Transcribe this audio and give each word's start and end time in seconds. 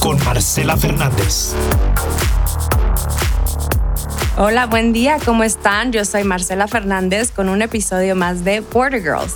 Con 0.00 0.18
Marcela 0.24 0.78
Fernández. 0.78 1.52
Hola, 4.38 4.66
buen 4.66 4.94
día, 4.94 5.18
¿cómo 5.22 5.44
están? 5.44 5.92
Yo 5.92 6.06
soy 6.06 6.24
Marcela 6.24 6.68
Fernández 6.68 7.30
con 7.30 7.50
un 7.50 7.60
episodio 7.60 8.16
más 8.16 8.44
de 8.44 8.60
Border 8.60 9.02
Girls. 9.02 9.34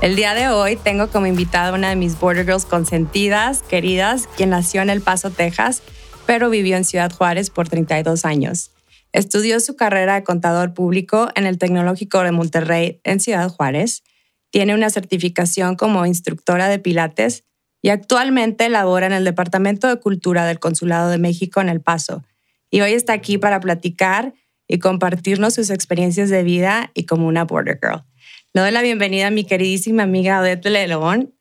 El 0.00 0.16
día 0.16 0.32
de 0.32 0.48
hoy 0.48 0.76
tengo 0.76 1.08
como 1.08 1.26
invitada 1.26 1.74
una 1.74 1.90
de 1.90 1.96
mis 1.96 2.18
Border 2.18 2.46
Girls 2.46 2.64
consentidas, 2.64 3.62
queridas, 3.62 4.26
quien 4.38 4.50
nació 4.50 4.80
en 4.80 4.88
El 4.88 5.02
Paso, 5.02 5.30
Texas, 5.30 5.82
pero 6.24 6.48
vivió 6.48 6.78
en 6.78 6.86
Ciudad 6.86 7.12
Juárez 7.12 7.50
por 7.50 7.68
32 7.68 8.24
años. 8.24 8.70
Estudió 9.12 9.60
su 9.60 9.76
carrera 9.76 10.14
de 10.14 10.24
contador 10.24 10.72
público 10.72 11.28
en 11.34 11.44
el 11.44 11.58
Tecnológico 11.58 12.20
de 12.20 12.32
Monterrey 12.32 13.00
en 13.04 13.20
Ciudad 13.20 13.50
Juárez. 13.50 14.02
Tiene 14.50 14.74
una 14.74 14.88
certificación 14.88 15.76
como 15.76 16.06
instructora 16.06 16.68
de 16.68 16.78
Pilates 16.78 17.44
y 17.82 17.90
actualmente 17.90 18.68
labora 18.68 19.06
en 19.06 19.12
el 19.12 19.24
Departamento 19.24 19.88
de 19.88 20.00
Cultura 20.00 20.46
del 20.46 20.58
Consulado 20.58 21.10
de 21.10 21.18
México 21.18 21.60
en 21.60 21.68
El 21.68 21.80
Paso. 21.80 22.24
Y 22.70 22.80
hoy 22.80 22.92
está 22.92 23.12
aquí 23.12 23.38
para 23.38 23.60
platicar 23.60 24.34
y 24.66 24.78
compartirnos 24.78 25.54
sus 25.54 25.70
experiencias 25.70 26.28
de 26.28 26.42
vida 26.42 26.90
y 26.94 27.04
como 27.06 27.26
una 27.26 27.44
Border 27.44 27.78
Girl. 27.82 28.04
Le 28.52 28.60
doy 28.62 28.70
la 28.70 28.82
bienvenida 28.82 29.28
a 29.28 29.30
mi 29.30 29.44
queridísima 29.44 30.02
amiga 30.02 30.40
Odette 30.40 30.64
de 30.64 30.70
León, 30.70 31.34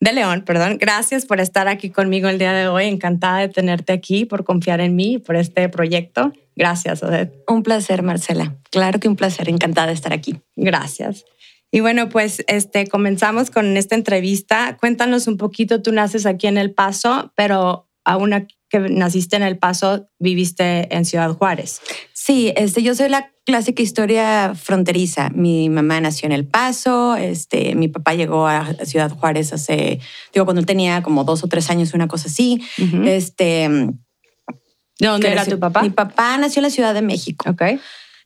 de 0.00 0.12
León, 0.14 0.44
perdón. 0.46 0.78
Gracias 0.78 1.26
por 1.26 1.40
estar 1.40 1.68
aquí 1.68 1.90
conmigo 1.90 2.28
el 2.28 2.38
día 2.38 2.54
de 2.54 2.68
hoy. 2.68 2.86
Encantada 2.86 3.40
de 3.40 3.48
tenerte 3.48 3.92
aquí, 3.92 4.24
por 4.24 4.44
confiar 4.44 4.80
en 4.80 4.96
mí, 4.96 5.18
por 5.18 5.36
este 5.36 5.68
proyecto. 5.68 6.32
Gracias, 6.56 7.02
Odette. 7.02 7.34
Un 7.46 7.62
placer, 7.62 8.02
Marcela. 8.02 8.56
Claro 8.70 8.98
que 8.98 9.08
un 9.08 9.16
placer. 9.16 9.50
Encantada 9.50 9.88
de 9.88 9.92
estar 9.92 10.14
aquí. 10.14 10.40
Gracias. 10.56 11.24
Y 11.70 11.80
bueno, 11.80 12.08
pues 12.08 12.44
este, 12.48 12.86
comenzamos 12.86 13.50
con 13.50 13.76
esta 13.76 13.94
entrevista. 13.94 14.76
Cuéntanos 14.78 15.26
un 15.28 15.36
poquito, 15.36 15.82
tú 15.82 15.92
naces 15.92 16.26
aquí 16.26 16.46
en 16.46 16.58
El 16.58 16.72
Paso, 16.72 17.32
pero 17.36 17.88
aún 18.04 18.48
que 18.68 18.78
naciste 18.78 19.36
en 19.36 19.42
El 19.42 19.58
Paso, 19.58 20.08
viviste 20.18 20.94
en 20.94 21.04
Ciudad 21.04 21.32
Juárez. 21.32 21.80
Sí, 22.12 22.52
este, 22.56 22.82
yo 22.82 22.94
soy 22.94 23.08
la 23.08 23.32
clásica 23.44 23.82
historia 23.82 24.54
fronteriza. 24.54 25.30
Mi 25.30 25.68
mamá 25.68 26.00
nació 26.00 26.26
en 26.26 26.32
El 26.32 26.46
Paso, 26.46 27.16
este, 27.16 27.74
mi 27.74 27.88
papá 27.88 28.14
llegó 28.14 28.46
a 28.46 28.74
Ciudad 28.84 29.10
Juárez 29.10 29.52
hace, 29.52 30.00
digo, 30.32 30.44
cuando 30.44 30.60
él 30.60 30.66
tenía 30.66 31.02
como 31.02 31.24
dos 31.24 31.42
o 31.44 31.48
tres 31.48 31.70
años, 31.70 31.94
una 31.94 32.08
cosa 32.08 32.28
así. 32.28 32.62
este, 33.04 33.68
¿De 34.98 35.06
dónde 35.06 35.32
era 35.32 35.46
tu 35.46 35.58
papá? 35.58 35.82
Mi 35.82 35.90
papá 35.90 36.36
nació 36.36 36.60
en 36.60 36.64
la 36.64 36.70
Ciudad 36.70 36.94
de 36.94 37.02
México. 37.02 37.50
Ok. 37.50 37.62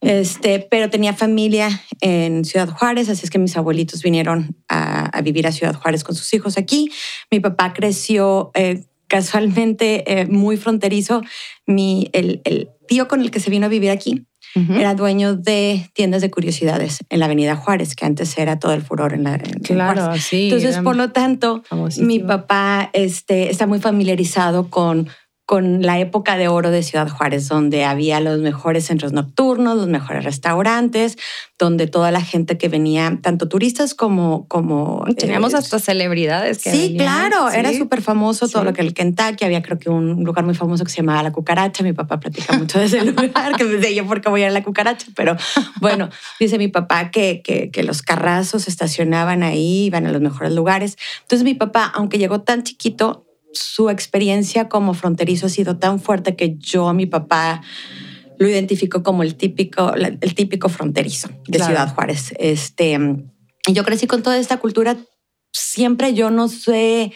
Este, 0.04 0.66
pero 0.70 0.90
tenía 0.90 1.14
familia 1.14 1.82
en 2.00 2.44
Ciudad 2.44 2.68
Juárez, 2.68 3.08
así 3.08 3.24
es 3.24 3.30
que 3.30 3.38
mis 3.38 3.56
abuelitos 3.56 4.02
vinieron 4.02 4.56
a, 4.68 5.20
vivir 5.22 5.46
a 5.46 5.52
Ciudad 5.52 5.74
Juárez 5.74 6.04
con 6.04 6.14
sus 6.14 6.32
hijos 6.34 6.58
aquí. 6.58 6.90
Mi 7.30 7.40
papá 7.40 7.72
creció 7.72 8.50
eh, 8.54 8.84
casualmente 9.08 10.20
eh, 10.20 10.26
muy 10.26 10.56
fronterizo. 10.56 11.22
Mi, 11.66 12.10
el, 12.12 12.40
el, 12.44 12.68
tío 12.86 13.08
con 13.08 13.22
el 13.22 13.30
que 13.30 13.40
se 13.40 13.50
vino 13.50 13.66
a 13.66 13.70
vivir 13.70 13.90
aquí 13.90 14.26
era 14.54 14.94
dueño 14.94 15.34
de 15.34 15.90
tiendas 15.94 16.22
de 16.22 16.30
curiosidades 16.30 16.98
en 17.08 17.18
la 17.18 17.26
Avenida 17.26 17.56
Juárez, 17.56 17.96
que 17.96 18.04
antes 18.04 18.38
era 18.38 18.58
todo 18.58 18.72
el 18.72 18.82
furor 18.82 19.12
en 19.12 19.24
la. 19.24 19.38
claro, 19.62 20.16
sí. 20.16 20.44
Entonces, 20.44 20.78
por 20.78 20.94
lo 20.94 21.10
tanto, 21.10 21.64
mi 21.98 22.20
papá 22.20 22.88
este, 22.92 23.50
está 23.50 23.66
muy 23.66 23.80
familiarizado 23.80 24.70
con 24.70 25.08
con 25.46 25.82
la 25.82 25.98
época 25.98 26.38
de 26.38 26.48
oro 26.48 26.70
de 26.70 26.82
Ciudad 26.82 27.08
Juárez, 27.08 27.48
donde 27.48 27.84
había 27.84 28.18
los 28.18 28.38
mejores 28.40 28.86
centros 28.86 29.12
nocturnos, 29.12 29.76
los 29.76 29.88
mejores 29.88 30.24
restaurantes, 30.24 31.18
donde 31.58 31.86
toda 31.86 32.10
la 32.10 32.22
gente 32.22 32.56
que 32.56 32.68
venía, 32.68 33.18
tanto 33.22 33.46
turistas 33.46 33.94
como... 33.94 34.48
como 34.48 35.04
Teníamos 35.18 35.52
eh, 35.52 35.58
hasta 35.58 35.78
celebridades. 35.78 36.62
Que 36.62 36.70
sí, 36.70 36.94
claro, 36.96 37.50
era 37.50 37.74
súper 37.74 38.00
famoso 38.00 38.48
todo 38.48 38.64
lo 38.64 38.72
que 38.72 38.80
el 38.80 38.94
Kentucky, 38.94 39.44
había 39.44 39.60
creo 39.60 39.78
que 39.78 39.90
un 39.90 40.24
lugar 40.24 40.46
muy 40.46 40.54
famoso 40.54 40.82
que 40.82 40.90
se 40.90 40.98
llamaba 40.98 41.22
La 41.22 41.32
Cucaracha, 41.32 41.84
mi 41.84 41.92
papá 41.92 42.18
platica 42.20 42.56
mucho 42.56 42.78
de 42.78 42.86
ese 42.86 43.04
lugar, 43.04 43.54
que 43.56 43.64
me 43.64 43.74
decía 43.74 43.90
yo 43.90 44.06
porque 44.06 44.30
voy 44.30 44.44
a 44.44 44.50
La 44.50 44.62
Cucaracha, 44.62 45.08
pero 45.14 45.36
bueno, 45.80 46.08
dice 46.40 46.56
mi 46.56 46.68
papá 46.68 47.10
que, 47.10 47.42
que, 47.44 47.70
que 47.70 47.82
los 47.82 48.00
carrazos 48.00 48.66
estacionaban 48.66 49.42
ahí, 49.42 49.84
iban 49.84 50.06
a 50.06 50.12
los 50.12 50.22
mejores 50.22 50.52
lugares. 50.54 50.96
Entonces 51.20 51.44
mi 51.44 51.54
papá, 51.54 51.92
aunque 51.94 52.16
llegó 52.16 52.40
tan 52.40 52.62
chiquito, 52.62 53.26
su 53.54 53.90
experiencia 53.90 54.68
como 54.68 54.94
fronterizo 54.94 55.46
ha 55.46 55.50
sido 55.50 55.78
tan 55.78 56.00
fuerte 56.00 56.36
que 56.36 56.56
yo 56.58 56.88
a 56.88 56.94
mi 56.94 57.06
papá 57.06 57.62
lo 58.38 58.48
identifico 58.48 59.02
como 59.02 59.22
el 59.22 59.36
típico, 59.36 59.94
el 59.94 60.34
típico 60.34 60.68
fronterizo 60.68 61.28
de 61.46 61.58
Ciudad 61.58 61.94
Juárez. 61.94 62.34
Este, 62.38 62.98
y 63.66 63.72
yo 63.72 63.84
crecí 63.84 64.06
con 64.06 64.22
toda 64.22 64.38
esta 64.38 64.58
cultura. 64.58 64.96
Siempre 65.52 66.14
yo 66.14 66.30
no 66.30 66.48
sé. 66.48 67.12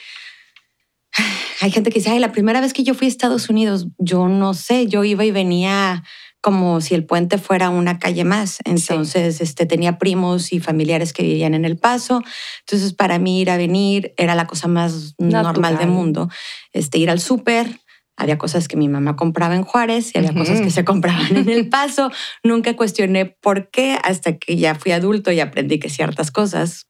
Hay 1.60 1.70
gente 1.70 1.90
que 1.90 1.98
dice, 1.98 2.10
ay, 2.10 2.20
la 2.20 2.32
primera 2.32 2.60
vez 2.60 2.72
que 2.72 2.84
yo 2.84 2.94
fui 2.94 3.06
a 3.06 3.08
Estados 3.08 3.48
Unidos, 3.48 3.88
yo 3.98 4.28
no 4.28 4.54
sé, 4.54 4.86
yo 4.86 5.02
iba 5.04 5.24
y 5.24 5.32
venía 5.32 6.04
como 6.40 6.80
si 6.80 6.94
el 6.94 7.04
puente 7.04 7.38
fuera 7.38 7.70
una 7.70 7.98
calle 7.98 8.24
más. 8.24 8.58
Entonces, 8.64 9.40
este, 9.40 9.66
tenía 9.66 9.98
primos 9.98 10.52
y 10.52 10.60
familiares 10.60 11.12
que 11.12 11.22
vivían 11.22 11.54
en 11.54 11.64
El 11.64 11.78
Paso. 11.78 12.22
Entonces, 12.60 12.94
para 12.94 13.18
mí 13.18 13.40
ir 13.40 13.50
a 13.50 13.56
venir 13.56 14.14
era 14.16 14.34
la 14.34 14.46
cosa 14.46 14.68
más 14.68 15.14
normal 15.18 15.78
del 15.78 15.88
mundo. 15.88 16.28
Este, 16.72 16.98
ir 16.98 17.10
al 17.10 17.20
súper, 17.20 17.80
había 18.16 18.36
cosas 18.36 18.66
que 18.66 18.76
mi 18.76 18.88
mamá 18.88 19.14
compraba 19.14 19.54
en 19.54 19.62
Juárez 19.62 20.10
y 20.14 20.18
había 20.18 20.34
cosas 20.34 20.60
que 20.60 20.70
se 20.70 20.84
compraban 20.84 21.36
en 21.36 21.48
El 21.48 21.68
Paso. 21.68 22.10
Nunca 22.42 22.74
cuestioné 22.74 23.26
por 23.26 23.70
qué 23.70 23.96
hasta 24.02 24.36
que 24.38 24.56
ya 24.56 24.74
fui 24.74 24.92
adulto 24.92 25.30
y 25.30 25.40
aprendí 25.40 25.78
que 25.78 25.88
ciertas 25.88 26.32
cosas 26.32 26.87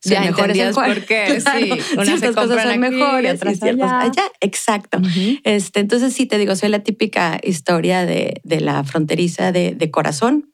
son 0.00 0.20
mejores 0.24 0.58
en 0.58 0.74
por 0.74 1.04
qué, 1.04 1.40
sí. 1.58 1.70
Unas 1.96 2.20
cosas 2.34 2.62
son 2.62 2.80
mejores 2.80 3.32
y, 3.32 3.36
otras 3.36 3.62
allá. 3.62 4.24
Exacto. 4.40 5.00
este, 5.44 5.80
entonces 5.80 6.12
sí, 6.12 6.26
te 6.26 6.38
digo, 6.38 6.56
soy 6.56 6.68
la 6.68 6.80
típica 6.80 7.40
historia 7.42 8.04
de, 8.04 8.40
de 8.44 8.60
la 8.60 8.84
fronteriza 8.84 9.52
de, 9.52 9.74
de, 9.74 9.90
corazón. 9.90 10.52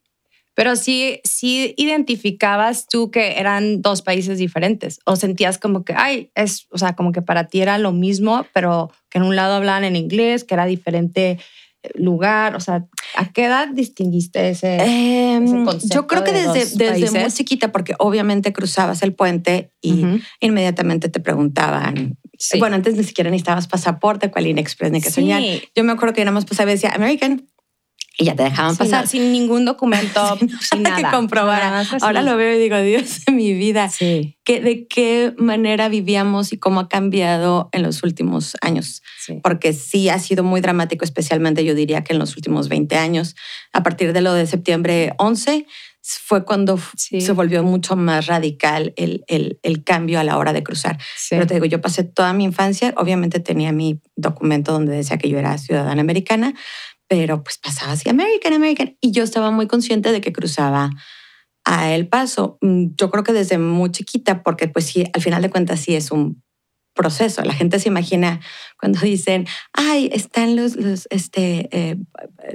Pero 0.54 0.74
sí, 0.74 1.20
sí 1.22 1.74
identificabas 1.76 2.88
tú 2.88 3.12
que 3.12 3.38
eran 3.38 3.80
dos 3.80 4.02
países 4.02 4.38
diferentes 4.38 4.98
o 5.04 5.14
sentías 5.14 5.56
como 5.56 5.84
que, 5.84 5.94
ay, 5.96 6.32
es, 6.34 6.66
o 6.70 6.78
sea, 6.78 6.96
como 6.96 7.12
que 7.12 7.22
para 7.22 7.44
ti 7.44 7.60
era 7.60 7.78
lo 7.78 7.92
mismo, 7.92 8.44
pero 8.52 8.90
que 9.08 9.18
en 9.18 9.24
un 9.24 9.36
lado 9.36 9.54
hablaban 9.54 9.84
en 9.84 9.94
inglés, 9.94 10.42
que 10.42 10.54
era 10.54 10.66
diferente 10.66 11.38
lugar? 11.94 12.56
O 12.56 12.60
sea, 12.60 12.86
¿a 13.16 13.32
qué 13.32 13.44
edad 13.44 13.68
distinguiste 13.68 14.50
ese, 14.50 14.76
em, 14.76 15.64
concepto? 15.64 15.94
Yo 15.94 16.06
creo 16.06 16.24
que 16.24 16.32
desde, 16.32 16.76
desde 16.76 17.18
muy 17.18 17.30
chiquita, 17.30 17.72
porque 17.72 17.94
obviamente 17.98 18.52
cruzabas 18.52 19.02
el 19.02 19.14
puente 19.14 19.70
y 19.80 20.04
inmediatamente 20.40 21.08
te 21.08 21.20
preguntaban. 21.20 22.16
Bueno, 22.58 22.76
antes 22.76 22.96
ni 22.96 23.04
siquiera 23.04 23.30
necesitabas 23.30 23.66
pasaporte, 23.66 24.30
cuál 24.30 24.46
Express, 24.46 24.92
ni 24.92 25.00
qué 25.00 25.10
señal. 25.10 25.44
Yo 25.74 25.84
me 25.84 25.92
acuerdo 25.92 26.14
que 26.14 26.24
nada 26.24 26.32
más 26.32 26.44
pasaba 26.44 26.70
y 26.70 26.74
decía 26.74 26.92
American 26.94 27.46
y 28.20 28.24
ya 28.24 28.34
te 28.34 28.42
dejaban 28.42 28.76
pasar. 28.76 29.06
sin 29.06 29.30
ningún 29.30 29.64
documento, 29.64 30.36
sin, 30.60 30.82
nada. 30.82 30.96
que 30.96 31.04
comprobar. 31.04 31.86
Ahora 32.00 32.22
lo 32.22 32.36
veo 32.36 32.56
y 32.56 32.58
digo, 32.58 32.76
Dios 32.80 33.24
de 33.24 33.32
mi 33.32 33.54
vida, 33.54 33.88
sí. 33.88 34.36
¿de 34.44 34.86
qué 34.88 35.34
manera 35.38 35.88
vivíamos 35.88 36.52
y 36.52 36.58
cómo 36.58 36.80
ha 36.80 36.88
cambiado 36.88 37.68
en 37.72 37.84
los 37.84 38.02
últimos 38.02 38.56
años? 38.60 39.02
Porque 39.42 39.72
sí 39.72 40.08
ha 40.08 40.18
sido 40.18 40.42
muy 40.42 40.60
dramático, 40.60 41.04
especialmente 41.04 41.64
yo 41.64 41.76
diría 41.76 42.02
que 42.02 42.12
en 42.12 42.18
los 42.18 42.36
últimos 42.36 42.68
20 42.68 42.96
años. 42.96 43.36
A 43.72 43.84
partir 43.84 44.12
de 44.12 44.20
lo 44.20 44.34
de 44.34 44.46
septiembre 44.46 45.12
11 45.18 45.66
fue 46.02 46.44
cuando 46.44 46.80
se 46.96 47.32
volvió 47.32 47.62
mucho 47.62 47.94
más 47.94 48.26
radical 48.26 48.94
el, 48.96 49.24
el, 49.28 49.60
el, 49.62 49.84
cambio 49.84 50.18
a 50.18 50.24
la 50.24 50.38
hora 50.38 50.52
de 50.52 50.62
cruzar. 50.62 50.98
Pero 51.28 51.46
te 51.46 51.54
digo, 51.54 51.66
yo 51.66 51.82
pasé 51.82 52.02
toda 52.02 52.32
mi 52.32 52.44
infancia, 52.44 52.94
obviamente 52.96 53.40
tenía 53.40 53.72
mi 53.72 54.00
documento 54.16 54.72
donde 54.72 54.96
decía 54.96 55.18
que 55.18 55.28
yo 55.28 55.38
era 55.38 55.58
ciudadana 55.58 56.00
americana, 56.00 56.54
pero 57.08 57.42
pues 57.42 57.58
pasaba 57.58 57.92
así 57.92 58.08
American, 58.08 58.52
American. 58.52 58.96
Y 59.00 59.10
yo 59.10 59.24
estaba 59.24 59.50
muy 59.50 59.66
consciente 59.66 60.12
de 60.12 60.20
que 60.20 60.32
cruzaba 60.32 60.90
a 61.64 61.92
El 61.92 62.08
Paso. 62.08 62.58
Mm, 62.60 62.88
yo 62.96 63.10
creo 63.10 63.24
que 63.24 63.32
desde 63.32 63.58
muy 63.58 63.90
chiquita, 63.90 64.42
porque 64.42 64.68
pues 64.68 64.86
sí, 64.86 65.04
al 65.12 65.22
final 65.22 65.42
de 65.42 65.50
cuentas 65.50 65.80
sí 65.80 65.94
es 65.96 66.10
un 66.10 66.42
proceso. 66.94 67.42
La 67.42 67.54
gente 67.54 67.78
se 67.78 67.88
imagina 67.88 68.40
cuando 68.78 69.00
dicen, 69.00 69.46
ay, 69.72 70.10
están 70.12 70.56
los, 70.56 70.76
los 70.76 71.06
este, 71.10 71.68
eh, 71.72 71.96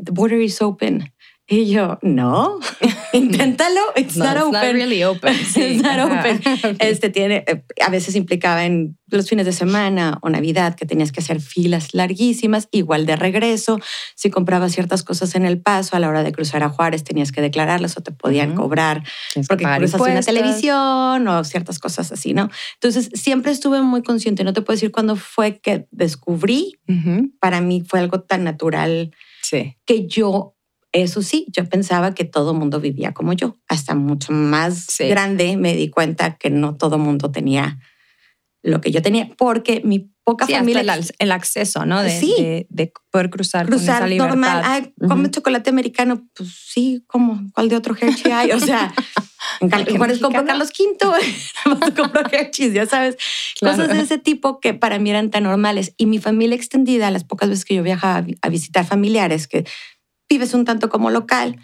the 0.04 0.12
border 0.12 0.42
is 0.42 0.62
open. 0.62 1.13
Y 1.46 1.70
yo, 1.70 2.00
no, 2.02 2.58
inténtalo. 3.14 3.82
It's 3.98 4.16
No, 4.16 4.26
not 4.26 4.36
it's 4.38 4.44
open. 4.46 4.54
not 4.54 4.74
really 4.74 5.04
open. 5.04 5.34
Sí. 5.54 5.62
It's 5.62 5.84
not 5.84 6.00
open. 6.00 6.42
Este 6.80 7.10
tiene, 7.10 7.44
eh, 7.48 7.64
a 7.86 7.90
veces 7.90 8.16
implicaba 8.16 8.66
en 8.66 8.98
los 9.08 9.28
fines 9.30 9.46
de 9.46 9.52
semana 9.52 10.18
o 10.22 10.30
Navidad 10.30 10.76
que 10.76 10.86
tenías 10.86 11.12
que 11.12 11.20
hacer 11.20 11.42
filas 11.42 11.94
larguísimas, 11.94 12.70
igual 12.72 13.06
de 13.06 13.16
regreso. 13.18 13.80
Si 14.16 14.30
comprabas 14.32 14.72
ciertas 14.72 15.04
cosas 15.04 15.36
en 15.36 15.46
el 15.46 15.62
paso 15.62 15.96
a 15.96 16.00
la 16.00 16.08
hora 16.10 16.24
de 16.24 16.32
cruzar 16.32 16.64
a 16.64 16.70
Juárez, 16.70 17.04
tenías 17.04 17.32
que 17.32 17.42
declararlas 17.42 17.98
o 17.98 18.02
te 18.02 18.12
podían 18.12 18.56
cobrar 18.56 19.04
Tienes 19.34 19.48
porque 19.50 19.66
cruzas 19.78 20.00
una 20.02 20.22
televisión 20.22 21.28
o 21.28 21.44
ciertas 21.44 21.78
cosas 21.78 22.12
así, 22.12 22.34
¿no? 22.34 22.50
Entonces, 22.76 23.10
siempre 23.14 23.52
estuve 23.52 23.82
muy 23.82 24.02
consciente. 24.02 24.44
No 24.46 24.54
te 24.54 24.62
puedo 24.62 24.76
decir 24.78 24.92
cuándo 24.92 25.16
fue 25.18 25.60
que 25.60 25.88
descubrí. 25.92 26.80
Para 27.40 27.60
mí 27.62 27.84
fue 27.86 28.00
algo 28.00 28.22
tan 28.22 28.44
natural 28.46 29.12
Sí. 29.44 29.76
que 29.86 30.08
yo, 30.08 30.53
eso 30.94 31.22
sí, 31.22 31.48
yo 31.52 31.68
pensaba 31.68 32.14
que 32.16 32.24
todo 32.24 32.54
mundo 32.54 32.80
vivía 32.80 33.14
como 33.14 33.34
yo. 33.34 33.58
Hasta 33.68 33.96
mucho 33.96 34.32
más 34.32 34.86
Sí. 34.90 35.08
grande 35.08 35.58
me 35.58 35.76
di 35.76 35.90
cuenta 35.90 36.38
que 36.38 36.50
no 36.50 36.76
todo 36.78 36.98
mundo 36.98 37.32
tenía 37.32 37.80
lo 38.62 38.80
que 38.80 38.92
yo 38.92 39.02
tenía, 39.02 39.28
porque 39.38 39.82
mi 39.84 40.10
poca 40.24 40.46
Sí, 40.46 40.54
hasta 40.54 40.62
familia... 40.62 40.82
el, 40.82 40.90
al- 40.90 41.12
el 41.20 41.32
acceso, 41.34 41.86
¿no? 41.86 42.02
De, 42.02 42.18
Sí. 42.18 42.34
de, 42.38 42.66
de 42.70 42.94
poder 43.12 43.30
cruzar, 43.30 43.66
con 43.68 43.76
Cruzar 43.78 43.98
esa 43.98 44.08
libertad. 44.08 44.30
normal, 44.30 44.62
ay, 44.64 44.94
come 45.10 45.24
Ujú. 45.24 45.32
chocolate 45.32 45.70
americano, 45.70 46.26
pues 46.34 46.50
sí, 46.70 47.04
como, 47.08 47.42
¿cuál 47.54 47.68
de 47.68 47.76
otro 47.76 47.94
Hershey 48.00 48.32
hay? 48.32 48.52
O 48.52 48.60
sea, 48.62 48.94
en 49.60 49.68
Cal- 49.70 49.84
¿Qué 49.84 49.92
en 49.92 49.98
Juárez 49.98 50.20
compro? 50.20 50.46
Carlos 50.46 50.70
V, 50.70 51.94
compro 51.98 52.22
Hershey's, 52.32 52.74
ya 52.74 52.86
sabes. 52.86 53.18
Claro. 53.60 53.76
Cosas 53.78 53.98
de 53.98 54.02
ese 54.02 54.18
tipo 54.18 54.62
que 54.62 54.74
para 54.74 54.98
mí 54.98 55.10
eran 55.10 55.30
tan 55.30 55.44
normales. 55.44 55.94
Y 55.98 56.06
mi 56.06 56.20
familia 56.20 56.56
extendida, 56.56 57.12
las 57.12 57.26
pocas 57.26 57.50
veces 57.50 57.66
que 57.66 57.76
yo 57.76 57.84
viajaba 57.84 58.16
a 58.18 58.22
vi- 58.22 58.38
a 58.42 58.48
visitar 58.48 58.86
familiares, 58.86 59.48
que 59.50 59.66
vives 60.30 60.54
un 60.54 60.66
tanto 60.66 60.90
como 60.90 61.10
local, 61.10 61.60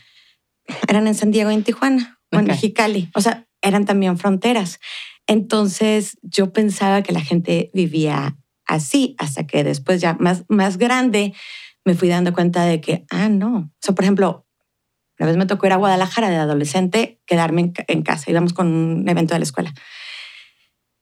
eran 0.88 1.08
en 1.08 1.16
San 1.16 1.32
Diego 1.32 1.52
y 1.52 1.56
en 1.56 1.64
Tijuana 1.64 2.20
o 2.32 2.40
en. 2.40 2.46
Mexicali. 2.46 3.10
O 3.16 3.22
sea, 3.22 3.48
eran 3.62 3.86
también 3.86 4.18
fronteras. 4.18 4.80
Entonces 5.28 6.18
yo 6.22 6.52
pensaba 6.52 7.04
que 7.04 7.14
la 7.14 7.22
gente 7.22 7.72
vivía 7.74 8.38
así, 8.66 9.16
hasta 9.18 9.46
que 9.46 9.64
después 9.64 10.02
ya 10.02 10.16
más, 10.20 10.44
más 10.48 10.78
grande 10.78 11.34
me 11.86 11.96
fui 11.96 12.08
dando 12.08 12.34
cuenta 12.34 12.66
de 12.66 12.82
que, 12.82 13.06
ah, 13.10 13.30
no. 13.30 13.58
O 13.58 13.80
sea, 13.82 13.96
por 13.96 14.04
ejemplo, 14.04 14.48
una 15.20 15.28
vez 15.28 15.38
me 15.38 15.46
tocó 15.46 15.68
ir 15.68 15.74
a 15.74 15.78
Guadalajara 15.78 16.30
de 16.30 16.38
adolescente, 16.38 17.22
quedarme 17.26 17.62
en, 17.62 17.74
en 17.88 18.02
casa, 18.04 18.30
íbamos 18.30 18.54
con 18.54 18.68
un 18.68 19.10
evento 19.10 19.34
de 19.34 19.40
la 19.40 19.44
escuela. 19.44 19.74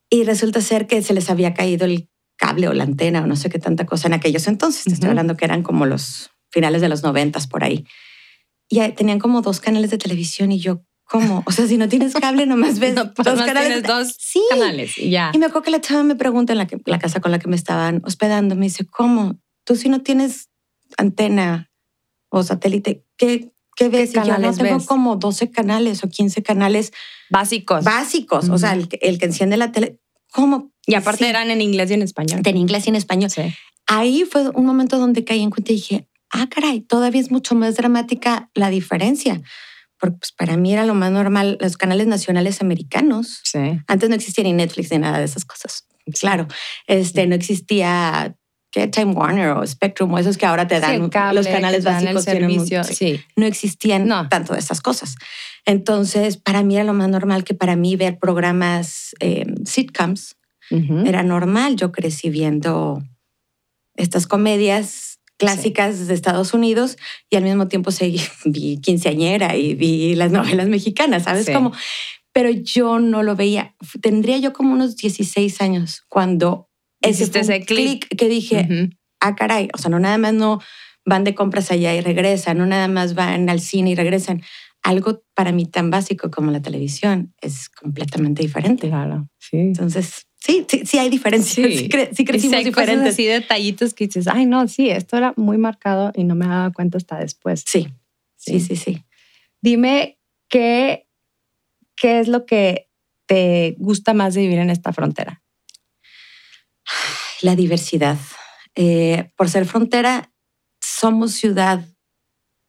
Y 0.09 0.23
resulta 0.23 0.61
ser 0.61 0.87
que 0.87 1.01
se 1.01 1.13
les 1.13 1.29
había 1.29 1.53
caído 1.53 1.85
el 1.85 2.09
cable 2.37 2.67
o 2.67 2.73
la 2.73 2.83
antena 2.83 3.21
o 3.21 3.27
no 3.27 3.35
sé 3.35 3.49
qué 3.49 3.59
tanta 3.59 3.85
cosa 3.85 4.07
en 4.07 4.13
aquellos 4.13 4.47
entonces. 4.47 4.85
Te 4.85 4.93
estoy 4.93 5.09
hablando 5.09 5.35
que 5.35 5.45
eran 5.45 5.63
como 5.63 5.85
los 5.85 6.31
finales 6.49 6.81
de 6.81 6.89
los 6.89 7.03
noventas 7.03 7.47
por 7.47 7.63
ahí. 7.63 7.85
Y 8.69 8.79
tenían 8.91 9.19
como 9.19 9.41
dos 9.41 9.59
canales 9.59 9.91
de 9.91 9.97
televisión 9.97 10.51
y 10.51 10.59
yo, 10.59 10.83
¿cómo? 11.05 11.43
O 11.45 11.51
sea, 11.51 11.67
si 11.67 11.77
no 11.77 11.87
tienes 11.87 12.13
cable, 12.13 12.45
nomás 12.45 12.79
ves 12.79 12.93
No, 12.95 13.05
dos 13.05 13.25
nomás 13.25 13.45
canales. 13.45 13.83
dos 13.83 14.15
sí. 14.19 14.41
canales 14.49 14.97
y 14.97 15.09
ya. 15.11 15.31
Y 15.33 15.37
me 15.37 15.45
acuerdo 15.45 15.63
que 15.63 15.71
la 15.71 15.81
chava 15.81 16.03
me 16.03 16.15
pregunta 16.15 16.53
en 16.53 16.57
la, 16.59 16.67
que- 16.67 16.79
la 16.85 16.99
casa 16.99 17.19
con 17.21 17.31
la 17.31 17.39
que 17.39 17.47
me 17.47 17.55
estaban 17.55 18.01
hospedando, 18.05 18.55
me 18.55 18.65
dice, 18.65 18.85
¿cómo? 18.85 19.39
Tú 19.63 19.75
si 19.75 19.89
no 19.89 20.01
tienes 20.01 20.49
antena 20.97 21.69
o 22.29 22.43
satélite, 22.43 23.05
¿qué, 23.17 23.51
qué 23.75 23.89
ves? 23.89 24.11
y 24.11 24.13
yo 24.15 24.21
no 24.21 24.27
canales 24.27 24.57
tengo 24.57 24.77
ves? 24.77 24.85
como 24.87 25.15
12 25.15 25.49
canales 25.51 26.03
o 26.03 26.09
15 26.09 26.43
canales 26.43 26.91
Básicos. 27.29 27.83
básicos. 27.85 28.49
O 28.49 28.57
sea, 28.57 28.73
el, 28.73 28.87
que- 28.87 28.99
el 29.01 29.17
que 29.17 29.25
enciende 29.25 29.57
la 29.57 29.71
tele. 29.71 29.99
¿Cómo? 30.33 30.71
y 30.85 30.95
aparte 30.95 31.23
Sí, 31.25 31.29
eran 31.29 31.49
en 31.51 31.61
inglés 31.61 31.89
y 31.91 31.93
en 31.95 32.01
español. 32.01 32.41
en 32.43 32.57
inglés 32.57 32.85
y 32.85 32.89
en 32.89 32.95
español. 32.95 33.29
Sí. 33.29 33.41
Ahí 33.87 34.23
fue 34.29 34.49
un 34.49 34.65
momento 34.65 34.97
donde 34.99 35.23
caí 35.23 35.41
en 35.41 35.49
cuenta 35.49 35.71
y 35.71 35.75
dije, 35.75 36.07
ah, 36.31 36.47
caray, 36.49 36.81
todavía 36.81 37.21
es 37.21 37.31
mucho 37.31 37.55
más 37.55 37.75
dramática 37.75 38.49
la 38.53 38.69
diferencia. 38.69 39.41
Porque 39.99 40.17
pues, 40.19 40.31
para 40.31 40.57
mí 40.57 40.73
era 40.73 40.85
lo 40.85 40.93
más 40.93 41.11
normal, 41.11 41.57
los 41.59 41.75
canales 41.77 42.05
nacionales 42.07 42.61
americanos. 42.61 43.41
Sí. 43.43 43.79
Antes 43.87 44.09
no 44.09 44.15
existía 44.15 44.43
ni 44.43 44.53
Netflix 44.53 44.91
ni 44.91 44.99
nada 44.99 45.17
de 45.19 45.25
esas 45.25 45.43
cosas. 45.45 45.87
Claro, 46.19 46.47
este, 46.85 47.25
no 47.27 47.35
existía 47.35 48.35
¿qué? 48.71 48.87
Time 48.87 49.13
Warner 49.13 49.49
o 49.49 49.65
Spectrum 49.65 50.13
o 50.13 50.19
esos 50.19 50.37
que 50.37 50.45
ahora 50.45 50.67
te 50.67 50.79
dan 50.79 51.09
cable, 51.09 51.39
los 51.39 51.47
canales 51.47 51.83
dan 51.83 52.03
básicos. 52.03 52.27
el 52.27 52.33
tienen 52.37 52.49
servicio. 52.51 52.83
sí, 52.83 53.19
no 53.35 53.45
existían 53.45 54.07
No. 54.07 54.29
tanto 54.29 54.53
de 54.53 54.59
estas 54.59 54.81
cosas. 54.81 55.15
Entonces, 55.65 56.37
para 56.37 56.63
mí 56.63 56.75
era 56.75 56.85
lo 56.85 56.93
más 56.93 57.09
normal 57.09 57.43
que 57.43 57.53
para 57.55 57.75
mí 57.75 57.95
ver 57.95 58.19
programas 58.19 59.15
eh, 59.19 59.45
sitcoms 59.65 60.35
era 60.69 61.23
normal. 61.23 61.77
Yo 61.77 61.91
crecí 61.93 62.29
viendo 62.29 63.01
estas 63.95 64.27
comedias 64.27 65.16
clásicas 65.37 66.07
de 66.07 66.13
Estados 66.13 66.53
Unidos 66.53 66.97
y 67.29 67.35
al 67.35 67.43
mismo 67.43 67.67
tiempo 67.67 67.91
seguí, 67.91 68.19
vi 68.45 68.79
quinceañera 68.81 69.55
y 69.55 69.75
vi 69.75 70.15
las 70.15 70.31
novelas 70.31 70.67
mexicanas, 70.67 71.23
¿sabes 71.23 71.45
Sí. 71.45 71.53
cómo? 71.53 71.71
Pero 72.33 72.49
yo 72.51 72.99
no 72.99 73.23
lo 73.23 73.35
veía. 73.35 73.75
Tendría 74.01 74.37
yo 74.37 74.53
como 74.53 74.73
unos 74.73 74.95
16 74.97 75.59
años 75.61 76.03
cuando 76.07 76.69
ese, 77.01 77.23
Hiciste 77.23 77.39
un 77.39 77.43
ese 77.43 77.65
clic. 77.65 78.07
que 78.15 78.27
dije, 78.27 78.67
Ujú. 78.69 78.89
ah, 79.21 79.35
caray, 79.35 79.69
o 79.73 79.77
sea, 79.77 79.89
no 79.89 79.99
nada 79.99 80.17
más 80.19 80.33
no 80.33 80.59
van 81.05 81.23
de 81.23 81.33
compras 81.33 81.71
allá 81.71 81.95
y 81.95 82.01
regresan, 82.01 82.57
no 82.57 82.65
nada 82.67 82.87
más 82.87 83.15
van 83.15 83.49
al 83.49 83.59
cine 83.61 83.91
y 83.91 83.95
regresan. 83.95 84.43
Algo 84.83 85.23
para 85.33 85.51
mí 85.51 85.65
tan 85.65 85.89
básico 85.89 86.29
como 86.29 86.51
la 86.51 86.61
televisión 86.61 87.33
es 87.41 87.69
completamente 87.69 88.43
diferente. 88.43 88.87
Claro. 88.89 89.27
Sí. 89.39 89.57
Entonces, 89.57 90.26
sí, 90.39 90.65
sí, 90.69 90.85
sí 90.85 90.97
hay 90.97 91.09
diferencias. 91.09 91.67
Sí, 91.67 91.89
cre- 91.89 92.09
sí 92.13 92.23
Y 92.23 92.25
crecimos 92.25 92.51
sí 92.51 92.55
hay 92.65 92.71
cosas 92.71 92.87
diferentes. 92.87 93.13
así, 93.13 93.25
detallitos 93.25 93.93
que 93.93 94.07
dices, 94.07 94.27
ay, 94.27 94.45
no, 94.45 94.67
sí, 94.67 94.89
esto 94.89 95.17
era 95.17 95.33
muy 95.37 95.57
marcado 95.57 96.11
y 96.15 96.23
no 96.23 96.35
me 96.35 96.45
daba 96.47 96.71
cuenta 96.71 96.97
hasta 96.97 97.17
después. 97.19 97.63
Sí, 97.65 97.87
sí, 98.35 98.59
sí, 98.59 98.75
sí. 98.75 99.03
Dime 99.61 100.19
qué, 100.49 101.07
qué 101.95 102.19
es 102.19 102.27
lo 102.27 102.45
que 102.45 102.89
te 103.25 103.75
gusta 103.79 104.13
más 104.13 104.33
de 104.35 104.41
vivir 104.41 104.59
en 104.59 104.69
esta 104.69 104.93
frontera. 104.93 105.43
La 107.41 107.55
diversidad. 107.55 108.17
Eh, 108.75 109.31
por 109.35 109.49
ser 109.49 109.65
frontera, 109.65 110.31
somos 110.81 111.33
ciudad 111.33 111.83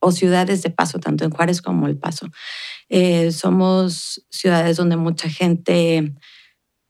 o 0.00 0.12
ciudades 0.12 0.62
de 0.62 0.70
paso, 0.70 0.98
tanto 0.98 1.24
en 1.24 1.30
Juárez 1.30 1.60
como 1.62 1.86
El 1.86 1.98
Paso. 1.98 2.28
Eh, 2.88 3.32
somos 3.32 4.24
ciudades 4.30 4.76
donde 4.76 4.96
mucha 4.96 5.28
gente 5.28 6.14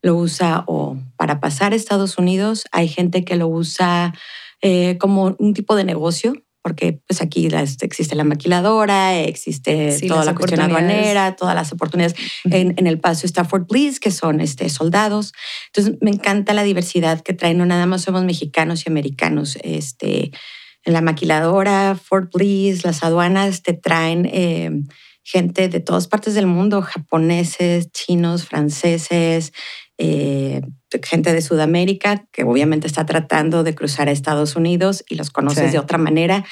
lo 0.03 0.17
usa 0.17 0.65
o 0.67 0.97
para 1.17 1.41
pasar 1.41 1.73
a 1.73 1.77
Estados 1.77 2.19
Unidos. 2.19 2.65
Hay 2.73 2.89
gente 2.89 3.25
que 3.25 3.37
lo 3.37 3.49
usa 3.49 4.15
eh, 4.63 4.97
como 4.99 5.37
un 5.39 5.55
tipo 5.55 5.75
de 5.77 5.85
negocio, 5.85 6.35
porque 6.63 7.01
pues 7.07 7.23
aquí 7.23 7.49
las- 7.49 7.81
existe 7.83 8.15
la 8.15 8.25
maquiladora, 8.25 9.19
existe 9.19 9.93
Sí, 9.93 10.07
toda 10.09 10.25
la 10.25 10.35
cuestión 10.35 10.61
aduanera, 10.61 11.37
todas 11.37 11.55
las 11.55 11.73
oportunidades. 11.73 12.17
En, 12.45 12.75
en 12.77 12.87
el 12.87 12.99
paso 13.01 13.27
está 13.27 13.45
Fort 13.45 13.69
Bliss, 13.71 14.01
que 14.01 14.11
son 14.11 14.41
este, 14.41 14.69
soldados. 14.69 15.33
Entonces 15.69 15.97
me 16.01 16.11
encanta 16.11 16.53
la 16.55 16.65
diversidad 16.65 17.21
que 17.23 17.33
traen. 17.33 17.59
No 17.59 17.67
nada 17.67 17.87
más 17.87 18.03
somos 18.03 18.25
mexicanos 18.25 18.85
y 18.85 18.91
americanos. 18.91 19.57
Este, 19.63 20.33
en 20.85 20.93
la 20.93 21.01
maquiladora, 21.01 21.97
Fort 22.03 22.33
Bliss, 22.35 22.85
las 22.85 23.03
aduanas 23.03 23.63
te 23.63 23.73
traen 23.75 24.27
eh, 24.27 24.71
gente 25.23 25.69
de 25.69 25.81
todas 25.81 26.09
partes 26.09 26.35
del 26.35 26.47
mundo, 26.47 26.83
japoneses, 26.83 27.91
chinos, 27.93 28.45
franceses, 28.47 29.53
eh, 29.99 30.63
gente 31.03 31.33
de 31.33 31.43
Sudamérica, 31.43 32.25
que 32.33 32.45
obviamente 32.45 32.87
está 32.87 33.05
tratando 33.05 33.63
de 33.65 33.75
cruzar 33.75 34.09
a 34.09 34.13
Estados 34.13 34.57
Unidos 34.57 35.05
y 35.09 35.17
los 35.17 35.31
conoces 35.31 35.67
Sí. 35.67 35.73
de 35.73 35.79
otra 35.79 35.99
manera. 35.99 36.45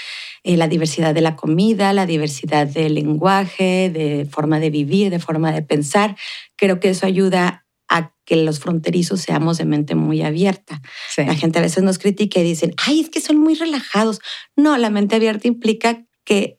Eh, 0.45 0.57
la 0.57 0.69
diversidad 0.69 1.15
de 1.15 1.21
la 1.23 1.37
comida, 1.37 1.93
la 1.93 2.07
diversidad 2.07 2.67
del 2.67 2.95
lenguaje, 2.95 3.91
de 3.93 4.27
forma 4.31 4.61
de 4.61 4.71
vivir, 4.71 5.11
de 5.11 5.19
forma 5.21 5.53
de 5.53 5.63
pensar. 5.63 6.17
Creo 6.57 6.81
que 6.81 6.91
eso 6.91 7.07
ayuda 7.07 7.65
a 7.89 8.13
que 8.25 8.37
los 8.37 8.59
fronterizos 8.59 9.21
seamos 9.21 9.59
de 9.59 9.65
mente 9.65 9.95
muy 9.95 10.23
abierta. 10.23 10.83
Sí. 11.09 11.25
La 11.25 11.35
gente 11.37 11.61
a 11.61 11.63
veces 11.63 11.85
nos 11.85 11.99
critica 11.99 12.41
y 12.41 12.43
dicen, 12.45 12.75
ay, 12.85 13.01
es 13.01 13.11
que 13.11 13.21
son 13.21 13.39
muy 13.39 13.55
relajados. 13.55 14.19
No, 14.57 14.77
la 14.77 14.91
mente 14.91 15.15
abierta 15.17 15.47
implica 15.47 16.05
que 16.25 16.56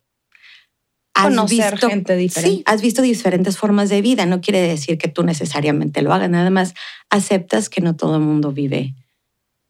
Conocer 1.24 1.72
visto, 1.72 1.88
gente 1.88 2.16
diferente. 2.16 2.56
Sí, 2.58 2.62
has 2.66 2.82
visto 2.82 3.02
diferentes 3.02 3.56
formas 3.56 3.88
de 3.88 4.02
vida. 4.02 4.26
No 4.26 4.40
quiere 4.40 4.60
decir 4.60 4.98
que 4.98 5.08
tú 5.08 5.22
necesariamente 5.22 6.02
lo 6.02 6.12
hagas. 6.12 6.30
Nada 6.30 6.50
más 6.50 6.74
aceptas 7.10 7.68
que 7.68 7.80
no 7.80 7.96
todo 7.96 8.16
el 8.16 8.22
mundo 8.22 8.52
vive 8.52 8.94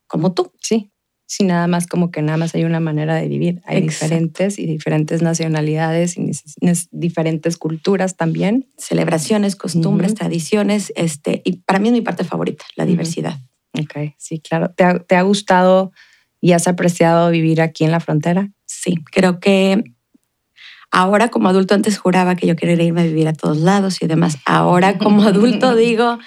como 0.06 0.32
tú. 0.32 0.52
Sí. 0.60 0.90
Sí, 1.30 1.44
nada 1.44 1.66
más 1.66 1.86
como 1.86 2.10
que 2.10 2.22
nada 2.22 2.38
más 2.38 2.54
hay 2.54 2.64
una 2.64 2.80
manera 2.80 3.14
de 3.16 3.28
vivir. 3.28 3.60
Hay 3.66 3.78
Exacto. 3.78 4.06
diferentes 4.14 4.58
y 4.58 4.64
diferentes 4.64 5.20
nacionalidades 5.20 6.16
y 6.16 6.30
diferentes 6.90 7.58
culturas 7.58 8.16
también. 8.16 8.66
Celebraciones, 8.78 9.54
costumbres, 9.54 10.12
Ujú. 10.12 10.18
tradiciones. 10.20 10.90
Este, 10.96 11.42
y 11.44 11.56
para 11.58 11.80
mí 11.80 11.88
es 11.88 11.92
mi 11.92 12.00
parte 12.00 12.24
favorita, 12.24 12.64
la 12.76 12.84
Ujú. 12.84 12.92
diversidad. 12.92 13.38
Ok, 13.78 14.14
sí, 14.16 14.40
claro. 14.40 14.70
¿Te 14.74 14.84
ha, 14.84 14.98
te 15.00 15.16
ha 15.16 15.22
gustado 15.22 15.92
y 16.40 16.52
has 16.52 16.66
apreciado 16.66 17.30
vivir 17.30 17.60
aquí 17.60 17.84
en 17.84 17.90
la 17.90 18.00
frontera? 18.00 18.50
Sí, 18.64 18.94
creo 19.12 19.38
que 19.38 19.84
ahora 20.90 21.28
como 21.28 21.48
adulto 21.48 21.74
antes 21.74 21.98
juraba 21.98 22.34
que 22.36 22.46
yo 22.46 22.56
quería 22.56 22.82
irme 22.82 23.02
a 23.02 23.04
vivir 23.04 23.28
a 23.28 23.32
todos 23.32 23.58
lados 23.58 24.02
y 24.02 24.06
demás. 24.06 24.38
Ahora 24.46 24.98
como 24.98 25.22
adulto 25.22 25.74
digo, 25.76 26.18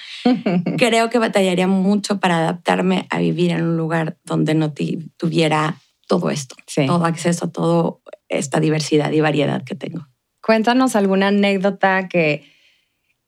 creo 0.78 1.10
que 1.10 1.20
batallaría 1.20 1.68
mucho 1.68 2.20
para 2.20 2.38
adaptarme 2.38 3.08
a 3.10 3.20
vivir 3.20 3.52
en 3.52 3.64
un 3.64 3.78
lugar 3.78 4.18
donde 4.24 4.54
no 4.54 4.74
tuviera 5.18 5.78
todo 6.08 6.30
esto, 6.30 6.56
Sí. 6.68 6.86
todo 6.86 7.06
acceso 7.06 7.46
a 7.46 7.52
todo 7.52 8.02
esta 8.28 8.60
diversidad 8.60 9.12
y 9.12 9.22
variedad 9.22 9.64
que 9.64 9.76
tengo. 9.76 10.08
Cuéntanos 10.42 10.96
alguna 10.96 11.28
anécdota 11.28 12.08
que, 12.10 12.44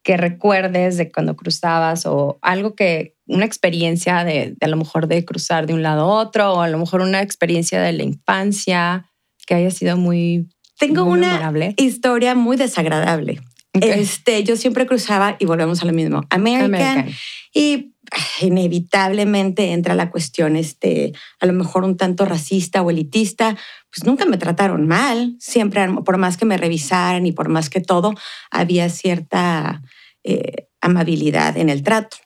que 0.03 0.17
recuerdes 0.17 0.97
de 0.97 1.11
cuando 1.11 1.35
cruzabas 1.35 2.05
o 2.05 2.39
algo 2.41 2.75
que, 2.75 3.15
una 3.25 3.45
experiencia 3.45 4.23
de, 4.25 4.55
a 4.59 4.67
lo 4.67 4.75
mejor 4.75 5.07
de 5.07 5.23
cruzar 5.23 5.65
de 5.65 5.73
un 5.73 5.81
lado 5.81 6.01
a 6.01 6.21
otro 6.21 6.53
o 6.53 6.61
a 6.61 6.67
lo 6.67 6.77
mejor 6.77 7.01
una 7.01 7.21
experiencia 7.21 7.81
de 7.81 7.93
la 7.93 8.03
infancia 8.03 9.09
que 9.47 9.55
haya 9.55 9.71
sido 9.71 9.97
muy... 9.97 10.49
Tengo 10.77 11.03
una 11.05 11.53
historia 11.77 12.35
muy 12.35 12.57
desagradable. 12.57 13.41
Este, 13.73 14.43
yo 14.43 14.55
siempre 14.55 14.85
cruzaba 14.85 15.35
y 15.39 15.45
volvemos 15.45 15.81
a 15.81 15.85
lo 15.85 15.93
mismo, 15.93 16.23
American, 16.29 17.07
y 17.53 17.93
inevitablemente 18.41 19.71
entra 19.71 19.95
la 19.95 20.11
cuestión, 20.11 20.55
este, 20.55 21.13
a 21.39 21.45
lo 21.47 21.53
mejor 21.53 21.83
un 21.83 21.97
tanto 21.97 22.25
racista 22.25 22.83
o 22.83 22.91
elitista, 22.91 23.57
pues 23.89 24.05
nunca 24.05 24.25
me 24.25 24.37
trataron 24.37 24.87
mal, 24.87 25.35
siempre, 25.39 25.87
por 26.05 26.17
más 26.17 26.37
que 26.37 26.45
me 26.45 26.57
revisaran 26.57 27.25
y 27.25 27.31
por 27.31 27.49
más 27.49 27.69
que 27.69 27.81
todo, 27.81 28.13
había 28.51 28.89
cierta 28.89 29.81
eh, 30.23 30.67
amabilidad 30.79 31.57
en 31.57 31.69
el 31.69 31.81
trato. 31.81 32.17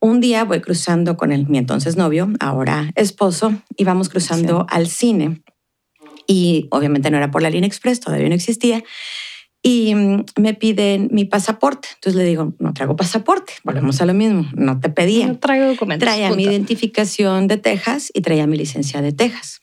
Un 0.00 0.20
día 0.20 0.44
voy 0.44 0.60
cruzando 0.60 1.16
con 1.16 1.32
el, 1.32 1.46
mi 1.46 1.56
entonces 1.56 1.96
novio, 1.96 2.30
ahora 2.38 2.90
esposo, 2.94 3.54
y 3.76 3.84
vamos 3.84 4.10
cruzando 4.10 4.66
al 4.68 4.88
cine. 4.88 5.42
Y 6.26 6.68
obviamente 6.70 7.10
no 7.10 7.16
era 7.16 7.30
por 7.30 7.42
la 7.42 7.50
línea 7.50 7.66
express, 7.68 8.00
todavía 8.00 8.28
no 8.28 8.34
existía 8.34 8.82
y 9.66 9.94
mm, 9.94 10.24
me 10.38 10.52
piden 10.52 11.08
mi 11.10 11.24
pasaporte. 11.24 11.88
Entonces 11.94 12.20
le 12.20 12.28
digo, 12.28 12.52
no 12.58 12.74
traigo 12.74 12.96
pasaporte, 12.96 13.54
volvemos 13.64 14.00
a 14.02 14.06
lo 14.06 14.12
mismo, 14.12 14.46
no 14.54 14.78
te 14.78 14.90
pedía. 14.90 15.26
No 15.26 15.38
traigo 15.38 15.66
documentos. 15.66 16.06
Traía 16.06 16.30
mi 16.30 16.44
identificación 16.44 17.48
de 17.48 17.56
Texas 17.56 18.10
y 18.12 18.20
traía 18.20 18.46
mi 18.46 18.58
licencia 18.58 19.00
de 19.00 19.12
Texas. 19.12 19.62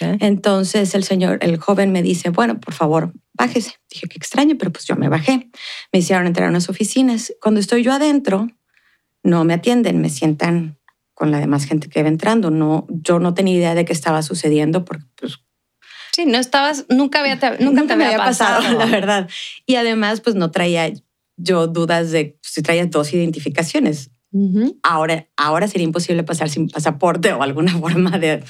Entonces 0.00 0.94
el 0.94 1.04
señor, 1.04 1.38
el 1.42 1.58
joven 1.58 1.92
me 1.92 2.02
dice, 2.02 2.30
bueno, 2.30 2.58
por 2.58 2.72
favor, 2.72 3.12
bájese. 3.34 3.74
Dije, 3.90 4.06
qué 4.08 4.16
extraño, 4.16 4.56
pero 4.56 4.70
pues 4.70 4.86
yo 4.86 4.96
me 4.96 5.10
bajé. 5.10 5.50
Me 5.92 5.98
hicieron 5.98 6.26
entrar 6.26 6.46
a 6.46 6.50
unas 6.50 6.70
oficinas. 6.70 7.34
Cuando 7.42 7.60
estoy 7.60 7.82
yo 7.82 7.92
adentro, 7.92 8.46
no 9.22 9.44
me 9.44 9.52
atienden, 9.52 10.00
me 10.00 10.08
sientan 10.08 10.78
con 11.12 11.30
la 11.30 11.38
demás 11.38 11.66
gente 11.66 11.88
que 11.90 12.00
iba 12.00 12.08
entrando. 12.08 12.50
No, 12.50 12.86
yo 12.88 13.18
no 13.18 13.34
tenía 13.34 13.56
idea 13.56 13.74
de 13.74 13.84
qué 13.84 13.92
estaba 13.92 14.22
sucediendo 14.22 14.86
porque 14.86 15.04
pues, 15.16 15.40
Sí, 16.14 16.26
no 16.26 16.38
estabas, 16.38 16.86
nunca, 16.88 17.20
había, 17.20 17.36
nunca, 17.60 17.86
te 17.86 17.92
había, 17.92 18.16
pasado, 18.16 18.78
la 18.78 18.86
verdad. 18.86 19.28
Y 19.66 19.76
además, 19.76 20.20
pues 20.20 20.36
no 20.36 20.50
traía 20.50 20.92
yo 21.36 21.66
dudas 21.66 22.10
de 22.10 22.38
si 22.42 22.62
traía 22.62 22.86
dos 22.86 23.12
identificaciones. 23.12 24.10
ahora, 24.82 25.28
ahora 25.36 25.66
sería 25.66 25.84
imposible 25.84 26.22
pasar 26.22 26.50
sin 26.50 26.68
pasaporte 26.68 27.32
o 27.32 27.42
alguna 27.42 27.72
forma 27.78 28.18
de, 28.18 28.42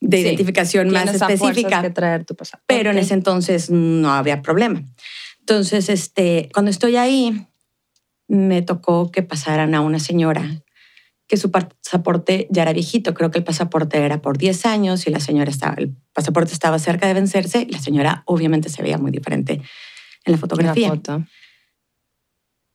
de 0.00 0.20
identificación 0.20 0.90
más 0.90 1.14
específica. 1.14 1.82
Que 1.82 1.90
traer 1.90 2.24
tu 2.24 2.34
pasaporte. 2.34 2.64
Pero 2.66 2.90
en 2.90 2.98
ese 2.98 3.14
entonces 3.14 3.70
no 3.70 4.12
había 4.12 4.42
problema. 4.42 4.82
Entonces, 5.40 5.88
este, 5.88 6.48
cuando 6.52 6.70
estoy 6.70 6.96
ahí, 6.96 7.46
me 8.28 8.62
tocó 8.62 9.10
que 9.10 9.22
pasaran 9.22 9.74
a 9.74 9.80
una 9.80 9.98
señora 9.98 10.62
que 11.30 11.36
su 11.36 11.52
pasaporte 11.52 12.48
ya 12.50 12.62
era 12.62 12.72
viejito. 12.72 13.14
Creo 13.14 13.30
que 13.30 13.38
el 13.38 13.44
pasaporte 13.44 13.98
era 13.98 14.20
por 14.20 14.36
10 14.36 14.66
años 14.66 15.06
y 15.06 15.10
la 15.10 15.20
señora 15.20 15.48
estaba, 15.48 15.76
el 15.78 15.94
pasaporte 16.12 16.52
estaba 16.52 16.80
cerca 16.80 17.06
de 17.06 17.14
vencerse 17.14 17.66
y 17.68 17.70
la 17.70 17.78
señora 17.78 18.24
obviamente 18.26 18.68
se 18.68 18.82
veía 18.82 18.98
muy 18.98 19.12
diferente 19.12 19.62
en 20.24 20.32
la 20.32 20.38
fotografía. 20.38 20.92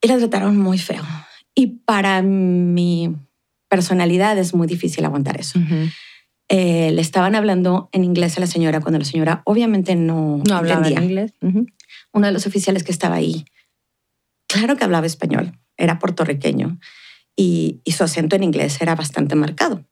Y 0.01 0.07
la 0.07 0.17
trataron 0.17 0.57
muy 0.57 0.77
feo. 0.77 1.03
Y 1.53 1.67
para 1.83 2.21
mi 2.21 3.13
personalidad 3.67 4.37
es 4.37 4.53
muy 4.53 4.67
difícil 4.67 5.03
aguantar 5.03 5.37
eso. 5.37 5.59
Eh, 6.47 6.91
le 6.93 7.01
estaban 7.01 7.35
hablando 7.35 7.89
en 7.91 8.05
inglés 8.05 8.37
a 8.37 8.39
la 8.39 8.47
señora 8.47 8.79
cuando 8.79 8.99
la 8.99 9.05
señora 9.05 9.41
obviamente 9.43 9.95
no, 9.97 10.41
no 10.47 10.55
hablaba 10.55 10.89
inglés. 10.89 11.33
Uno 11.41 12.27
de 12.27 12.31
los 12.31 12.47
oficiales 12.47 12.85
que 12.85 12.93
estaba 12.93 13.15
ahí, 13.15 13.43
claro 14.47 14.77
que 14.77 14.85
hablaba 14.85 15.07
español, 15.07 15.59
era 15.75 15.99
puertorriqueño 15.99 16.79
y, 17.35 17.81
su 17.91 18.03
acento 18.03 18.35
en 18.35 18.43
inglés 18.43 18.81
era 18.81 18.95
bastante 18.95 19.35
marcado. 19.35 19.83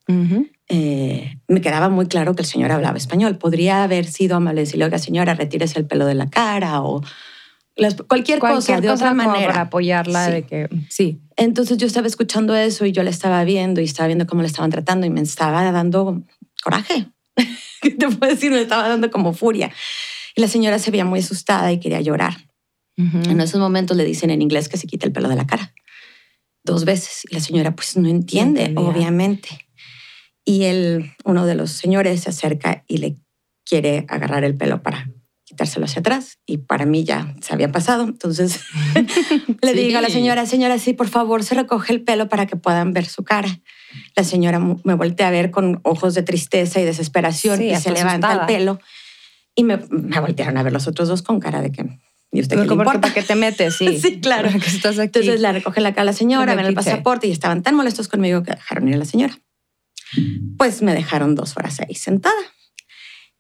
Eh, 0.70 1.38
me 1.48 1.62
quedaba 1.62 1.90
muy 1.90 2.08
claro 2.08 2.36
que 2.36 2.42
el 2.42 2.48
señor 2.48 2.72
hablaba 2.72 2.98
español. 2.98 3.38
Podría 3.38 3.84
haber 3.84 4.06
sido 4.06 4.38
amable 4.38 4.62
decirle, 4.62 4.86
oiga, 4.86 4.98
señora, 4.98 5.34
retírese 5.34 5.80
el 5.80 5.86
pelo 5.86 6.06
de 6.06 6.16
la 6.16 6.30
cara 6.30 6.82
o 6.82 7.02
cualquier, 8.08 8.40
cosa 8.40 8.80
de 8.80 8.90
otra 8.90 9.14
manera. 9.14 9.48
Para 9.48 9.62
apoyarla 9.62 10.30
de 10.30 10.44
que 10.44 10.70
sí. 10.90 11.20
Entonces 11.36 11.78
yo 11.78 11.88
estaba 11.88 12.08
escuchando 12.08 12.56
eso 12.56 12.86
y 12.86 12.92
yo 12.92 13.04
la 13.04 13.10
estaba 13.10 13.44
viendo 13.44 13.82
y 13.82 13.86
estaba 13.86 14.08
viendo 14.08 14.26
cómo 14.26 14.42
la 14.42 14.48
estaban 14.48 14.72
tratando 14.72 15.06
y 15.06 15.10
me 15.10 15.22
estaba 15.22 15.70
dando 15.72 16.22
coraje. 16.64 17.08
¿Qué 17.82 17.92
te 17.92 18.08
puedo 18.10 18.32
decir? 18.32 18.52
Me 18.52 18.62
estaba 18.62 18.88
dando 18.88 19.12
como 19.12 19.34
furia. 19.34 19.72
Y 20.36 20.42
la 20.42 20.48
señora 20.48 20.80
se 20.80 20.92
veía 20.92 21.06
muy 21.06 21.20
asustada 21.20 21.72
y 21.72 21.80
quería 21.80 22.02
llorar. 22.02 22.36
En 22.96 23.42
esos 23.42 23.60
momentos 23.60 23.98
le 23.98 24.06
dicen 24.06 24.30
en 24.30 24.44
inglés 24.44 24.70
que 24.70 24.78
se 24.78 24.86
quite 24.86 25.08
el 25.08 25.12
pelo 25.12 25.28
de 25.28 25.36
la 25.36 25.48
cara 25.48 25.74
dos 26.64 26.86
veces. 26.86 27.22
Y 27.30 27.34
la 27.34 27.42
señora 27.42 27.76
pues 27.76 27.98
no 27.98 28.08
entiende, 28.08 28.74
obviamente. 28.76 29.68
Y 30.46 30.64
él, 30.64 31.14
uno 31.24 31.46
de 31.46 31.56
los 31.56 31.72
señores 31.72 32.22
se 32.22 32.30
acerca 32.30 32.84
y 32.88 32.98
le 32.98 33.18
quiere 33.66 34.06
agarrar 34.10 34.44
el 34.44 34.56
pelo 34.56 34.84
para 34.84 35.10
quitárselo 35.46 35.86
hacia 35.86 36.00
atrás. 36.00 36.40
Y 36.46 36.58
para 36.58 36.86
mí 36.86 37.04
ya 37.04 37.34
se 37.42 37.54
había 37.54 37.72
pasado. 37.72 38.04
Entonces 38.04 38.60
le 39.62 39.74
digo 39.74 40.00
a 40.00 40.02
la 40.02 40.10
señora, 40.10 40.46
señora, 40.46 40.80
sí, 40.80 40.94
por 40.94 41.08
favor, 41.08 41.44
se 41.44 41.56
recoge 41.56 41.94
el 41.94 42.02
pelo 42.02 42.28
para 42.28 42.46
que 42.46 42.56
puedan 42.56 42.94
ver 42.94 43.06
su 43.06 43.24
cara. 43.24 43.60
La 44.16 44.24
señora 44.24 44.60
me 44.60 44.96
voltea 44.96 45.28
a 45.28 45.32
ver 45.32 45.52
con 45.52 45.80
ojos 45.84 46.14
de 46.16 46.24
tristeza 46.24 46.82
y 46.82 46.86
desesperación 46.86 47.62
y 47.62 47.76
se 47.76 47.92
levanta 47.92 48.34
el 48.34 48.46
pelo. 48.48 48.80
Y 49.56 49.64
me, 49.64 49.78
me 49.90 50.20
voltearon 50.20 50.58
a 50.58 50.64
ver 50.64 50.74
los 50.74 50.88
otros 50.88 51.08
dos 51.08 51.22
con 51.22 51.40
cara 51.40 51.62
de 51.62 51.72
que 51.72 52.00
¿Y 52.34 52.42
usted 52.42 52.58
qué 52.68 52.76
le 52.76 52.84
¿Para 52.84 53.14
qué 53.14 53.22
te 53.22 53.36
metes? 53.36 53.76
Sí, 53.76 54.00
sí 54.02 54.20
claro. 54.20 54.50
Entonces 54.50 55.40
la 55.40 55.52
recoge 55.52 55.82
la 55.82 55.94
cara 55.94 56.06
la 56.06 56.14
señora, 56.14 56.56
ven 56.56 56.66
el 56.66 56.74
pasaporte 56.74 57.28
y 57.28 57.32
estaban 57.32 57.62
tan 57.62 57.76
molestos 57.76 58.08
conmigo 58.08 58.42
que 58.42 58.52
dejaron 58.52 58.88
ir 58.88 58.96
a 58.96 58.98
la 58.98 59.06
señora. 59.06 59.40
Pues 60.58 60.82
me 60.82 60.94
dejaron 60.94 61.36
dos 61.36 61.56
horas 61.56 61.80
ahí 61.80 61.96
sentada. 61.96 62.34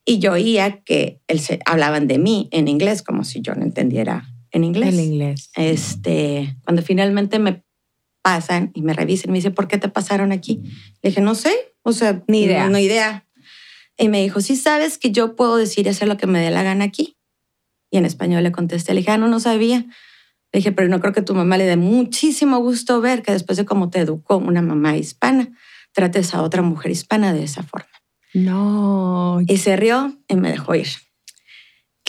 Y 0.06 0.20
yo 0.20 0.34
oía 0.34 0.82
que 0.82 1.22
él 1.28 1.40
se, 1.40 1.60
hablaban 1.66 2.08
de 2.08 2.20
mí 2.20 2.50
en 2.52 2.68
inglés, 2.68 3.02
como 3.02 3.24
si 3.24 3.42
yo 3.42 3.56
no 3.56 3.64
entendiera 3.64 4.30
en 4.52 4.64
inglés. 4.64 4.94
En 4.94 5.00
inglés. 5.00 5.50
Este, 5.56 6.58
cuando 6.64 6.82
finalmente 6.82 7.40
me 7.40 7.64
pasan 8.22 8.72
y 8.74 8.82
me 8.82 8.94
revisan, 8.94 9.32
me 9.32 9.38
dice, 9.38 9.52
¿por 9.52 9.68
qué 9.68 9.78
te 9.78 9.90
pasaron 9.90 10.32
aquí? 10.32 10.62
Le 11.02 11.10
dije, 11.10 11.22
no 11.22 11.36
sé, 11.36 11.54
o 11.82 11.94
sea, 11.94 12.24
ni 12.28 12.44
idea. 12.44 12.70
No, 12.70 12.78
idea. 12.78 13.26
Y 13.98 14.10
me 14.10 14.22
dijo, 14.22 14.42
sí 14.42 14.56
sabes 14.56 14.98
que 14.98 15.12
yo 15.12 15.36
puedo 15.36 15.58
decir 15.58 15.86
y 15.86 15.90
hacer 15.90 16.08
lo 16.08 16.18
que 16.18 16.28
me 16.28 16.40
dé 16.42 16.52
la 16.52 16.64
gana 16.64 16.86
aquí. 16.86 17.18
Y 17.94 17.98
en 17.98 18.06
español 18.06 18.42
le 18.42 18.52
contesté, 18.52 18.96
le 18.96 19.02
dije, 19.02 19.12
ah, 19.12 19.20
no, 19.20 19.28
no 19.28 19.40
sabía. 19.40 19.86
Le 20.52 20.58
dije, 20.58 20.72
pero 20.72 20.88
no 20.88 21.00
creo 21.00 21.14
que 21.14 21.22
tu 21.22 21.36
mamá 21.36 21.60
le 21.60 21.66
dé 21.66 21.78
muchísimo 21.78 22.58
gusto 22.58 23.02
ver 23.02 23.22
que 23.22 23.34
después 23.34 23.56
de 23.56 23.66
cómo 23.66 23.92
te 23.92 24.00
educó 24.00 24.38
una 24.38 24.64
mamá 24.64 24.98
hispana, 24.98 25.52
trates 25.92 26.34
a 26.34 26.42
otra 26.42 26.64
mujer 26.64 26.90
hispana 26.90 27.34
de 27.34 27.44
esa 27.44 27.62
forma. 27.62 27.92
No. 28.34 29.42
Y 29.46 29.58
se 29.58 29.76
rió 29.76 30.18
y 30.28 30.36
me 30.38 30.50
dejó 30.50 30.74
ir. 30.74 30.88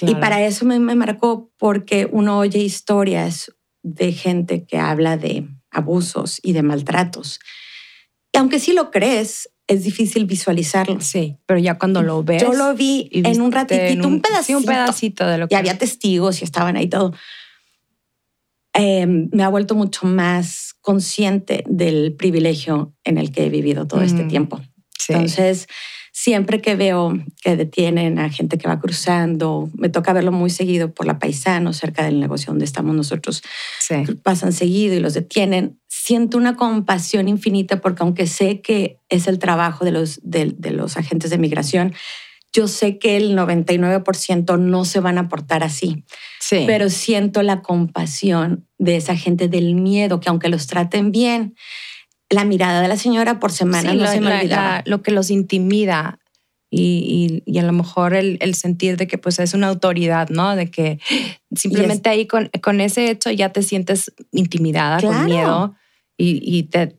Y 0.01 0.15
para 0.15 0.43
eso 0.43 0.65
me, 0.65 0.81
me 0.81 0.95
marcó 0.95 1.53
porque 1.59 2.09
uno 2.11 2.39
oye 2.39 2.61
historias 2.61 3.53
de 3.83 4.13
gente 4.13 4.65
que 4.65 4.79
habla 4.79 5.19
de 5.19 5.51
abusos 5.71 6.41
y 6.43 6.55
de 6.55 6.63
maltratos. 6.63 7.41
Y 8.33 8.39
aunque 8.39 8.59
sí 8.59 8.73
lo 8.73 8.91
crees, 8.91 9.51
es 9.67 9.85
difícil 9.85 10.27
visualizarlo. 10.27 11.01
Sí, 11.01 11.37
pero 11.47 11.59
ya 11.59 11.79
cuando 11.79 12.03
lo 12.03 12.23
ves. 12.23 12.43
Yo 12.43 12.53
lo 12.53 12.75
vi 12.75 13.09
en 13.13 13.41
un 13.41 13.53
ratitito, 13.53 14.07
un, 14.07 14.21
pedacito. 14.21 14.59
un 14.59 14.65
pedacito 14.65 15.27
de 15.27 15.39
lo 15.39 15.49
que. 15.49 15.55
Y 15.55 15.59
había 15.59 15.79
testigos 15.79 16.41
y 16.41 16.45
estaban 16.45 16.77
ahí 16.77 16.89
todo. 16.89 17.13
Em, 18.75 19.29
me 19.33 19.45
ha 19.45 19.49
vuelto 19.49 19.75
mucho 19.75 20.07
más 20.07 20.75
consciente 20.81 21.65
del 21.67 22.15
privilegio 22.15 22.93
en 23.05 23.19
el 23.19 23.31
que 23.31 23.47
he 23.47 23.49
vivido 23.49 23.87
todo 23.87 24.03
este 24.03 24.25
mm, 24.25 24.29
tiempo. 24.29 24.61
Entonces, 25.09 25.69
siempre 26.17 26.61
que 26.61 26.77
veo 26.77 27.19
que 27.43 27.57
detienen 27.57 28.21
a 28.21 28.31
gente 28.31 28.57
que 28.57 28.69
va 28.69 28.79
cruzando, 28.79 29.69
me 29.75 29.89
toca 29.89 30.13
verlo 30.13 30.31
muy 30.31 30.49
seguido 30.49 30.95
por 30.95 31.07
la 31.07 31.19
paisano, 31.19 31.73
cerca 31.73 32.05
del 32.05 32.21
negocio 32.21 32.53
donde 32.53 32.65
estamos 32.65 32.95
nosotros. 32.95 33.43
Pasan 34.23 34.53
seguido 34.53 34.95
y 34.95 35.01
los 35.01 35.15
detienen 35.15 35.77
siento 35.89 36.39
una 36.39 36.55
compasión 36.55 37.29
infinita 37.29 37.81
porque 37.81 38.05
aunque 38.05 38.29
sé 38.29 38.61
que 38.61 39.01
es 39.09 39.27
el 39.27 39.41
trabajo 39.41 39.85
de 39.85 39.91
los, 39.91 40.21
de, 40.23 40.55
los 40.71 40.97
agentes 40.97 41.31
de 41.31 41.39
migración, 41.39 41.95
yo 42.53 42.69
sé 42.69 42.99
que 42.99 43.17
el 43.17 43.37
99% 43.37 44.57
no 44.57 44.85
se 44.85 45.01
van 45.01 45.19
a 45.19 45.29
portar 45.29 45.65
así. 45.65 46.05
Sí. 46.39 46.63
Pero 46.67 46.91
siento 46.91 47.43
la 47.43 47.61
compasión 47.61 48.69
de 48.79 48.97
esa 48.97 49.17
gente 49.17 49.49
del 49.49 49.75
miedo, 49.75 50.21
que 50.21 50.29
aunque 50.29 50.49
los 50.49 50.69
traten 50.69 51.11
bien, 51.11 51.57
la 52.35 52.45
mirada 52.45 52.81
de 52.81 52.89
la 52.89 52.97
señora 52.97 53.41
por 53.41 53.53
semana 53.53 53.95
no 53.95 54.07
se 54.07 54.21
me 54.21 54.35
olvidaba. 54.35 54.83
lo 54.87 55.03
que 55.03 55.11
los 55.11 55.31
intimida 55.31 56.19
y, 56.71 57.43
y, 57.47 57.59
a 57.59 57.63
lo 57.63 57.73
mejor 57.73 58.15
el, 58.15 58.37
el, 58.41 58.57
sentir 58.57 58.97
de 58.97 59.07
que 59.07 59.17
pues 59.17 59.39
es 59.39 59.55
una 59.55 59.69
autoridad, 59.69 60.29
¿no? 60.31 60.57
De 60.57 60.71
que 60.71 60.99
simplemente 61.55 62.09
ahí 62.09 62.27
con, 62.27 62.51
con, 62.63 62.81
ese 62.81 63.11
hecho 63.11 63.31
ya 63.31 63.51
te 63.51 63.63
sientes 63.63 64.13
intimidada, 64.33 65.01
con 65.01 65.25
miedo 65.25 65.77
y, 66.17 66.65
te, 66.65 66.99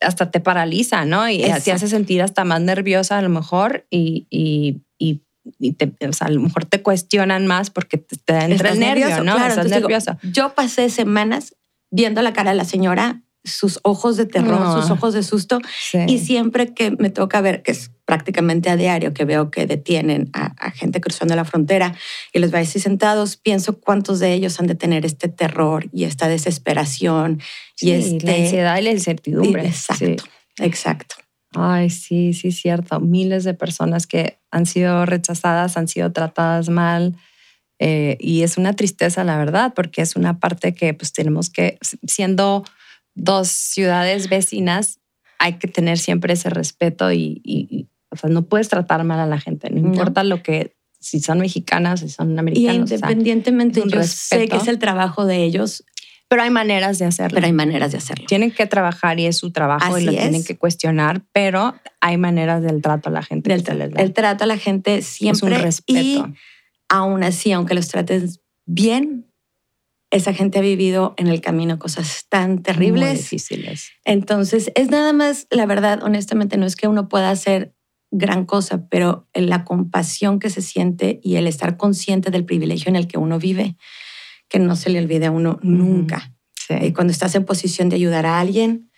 hasta 0.00 0.30
te 0.30 0.40
paraliza, 0.40 1.04
¿no? 1.04 1.28
Y 1.28 1.42
te 1.62 1.72
hace 1.72 1.88
sentir 1.88 2.22
hasta 2.22 2.44
más 2.44 2.62
nerviosa 2.62 3.18
a 3.18 3.22
lo 3.22 3.28
mejor 3.28 3.86
y, 3.90 4.26
y 4.30 5.72
te, 5.72 5.92
o 6.06 6.12
sea, 6.12 6.28
a 6.28 6.30
lo 6.30 6.40
mejor 6.40 6.64
te 6.64 6.82
cuestionan 6.82 7.46
más 7.46 7.70
porque 7.70 7.98
te, 7.98 8.16
te 8.16 8.38
entra 8.38 8.70
el 8.70 8.80
nervio, 8.80 9.06
nervioso, 9.06 9.24
¿no? 9.24 9.34
claro. 9.34 9.50
Estás 9.50 9.66
digo, 9.66 9.80
nerviosa. 9.80 10.18
yo 10.22 10.54
pasé 10.54 10.90
semanas 10.90 11.56
viendo 11.90 12.22
la 12.22 12.32
cara 12.32 12.50
de 12.50 12.56
la 12.56 12.64
señora, 12.64 13.22
sus 13.44 13.80
ojos 13.82 14.16
de 14.16 14.26
terror, 14.26 14.60
No. 14.60 14.80
sus 14.80 14.90
ojos 14.90 15.14
de 15.14 15.22
susto. 15.22 15.58
Sí. 15.90 15.98
Y 16.08 16.18
siempre 16.18 16.74
que 16.74 16.90
me 16.92 17.10
toca 17.10 17.40
ver, 17.40 17.62
que 17.62 17.72
es 17.72 17.90
prácticamente 18.04 18.68
a 18.70 18.76
diario, 18.76 19.14
que 19.14 19.24
veo 19.24 19.50
que 19.50 19.66
detienen 19.66 20.30
a, 20.32 20.46
a 20.58 20.70
gente 20.72 21.00
cruzando 21.00 21.34
la 21.36 21.44
frontera 21.44 21.94
y 22.32 22.38
los 22.40 22.50
ves 22.50 22.68
así 22.68 22.80
sentados, 22.80 23.36
pienso 23.36 23.78
cuántos 23.80 24.18
de 24.18 24.32
ellos 24.34 24.58
han 24.60 24.66
de 24.66 24.74
tener 24.74 25.06
este 25.06 25.28
terror 25.28 25.88
y 25.92 26.04
esta 26.04 26.28
desesperación 26.28 27.40
Sí, 27.76 27.88
y 27.88 27.90
este... 27.92 28.26
la 28.26 28.34
ansiedad 28.34 28.78
y 28.78 28.82
la 28.82 28.90
incertidumbre. 28.90 29.66
Exacto, 29.66 30.04
Sí. 30.04 30.16
exacto. 30.58 31.14
Ay, 31.54 31.90
sí, 31.90 32.32
sí, 32.32 32.52
cierto. 32.52 33.00
Miles 33.00 33.44
de 33.44 33.54
personas 33.54 34.06
que 34.06 34.38
han 34.52 34.66
sido 34.66 35.04
rechazadas, 35.06 35.76
han 35.76 35.88
sido 35.88 36.12
tratadas 36.12 36.68
mal. 36.68 37.16
eh, 37.82 38.18
y 38.20 38.42
es 38.42 38.58
una 38.58 38.74
tristeza, 38.74 39.24
la 39.24 39.38
verdad, 39.38 39.72
porque 39.74 40.02
es 40.02 40.14
una 40.14 40.38
parte 40.38 40.74
que 40.74 40.92
pues 40.92 41.12
tenemos 41.14 41.48
que, 41.48 41.78
siendo 42.06 42.62
dos 43.22 43.48
ciudades 43.48 44.28
vecinas, 44.28 44.98
hay 45.38 45.54
que 45.58 45.68
tener 45.68 45.98
siempre 45.98 46.32
ese 46.34 46.50
respeto 46.50 47.12
y, 47.12 47.40
y- 47.44 47.66
y, 47.70 47.88
o 48.10 48.16
sea, 48.16 48.30
no 48.30 48.42
puedes 48.46 48.68
tratar 48.68 49.04
mal 49.04 49.20
a 49.20 49.26
la 49.26 49.38
gente, 49.40 49.70
no 49.70 49.80
No. 49.82 49.88
importa 49.88 50.24
lo 50.24 50.42
que, 50.42 50.74
si 50.98 51.20
son 51.20 51.38
mexicanas, 51.38 52.00
si 52.00 52.08
son 52.08 52.34
Y 52.34 52.38
americanos. 52.38 52.84
o 52.84 52.86
sea, 52.86 52.96
independientemente, 52.96 53.80
es 53.80 53.86
yo 53.86 53.90
sé 53.92 53.96
respeto. 54.36 54.50
que 54.56 54.62
es 54.62 54.68
el 54.68 54.78
trabajo 54.78 55.24
de 55.26 55.44
ellos, 55.44 55.84
pero 56.28 56.42
hay 56.42 56.50
maneras 56.50 56.98
de 56.98 57.06
hacerlo. 57.06 57.34
pero 57.34 57.46
hay 57.46 57.52
maneras 57.52 57.92
de 57.92 57.98
hacerlo. 57.98 58.24
tienen 58.26 58.50
que 58.52 58.66
trabajar 58.66 59.18
y 59.20 59.26
es 59.26 59.36
su 59.36 59.50
trabajo 59.50 59.96
y 59.98 60.02
Así 60.02 60.04
lo 60.06 60.12
es. 60.12 60.18
tienen 60.20 60.44
que 60.44 60.56
cuestionar, 60.56 61.22
pero 61.32 61.74
hay 62.00 62.16
maneras 62.18 62.62
del 62.62 62.80
trato 62.82 63.08
a 63.08 63.12
la 63.12 63.22
gente 63.22 63.48
Del 63.54 63.92
el 63.96 64.12
trato 64.12 64.44
a 64.44 64.46
la 64.46 64.56
gente 64.58 64.96
es 64.96 65.06
siempre 65.06 65.56
un 65.56 65.62
respeto. 65.62 66.00
y 66.00 66.22
aún 66.88 67.22
así, 67.22 67.52
aunque 67.52 67.74
los 67.74 67.88
trates 67.88 68.40
bien, 68.66 69.26
esa 70.10 70.32
gente 70.34 70.58
ha 70.58 70.62
vivido 70.62 71.14
en 71.16 71.28
el 71.28 71.40
camino 71.40 71.78
cosas 71.78 72.26
tan 72.28 72.54
Muy 72.54 72.62
terribles. 72.62 73.18
difíciles. 73.18 73.90
Entonces, 74.04 74.72
es 74.74 74.90
nada 74.90 75.12
más, 75.12 75.46
la 75.50 75.66
verdad, 75.66 76.02
honestamente, 76.02 76.56
no 76.56 76.66
es 76.66 76.76
que 76.76 76.88
uno 76.88 77.08
pueda 77.08 77.30
hacer 77.30 77.74
gran 78.10 78.44
cosa, 78.44 78.88
pero 78.88 79.28
la 79.34 79.64
compasión 79.64 80.40
que 80.40 80.50
se 80.50 80.62
siente 80.62 81.20
y 81.22 81.36
el 81.36 81.46
estar 81.46 81.76
consciente 81.76 82.30
del 82.30 82.44
privilegio 82.44 82.88
en 82.88 82.96
el 82.96 83.06
que 83.06 83.18
uno 83.18 83.38
vive, 83.38 83.76
que 84.48 84.58
no 84.58 84.74
se 84.74 84.90
le 84.90 84.98
olvide 84.98 85.26
a 85.26 85.30
uno 85.30 85.60
nunca. 85.62 86.34
Sí. 86.54 86.74
Y 86.82 86.92
cuando 86.92 87.12
estás 87.12 87.34
en 87.36 87.44
posición 87.44 87.88
de 87.88 87.96
ayudar 87.96 88.26
a 88.26 88.40
alguien, 88.40 88.89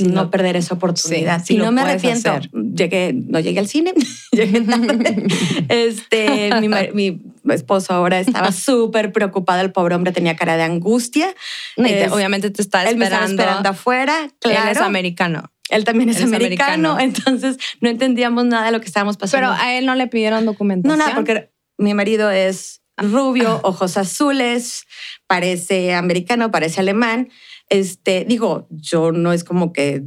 No 0.00 0.30
perder 0.30 0.56
esa 0.56 0.74
oportunidad. 0.74 1.44
sí, 1.44 1.56
lo 1.56 1.66
no 1.66 1.72
me 1.72 1.82
arrepiento. 1.82 2.30
hacer. 2.32 2.50
Llegué, 2.52 3.12
no 3.14 3.38
llegué 3.38 3.60
al 3.60 3.68
cine, 3.68 3.94
llegué 4.32 4.60
tarde. 4.62 5.26
Este, 5.68 6.50
mi, 6.92 7.20
esposo 7.52 7.92
ahora 7.94 8.18
estaba 8.20 8.50
súper 8.52 9.12
preocupado. 9.12 9.60
El 9.60 9.72
pobre 9.72 9.94
hombre 9.94 10.12
tenía 10.12 10.36
cara 10.36 10.56
de 10.56 10.64
angustia. 10.64 11.34
No, 11.76 11.86
te- 11.86 12.04
Es- 12.04 12.12
obviamente 12.12 12.50
te 12.50 12.60
está 12.62 12.82
Él 12.88 12.96
me 12.96 13.04
estaba 13.04 13.24
esperando. 13.24 13.42
esperando 13.42 13.68
afuera. 13.70 14.14
Claro. 14.40 14.62
Él 14.64 14.68
es 14.76 14.78
americano. 14.78 15.50
Él 15.70 15.84
también 15.84 16.10
es 16.10 16.16
Él 16.16 16.24
es 16.24 16.32
americano, 16.32 16.92
americano. 16.92 17.00
entonces 17.00 17.56
no 17.80 17.88
entendíamos 17.88 18.44
nada 18.44 18.66
de 18.66 18.72
lo 18.72 18.80
que 18.80 18.86
estábamos 18.86 19.16
pasando. 19.16 19.46
Pero 19.54 19.62
a 19.62 19.74
él 19.74 19.86
no 19.86 19.94
le 19.94 20.06
pidieron 20.08 20.44
documentación. 20.44 20.98
no, 20.98 21.02
nada, 21.02 21.14
porque 21.14 21.50
mi 21.78 21.94
marido 21.94 22.30
es 22.30 22.82
rubio, 22.98 23.60
ojos 23.64 23.96
azules, 23.96 24.84
parece 25.26 25.94
americano, 25.94 26.50
parece 26.50 26.80
alemán. 26.80 27.30
Este, 27.68 28.24
digo, 28.26 28.66
yo 28.70 29.12
no 29.12 29.32
es 29.32 29.44
como 29.44 29.72
que 29.72 30.04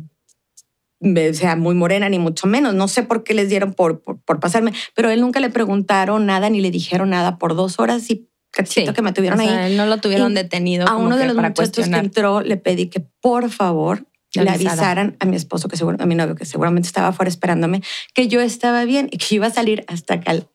me- 0.99 1.33
sea 1.33 1.55
muy 1.55 1.75
morena 1.75 2.09
ni 2.09 2.19
mucho 2.19 2.47
menos. 2.47 2.73
No 2.73 2.87
sé 2.87 3.03
por 3.03 3.23
qué 3.23 3.33
les 3.33 3.49
dieron 3.49 3.73
por, 3.73 4.01
por, 4.01 4.19
por 4.21 4.39
pasarme, 4.39 4.73
pero 4.95 5.09
él 5.09 5.21
nunca 5.21 5.39
le 5.39 5.49
preguntaron 5.49 6.25
nada 6.25 6.49
ni 6.49 6.61
le 6.61 6.71
dijeron 6.71 7.09
nada 7.11 7.37
por 7.37 7.55
dos 7.55 7.79
horas 7.79 8.09
y 8.09 8.27
cachito 8.51 8.91
Sí, 8.91 8.95
que 8.95 9.01
me 9.01 9.11
tuvieron 9.13 9.39
o 9.39 9.43
sea, 9.43 9.65
ahí. 9.65 9.71
él 9.71 9.77
no 9.77 9.85
lo 9.85 9.97
tuvieron 9.97 10.31
Y 10.31 10.35
detenido. 10.35 10.87
A 10.87 10.95
uno 10.95 11.17
de 11.17 11.27
los 11.27 11.35
muchachos 11.35 11.87
que 11.89 11.95
entró 11.97 12.41
le 12.41 12.57
pedí 12.57 12.87
que 12.87 13.01
por 13.21 13.49
favor 13.51 14.07
Le 14.33 14.43
le 14.45 14.49
avisara. 14.51 14.71
avisaran 14.73 15.17
a 15.19 15.25
mi 15.25 15.35
esposo, 15.35 15.67
que 15.67 15.77
seguro, 15.77 15.97
a 15.99 16.05
mi 16.05 16.15
novio, 16.15 16.35
que 16.35 16.45
seguramente 16.45 16.87
estaba 16.87 17.09
afuera 17.09 17.29
esperándome, 17.29 17.81
que 18.15 18.27
yo 18.27 18.41
estaba 18.41 18.83
bien 18.85 19.09
y 19.11 19.17
que 19.17 19.35
iba 19.35 19.47
a 19.47 19.51
salir 19.51 19.83
hasta 19.87 20.19
que 20.21 20.29
al 20.31 20.47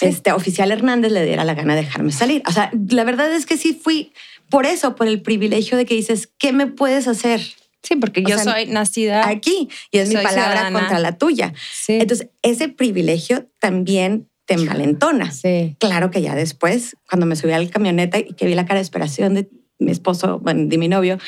este, 0.00 0.32
oficial 0.32 0.70
Hernández 0.70 1.10
le 1.12 1.24
diera 1.24 1.44
la 1.44 1.54
gana 1.54 1.74
de 1.74 1.82
dejarme 1.82 2.12
salir. 2.12 2.42
O 2.46 2.52
sea, 2.52 2.70
la 2.88 3.04
verdad 3.04 3.32
es 3.32 3.46
que 3.46 3.56
sí 3.56 3.74
fui 3.80 4.12
por 4.50 4.66
eso, 4.66 4.94
por 4.96 5.06
el 5.08 5.22
privilegio 5.22 5.76
de 5.76 5.84
que 5.86 5.94
dices, 5.94 6.28
¿qué 6.38 6.52
me 6.52 6.66
puedes 6.66 7.06
hacer 7.08 7.40
Sí, 7.80 7.94
porque 7.96 8.22
O 8.26 8.28
yo 8.28 8.38
sea, 8.38 8.52
soy 8.54 8.66
nacida. 8.66 9.28
aquí? 9.28 9.68
Y 9.92 9.98
es 9.98 10.08
mi 10.08 10.16
palabra 10.16 10.32
ciudadana. 10.52 10.78
contra 10.80 10.98
la 10.98 11.16
tuya. 11.16 11.54
sí. 11.72 11.92
Entonces, 11.94 12.28
ese 12.42 12.68
privilegio 12.68 13.46
también 13.60 14.28
te 14.46 14.54
envalentona. 14.54 15.30
sí. 15.30 15.76
Claro 15.78 16.10
que 16.10 16.20
ya 16.20 16.34
después, 16.34 16.96
cuando 17.08 17.24
me 17.26 17.36
subí 17.36 17.52
a 17.52 17.58
la 17.58 17.68
camioneta 17.70 18.18
y 18.18 18.32
que 18.34 18.46
vi 18.46 18.54
la 18.54 18.66
cara 18.66 18.76
de 18.78 18.82
esperación 18.82 19.34
de 19.34 19.48
mi 19.78 19.92
esposo, 19.92 20.40
bueno, 20.40 20.64
de 20.66 20.76
mi 20.76 20.88
novio, 20.88 21.18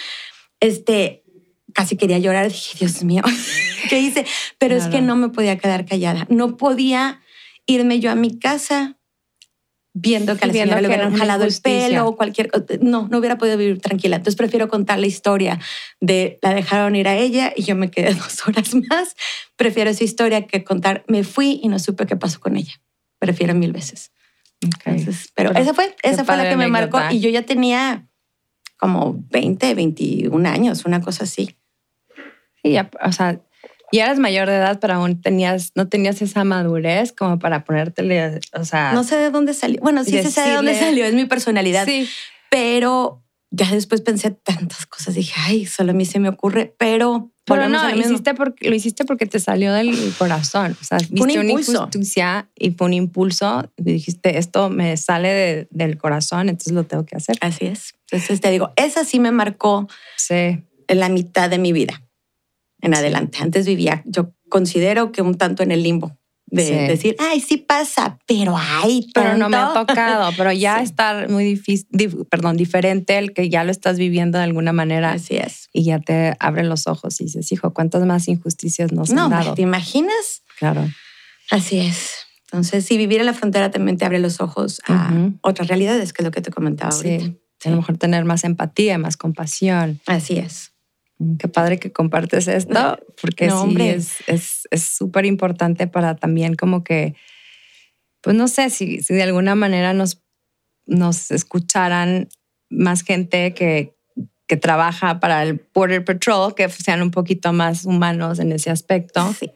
este, 0.58 1.22
casi 1.72 1.96
quería 1.96 2.18
llorar. 2.18 2.48
Dije, 2.48 2.76
Dios 2.80 3.04
mío, 3.04 3.22
¿qué 3.88 4.00
hice? 4.00 4.26
Pero 4.58 4.74
es 4.74 4.86
que 4.88 5.00
no 5.00 5.14
me 5.16 5.28
podía 5.28 5.56
quedar 5.56 5.86
callada. 5.86 6.26
No 6.30 6.56
podía 6.56 7.20
irme 7.66 8.00
yo 8.00 8.10
a 8.10 8.16
mi 8.16 8.38
casa 8.38 8.96
viendo 9.92 10.36
que 10.36 10.44
a 10.44 10.46
la 10.46 10.52
Viendo 10.52 10.74
señora 10.74 10.82
le 10.82 10.88
que 10.88 10.94
era 10.94 11.04
hubieran 11.04 11.18
jalado 11.18 11.44
el 11.44 11.54
pelo 11.62 12.06
o 12.06 12.16
cualquier 12.16 12.50
cosa. 12.50 12.64
No, 12.80 13.08
no 13.08 13.18
hubiera 13.18 13.38
podido 13.38 13.56
vivir 13.56 13.80
tranquila. 13.80 14.16
Entonces 14.16 14.36
prefiero 14.36 14.68
contar 14.68 14.98
la 14.98 15.06
historia 15.06 15.58
de 16.00 16.38
la 16.42 16.54
dejaron 16.54 16.94
ir 16.96 17.08
a 17.08 17.16
ella 17.16 17.52
y 17.56 17.62
yo 17.64 17.74
me 17.76 17.90
quedé 17.90 18.14
dos 18.14 18.46
horas 18.46 18.74
más. 18.88 19.16
Prefiero 19.56 19.90
esa 19.90 20.04
historia 20.04 20.46
que 20.46 20.64
contar 20.64 21.04
me 21.08 21.24
fui 21.24 21.60
y 21.62 21.68
no 21.68 21.78
supe 21.78 22.06
qué 22.06 22.16
pasó 22.16 22.40
con 22.40 22.56
ella. 22.56 22.80
Prefiero 23.18 23.54
mil 23.54 23.72
veces. 23.72 24.12
Ok. 24.64 24.82
Entonces, 24.86 25.32
pero, 25.34 25.50
Pero 25.50 25.62
esa 25.62 25.74
fue, 25.74 25.94
esa 26.02 26.24
fue 26.24 26.36
la 26.36 26.48
que 26.48 26.56
me 26.56 26.68
marcó 26.68 27.00
y 27.10 27.20
yo 27.20 27.30
ya 27.30 27.42
tenía 27.42 28.06
como 28.76 29.22
20, 29.30 29.74
21 29.74 30.48
años, 30.48 30.84
una 30.84 31.00
cosa 31.00 31.24
así. 31.24 31.56
Sí, 32.62 32.72
ya, 32.72 32.90
o 33.02 33.12
sea, 33.12 33.40
ya 33.92 34.04
eras 34.04 34.18
mayor 34.18 34.48
de 34.48 34.56
edad, 34.56 34.78
pero 34.80 34.94
aún 34.94 35.20
tenías, 35.20 35.72
no 35.74 35.88
tenías 35.88 36.20
esa 36.22 36.44
madurez 36.44 37.12
como 37.12 37.38
para 37.38 37.64
ponértele, 37.64 38.40
o 38.52 38.64
sea. 38.64 38.92
No 38.92 39.04
sé 39.04 39.16
de 39.16 39.30
dónde 39.30 39.54
salió. 39.54 39.80
Bueno, 39.80 40.04
sí 40.04 40.10
sé 40.22 40.40
de 40.42 40.54
dónde 40.54 40.72
Decirle- 40.72 40.80
salió, 40.86 41.04
es 41.04 41.14
mi 41.14 41.24
personalidad. 41.26 41.86
Sí, 41.86 42.08
Pero 42.50 43.22
ya 43.50 43.70
después 43.70 44.00
pensé 44.00 44.30
tantas 44.30 44.86
cosas. 44.86 45.14
Dije, 45.14 45.32
ay, 45.38 45.66
solo 45.66 45.90
a 45.90 45.94
mí 45.94 46.04
se 46.04 46.18
me 46.20 46.28
ocurre, 46.28 46.74
pero. 46.78 47.30
pero 47.44 47.68
no, 47.68 47.88
lo 47.88 47.96
hiciste 47.96 48.34
porque, 48.34 48.68
lo 48.68 48.76
hiciste 48.76 49.04
porque 49.04 49.26
te 49.26 49.40
salió 49.40 49.72
del 49.72 49.92
corazón. 50.18 50.76
O 50.80 50.84
sea, 50.84 50.98
viste 50.98 51.14
un 51.20 51.30
una 51.30 51.32
impulso. 51.50 51.72
injusticia 51.72 52.48
y 52.56 52.70
fue 52.72 52.86
un 52.86 52.92
impulso 52.92 53.68
y 53.76 53.82
dijiste, 53.82 54.38
esto 54.38 54.70
me 54.70 54.96
sale 54.96 55.28
de- 55.30 55.68
del 55.70 55.98
corazón, 55.98 56.48
entonces 56.48 56.72
lo 56.72 56.84
tengo 56.84 57.04
que 57.04 57.16
hacer. 57.16 57.36
Así 57.40 57.66
es. 57.66 57.94
Entonces 58.10 58.40
te 58.40 58.50
digo, 58.50 58.72
esa 58.76 59.04
sí 59.04 59.18
me 59.18 59.32
marcó 59.32 59.88
Sí, 60.16 60.34
en 60.86 61.00
la 61.00 61.08
mitad 61.08 61.50
de 61.50 61.58
mi 61.58 61.72
vida 61.72 62.02
en 62.82 62.94
adelante. 62.94 63.38
Antes 63.40 63.66
vivía, 63.66 64.02
yo 64.06 64.32
considero 64.48 65.12
que 65.12 65.22
un 65.22 65.36
tanto 65.36 65.62
en 65.62 65.70
el 65.72 65.82
limbo 65.82 66.16
de 66.46 66.66
Sí. 66.66 66.72
decir, 66.72 67.16
ay, 67.20 67.40
sí 67.40 67.58
pasa, 67.58 68.18
pero 68.26 68.56
ay, 68.58 69.08
pero 69.14 69.36
no 69.36 69.48
me 69.48 69.56
ha 69.56 69.72
tanto". 69.72 69.86
tocado, 69.86 70.32
pero 70.36 70.50
ya 70.52 70.78
Sí. 70.78 70.84
estar 70.84 71.28
muy 71.28 71.44
difícil, 71.44 71.86
dif- 71.92 72.26
perdón, 72.28 72.56
diferente 72.56 73.18
el 73.18 73.32
que 73.32 73.48
ya 73.48 73.62
lo 73.62 73.70
estás 73.70 73.98
viviendo 73.98 74.38
de 74.38 74.44
alguna 74.44 74.72
manera 74.72 75.12
Así 75.12 75.36
es. 75.36 75.68
y 75.72 75.84
ya 75.84 76.00
te 76.00 76.34
abren 76.40 76.68
los 76.68 76.88
ojos 76.88 77.20
y 77.20 77.24
dices, 77.24 77.52
hijo, 77.52 77.72
¿cuántas 77.72 78.04
más 78.04 78.26
injusticias 78.26 78.90
nos 78.90 79.10
No, 79.10 79.24
han 79.26 79.30
dado? 79.30 79.54
¿te 79.54 79.62
imaginas? 79.62 80.42
Claro. 80.58 80.88
Así 81.52 81.78
es. 81.78 82.14
Entonces, 82.46 82.84
sí, 82.84 82.96
vivir 82.98 83.20
en 83.20 83.26
la 83.26 83.32
frontera 83.34 83.70
también 83.70 83.96
te 83.96 84.04
abre 84.04 84.18
los 84.18 84.40
ojos 84.40 84.80
a 84.88 85.12
otras 85.42 85.68
realidades, 85.68 86.12
que 86.12 86.22
es 86.22 86.24
lo 86.24 86.32
que 86.32 86.40
te 86.40 86.50
comentaba 86.50 86.92
ahorita. 86.92 87.24
Sí. 87.26 87.36
A 87.64 87.70
lo 87.70 87.76
mejor 87.76 87.96
tener 87.96 88.24
más 88.24 88.42
empatía, 88.42 88.98
más 88.98 89.16
compasión. 89.16 90.00
Así 90.06 90.38
es. 90.38 90.69
Qué 91.38 91.48
padre 91.48 91.78
que 91.78 91.92
compartes 91.92 92.48
esto, 92.48 92.98
porque 93.20 93.48
No, 93.48 93.66
sí 93.68 93.76
es 93.80 94.16
es 94.26 94.68
es 94.70 94.82
súper 94.82 95.26
importante 95.26 95.86
para 95.86 96.16
también 96.16 96.54
como 96.54 96.84
que, 96.84 97.14
pues 98.22 98.36
no 98.36 98.48
sé, 98.48 98.70
si, 98.70 99.00
si 99.02 99.14
de 99.14 99.22
alguna 99.22 99.54
manera 99.54 99.92
nos, 99.92 100.22
nos 100.86 101.30
escucharan 101.30 102.28
más 102.70 103.02
gente 103.02 103.52
que, 103.54 103.96
que 104.46 104.56
trabaja 104.56 105.20
para 105.20 105.42
el 105.42 105.64
Border 105.74 106.04
Patrol, 106.04 106.54
que 106.54 106.68
sean 106.68 107.02
un 107.02 107.10
poquito 107.10 107.52
más 107.52 107.84
humanos 107.84 108.38
en 108.38 108.52
ese 108.52 108.70
aspecto. 108.70 109.32
Sí. 109.34 109.50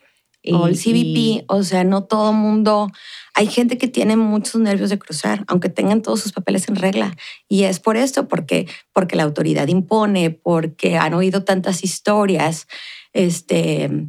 O 0.53 0.67
el 0.67 0.77
CBP, 0.77 1.45
o 1.49 1.63
sea, 1.63 1.85
no 1.85 2.05
todo 2.05 2.33
mundo. 2.33 2.91
Hay 3.35 3.47
gente 3.47 3.79
que 3.79 3.89
tiene 3.89 4.17
muchos 4.17 4.61
nervios 4.61 4.91
de 4.91 4.99
cruzar, 4.99 5.45
aunque 5.49 5.71
tengan 5.71 6.03
todos 6.03 6.21
sus 6.21 6.33
papeles 6.33 6.69
en 6.69 6.77
regla. 6.77 7.17
Y 7.49 7.63
es 7.63 7.81
por 7.81 7.97
esto, 7.97 8.29
porque, 8.29 8.69
porque 8.93 9.17
la 9.17 9.23
autoridad 9.23 9.69
impone, 9.69 10.31
porque 10.31 10.99
han 10.99 11.15
oído 11.15 11.45
tantas 11.45 11.83
historias 11.83 12.67
este, 13.15 14.09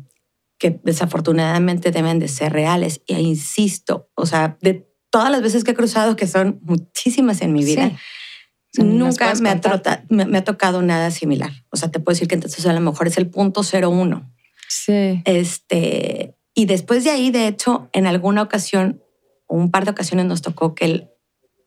que 0.59 0.79
desafortunadamente 0.83 1.91
deben 1.91 2.19
de 2.19 2.27
ser 2.27 2.51
reales. 2.51 3.01
Y 3.07 3.15
insisto, 3.15 4.09
o 4.15 4.25
sea, 4.25 4.57
de 4.61 4.89
todas 5.09 5.31
las 5.31 5.41
veces 5.41 5.63
que 5.63 5.71
he 5.71 5.75
cruzado, 5.75 6.17
que 6.17 6.27
son 6.27 6.59
muchísimas 6.63 7.41
en 7.41 7.53
mi 7.53 7.63
vida, 7.63 7.93
Sí, 8.75 8.83
nunca 8.83 9.33
me 9.35 9.49
ha, 9.49 9.61
me, 10.09 10.25
me 10.25 10.37
ha 10.39 10.43
tocado 10.43 10.81
nada 10.81 11.09
similar. 11.09 11.51
O 11.69 11.77
sea, 11.77 11.91
te 11.91 12.01
puedo 12.01 12.13
decir 12.13 12.27
que 12.27 12.35
entonces 12.35 12.65
a 12.65 12.73
lo 12.73 12.81
mejor 12.81 13.07
es 13.07 13.17
el 13.17 13.29
punto 13.29 13.61
01. 13.61 14.34
Sí. 14.69 15.21
Este, 15.25 16.35
y 16.53 16.65
después 16.65 17.03
de 17.03 17.11
ahí, 17.11 17.31
de 17.31 17.47
hecho, 17.47 17.89
en 17.93 18.07
alguna 18.07 18.41
ocasión 18.41 19.01
un 19.47 19.69
par 19.71 19.85
de 19.85 19.91
ocasiones 19.91 20.25
nos 20.25 20.41
tocó 20.41 20.73
que 20.73 20.85
el, 20.85 21.09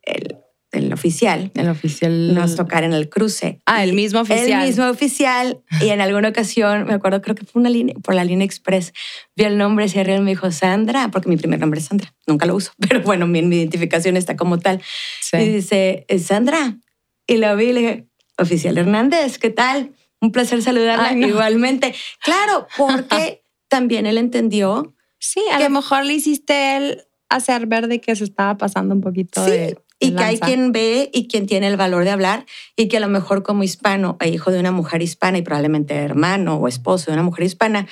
el, 0.02 0.36
el 0.72 0.92
oficial 0.92 1.52
El 1.54 1.68
oficial. 1.68 2.34
nos 2.34 2.56
tocara 2.56 2.86
en 2.86 2.92
el 2.92 3.08
cruce. 3.08 3.60
Ah, 3.66 3.84
el 3.84 3.92
mismo 3.92 4.20
oficial. 4.20 4.62
El 4.62 4.66
mismo 4.68 4.86
oficial. 4.88 5.62
Y 5.80 5.90
en 5.90 6.00
alguna 6.00 6.28
ocasión, 6.30 6.84
me 6.86 6.94
acuerdo, 6.94 7.22
creo 7.22 7.36
que 7.36 7.44
fue 7.46 7.60
una 7.60 7.70
línea, 7.70 7.94
por 8.02 8.14
la 8.14 8.24
línea 8.24 8.44
express, 8.44 8.92
vi 9.36 9.44
el 9.44 9.58
nombre, 9.58 9.88
se 9.88 10.02
rió 10.02 10.16
y 10.16 10.20
me 10.20 10.30
dijo 10.32 10.50
Sandra, 10.50 11.08
porque 11.12 11.28
mi 11.28 11.36
primer 11.36 11.60
nombre 11.60 11.78
es 11.80 11.86
Sandra. 11.86 12.12
Nunca 12.26 12.46
lo 12.46 12.56
uso, 12.56 12.72
pero 12.80 13.00
bueno, 13.02 13.26
mi, 13.28 13.42
mi 13.42 13.56
identificación 13.58 14.16
está 14.16 14.36
como 14.36 14.58
tal. 14.58 14.82
Sí. 15.20 15.36
Y 15.36 15.48
dice, 15.48 16.04
"¿Es 16.08 16.26
Sandra. 16.26 16.78
Y 17.26 17.36
lo 17.36 17.54
vi 17.56 17.66
y 17.66 17.72
le 17.74 17.80
dije, 17.80 18.08
oficial 18.38 18.76
Hernández, 18.76 19.38
¿qué 19.38 19.50
tal? 19.50 19.92
Un 20.20 20.32
placer 20.32 20.62
saludarla 20.62 21.08
Ay, 21.10 21.16
no. 21.16 21.26
igualmente. 21.28 21.94
Claro, 22.22 22.66
porque 22.76 23.42
también 23.68 24.06
él 24.06 24.18
entendió. 24.18 24.94
Sí, 25.18 25.40
a 25.52 25.58
que- 25.58 25.64
lo 25.64 25.70
mejor 25.70 26.04
le 26.04 26.14
hiciste 26.14 26.76
él 26.76 27.02
hacer 27.28 27.66
ver 27.66 27.88
de 27.88 28.00
que 28.00 28.14
se 28.16 28.24
estaba 28.24 28.56
pasando 28.56 28.94
un 28.94 29.00
poquito 29.00 29.44
Sí, 29.44 29.50
de, 29.50 29.58
de 29.58 29.78
y 30.00 30.12
que 30.14 30.22
hay 30.22 30.36
lanza. 30.36 30.46
quien 30.46 30.72
ve 30.72 31.10
y 31.12 31.28
quien 31.28 31.46
tiene 31.46 31.66
el 31.68 31.76
valor 31.76 32.04
de 32.04 32.10
hablar 32.10 32.46
y 32.76 32.88
que 32.88 32.96
a 32.96 33.00
lo 33.00 33.08
mejor 33.08 33.42
como 33.42 33.62
hispano 33.64 34.16
e 34.20 34.28
hijo 34.28 34.50
de 34.50 34.60
una 34.60 34.70
mujer 34.72 35.02
hispana 35.02 35.36
y 35.38 35.42
probablemente 35.42 35.94
hermano 35.94 36.56
o 36.56 36.68
esposo 36.68 37.06
de 37.10 37.14
una 37.14 37.22
mujer 37.24 37.44
hispana, 37.44 37.86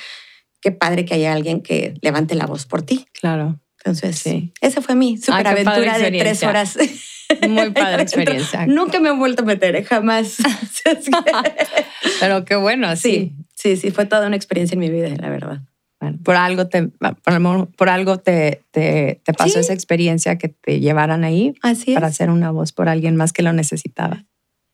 qué 0.63 0.73
padre 0.73 1.05
que 1.05 1.15
haya 1.15 1.33
alguien 1.33 1.61
que 1.63 1.95
levante 2.01 2.35
la 2.35 2.47
voz 2.47 2.65
por 2.65 2.83
ti. 2.83 3.07
Claro. 3.13 3.61
Entonces, 3.79 4.19
Sí. 4.19 4.53
esa 4.61 4.81
fue 4.81 4.95
mi 4.95 5.11
Ay, 5.11 5.19
superaventura 5.19 5.99
de 5.99 6.11
tres 6.19 6.43
horas. 6.45 6.77
Muy 7.49 7.71
padre 7.73 8.03
experiencia. 8.03 8.67
Nunca 8.67 9.01
me 9.01 9.09
he 9.11 9.13
vuelto 9.13 9.43
a 9.43 9.47
meter, 9.47 9.77
¿eh? 9.77 9.85
jamás. 9.85 10.37
Pero 12.21 12.45
qué 12.45 12.57
bueno, 12.57 12.95
sí. 12.97 13.35
sí, 13.55 13.75
sí, 13.75 13.77
sí, 13.77 13.91
fue 13.91 14.07
toda 14.07 14.27
una 14.27 14.37
experiencia 14.37 14.75
en 14.75 14.81
mi 14.81 14.91
vida, 14.91 15.09
la 15.19 15.31
verdad. 15.31 15.61
Bueno, 16.01 16.19
por 16.23 16.37
algo 16.37 16.69
te, 16.69 16.89
por, 16.89 17.69
por 17.71 17.89
algo 17.89 18.19
te, 18.19 18.63
te, 18.71 19.21
te 19.25 19.33
pasó 19.33 19.55
Sí. 19.55 19.61
esa 19.61 19.73
experiencia 19.73 20.37
que 20.37 20.49
te 20.49 20.79
llevaran 20.81 21.25
ahí 21.25 21.55
Así 21.63 21.95
para 21.95 22.09
hacer 22.09 22.29
una 22.31 22.51
voz 22.51 22.73
por 22.73 22.89
alguien 22.89 23.17
más 23.17 23.33
que 23.33 23.43
lo 23.43 23.53
necesitaba. 23.53 24.25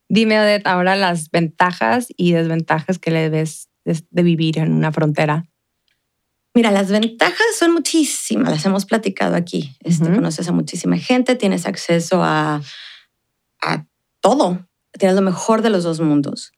Dime, 0.08 0.40
Odette, 0.40 0.66
ahora 0.66 0.96
las 0.96 1.30
ventajas 1.30 2.08
y 2.16 2.32
desventajas 2.32 2.98
que 2.98 3.12
le 3.12 3.28
ves 3.30 3.68
de, 3.84 3.98
de 4.10 4.22
vivir 4.22 4.58
en 4.58 4.72
una 4.72 4.90
frontera. 4.92 5.46
Mira, 6.54 6.70
las 6.70 6.90
ventajas 6.90 7.46
son 7.58 7.72
muchísimas, 7.72 8.50
las 8.50 8.64
hemos 8.66 8.84
platicado 8.84 9.36
aquí. 9.36 9.74
Este. 9.80 10.04
Conoces 10.12 10.48
a 10.48 10.52
muchísima 10.52 10.98
gente, 10.98 11.34
tienes 11.34 11.64
acceso 11.66 12.22
a, 12.22 12.60
a 13.62 13.86
todo, 14.20 14.66
tienes 14.98 15.16
lo 15.16 15.22
mejor 15.22 15.62
de 15.62 15.70
los 15.70 15.82
dos 15.84 16.00
mundos. 16.00 16.52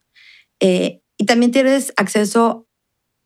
Eh, 0.60 1.00
y 1.16 1.26
también 1.26 1.52
tienes 1.52 1.92
acceso 1.96 2.66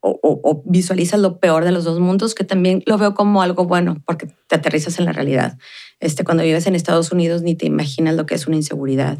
o, 0.00 0.10
o- 0.22 0.40
o 0.44 0.62
visualizas 0.66 1.18
lo 1.20 1.40
peor 1.40 1.64
de 1.64 1.72
los 1.72 1.84
dos 1.84 2.00
mundos, 2.00 2.34
que 2.34 2.44
también 2.44 2.82
lo 2.86 2.98
veo 2.98 3.14
como 3.14 3.40
algo 3.42 3.64
bueno, 3.64 4.02
porque 4.06 4.26
te 4.46 4.56
aterrizas 4.56 4.98
en 4.98 5.06
la 5.06 5.12
realidad. 5.12 5.58
Este, 6.00 6.22
cuando 6.22 6.42
vives 6.44 6.66
en 6.66 6.74
Estados 6.76 7.10
Unidos 7.12 7.42
ni 7.42 7.54
te 7.56 7.66
imaginas 7.66 8.14
lo 8.14 8.26
que 8.26 8.34
es 8.34 8.46
una 8.46 8.56
inseguridad. 8.56 9.18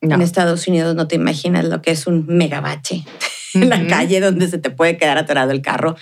No. 0.00 0.14
En 0.16 0.22
Estados 0.22 0.66
Unidos 0.66 0.96
no 0.96 1.06
te 1.06 1.14
imaginas 1.16 1.66
lo 1.66 1.80
que 1.82 1.92
es 1.92 2.06
un 2.08 2.26
megabache 2.26 3.04
en 3.54 3.68
la 3.68 3.86
calle 3.86 4.20
donde 4.20 4.48
se 4.48 4.58
te 4.58 4.70
puede 4.70 4.96
quedar 4.96 5.18
atorado 5.18 5.50
el 5.52 5.62
carro. 5.62 5.96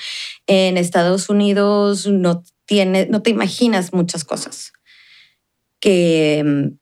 En 0.46 0.76
Estados 0.76 1.28
Unidos 1.28 2.06
no, 2.06 2.42
tiene, 2.66 3.06
no 3.06 3.22
te 3.22 3.30
imaginas 3.30 3.92
muchas 3.92 4.24
cosas 4.24 4.72
que 5.80 6.42
mm, 6.44 6.76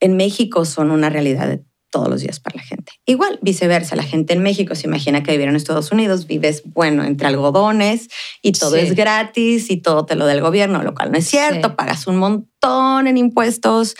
en 0.00 0.16
México 0.16 0.64
son 0.64 0.90
una 0.90 1.08
realidad 1.10 1.48
de 1.48 1.62
todos 1.90 2.08
los 2.08 2.22
días 2.22 2.40
para 2.40 2.56
la 2.56 2.62
gente. 2.62 2.92
Igual, 3.04 3.38
viceversa, 3.42 3.96
la 3.96 4.02
gente 4.02 4.32
en 4.32 4.42
México 4.42 4.74
se 4.74 4.86
imagina 4.86 5.22
que 5.22 5.32
vivir 5.32 5.48
en 5.48 5.56
Estados 5.56 5.92
Unidos 5.92 6.26
vives, 6.26 6.62
bueno, 6.64 7.04
entre 7.04 7.28
algodones 7.28 8.08
y 8.40 8.52
todo 8.52 8.76
Sí. 8.76 8.80
es 8.80 8.94
gratis 8.94 9.70
y 9.70 9.76
todo 9.76 10.06
te 10.06 10.14
lo 10.16 10.24
da 10.24 10.32
el 10.32 10.40
gobierno, 10.40 10.82
lo 10.82 10.94
cual 10.94 11.12
no 11.12 11.18
es 11.18 11.26
cierto, 11.26 11.68
Sí. 11.68 11.74
pagas 11.76 12.06
un 12.06 12.16
montón 12.16 13.06
en 13.08 13.18
impuestos 13.18 13.94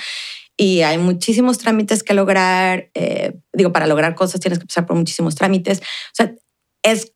y 0.57 0.83
hay 0.83 0.99
muchísimos 0.99 1.59
trámites 1.59 2.03
que 2.03 2.15
lograr. 2.15 2.91
eh, 2.95 3.35
digo, 3.53 3.73
para 3.73 3.87
lograr 3.87 4.15
cosas 4.15 4.41
tienes 4.41 4.59
que 4.59 4.67
pasar 4.67 4.87
por 4.87 4.97
muchísimos 4.97 5.35
trámites. 5.35 5.81
O 5.81 6.15
sea, 6.15 6.35
es 6.83 7.13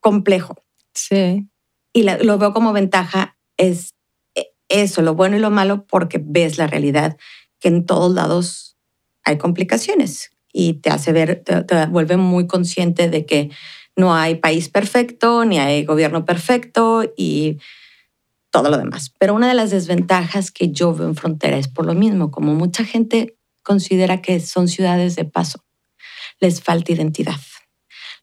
complejo 0.00 0.56
Sí. 0.94 1.48
y 1.94 2.02
la- 2.04 2.18
lo 2.18 2.38
veo 2.38 2.52
como 2.52 2.72
ventaja 2.72 3.36
es 3.58 3.94
eh, 4.36 4.52
eso, 4.68 5.02
lo 5.02 5.14
bueno 5.14 5.36
y 5.36 5.40
lo 5.40 5.50
malo, 5.50 5.86
porque 5.86 6.20
ves 6.22 6.58
la 6.58 6.66
realidad 6.66 7.16
que 7.60 7.68
en 7.68 7.86
todos 7.86 8.12
lados 8.14 8.76
hay 9.24 9.38
complicaciones 9.38 10.30
y 10.52 10.74
te 10.74 10.90
hace 10.90 11.12
ver, 11.12 11.42
te, 11.44 11.62
te 11.64 11.86
vuelve 11.86 12.16
muy 12.16 12.46
consciente 12.46 13.08
de 13.10 13.26
que 13.26 13.50
no 13.96 14.14
hay 14.14 14.36
país 14.36 14.68
perfecto, 14.68 15.44
ni 15.44 15.58
hay 15.58 15.84
gobierno 15.84 16.24
perfecto 16.24 17.04
y 17.16 17.58
todo 18.54 18.70
lo 18.70 18.78
demás. 18.78 19.12
Pero 19.18 19.34
una 19.34 19.48
de 19.48 19.54
las 19.54 19.72
desventajas 19.72 20.52
que 20.52 20.70
yo 20.70 20.94
veo 20.94 21.08
en 21.08 21.16
frontera 21.16 21.58
es 21.58 21.66
por 21.66 21.86
lo 21.86 21.94
mismo, 21.94 22.30
como 22.30 22.54
mucha 22.54 22.84
gente 22.84 23.36
considera 23.64 24.22
que 24.22 24.38
son 24.38 24.68
ciudades 24.68 25.16
de 25.16 25.24
paso, 25.24 25.64
les 26.38 26.62
falta 26.62 26.92
identidad. 26.92 27.40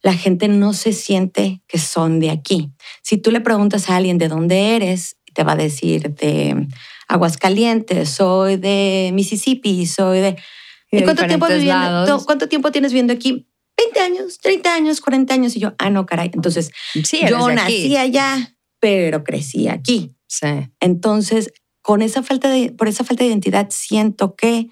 La 0.02 0.14
gente 0.14 0.48
no 0.48 0.72
se 0.72 0.94
siente 0.94 1.62
que 1.68 1.80
son 1.80 2.22
de 2.22 2.30
aquí. 2.30 2.72
Si 3.04 3.18
tú 3.18 3.30
le 3.30 3.42
preguntas 3.42 3.90
a 3.90 3.98
alguien 3.98 4.18
de 4.18 4.30
dónde 4.30 4.78
eres, 4.78 5.18
te 5.34 5.44
va 5.44 5.52
a 5.52 5.58
decir 5.58 6.16
de 6.16 6.66
Aguascalientes, 7.10 8.10
soy 8.10 8.56
de 8.56 9.12
Mississippi, 9.14 9.86
soy 9.86 10.20
de... 10.22 10.38
Y 10.94 10.98
de 11.00 11.04
cuánto 11.04 11.28
tiempo, 11.28 11.48
viviendo, 11.48 12.24
cuánto 12.26 12.48
tiempo 12.48 12.72
tienes 12.72 12.94
viviendo 12.94 13.12
aquí? 13.12 13.50
20 13.78 14.00
años, 14.00 14.40
30 14.40 14.74
años, 14.74 15.02
40 15.02 15.34
años. 15.34 15.56
Y 15.58 15.60
yo, 15.60 15.74
ah, 15.78 15.90
no, 15.90 16.06
caray. 16.06 16.32
Entonces, 16.34 16.72
Sí, 17.04 17.20
yo 17.28 17.48
de 17.48 17.54
aquí. 17.54 17.56
nací 17.56 17.98
allá, 17.98 18.56
pero 18.80 19.26
crecí 19.26 19.68
aquí. 19.68 20.16
Sí. 20.32 20.72
Entonces, 20.80 21.52
con 21.82 22.02
esa 22.02 22.24
falta 22.24 22.50
de, 22.50 22.72
por 22.72 22.88
esa 22.88 23.04
falta 23.04 23.26
de 23.26 23.30
identidad, 23.32 23.68
siento 23.70 24.36
que 24.38 24.70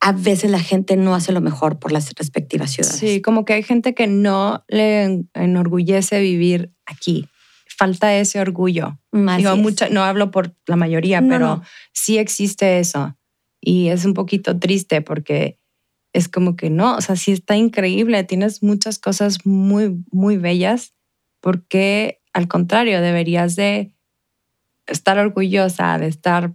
a 0.00 0.12
veces 0.12 0.48
la 0.52 0.60
gente 0.60 0.96
no 0.96 1.16
hace 1.16 1.32
lo 1.32 1.40
mejor 1.40 1.80
por 1.80 1.90
las 1.90 2.12
respectivas 2.14 2.70
ciudades. 2.70 2.98
Sí, 3.00 3.20
como 3.20 3.44
que 3.44 3.54
hay 3.54 3.64
gente 3.64 3.94
que 3.94 4.06
no 4.06 4.64
le 4.68 5.02
en- 5.02 5.30
enorgullece 5.34 6.20
vivir 6.20 6.72
aquí. 6.86 7.26
Falta 7.76 8.14
ese 8.14 8.40
orgullo. 8.40 9.00
Así 9.12 9.38
Digo, 9.42 9.56
no 9.90 10.04
hablo 10.04 10.30
por 10.30 10.54
la 10.66 10.76
mayoría, 10.76 11.20
No, 11.20 11.28
pero 11.28 11.46
no. 11.56 11.62
sí 11.92 12.18
existe 12.18 12.78
eso. 12.78 13.16
Y 13.60 13.88
es 13.88 14.04
un 14.04 14.14
poquito 14.14 14.56
triste 14.60 15.02
porque 15.02 15.58
es 16.12 16.28
como 16.28 16.54
que 16.54 16.70
no, 16.70 16.96
o 16.96 17.00
sea, 17.00 17.16
sí 17.16 17.32
está 17.32 17.56
increíble, 17.56 18.22
tienes 18.22 18.62
muchas 18.62 19.00
cosas 19.00 19.44
muy, 19.44 19.96
muy 20.12 20.36
bellas, 20.36 20.94
porque 21.40 22.20
al 22.32 22.46
contrario, 22.46 23.00
deberías 23.02 23.56
de 23.56 23.92
estar 24.88 25.18
orgullosa, 25.18 25.98
de 25.98 26.08
estar 26.08 26.52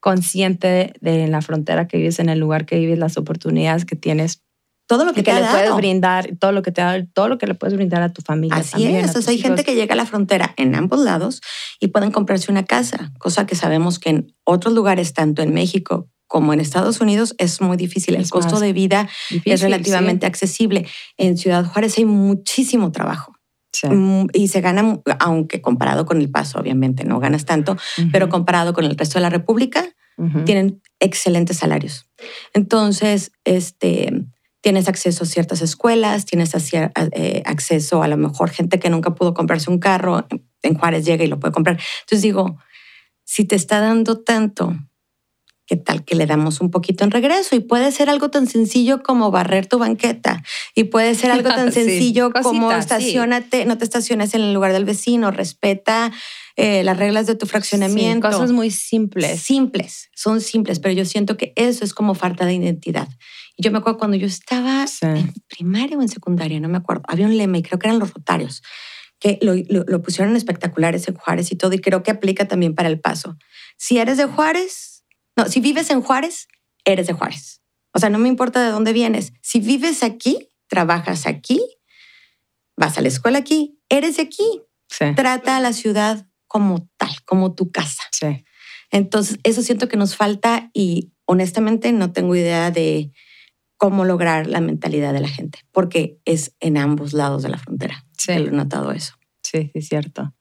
consciente 0.00 0.66
de, 0.66 0.94
de 1.00 1.28
la 1.28 1.42
frontera 1.42 1.86
que 1.86 1.96
vives, 1.96 2.18
en 2.18 2.28
el 2.28 2.40
lugar 2.40 2.66
que 2.66 2.78
vives, 2.78 2.98
las 2.98 3.16
oportunidades 3.16 3.84
que 3.84 3.94
tienes 3.94 4.42
Todo 4.88 5.04
lo 5.04 5.12
que, 5.12 5.22
que, 5.22 5.32
te 5.32 5.40
le 5.40 5.46
puedes 5.46 5.74
brindar, 5.76 6.30
todo 6.40 6.50
lo 6.50 6.62
que 6.62 6.72
te 6.72 6.80
da, 6.80 7.04
todo 7.14 7.28
lo 7.28 7.38
que 7.38 7.46
le 7.46 7.54
puedes 7.54 7.76
brindar 7.76 8.02
a 8.02 8.12
tu 8.12 8.20
familia. 8.20 8.56
Así 8.56 8.72
también, 8.72 8.96
es, 8.96 9.10
o 9.10 9.14
tus 9.14 9.24
sea, 9.24 9.32
hay 9.32 9.38
gente 9.38 9.62
que 9.64 9.76
llega 9.76 9.94
a 9.94 9.96
la 9.96 10.04
frontera 10.04 10.54
en 10.56 10.74
ambos 10.74 11.00
lados 11.00 11.40
y 11.78 11.88
pueden 11.88 12.10
comprarse 12.10 12.50
una 12.50 12.64
casa, 12.64 13.12
cosa 13.18 13.46
que 13.46 13.54
sabemos 13.54 14.00
que 14.00 14.10
en 14.10 14.34
otros 14.44 14.74
lugares, 14.74 15.14
tanto 15.14 15.40
en 15.40 15.54
México 15.54 16.08
como 16.26 16.52
en 16.52 16.60
Estados 16.60 17.00
Unidos, 17.00 17.34
es 17.38 17.60
muy 17.60 17.76
difícil. 17.76 18.16
El 18.16 18.28
costo 18.28 18.58
de 18.58 18.72
vida 18.72 19.08
Difícil, 19.30 19.52
es 19.52 19.60
relativamente 19.60 20.26
sí. 20.26 20.28
accesible. 20.28 20.88
En 21.18 21.36
Ciudad 21.36 21.64
Juárez 21.64 21.98
hay 21.98 22.06
muchísimo 22.06 22.90
trabajo 22.90 23.31
Sí. 23.72 23.88
Mm, 23.88 24.26
y 24.34 24.48
se 24.48 24.60
gana, 24.60 25.00
aunque 25.18 25.60
comparado 25.62 26.04
con 26.06 26.20
el 26.20 26.30
paso, 26.30 26.58
obviamente 26.60 27.04
no 27.04 27.20
ganas 27.20 27.44
tanto, 27.46 27.76
pero 28.12 28.28
comparado 28.28 28.74
con 28.74 28.84
el 28.84 28.96
resto 28.96 29.18
de 29.18 29.22
la 29.22 29.30
República, 29.30 29.84
tienen 30.44 30.80
excelentes 31.00 31.56
salarios. 31.56 32.06
Entonces, 32.54 33.32
este, 33.44 34.24
tienes 34.60 34.86
acceso 34.88 35.24
a 35.24 35.26
ciertas 35.26 35.62
escuelas, 35.62 36.26
tienes 36.26 36.54
hacia- 36.54 36.92
eh, 37.12 37.42
acceso 37.46 38.02
a 38.02 38.08
lo 38.08 38.16
mejor 38.16 38.50
gente 38.50 38.78
que 38.78 38.90
nunca 38.90 39.14
pudo 39.14 39.34
comprarse 39.34 39.70
un 39.70 39.78
carro, 39.78 40.26
en 40.62 40.74
Juárez 40.74 41.04
llega 41.04 41.24
y 41.24 41.28
lo 41.28 41.40
puede 41.40 41.52
comprar. 41.52 41.78
Entonces 42.02 42.22
digo, 42.22 42.58
si 43.24 43.44
te 43.44 43.56
está 43.56 43.80
dando 43.80 44.20
tanto, 44.20 44.76
¿qué 45.72 45.76
tal 45.78 46.04
que 46.04 46.14
le 46.16 46.26
damos 46.26 46.60
un 46.60 46.70
poquito 46.70 47.02
en 47.02 47.10
regreso? 47.10 47.56
Y 47.56 47.60
puede 47.60 47.92
ser 47.92 48.10
algo 48.10 48.28
tan 48.30 48.46
sencillo 48.46 49.02
como 49.02 49.30
barrer 49.30 49.66
tu 49.66 49.78
banqueta. 49.78 50.42
Y 50.74 50.84
puede 50.84 51.14
ser 51.14 51.30
algo 51.30 51.48
tan 51.48 51.72
Sí, 51.72 51.80
sencillo 51.84 52.30
como 52.30 52.68
cositas, 52.68 52.84
sí. 53.02 53.08
estacionate, 53.08 53.64
no 53.64 53.78
te 53.78 53.84
estaciones 53.84 54.34
en 54.34 54.42
el 54.42 54.52
lugar 54.52 54.74
del 54.74 54.84
vecino, 54.84 55.30
respeta 55.30 56.12
eh, 56.56 56.84
las 56.84 56.98
reglas 56.98 57.26
de 57.26 57.36
tu 57.36 57.46
fraccionamiento. 57.46 58.28
Sí, 58.28 58.34
cosas 58.34 58.52
muy 58.52 58.70
simples. 58.70 59.40
Simples, 59.40 60.10
son 60.14 60.42
simples, 60.42 60.78
pero 60.78 60.92
yo 60.92 61.06
siento 61.06 61.38
que 61.38 61.54
eso 61.56 61.86
es 61.86 61.94
como 61.94 62.14
falta 62.14 62.44
de 62.44 62.52
identidad. 62.52 63.08
Y 63.56 63.62
yo 63.62 63.70
me 63.72 63.78
acuerdo 63.78 63.98
cuando 63.98 64.18
yo 64.18 64.26
estaba 64.26 64.84
en 65.00 65.32
primaria 65.48 65.96
o 65.96 66.02
en 66.02 66.08
secundaria, 66.10 66.60
no 66.60 66.68
me 66.68 66.76
acuerdo, 66.76 67.02
había 67.08 67.24
un 67.24 67.38
lema 67.38 67.56
y 67.56 67.62
creo 67.62 67.78
que 67.78 67.86
eran 67.88 67.98
los 67.98 68.12
rotarios, 68.12 68.62
que 69.18 69.38
lo, 69.40 69.54
lo- 69.54 69.84
lo 69.86 70.02
pusieron 70.02 70.36
espectaculares 70.36 71.08
en 71.08 71.14
Juárez 71.14 71.50
y 71.50 71.56
todo, 71.56 71.72
y 71.72 71.78
creo 71.78 72.02
que 72.02 72.10
aplica 72.10 72.46
también 72.46 72.74
para 72.74 72.90
el 72.90 73.00
paso. 73.00 73.38
Si 73.78 73.96
eres 73.98 74.18
de 74.18 74.26
Juárez, 74.26 74.91
no, 75.36 75.48
si 75.48 75.60
vives 75.60 75.90
en 75.90 76.02
Juárez, 76.02 76.48
eres 76.84 77.06
de 77.06 77.12
Juárez. 77.12 77.62
O 77.92 77.98
sea, 77.98 78.10
no 78.10 78.18
me 78.18 78.28
importa 78.28 78.62
de 78.64 78.70
dónde 78.70 78.92
vienes. 78.92 79.32
Si 79.42 79.60
vives 79.60 80.02
aquí, 80.02 80.48
trabajas 80.66 81.26
aquí, 81.26 81.60
vas 82.76 82.98
a 82.98 83.02
la 83.02 83.08
escuela 83.08 83.38
aquí, 83.38 83.78
eres 83.88 84.16
de 84.16 84.22
aquí. 84.22 84.62
Sí. 84.88 85.06
Trata 85.14 85.56
a 85.56 85.60
la 85.60 85.72
ciudad 85.72 86.26
como 86.46 86.88
tal, 86.96 87.10
como 87.24 87.54
tu 87.54 87.70
casa. 87.70 88.02
Sí. 88.12 88.44
Entonces, 88.90 89.38
eso 89.42 89.62
siento 89.62 89.88
que 89.88 89.96
nos 89.96 90.16
falta 90.16 90.70
y 90.74 91.12
honestamente 91.24 91.92
no 91.92 92.12
tengo 92.12 92.36
idea 92.36 92.70
de 92.70 93.10
cómo 93.78 94.04
lograr 94.04 94.46
la 94.46 94.60
mentalidad 94.60 95.12
de 95.12 95.20
la 95.20 95.28
gente, 95.28 95.60
porque 95.72 96.20
es 96.24 96.54
en 96.60 96.76
ambos 96.76 97.14
lados 97.14 97.42
de 97.42 97.48
la 97.48 97.58
frontera. 97.58 98.06
Sí. 98.16 98.32
He 98.32 98.50
notado 98.50 98.92
eso. 98.92 99.14
Sí, 99.42 99.70
sí, 99.72 99.82
cierto. 99.82 100.34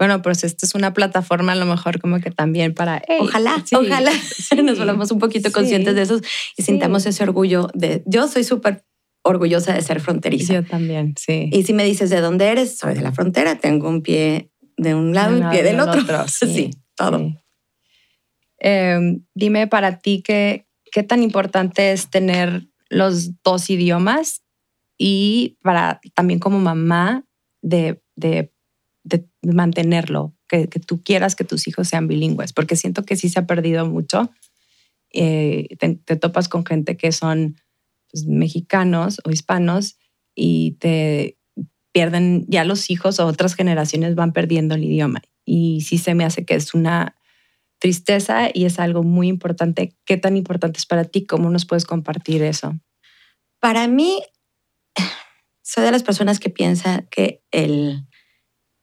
Bueno, 0.00 0.22
pues 0.22 0.44
esta 0.44 0.64
es 0.64 0.74
una 0.74 0.94
plataforma 0.94 1.52
a 1.52 1.56
lo 1.56 1.66
mejor 1.66 2.00
como 2.00 2.20
que 2.20 2.30
también 2.30 2.72
para... 2.72 3.02
hey, 3.06 3.18
Ojalá, 3.20 3.62
sí, 3.66 3.74
ojalá 3.76 4.10
sí, 4.12 4.56
nos 4.62 4.78
volvamos 4.78 5.10
un 5.10 5.18
poquito 5.18 5.50
sí, 5.50 5.52
conscientes 5.52 5.94
de 5.94 6.00
eso 6.00 6.18
y 6.56 6.62
sintamos 6.62 7.04
ese 7.04 7.22
orgullo 7.22 7.68
de... 7.74 8.02
Yo 8.06 8.26
soy 8.26 8.42
súper 8.44 8.86
orgullosa 9.22 9.74
de 9.74 9.82
ser 9.82 10.00
fronteriza. 10.00 10.54
Yo 10.54 10.64
también, 10.64 11.12
sí. 11.18 11.50
Y 11.52 11.64
si 11.64 11.74
me 11.74 11.84
dices 11.84 12.08
de 12.08 12.22
dónde 12.22 12.48
eres, 12.48 12.78
soy 12.78 12.94
de 12.94 13.02
la 13.02 13.12
frontera, 13.12 13.56
tengo 13.56 13.90
un 13.90 14.00
pie 14.00 14.50
de 14.78 14.94
un 14.94 15.12
lado 15.12 15.36
y 15.36 15.42
un 15.42 15.50
pie 15.50 15.62
del 15.62 15.78
otro. 15.80 16.00
Sí, 16.28 16.70
todo. 16.96 17.18
sí. 17.18 17.38
Eh, 18.58 19.18
dime 19.34 19.66
para 19.66 19.98
ti 19.98 20.22
qué, 20.22 20.66
qué 20.90 21.02
tan 21.02 21.22
importante 21.22 21.92
es 21.92 22.08
tener 22.08 22.68
los 22.88 23.42
dos 23.42 23.68
idiomas 23.68 24.40
y 24.96 25.58
para 25.60 26.00
también 26.14 26.40
como 26.40 26.58
mamá 26.58 27.26
de 27.60 28.00
mantenerlo, 29.42 30.34
que, 30.48 30.68
que, 30.68 30.80
tú 30.80 31.02
quieras 31.02 31.36
que 31.36 31.44
tus 31.44 31.66
hijos 31.66 31.88
sean 31.88 32.08
bilingües, 32.08 32.52
porque 32.52 32.76
siento 32.76 33.04
que 33.04 33.16
sí 33.16 33.28
se 33.28 33.38
ha 33.38 33.46
perdido 33.46 33.86
mucho. 33.86 34.30
Eh, 35.12 35.76
te, 35.78 36.16
topas 36.16 36.48
con 36.48 36.64
gente 36.64 36.96
que 36.96 37.10
son 37.12 37.56
pues, 38.10 38.26
mexicanos 38.26 39.20
o 39.24 39.30
hispanos 39.30 39.98
y 40.34 40.72
te 40.72 41.38
pierden 41.92 42.46
ya 42.48 42.64
los 42.64 42.90
hijos 42.90 43.18
o 43.18 43.26
otras 43.26 43.54
generaciones 43.54 44.14
van 44.14 44.32
perdiendo 44.32 44.74
el 44.74 44.84
idioma. 44.84 45.22
Y 45.44 45.80
sí 45.80 45.98
se 45.98 46.14
me 46.14 46.24
hace 46.24 46.44
que 46.44 46.54
es 46.54 46.74
una 46.74 47.16
tristeza 47.80 48.50
y 48.52 48.66
es 48.66 48.78
algo 48.78 49.02
muy 49.02 49.28
importante. 49.28 49.96
¿Qué 50.04 50.16
tan 50.16 50.36
importante 50.36 50.78
es 50.78 50.86
para 50.86 51.04
ti? 51.04 51.26
¿Cómo 51.26 51.50
nos 51.50 51.66
puedes 51.66 51.86
compartir 51.86 52.42
eso? 52.42 52.78
Para 53.58 53.88
mí, 53.88 54.22
soy 55.62 55.84
de 55.84 55.90
las 55.90 56.04
personas 56.04 56.38
que 56.38 56.50
piensa 56.50 57.06
que 57.10 57.42
el, 57.50 58.06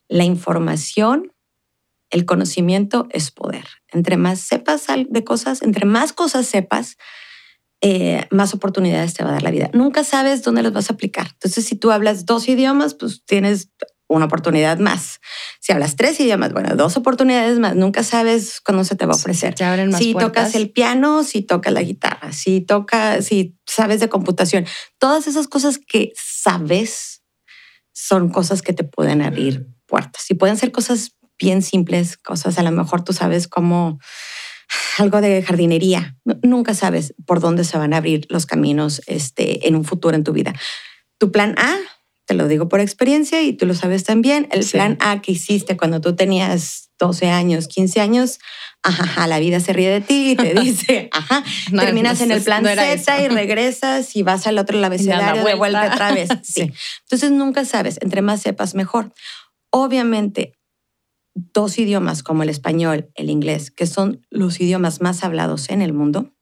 la 0.10 0.24
información, 0.24 1.34
el 2.10 2.26
conocimiento 2.26 3.08
es 3.12 3.32
poder. 3.32 3.66
Entre 3.92 4.18
más 4.18 4.40
sepas 4.40 4.86
de 5.10 5.24
cosas, 5.24 5.62
entre 5.62 5.86
más 5.86 6.14
cosas 6.14 6.46
sepas, 6.46 6.98
eh, 7.82 8.26
más 8.32 8.54
oportunidades 8.54 9.14
te 9.14 9.24
va 9.24 9.30
a 9.30 9.34
dar 9.34 9.44
la 9.44 9.52
vida. 9.52 9.70
Nunca 9.74 10.04
sabes 10.04 10.42
dónde 10.42 10.64
los 10.64 10.74
vas 10.74 10.90
a 10.90 10.94
aplicar. 10.94 11.28
Entonces, 11.34 11.66
si 11.66 11.76
tú 11.76 11.92
hablas 11.92 12.26
dos 12.26 12.48
idiomas, 12.48 12.94
pues 12.96 13.24
tienes 13.26 13.70
una 14.08 14.26
oportunidad 14.26 14.80
más. 14.80 15.20
Si 15.60 15.74
hablas 15.74 15.96
tres 15.96 16.20
idiomas, 16.20 16.54
bueno, 16.54 16.76
dos 16.76 16.98
oportunidades 16.98 17.60
más. 17.60 17.76
Nunca 17.76 18.04
sabes 18.04 18.62
cuándo 18.62 18.84
se 18.84 18.96
te 18.96 19.06
va 19.06 19.14
a 19.14 19.18
ofrecer. 19.18 19.54
Te 19.54 19.66
abren 19.66 19.90
más 19.90 20.00
si 20.00 20.14
puertas. 20.14 20.32
tocas 20.32 20.56
el 20.56 20.72
piano, 20.72 21.24
si 21.24 21.42
tocas 21.42 21.74
la 21.74 21.82
guitarra, 21.82 22.32
si 22.32 22.62
toca, 22.62 23.22
si 23.22 23.58
sabes 23.66 24.00
de 24.00 24.10
computación, 24.10 24.66
todas 24.98 25.28
esas 25.28 25.48
cosas 25.48 25.78
que 25.78 26.14
sabes 26.16 27.22
son 27.92 28.30
cosas 28.30 28.62
que 28.62 28.74
te 28.74 28.86
pueden 28.86 29.22
abrir 29.22 29.68
puertas. 29.88 30.30
Y 30.30 30.36
pueden 30.36 30.58
ser 30.58 30.72
cosas 30.72 31.16
bien 31.40 31.62
simples, 31.62 32.18
cosas 32.18 32.58
a 32.60 32.64
lo 32.64 32.72
mejor 32.72 33.04
tú 33.04 33.14
sabes 33.14 33.48
cómo 33.48 34.00
algo 34.98 35.22
de 35.22 35.42
jardinería. 35.42 36.18
Nunca 36.44 36.74
sabes 36.74 37.14
por 37.26 37.40
dónde 37.40 37.64
se 37.64 37.78
van 37.78 37.94
a 37.94 37.98
abrir 37.98 38.26
los 38.30 38.46
caminos 38.46 39.02
este, 39.08 39.68
en 39.68 39.76
un 39.76 39.86
futuro 39.86 40.16
en 40.16 40.24
tu 40.24 40.34
vida. 40.34 40.54
Tu 41.18 41.32
plan 41.32 41.56
A 41.58 41.78
te 42.28 42.34
lo 42.34 42.50
digo 42.50 42.68
por 42.68 42.82
experiencia 42.82 43.42
y 43.42 43.54
tú 43.54 43.66
lo 43.66 43.74
sabes 43.74 44.04
también, 44.04 44.50
el 44.52 44.66
sí. 44.66 44.74
plan 44.74 44.98
A 45.00 45.22
que 45.22 45.32
hiciste 45.32 45.78
cuando 45.78 46.02
tú 46.02 46.14
tenías 46.14 46.90
12 47.00 47.30
años, 47.30 47.70
15 47.70 48.02
años, 48.02 48.40
ajá, 48.84 49.04
ajá 49.04 49.28
la 49.28 49.40
vida 49.40 49.62
se 49.62 49.72
ríe 49.72 49.90
de 49.90 50.02
ti 50.02 50.32
y 50.32 50.36
te 50.36 50.54
dice, 50.62 51.10
ajá, 51.14 51.42
no, 51.72 51.82
terminas 51.84 52.20
no, 52.20 52.26
en 52.26 52.32
el 52.34 52.42
plan 52.42 52.64
no 52.64 52.70
Z 52.70 52.94
eso. 52.94 53.12
y 53.24 53.28
regresas 53.30 54.14
y 54.14 54.24
vas 54.24 54.46
al 54.46 54.58
otro 54.58 54.78
abecedario 54.86 55.42
de 55.44 55.56
vuelta 55.56 55.90
otra 55.94 56.12
vez. 56.12 56.30
Sí. 56.44 56.64
sí. 56.64 56.74
Entonces 57.04 57.32
nunca 57.32 57.64
sabes, 57.64 57.98
entre 58.02 58.22
más 58.22 58.42
sepas 58.42 58.76
mejor. 58.76 59.14
Obviamente, 59.70 60.54
dos 61.36 61.78
idiomas 61.78 62.24
como 62.24 62.44
el 62.44 62.50
español, 62.50 63.10
el 63.16 63.30
inglés, 63.30 63.72
que 63.72 63.86
son 63.86 64.26
los 64.30 64.60
idiomas 64.60 65.02
más 65.02 65.24
hablados 65.24 65.70
en 65.70 65.82
el 65.82 65.94
mundo, 65.94 66.34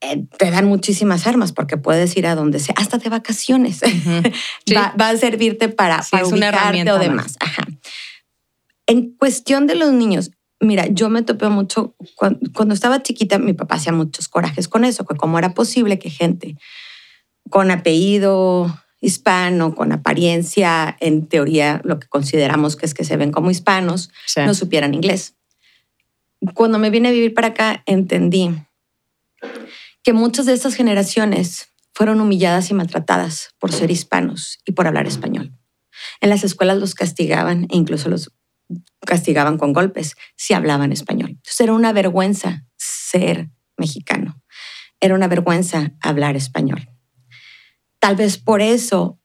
eh, 0.00 0.26
te 0.38 0.50
dan 0.50 0.66
muchísimas 0.66 1.26
armas 1.26 1.52
porque 1.52 1.76
puedes 1.76 2.16
ir 2.16 2.26
a 2.26 2.36
donde 2.36 2.60
sea, 2.60 2.74
hasta 2.78 2.98
de 2.98 3.08
vacaciones. 3.08 3.82
Uh 3.82 3.86
-huh. 3.86 4.34
sí. 4.64 4.74
va, 4.74 4.94
va, 5.00 5.08
a 5.08 5.16
servirte 5.16 5.68
para, 5.68 6.02
sí, 6.02 6.10
para 6.12 6.26
ubicarte 6.26 6.92
o 6.92 6.98
demás. 6.98 7.36
Ajá. 7.40 7.64
En 8.86 9.14
cuestión 9.16 9.66
de 9.66 9.74
los 9.74 9.92
niños, 9.92 10.30
mira, 10.60 10.86
yo 10.86 11.08
me 11.08 11.22
topé 11.22 11.48
mucho 11.48 11.94
cuando, 12.14 12.40
cuando, 12.54 12.74
estaba 12.74 13.02
chiquita, 13.02 13.38
mi 13.38 13.54
papá 13.54 13.74
hacía 13.74 13.92
muchos 13.92 14.28
corajes 14.28 14.68
con 14.68 14.84
eso, 14.84 15.04
que 15.04 15.16
cómo 15.16 15.38
era 15.38 15.52
posible 15.52 15.98
que 15.98 16.10
gente 16.10 16.56
con 17.50 17.70
apellido 17.70 18.72
hispano, 19.00 19.74
con 19.74 19.92
apariencia, 19.92 20.96
en 21.00 21.26
teoría, 21.26 21.80
lo 21.84 21.98
que 21.98 22.08
consideramos 22.08 22.76
que 22.76 22.86
es 22.86 22.94
que 22.94 23.04
se 23.04 23.16
ven 23.16 23.30
como 23.30 23.50
hispanos, 23.50 24.10
sí. 24.26 24.40
no 24.44 24.54
supieran 24.54 24.94
inglés. 24.94 25.34
Cuando 26.54 26.78
me 26.78 26.90
vine 26.90 27.08
a 27.08 27.12
vivir 27.12 27.34
para 27.34 27.48
acá, 27.48 27.82
entendí 27.86 28.50
que 30.02 30.12
muchas 30.12 30.46
de 30.46 30.52
estas 30.52 30.74
generaciones 30.74 31.68
fueron 31.94 32.20
humilladas 32.20 32.70
y 32.70 32.74
maltratadas 32.74 33.54
por 33.58 33.72
ser 33.72 33.90
hispanos 33.90 34.58
y 34.64 34.72
por 34.72 34.86
hablar 34.86 35.06
español. 35.06 35.52
En 36.20 36.30
las 36.30 36.44
escuelas 36.44 36.78
los 36.78 36.94
castigaban 36.94 37.64
e 37.70 37.76
incluso 37.76 38.08
los 38.08 38.32
castigaban 39.04 39.58
con 39.58 39.72
golpes 39.72 40.16
si 40.36 40.54
hablaban 40.54 40.92
español. 40.92 41.30
Entonces 41.30 41.60
era 41.60 41.72
una 41.72 41.92
vergüenza 41.92 42.66
ser 42.76 43.50
mexicano. 43.76 44.40
Era 45.00 45.14
una 45.14 45.28
vergüenza 45.28 45.92
hablar 46.00 46.36
español. 46.36 46.88
Tal 48.00 48.16
vez 48.16 48.38
por 48.38 48.62
eso 48.62 49.18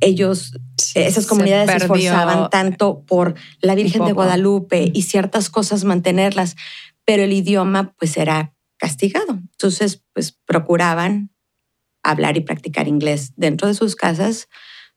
ellos, 0.00 0.58
sí, 0.76 0.98
esas 0.98 1.26
comunidades 1.26 1.70
se, 1.70 1.78
se, 1.78 1.84
esforzaban 1.84 2.50
tanto 2.50 3.04
por 3.04 3.34
la 3.60 3.74
Virgen 3.74 4.04
de 4.04 4.12
Guadalupe 4.12 4.90
y 4.92 5.02
ciertas 5.02 5.48
cosas 5.48 5.84
mantenerlas, 5.84 6.56
pero 7.04 7.22
el 7.22 7.32
idioma 7.32 7.94
pues 7.98 8.16
era 8.16 8.54
castigado. 8.78 9.32
Entonces, 9.32 10.02
pues 10.12 10.32
procuraban 10.32 11.30
hablar 12.02 12.36
y 12.36 12.40
practicar 12.40 12.88
inglés 12.88 13.32
dentro 13.36 13.68
de 13.68 13.74
sus 13.74 13.96
casas 13.96 14.48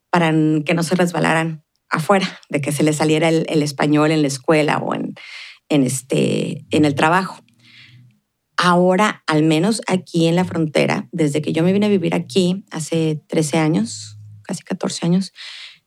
para 0.09 0.31
que 0.65 0.73
no 0.73 0.83
se 0.83 0.95
resbalaran 0.95 1.63
afuera, 1.89 2.39
de 2.49 2.61
que 2.61 2.71
se 2.71 2.83
les 2.83 2.97
saliera 2.97 3.29
el, 3.29 3.45
el 3.49 3.63
español 3.63 4.11
en 4.11 4.21
la 4.21 4.27
escuela 4.27 4.77
o 4.77 4.93
en, 4.93 5.15
en, 5.69 5.83
este, 5.83 6.65
en 6.71 6.85
el 6.85 6.95
trabajo. 6.95 7.43
Ahora, 8.61 9.23
al 9.25 9.43
menos 9.43 9.81
aquí 9.87 10.27
en 10.27 10.35
la 10.35 10.43
frontera, 10.43 11.07
desde 11.13 11.41
que 11.41 11.53
yo 11.53 11.63
me 11.63 11.71
vine 11.71 11.85
a 11.85 11.89
vivir 11.89 12.13
aquí 12.13 12.65
hace 12.71 13.23
13 13.27 13.57
años, 13.57 14.19
casi 14.43 14.63
14 14.63 15.05
años, 15.05 15.31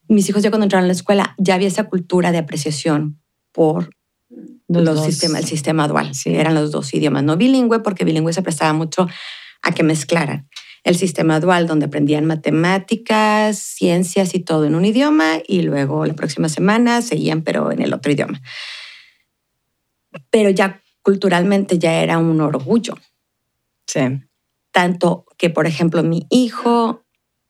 mis 0.08 0.26
hijos 0.30 0.42
ya 0.42 0.48
cuando 0.48 0.64
entraron 0.64 0.84
a 0.84 0.86
la 0.86 0.94
escuela 0.94 1.34
ya 1.36 1.56
había 1.56 1.68
esa 1.68 1.84
cultura 1.84 2.32
de 2.32 2.38
apreciación 2.38 3.20
por 3.52 3.90
los, 4.68 4.84
los 4.84 5.04
sistema, 5.04 5.38
el 5.38 5.44
sistema 5.44 5.86
dual. 5.86 6.14
Sí. 6.14 6.34
Eran 6.34 6.54
los 6.54 6.70
dos 6.70 6.94
idiomas, 6.94 7.22
no 7.24 7.36
bilingüe, 7.36 7.80
porque 7.80 8.06
bilingüe 8.06 8.32
se 8.32 8.40
prestaba 8.40 8.72
mucho 8.72 9.06
a 9.60 9.72
que 9.72 9.82
mezclaran. 9.82 10.48
El 10.82 10.96
sistema 10.96 11.40
dual, 11.40 11.66
donde 11.66 11.84
aprendían 11.84 12.24
matemáticas, 12.24 13.58
ciencias 13.58 14.34
y 14.34 14.40
todo 14.40 14.64
en 14.64 14.76
un 14.76 14.86
idioma, 14.86 15.34
y 15.46 15.60
luego 15.60 16.06
la 16.06 16.14
próxima 16.14 16.48
semana 16.48 17.02
seguían, 17.02 17.42
pero 17.42 17.70
en 17.70 17.82
el 17.82 17.92
otro 17.92 18.10
idioma. 18.10 18.40
Pero 20.30 20.48
ya 20.48 20.81
culturalmente 21.02 21.78
ya 21.78 22.02
era 22.02 22.18
un 22.18 22.40
orgullo. 22.40 22.94
Sí. 23.86 24.00
Tanto 24.70 25.26
que, 25.36 25.50
por 25.50 25.66
ejemplo, 25.66 26.02
mi 26.02 26.26
hijo, 26.30 27.04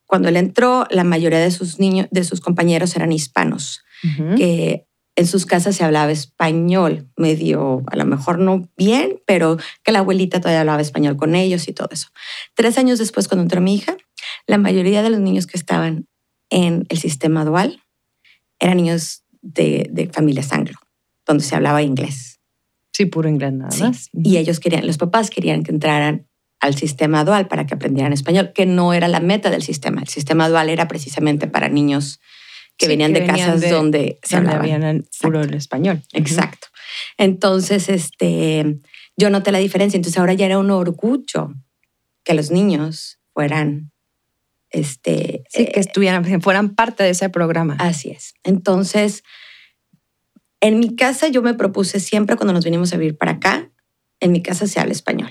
cuando 0.05 0.29
él 0.29 0.37
entró, 0.37 0.85
la 0.89 1.03
mayoría 1.03 1.39
de 1.39 1.51
sus 1.51 1.79
niños, 1.79 2.07
de 2.11 2.23
sus 2.23 2.41
compañeros 2.41 2.95
eran 2.95 3.11
hispanos, 3.11 3.83
uh 4.03 4.07
-huh. 4.07 4.37
que 4.37 4.87
en 5.15 5.27
sus 5.27 5.45
casas 5.45 5.75
se 5.75 5.83
hablaba 5.83 6.11
español, 6.11 7.07
medio, 7.15 7.83
a 7.87 7.95
lo 7.95 8.05
mejor 8.05 8.39
no 8.39 8.67
bien, 8.75 9.21
pero 9.25 9.57
que 9.83 9.91
la 9.91 9.99
abuelita 9.99 10.39
todavía 10.39 10.61
hablaba 10.61 10.81
español 10.81 11.17
con 11.17 11.35
ellos 11.35 11.67
y 11.67 11.73
todo 11.73 11.87
eso. 11.91 12.07
Tres 12.55 12.77
años 12.77 12.97
después, 12.97 13.27
cuando 13.27 13.43
entró 13.43 13.61
mi 13.61 13.75
hija, 13.75 13.95
la 14.47 14.57
mayoría 14.57 15.03
de 15.03 15.11
los 15.11 15.19
niños 15.19 15.45
que 15.45 15.57
estaban 15.57 16.07
en 16.49 16.85
el 16.89 16.97
sistema 16.97 17.45
dual 17.45 17.83
eran 18.59 18.77
niños 18.77 19.23
de, 19.41 19.87
de 19.91 20.07
familias 20.07 20.51
anglo, 20.51 20.79
donde 21.27 21.43
se 21.43 21.55
hablaba 21.55 21.83
inglés. 21.83 22.32
Sí, 22.93 23.05
puro 23.05 23.27
inglés 23.27 23.53
nada 23.53 23.71
sí. 23.71 23.83
más. 23.83 24.09
Y 24.13 24.37
ellos 24.37 24.59
querían, 24.59 24.87
los 24.87 24.97
papás 24.97 25.29
querían 25.29 25.63
que 25.63 25.71
entraran 25.71 26.27
al 26.59 26.75
sistema 26.75 27.25
dual 27.25 27.47
para 27.47 27.65
que 27.65 27.73
aprendieran 27.73 28.13
español, 28.13 28.53
que 28.53 28.65
no 28.65 28.93
era 28.93 29.09
la 29.09 29.19
meta 29.19 29.49
del 29.49 29.63
sistema. 29.63 30.01
El 30.01 30.07
sistema 30.07 30.47
dual 30.47 30.69
era 30.69 30.87
precisamente 30.87 31.47
para 31.47 31.67
niños 31.67 32.21
que 32.77 32.85
sí, 32.85 32.89
venían 32.89 33.13
que 33.13 33.19
de 33.19 33.27
venían 33.27 33.49
casas 33.49 33.61
de, 33.61 33.69
donde 33.69 34.19
se 34.23 34.37
el, 34.37 35.05
puro 35.21 35.41
el 35.41 35.53
español. 35.55 36.01
Exacto. 36.13 36.67
Entonces, 37.17 37.89
este, 37.89 38.77
yo 39.17 39.29
noté 39.29 39.51
la 39.51 39.57
diferencia. 39.57 39.97
Entonces 39.97 40.17
ahora 40.17 40.33
ya 40.33 40.45
era 40.45 40.57
un 40.57 40.71
orgullo 40.71 41.53
que 42.23 42.33
los 42.33 42.49
niños 42.49 43.19
fueran, 43.33 43.91
este, 44.69 45.43
sí, 45.49 45.65
que 45.65 45.79
estuvieran, 45.79 46.23
que 46.23 46.39
fueran 46.39 46.75
parte 46.75 47.03
de 47.03 47.09
ese 47.09 47.29
programa. 47.29 47.75
Así 47.79 48.11
es. 48.11 48.35
Entonces, 48.43 49.23
En 50.63 50.79
mi 50.79 50.95
casa 50.95 51.27
yo 51.27 51.41
me 51.41 51.53
propuse 51.55 51.99
siempre 51.99 52.37
cuando 52.37 52.53
nos 52.53 52.63
vinimos 52.63 52.93
a 52.93 52.97
vivir 52.97 53.17
para 53.17 53.33
acá, 53.33 53.69
en 54.21 54.31
mi 54.31 54.41
casa 54.41 54.65
se 54.65 54.79
habla 54.79 54.93
español. 54.93 55.29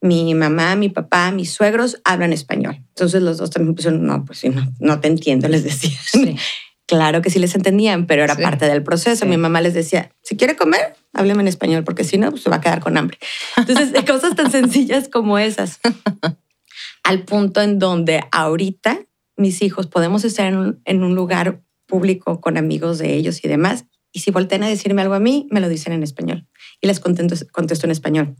Mi 0.00 0.32
mamá, 0.36 0.76
mi 0.76 0.88
papá, 0.90 1.32
mis 1.32 1.50
suegros 1.52 2.00
hablan 2.04 2.32
español. 2.32 2.76
Entonces 2.90 3.20
los 3.20 3.38
dos 3.38 3.50
también 3.50 3.74
pusieron, 3.74 4.06
no, 4.06 4.24
pues 4.24 4.38
sí, 4.38 4.48
no, 4.48 4.72
no 4.78 5.00
te 5.00 5.08
entiendo, 5.08 5.48
les 5.48 5.64
decía. 5.64 5.98
Sí. 6.04 6.36
Claro 6.84 7.22
que 7.22 7.30
sí 7.30 7.38
les 7.38 7.54
entendían, 7.54 8.06
pero 8.06 8.22
era 8.22 8.34
Sí. 8.34 8.42
parte 8.42 8.66
del 8.66 8.82
proceso. 8.82 9.24
Sí. 9.24 9.30
Mi 9.30 9.38
mamá 9.38 9.60
les 9.62 9.72
decía, 9.72 10.12
si 10.20 10.36
quiere 10.36 10.56
comer, 10.56 10.94
hábleme 11.14 11.40
en 11.40 11.48
español, 11.48 11.84
porque 11.84 12.04
si 12.04 12.18
no, 12.18 12.30
pues 12.30 12.42
se 12.42 12.50
va 12.50 12.56
a 12.56 12.60
quedar 12.60 12.80
con 12.80 12.98
hambre. 12.98 13.18
Entonces, 13.56 13.92
cosas 14.04 14.34
tan 14.36 14.50
sencillas 14.50 15.08
como 15.08 15.38
esas. 15.38 15.80
Al 17.04 17.22
punto 17.22 17.62
en 17.62 17.78
donde 17.78 18.22
ahorita 18.30 18.98
mis 19.36 19.62
hijos 19.62 19.86
podemos 19.86 20.24
estar 20.24 20.46
en 20.46 20.56
un, 20.58 20.82
en 20.84 21.02
un 21.02 21.14
lugar 21.14 21.62
público 21.86 22.40
con 22.40 22.58
amigos 22.58 22.98
de 22.98 23.14
ellos 23.14 23.42
y 23.42 23.48
demás, 23.48 23.86
y 24.12 24.20
si 24.20 24.30
voltean 24.30 24.62
a 24.62 24.68
decirme 24.68 25.02
algo 25.02 25.14
a 25.14 25.20
mí, 25.20 25.46
me 25.50 25.60
lo 25.60 25.68
dicen 25.68 25.92
en 25.92 26.02
español. 26.02 26.46
Y 26.80 26.86
les 26.86 27.00
contesto, 27.00 27.46
contesto 27.52 27.86
en 27.86 27.90
español. 27.92 28.36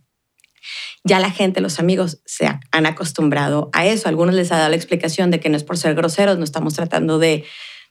Ya 1.04 1.18
la 1.18 1.30
gente, 1.30 1.60
los 1.60 1.80
amigos, 1.80 2.20
se 2.24 2.46
ha- 2.46 2.60
han 2.70 2.86
acostumbrado 2.86 3.70
a 3.72 3.86
eso. 3.86 4.08
Algunos 4.08 4.34
les 4.34 4.52
ha 4.52 4.58
dado 4.58 4.70
la 4.70 4.76
explicación 4.76 5.30
de 5.30 5.40
que 5.40 5.48
no 5.48 5.56
es 5.56 5.64
por 5.64 5.76
ser 5.76 5.94
groseros, 5.94 6.38
no 6.38 6.44
estamos 6.44 6.74
tratando 6.74 7.18
de 7.18 7.44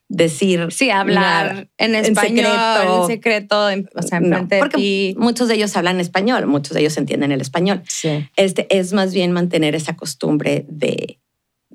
decir 0.08 0.67
Sí, 0.72 0.89
hablar 0.89 1.70
en 1.78 1.96
en 1.96 2.06
español, 2.06 2.46
secreto. 2.46 3.02
en 3.04 3.08
secreto, 3.08 3.70
en- 3.70 3.89
o 3.96 4.02
sea, 4.02 4.20
No, 4.20 4.46
de 4.46 4.60
porque 4.60 5.13
muchos 5.17 5.48
de 5.48 5.56
ellos 5.56 5.76
hablan 5.78 6.02
español, 6.02 6.48
muchos 6.48 6.74
de 6.74 6.82
ellos 6.82 6.98
entienden 6.98 7.32
el 7.32 7.39
español. 7.41 7.82
Sí. 7.88 8.28
Este 8.36 8.67
es 8.78 8.91
más 8.91 9.13
bien 9.13 9.32
mantener 9.32 9.74
esa 9.74 9.96
costumbre 9.96 10.65
de, 10.67 11.20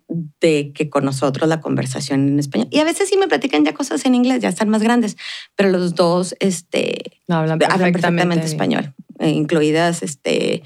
de 0.08 0.72
que 0.72 0.88
con 0.88 1.04
nosotros 1.04 1.48
la 1.48 1.60
conversación 1.60 2.28
en 2.28 2.38
español. 2.38 2.68
Y 2.70 2.78
a 2.78 2.84
veces 2.84 3.08
sí 3.08 3.16
me 3.16 3.26
platican 3.28 3.64
ya 3.64 3.74
cosas 3.74 4.04
en 4.04 4.14
inglés, 4.14 4.40
ya 4.40 4.48
están 4.48 4.68
más 4.68 4.82
grandes, 4.82 5.16
pero 5.56 5.70
los 5.70 5.94
dos 5.94 6.36
este, 6.40 7.20
No, 7.28 7.36
hablan 7.36 7.58
hablan 7.64 7.92
perfectamente, 7.92 8.46
español, 8.46 8.94
eh, 9.18 9.30
incluidas 9.30 10.02
este, 10.02 10.62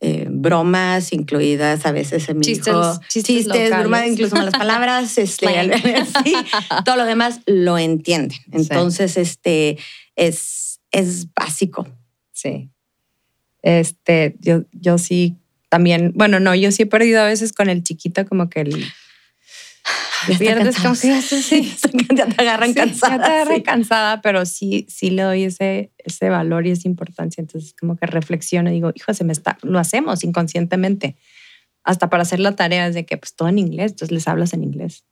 eh, 0.00 0.26
bromas, 0.28 1.12
incluidas 1.12 1.86
a 1.86 1.92
veces 1.92 2.28
en 2.28 2.38
mi 2.38 2.44
Chistes- 2.44 2.68
hijo, 2.68 3.00
chistes 3.08 3.70
bromas, 3.70 4.06
incluso 4.08 4.36
malas 4.36 4.54
palabras, 4.54 5.16
este, 5.18 5.46
sí, 6.24 6.34
todo 6.84 6.96
lo 6.96 7.04
demás 7.04 7.40
lo 7.46 7.78
entienden. 7.78 8.38
Entonces, 8.50 9.16
este 9.16 9.78
es, 10.16 10.80
es 10.90 11.32
básico. 11.32 11.86
Sí. 12.32 12.68
Este, 13.62 14.36
yo, 14.40 14.64
yo 14.72 14.98
sí 14.98 15.36
también, 15.72 16.12
bueno, 16.14 16.38
no, 16.38 16.54
yo 16.54 16.70
sí 16.70 16.82
he 16.82 16.86
perdido 16.86 17.22
a 17.22 17.24
veces 17.24 17.54
con 17.54 17.70
el 17.70 17.82
chiquito 17.82 18.26
como 18.26 18.50
que 18.50 18.60
el... 18.60 18.84
Ya 20.28 20.38
pierdes 20.38 20.76
como 20.76 20.94
que 20.94 21.08
ya 21.08 21.14
cansado. 21.14 21.42
sí, 21.42 21.74
ya 22.14 22.26
te 22.26 22.42
agarran 22.42 22.68
Sí, 22.68 22.74
cansada. 22.74 23.16
Ya 23.16 23.24
te 23.24 23.30
agarra 23.30 23.54
sí. 23.54 23.62
cansada, 23.62 24.20
pero 24.20 24.44
sí, 24.44 24.84
sí 24.90 25.08
le 25.08 25.22
doy 25.22 25.44
ese, 25.44 25.90
ese 25.96 26.28
valor 26.28 26.66
y 26.66 26.72
esa 26.72 26.86
importancia. 26.88 27.40
Entonces, 27.40 27.72
como 27.72 27.96
que 27.96 28.04
reflexiono 28.04 28.68
y 28.68 28.74
digo, 28.74 28.92
hijo, 28.94 29.14
se 29.14 29.24
me 29.24 29.32
está, 29.32 29.56
lo 29.62 29.78
hacemos 29.78 30.24
inconscientemente. 30.24 31.16
Hasta 31.84 32.08
para 32.08 32.22
hacer 32.22 32.38
la 32.38 32.54
tarea 32.54 32.86
es 32.86 32.94
de 32.94 33.04
que, 33.04 33.16
pues 33.16 33.34
todo 33.34 33.48
en 33.48 33.58
inglés, 33.58 33.92
entonces 33.92 34.12
les 34.12 34.28
hablas 34.28 34.52
en 34.52 34.62
inglés. 34.62 35.04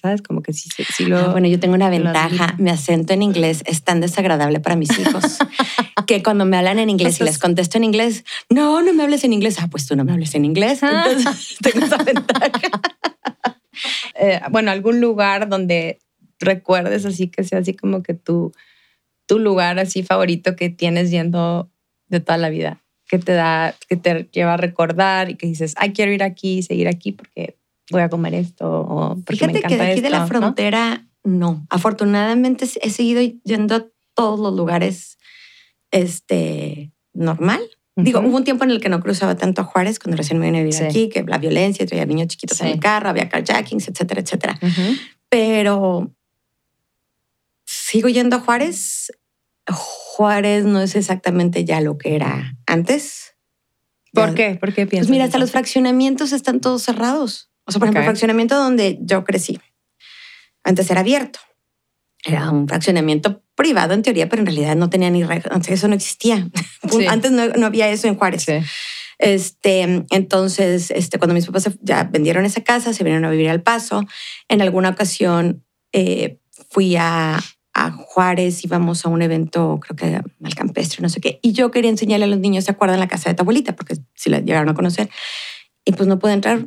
¿sabes? 0.00 0.20
Como 0.20 0.42
que 0.42 0.52
sí, 0.52 0.68
sí, 0.74 0.84
sí 0.84 1.06
lo. 1.06 1.18
Ah, 1.18 1.28
bueno, 1.32 1.48
yo 1.48 1.58
tengo 1.58 1.74
una 1.74 1.88
ventaja. 1.88 2.54
Mi 2.58 2.70
acento 2.70 3.14
en 3.14 3.22
inglés 3.22 3.62
es 3.66 3.82
tan 3.84 4.00
desagradable 4.00 4.60
para 4.60 4.76
mis 4.76 4.90
hijos 4.98 5.38
que 6.06 6.22
cuando 6.22 6.44
me 6.44 6.56
hablan 6.56 6.78
en 6.78 6.90
inglés 6.90 7.20
y 7.20 7.24
les 7.24 7.38
contesto 7.38 7.78
en 7.78 7.84
inglés, 7.84 8.24
no, 8.50 8.82
no 8.82 8.92
me 8.92 9.02
hables 9.02 9.24
en 9.24 9.32
inglés. 9.32 9.56
Ah, 9.60 9.68
pues 9.70 9.86
tú 9.86 9.96
no 9.96 10.04
me 10.04 10.12
hables 10.12 10.34
en 10.34 10.44
inglés. 10.44 10.82
Ah. 10.82 11.06
Entonces 11.06 11.56
tengo 11.62 11.86
esa 11.86 12.02
ventaja. 12.02 12.50
eh, 14.14 14.40
bueno, 14.50 14.70
algún 14.70 15.00
lugar 15.00 15.48
donde 15.48 16.00
recuerdes 16.38 17.04
así 17.04 17.28
que 17.28 17.44
sea 17.44 17.60
así 17.60 17.74
como 17.74 18.02
que 18.02 18.14
tu, 18.14 18.52
tu 19.26 19.38
lugar 19.38 19.78
así 19.78 20.02
favorito 20.02 20.56
que 20.56 20.70
tienes 20.70 21.10
yendo 21.10 21.70
de 22.08 22.20
toda 22.20 22.38
la 22.38 22.50
vida, 22.50 22.82
que 23.10 23.18
te 23.18 23.32
da, 23.32 23.74
que 23.88 23.96
te 23.96 24.28
lleva 24.32 24.54
a 24.54 24.56
recordar 24.56 25.30
y 25.30 25.34
que 25.34 25.48
dices, 25.48 25.74
ay, 25.76 25.92
quiero 25.92 26.12
ir 26.12 26.22
aquí, 26.22 26.62
seguir 26.62 26.86
aquí 26.86 27.10
porque 27.10 27.56
voy 27.90 28.02
a 28.02 28.08
comer 28.08 28.34
esto 28.34 28.70
o 28.70 29.16
porque 29.26 29.46
me 29.48 29.52
Fíjate 29.52 29.52
que 29.52 29.58
encanta 29.66 29.84
de 29.84 29.90
aquí 29.90 30.00
de 30.00 30.10
la 30.10 30.26
frontera, 30.28 31.06
¿no? 31.24 31.66
Afortunadamente 31.70 32.66
he 32.80 32.90
seguido 32.90 33.20
yendo 33.42 33.74
a 33.74 33.86
todos 34.14 34.38
los 34.38 34.54
lugares 34.54 35.18
este, 35.90 36.92
normal. 37.12 37.60
Digo, 37.96 38.20
hubo 38.20 38.36
un 38.36 38.44
tiempo 38.44 38.62
en 38.64 38.70
el 38.70 38.80
que 38.80 38.88
no 38.88 39.00
cruzaba 39.00 39.36
tanto 39.36 39.60
a 39.60 39.64
Juárez 39.64 39.98
cuando 39.98 40.16
recién 40.16 40.38
me 40.38 40.46
vine 40.46 40.58
a 40.58 40.62
vivir 40.62 40.74
Sí. 40.74 40.84
aquí, 40.84 41.08
que 41.08 41.24
la 41.24 41.38
violencia, 41.38 41.84
traía 41.84 42.06
niños 42.06 42.28
chiquitos 42.28 42.60
en 42.60 42.68
Sí. 42.68 42.72
el 42.74 42.80
carro, 42.80 43.08
había 43.10 43.28
carjackings, 43.28 43.88
etcétera, 43.88 44.20
etcétera. 44.20 44.58
Ujú. 44.62 44.82
Pero 45.28 46.10
sigo 47.66 48.08
yendo 48.08 48.36
a 48.36 48.40
Juárez. 48.40 49.12
Juárez 50.12 50.64
no 50.64 50.80
es 50.82 50.96
exactamente 50.96 51.64
ya 51.64 51.80
lo 51.80 51.96
que 51.96 52.16
era 52.16 52.56
antes. 52.66 53.36
¿Por 54.12 54.30
Ya- 54.30 54.34
qué? 54.34 54.54
¿Por 54.56 54.72
qué 54.74 54.86
piensas? 54.86 55.06
Pues 55.06 55.10
mira, 55.12 55.24
hasta 55.24 55.36
eso? 55.36 55.44
los 55.44 55.52
fraccionamientos 55.52 56.32
están 56.32 56.60
todos 56.60 56.82
cerrados. 56.82 57.50
O 57.64 57.70
sea, 57.72 57.78
por 57.78 57.86
ejemplo, 57.86 58.00
el 58.00 58.06
fraccionamiento 58.06 58.56
donde 58.56 58.98
yo 59.02 59.22
crecí, 59.22 59.60
antes 60.64 60.90
era 60.90 61.00
abierto. 61.00 61.38
Era 62.24 62.50
un 62.50 62.66
fraccionamiento 62.68 63.44
privado 63.54 63.94
en 63.94 64.02
teoría, 64.02 64.28
pero 64.28 64.40
en 64.42 64.46
realidad 64.46 64.74
no 64.76 64.90
tenía 64.90 65.10
ni 65.10 65.22
reglas. 65.22 65.54
Antes 65.54 65.70
eso 65.70 65.86
no 65.88 65.94
existía. 65.94 66.48
Sí. 66.90 67.06
Antes 67.06 67.30
no, 67.30 67.46
no 67.46 67.66
había 67.66 67.88
eso 67.88 68.08
en 68.08 68.16
Juárez. 68.16 68.42
Sí. 68.44 68.54
Este, 69.18 70.04
entonces, 70.10 70.90
este, 70.90 71.18
cuando 71.18 71.34
mis 71.34 71.46
papás 71.46 71.70
ya 71.82 72.04
vendieron 72.04 72.44
esa 72.46 72.62
casa, 72.62 72.92
se 72.94 73.04
vinieron 73.04 73.26
a 73.26 73.30
vivir 73.30 73.48
al 73.50 73.62
Paso. 73.62 74.02
En 74.48 74.60
alguna 74.62 74.88
ocasión 74.88 75.62
eh, 75.92 76.40
fui 76.70 76.96
a, 76.96 77.38
a 77.74 77.90
Juárez, 77.92 78.64
íbamos 78.64 79.04
a 79.04 79.08
un 79.08 79.22
evento, 79.22 79.78
creo 79.80 79.96
que 79.96 80.22
al 80.44 80.54
campestre, 80.54 81.02
no 81.02 81.08
sé 81.08 81.20
qué, 81.20 81.38
y 81.42 81.52
yo 81.52 81.70
quería 81.70 81.90
enseñarle 81.90 82.24
a 82.24 82.28
los 82.28 82.38
niños, 82.38 82.64
¿se 82.64 82.70
acuerdan 82.70 83.00
la 83.00 83.08
casa 83.08 83.30
de 83.30 83.34
tu 83.34 83.42
abuelita? 83.42 83.76
Porque 83.76 83.96
si 84.14 84.30
la 84.30 84.40
llegaron 84.40 84.68
a 84.68 84.74
conocer. 84.74 85.08
Y 85.84 85.92
pues 85.92 86.08
no 86.08 86.18
pude 86.18 86.32
entrar. 86.32 86.66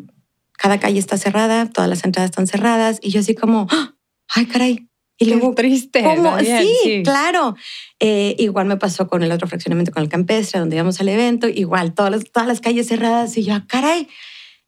Cada 0.57 0.79
calle 0.79 0.99
está 0.99 1.17
cerrada, 1.17 1.69
todas 1.69 1.89
las 1.89 2.03
entradas 2.03 2.31
están 2.31 2.47
cerradas. 2.47 2.99
Y 3.01 3.11
yo 3.11 3.19
así 3.19 3.35
como, 3.35 3.67
¡ah! 3.69 3.95
¡ay, 4.33 4.45
caray! 4.45 4.89
Y 5.19 5.25
Qué 5.25 5.31
luego, 5.35 5.53
triste. 5.53 6.01
¿Cómo? 6.03 6.35
también, 6.35 6.63
Sí, 6.83 7.01
claro. 7.03 7.55
Eh, 7.99 8.35
igual 8.39 8.65
me 8.65 8.77
pasó 8.77 9.07
con 9.07 9.23
el 9.23 9.31
otro 9.31 9.47
fraccionamiento, 9.47 9.91
con 9.91 10.01
el 10.01 10.09
campestre, 10.09 10.59
donde 10.59 10.75
íbamos 10.75 10.99
al 10.99 11.09
evento. 11.09 11.47
Igual, 11.47 11.93
todas 11.93 12.11
las, 12.11 12.31
todas 12.31 12.47
las 12.47 12.61
calles 12.61 12.87
cerradas. 12.87 13.37
Y 13.37 13.43
yo, 13.43 13.53
ah, 13.53 13.65
caray, 13.67 14.07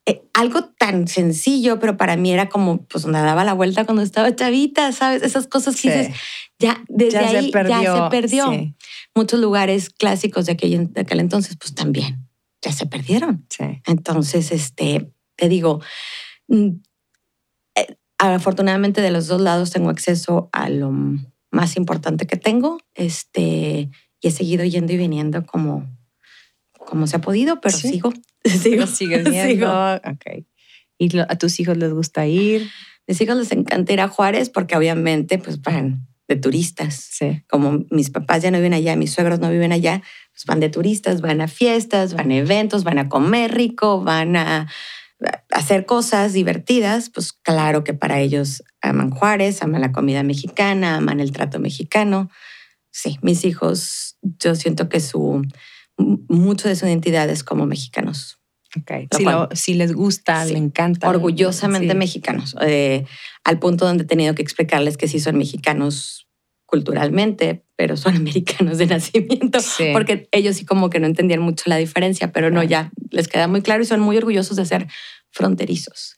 eh, 0.08 0.24
algo 0.34 0.64
tan 0.66 1.08
sencillo, 1.08 1.80
pero 1.80 1.98
para 1.98 2.16
mí 2.16 2.32
era 2.32 2.48
como, 2.50 2.86
pues, 2.86 3.04
donde 3.04 3.20
daba 3.20 3.44
la 3.44 3.54
vuelta 3.54 3.86
cuando 3.86 4.04
estaba 4.04 4.36
chavita, 4.36 4.92
¿sabes? 4.92 5.24
Esas 5.24 5.48
cosas 5.48 5.76
que 5.76 5.82
Sí. 5.92 5.98
dices, 5.98 6.16
ya, 6.60 6.84
desde 6.88 7.12
Ya 7.22 7.30
se 7.30 7.38
ahí 7.38 7.52
perdió, 7.52 7.82
ya 7.82 8.04
se 8.06 8.10
perdió. 8.12 8.52
sí. 8.52 8.76
Muchos 9.16 9.40
lugares 9.40 9.90
clásicos 9.90 10.46
de 10.46 10.52
aquel, 10.54 10.94
de 10.94 11.02
aquel 11.02 11.20
entonces, 11.20 11.58
pues 11.60 11.74
también, 11.74 12.28
ya 12.62 12.72
se 12.72 12.86
perdieron. 12.86 13.46
Sí. 13.50 13.82
Entonces, 13.88 14.52
este, 14.52 15.12
te 15.38 15.50
digo, 15.50 15.82
mm, 16.48 16.70
eh, 17.76 17.98
afortunadamente 18.20 19.02
de 19.02 19.12
los 19.12 19.28
dos 19.28 19.42
lados 19.42 19.72
tengo 19.72 19.90
acceso 19.90 20.50
a 20.54 20.70
lo 20.70 20.92
más 21.52 21.78
importante 21.78 22.28
que 22.28 22.38
tengo, 22.38 22.78
este, 22.94 23.90
y 24.22 24.28
he 24.28 24.32
seguido 24.32 24.64
yendo 24.66 24.94
y 24.94 24.98
viniendo 24.98 25.46
como, 25.46 25.90
como 26.74 27.08
se 27.08 27.16
ha 27.18 27.22
podido, 27.22 27.60
pero 27.62 27.76
sigo, 27.78 28.14
sigo, 28.62 28.82
Lo 28.82 28.88
sigues 28.88 29.24
viendo. 29.30 29.96
Ok. 29.96 30.46
¿Y 30.98 31.10
lo- 31.10 31.26
a 31.30 31.36
tus 31.38 31.60
hijos 31.60 31.78
les 31.78 31.92
gusta 31.94 32.26
ir? 32.28 32.70
Mis 33.08 33.22
hijos 33.22 33.38
les 33.38 33.52
encanta 33.52 33.94
ir 33.94 34.02
a 34.02 34.08
Juárez 34.08 34.50
porque 34.50 34.76
obviamente 34.76 35.38
pues 35.38 35.62
van 35.62 36.08
de 36.28 36.36
turistas. 36.38 36.96
Sí. 36.96 37.44
Como 37.48 37.86
mis 37.92 38.10
papás 38.10 38.42
ya 38.42 38.50
no 38.52 38.58
viven 38.58 38.74
allá, 38.74 38.96
mis 38.96 39.12
suegros 39.14 39.40
no 39.40 39.50
viven 39.52 39.72
allá, 39.72 40.02
pues 40.34 40.46
van 40.46 40.60
de 40.60 40.70
turistas, 40.70 41.22
van 41.22 41.42
a 41.42 41.48
fiestas, 41.48 42.14
van 42.16 42.32
a 42.32 42.38
eventos, 42.38 42.84
van 42.84 42.98
a 42.98 43.10
comer 43.10 43.54
rico, 43.54 44.02
van 44.04 44.36
a 44.36 44.68
a 45.24 45.58
hacer 45.58 45.86
cosas 45.86 46.34
divertidas, 46.34 47.10
pues 47.10 47.32
claro 47.32 47.86
que 47.86 47.94
para 47.94 48.20
ellos 48.20 48.64
aman 48.82 49.12
Juárez, 49.12 49.64
aman 49.64 49.80
la 49.80 49.94
comida 49.94 50.24
mexicana, 50.24 50.98
aman 50.98 51.22
el 51.22 51.32
trato 51.32 51.58
mexicano. 51.58 52.30
Sí, 52.92 53.18
mis 53.22 53.46
hijos, 53.46 54.18
yo 54.22 54.56
siento 54.56 54.90
que 54.90 55.00
su 55.00 55.42
mucho 55.98 56.68
de 56.68 56.76
su 56.76 56.86
identidad 56.86 57.30
es 57.30 57.44
como 57.46 57.66
mexicanos, 57.66 58.35
Ok. 58.78 58.92
Lo 59.12 59.18
Si, 59.18 59.24
cual- 59.24 59.36
lo- 59.50 59.56
si 59.56 59.74
les 59.76 59.94
gusta, 59.94 60.46
Sí. 60.46 60.54
le 60.54 60.60
encanta. 60.60 61.10
orgullosamente 61.10 61.92
Sí. 61.94 61.98
mexicanos, 61.98 62.56
eh, 62.62 63.06
al 63.44 63.60
punto 63.60 63.86
donde 63.86 64.04
he 64.04 64.08
tenido 64.08 64.36
que 64.36 64.42
explicarles 64.42 64.98
que 64.98 65.08
sí 65.08 65.20
son 65.20 65.38
mexicanos 65.38 66.28
culturalmente, 66.66 67.64
pero 67.76 67.96
son 67.96 68.16
americanos 68.28 68.78
de 68.78 68.88
nacimiento, 68.88 69.60
Sí. 69.62 69.86
porque 69.94 70.28
ellos 70.32 70.58
sí 70.58 70.66
como 70.66 70.90
que 70.90 71.00
no 71.00 71.06
entendían 71.08 71.42
mucho 71.42 71.64
la 71.68 71.78
diferencia, 71.78 72.32
pero 72.32 72.50
no, 72.52 72.64
ya 72.64 72.92
les 73.12 73.28
queda 73.28 73.48
muy 73.48 73.62
claro 73.62 73.84
y 73.84 73.86
son 73.86 74.00
muy 74.00 74.18
orgullosos 74.18 74.58
de 74.58 74.66
ser 74.66 74.88
fronterizos. 75.32 76.16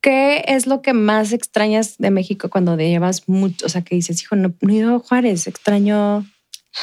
¿Qué 0.00 0.44
es 0.46 0.66
lo 0.66 0.80
que 0.80 0.92
más 0.94 1.32
extrañas 1.32 1.98
de 1.98 2.10
México 2.10 2.48
cuando 2.48 2.76
te 2.76 2.88
llevas 2.88 3.28
mucho? 3.28 3.66
O 3.66 3.68
sea, 3.68 3.82
que 3.82 3.96
dices, 3.96 4.22
hijo, 4.22 4.36
no, 4.36 4.54
no 4.60 4.72
he 4.72 4.76
ido 4.76 4.94
a 4.96 4.98
Juárez, 5.00 5.46
extraño. 5.48 6.24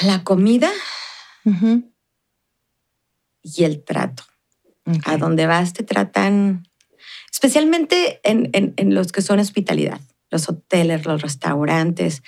La 0.02 0.24
comida 0.24 0.70
y 3.42 3.64
el 3.64 3.84
trato. 3.84 4.24
Ok. 4.86 5.02
A 5.08 5.18
donde 5.18 5.46
vas 5.48 5.74
te 5.74 5.84
tratan, 5.84 6.68
especialmente 7.32 8.20
en, 8.24 8.50
en- 8.54 8.74
en 8.78 8.94
los 8.96 9.12
que 9.12 9.22
son 9.22 9.40
hospitalidad, 9.40 10.00
los 10.32 10.48
hoteles, 10.50 11.06
los 11.06 11.22
restaurantes. 11.22 12.22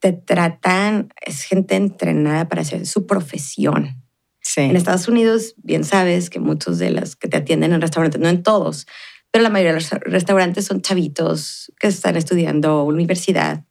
te 0.00 0.12
tratan, 0.14 1.12
es 1.20 1.42
gente 1.42 1.76
entrenada 1.76 2.48
para 2.48 2.62
hacer 2.62 2.86
su 2.86 3.06
profesión. 3.06 4.02
Sí. 4.40 4.62
En 4.62 4.74
Estados 4.76 5.08
Unidos, 5.08 5.54
bien 5.58 5.84
sabes 5.84 6.30
que 6.30 6.40
muchos 6.40 6.78
de 6.78 6.90
los 6.90 7.16
que 7.16 7.28
te 7.28 7.36
atienden 7.36 7.74
en 7.74 7.82
restaurantes, 7.82 8.18
no 8.18 8.28
en 8.30 8.42
todos, 8.42 8.86
pero 9.30 9.42
la 9.42 9.50
mayoría 9.50 9.74
de 9.74 9.80
los 9.80 9.90
restaurantes 9.90 10.64
son 10.64 10.80
chavitos 10.80 11.70
que 11.78 11.88
están 11.88 12.16
estudiando 12.16 12.82
universidad 12.84 13.66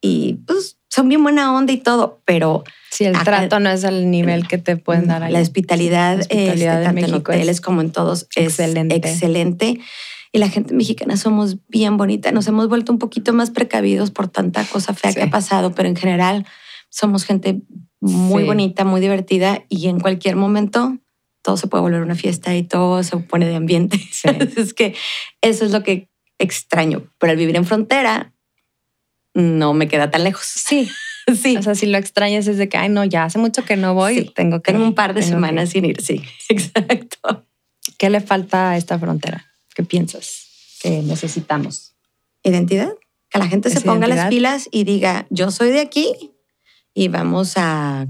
y 0.00 0.34
pues 0.46 0.78
son 0.94 1.08
bien 1.08 1.22
buena 1.22 1.54
onda 1.54 1.72
y 1.72 1.78
todo, 1.78 2.20
pero 2.24 2.62
Sí, 2.90 3.04
el 3.04 3.16
Acá- 3.16 3.24
trato 3.24 3.58
no 3.58 3.70
es 3.70 3.84
al 3.84 4.08
nivel 4.10 4.46
que 4.46 4.56
te 4.58 4.76
pueden 4.76 5.08
dar 5.08 5.24
ahí. 5.24 5.32
la 5.32 5.40
hospitalidad, 5.40 6.14
La 6.14 6.20
hospitalidad 6.20 6.52
este, 6.54 6.64
en 6.78 6.84
tanto 6.84 6.88
en 6.88 6.94
México 6.94 7.32
hoteles 7.32 7.48
es 7.56 7.60
como 7.60 7.80
en 7.80 7.90
todos 7.90 8.28
es 8.36 8.44
excelente. 8.60 8.94
excelente. 8.94 9.80
Y 10.32 10.38
la 10.38 10.48
gente 10.48 10.74
mexicana 10.74 11.16
somos 11.16 11.56
bien 11.68 11.96
bonita. 11.96 12.30
Nos 12.32 12.46
hemos 12.46 12.68
vuelto 12.68 12.92
un 12.92 12.98
poquito 13.00 13.32
más 13.32 13.50
precavidos 13.50 14.10
por 14.12 14.28
tanta 14.28 14.64
cosa 14.64 14.94
fea 14.94 15.10
Sí. 15.10 15.16
que 15.16 15.22
ha 15.24 15.30
pasado, 15.30 15.74
pero 15.74 15.88
en 15.88 15.96
general 15.96 16.46
somos 16.88 17.24
gente 17.24 17.62
muy 18.00 18.42
Sí. 18.42 18.46
bonita, 18.46 18.84
muy 18.84 19.00
divertida 19.00 19.64
y 19.68 19.88
en 19.88 19.98
cualquier 19.98 20.36
momento 20.36 20.98
todo 21.42 21.56
se 21.56 21.66
puede 21.66 21.82
volver 21.82 22.02
una 22.02 22.14
fiesta 22.14 22.54
y 22.54 22.62
todo 22.62 23.02
se 23.02 23.16
pone 23.16 23.46
de 23.46 23.56
ambiente. 23.56 23.98
Sí. 24.12 24.28
es 24.56 24.72
que 24.74 24.94
eso 25.40 25.64
es 25.64 25.72
lo 25.72 25.82
que 25.82 26.08
extraño. 26.38 27.02
Pero 27.18 27.32
al 27.32 27.36
vivir 27.38 27.56
en 27.56 27.64
frontera 27.64 28.32
no 29.34 29.74
me 29.74 29.88
queda 29.88 30.10
tan 30.10 30.24
lejos. 30.24 30.46
Sí, 30.46 30.88
Sí. 31.42 31.56
o 31.56 31.62
sea, 31.62 31.74
si 31.74 31.86
lo 31.86 31.96
extrañas 31.98 32.46
es 32.46 32.58
de 32.58 32.68
que, 32.68 32.76
ay, 32.76 32.88
no, 32.90 33.02
ya 33.04 33.24
hace 33.24 33.38
mucho 33.38 33.64
que 33.64 33.76
no 33.76 33.94
voy, 33.94 34.14
Sí. 34.20 34.32
tengo 34.34 34.60
que... 34.62 34.72
Tengo 34.72 34.84
un 34.84 34.94
par 34.94 35.14
de 35.14 35.20
que- 35.20 35.26
semanas 35.26 35.70
sin 35.70 35.84
ir, 35.86 36.00
sí, 36.02 36.22
exacto. 36.48 37.46
¿Qué 37.98 38.10
le 38.10 38.20
falta 38.20 38.70
a 38.70 38.76
esta 38.76 38.98
frontera? 38.98 39.46
¿Qué 39.74 39.82
piensas 39.84 40.76
que 40.82 41.00
necesitamos? 41.02 41.94
Identidad. 42.42 42.92
Que 43.30 43.38
la 43.38 43.48
gente 43.48 43.70
se 43.70 43.78
¿Es 43.78 43.84
ponga 43.84 44.06
las 44.06 44.28
pilas 44.28 44.68
y 44.70 44.84
diga, 44.84 45.26
yo 45.30 45.50
soy 45.50 45.70
de 45.70 45.80
aquí 45.80 46.32
y 46.92 47.08
vamos 47.08 47.54
a 47.56 48.06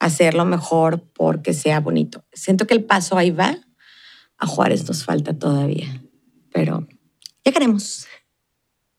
hacerlo 0.00 0.44
mejor 0.44 1.02
porque 1.14 1.54
sea 1.54 1.80
bonito. 1.80 2.24
Siento 2.32 2.66
que 2.66 2.74
el 2.74 2.84
paso 2.84 3.16
ahí 3.16 3.30
va. 3.30 3.56
A 4.38 4.46
Juárez 4.46 4.86
nos 4.86 5.04
falta 5.04 5.38
todavía, 5.38 6.02
pero 6.52 6.86
ya 7.44 7.52
queremos. 7.52 8.06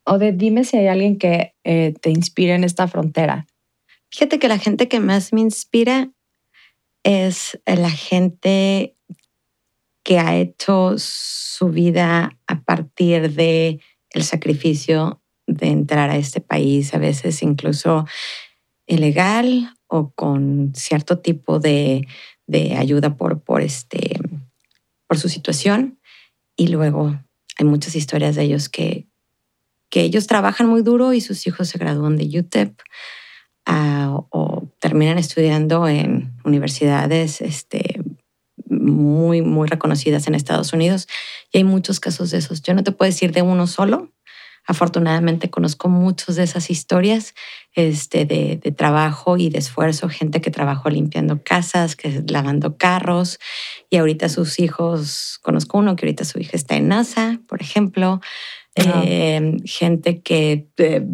O 0.10 0.18
de 0.18 0.32
dime 0.32 0.64
si 0.64 0.78
hay 0.78 0.88
alguien 0.88 1.18
que 1.18 1.54
eh, 1.66 1.94
te 2.00 2.10
inspire 2.10 2.56
en 2.56 2.64
esta 2.64 2.88
frontera. 2.88 3.46
Fíjate 4.10 4.40
que 4.40 4.48
la 4.48 4.58
gente 4.58 4.88
que 4.88 5.02
más 5.02 5.34
me 5.34 5.42
inspira 5.42 6.10
es 7.04 7.60
la 7.66 7.90
gente 7.90 8.96
que 10.04 10.20
ha 10.20 10.38
hecho 10.38 10.94
su 10.98 11.68
vida 11.68 12.38
a 12.48 12.62
partir 12.62 13.34
de 13.34 13.82
el 14.12 14.24
sacrificio 14.24 15.22
de 15.46 15.68
entrar 15.68 16.10
a 16.10 16.16
este 16.16 16.40
país, 16.40 16.94
a 16.94 17.00
veces 17.00 17.44
incluso 17.44 18.06
ilegal 18.86 19.74
o 19.88 20.12
con 20.12 20.72
cierto 20.74 21.20
tipo 21.20 21.60
de, 21.60 22.08
de 22.46 22.78
ayuda 22.78 23.18
por, 23.18 23.42
por, 23.42 23.62
este, 23.62 24.18
por 25.06 25.18
su 25.18 25.28
situación. 25.28 26.00
Y 26.56 26.68
luego 26.68 27.20
hay 27.58 27.66
muchas 27.66 27.94
historias 27.96 28.38
de 28.38 28.44
ellos 28.44 28.70
que, 28.70 29.06
que 29.90 30.02
ellos 30.02 30.28
trabajan 30.28 30.68
muy 30.68 30.82
duro 30.82 31.14
y 31.14 31.22
sus 31.22 31.48
hijos 31.48 31.70
se 31.70 31.78
gradúan 31.78 32.18
de 32.18 32.40
UTEP 32.40 32.80
ah, 33.66 34.22
o 34.30 34.70
terminan 34.80 35.18
estudiando 35.18 35.88
en 35.88 36.34
universidades 36.44 37.42
este, 37.42 38.02
muy, 38.70 39.42
muy 39.42 39.68
reconocidas 39.68 40.28
en 40.28 40.36
Estados 40.36 40.74
Unidos. 40.74 41.08
Y 41.52 41.60
hay 41.60 41.64
muchos 41.64 42.00
casos 42.00 42.32
de 42.32 42.40
esos. 42.40 42.62
Yo 42.62 42.74
no 42.74 42.84
te 42.84 42.92
puedo 42.92 43.10
decir 43.10 43.32
de 43.32 43.42
uno 43.42 43.68
solo. 43.68 44.12
Afortunadamente 44.70 45.50
conozco 45.50 45.88
muchos 45.88 46.36
de 46.36 46.44
esas 46.44 46.70
historias 46.70 47.34
este, 47.74 48.26
de, 48.26 48.60
de 48.62 48.72
trabajo 48.74 49.38
y 49.38 49.50
de 49.50 49.60
esfuerzo, 49.60 50.10
gente 50.10 50.42
que 50.42 50.52
trabajó 50.52 50.90
limpiando 50.90 51.42
casas, 51.42 51.96
que 51.96 52.22
lavando 52.28 52.76
carros, 52.76 53.40
y 53.90 53.96
ahorita 53.96 54.28
sus 54.28 54.60
hijos, 54.60 55.40
conozco 55.42 55.78
uno 55.78 55.96
que 55.96 56.06
ahorita 56.06 56.26
su 56.26 56.40
hija 56.40 56.58
está 56.58 56.76
en 56.76 56.90
NASA, 56.90 57.40
por 57.48 57.62
ejemplo, 57.62 58.20
Eh, 58.86 59.58
gente 59.66 60.22
que 60.22 60.68
eh, 60.78 61.06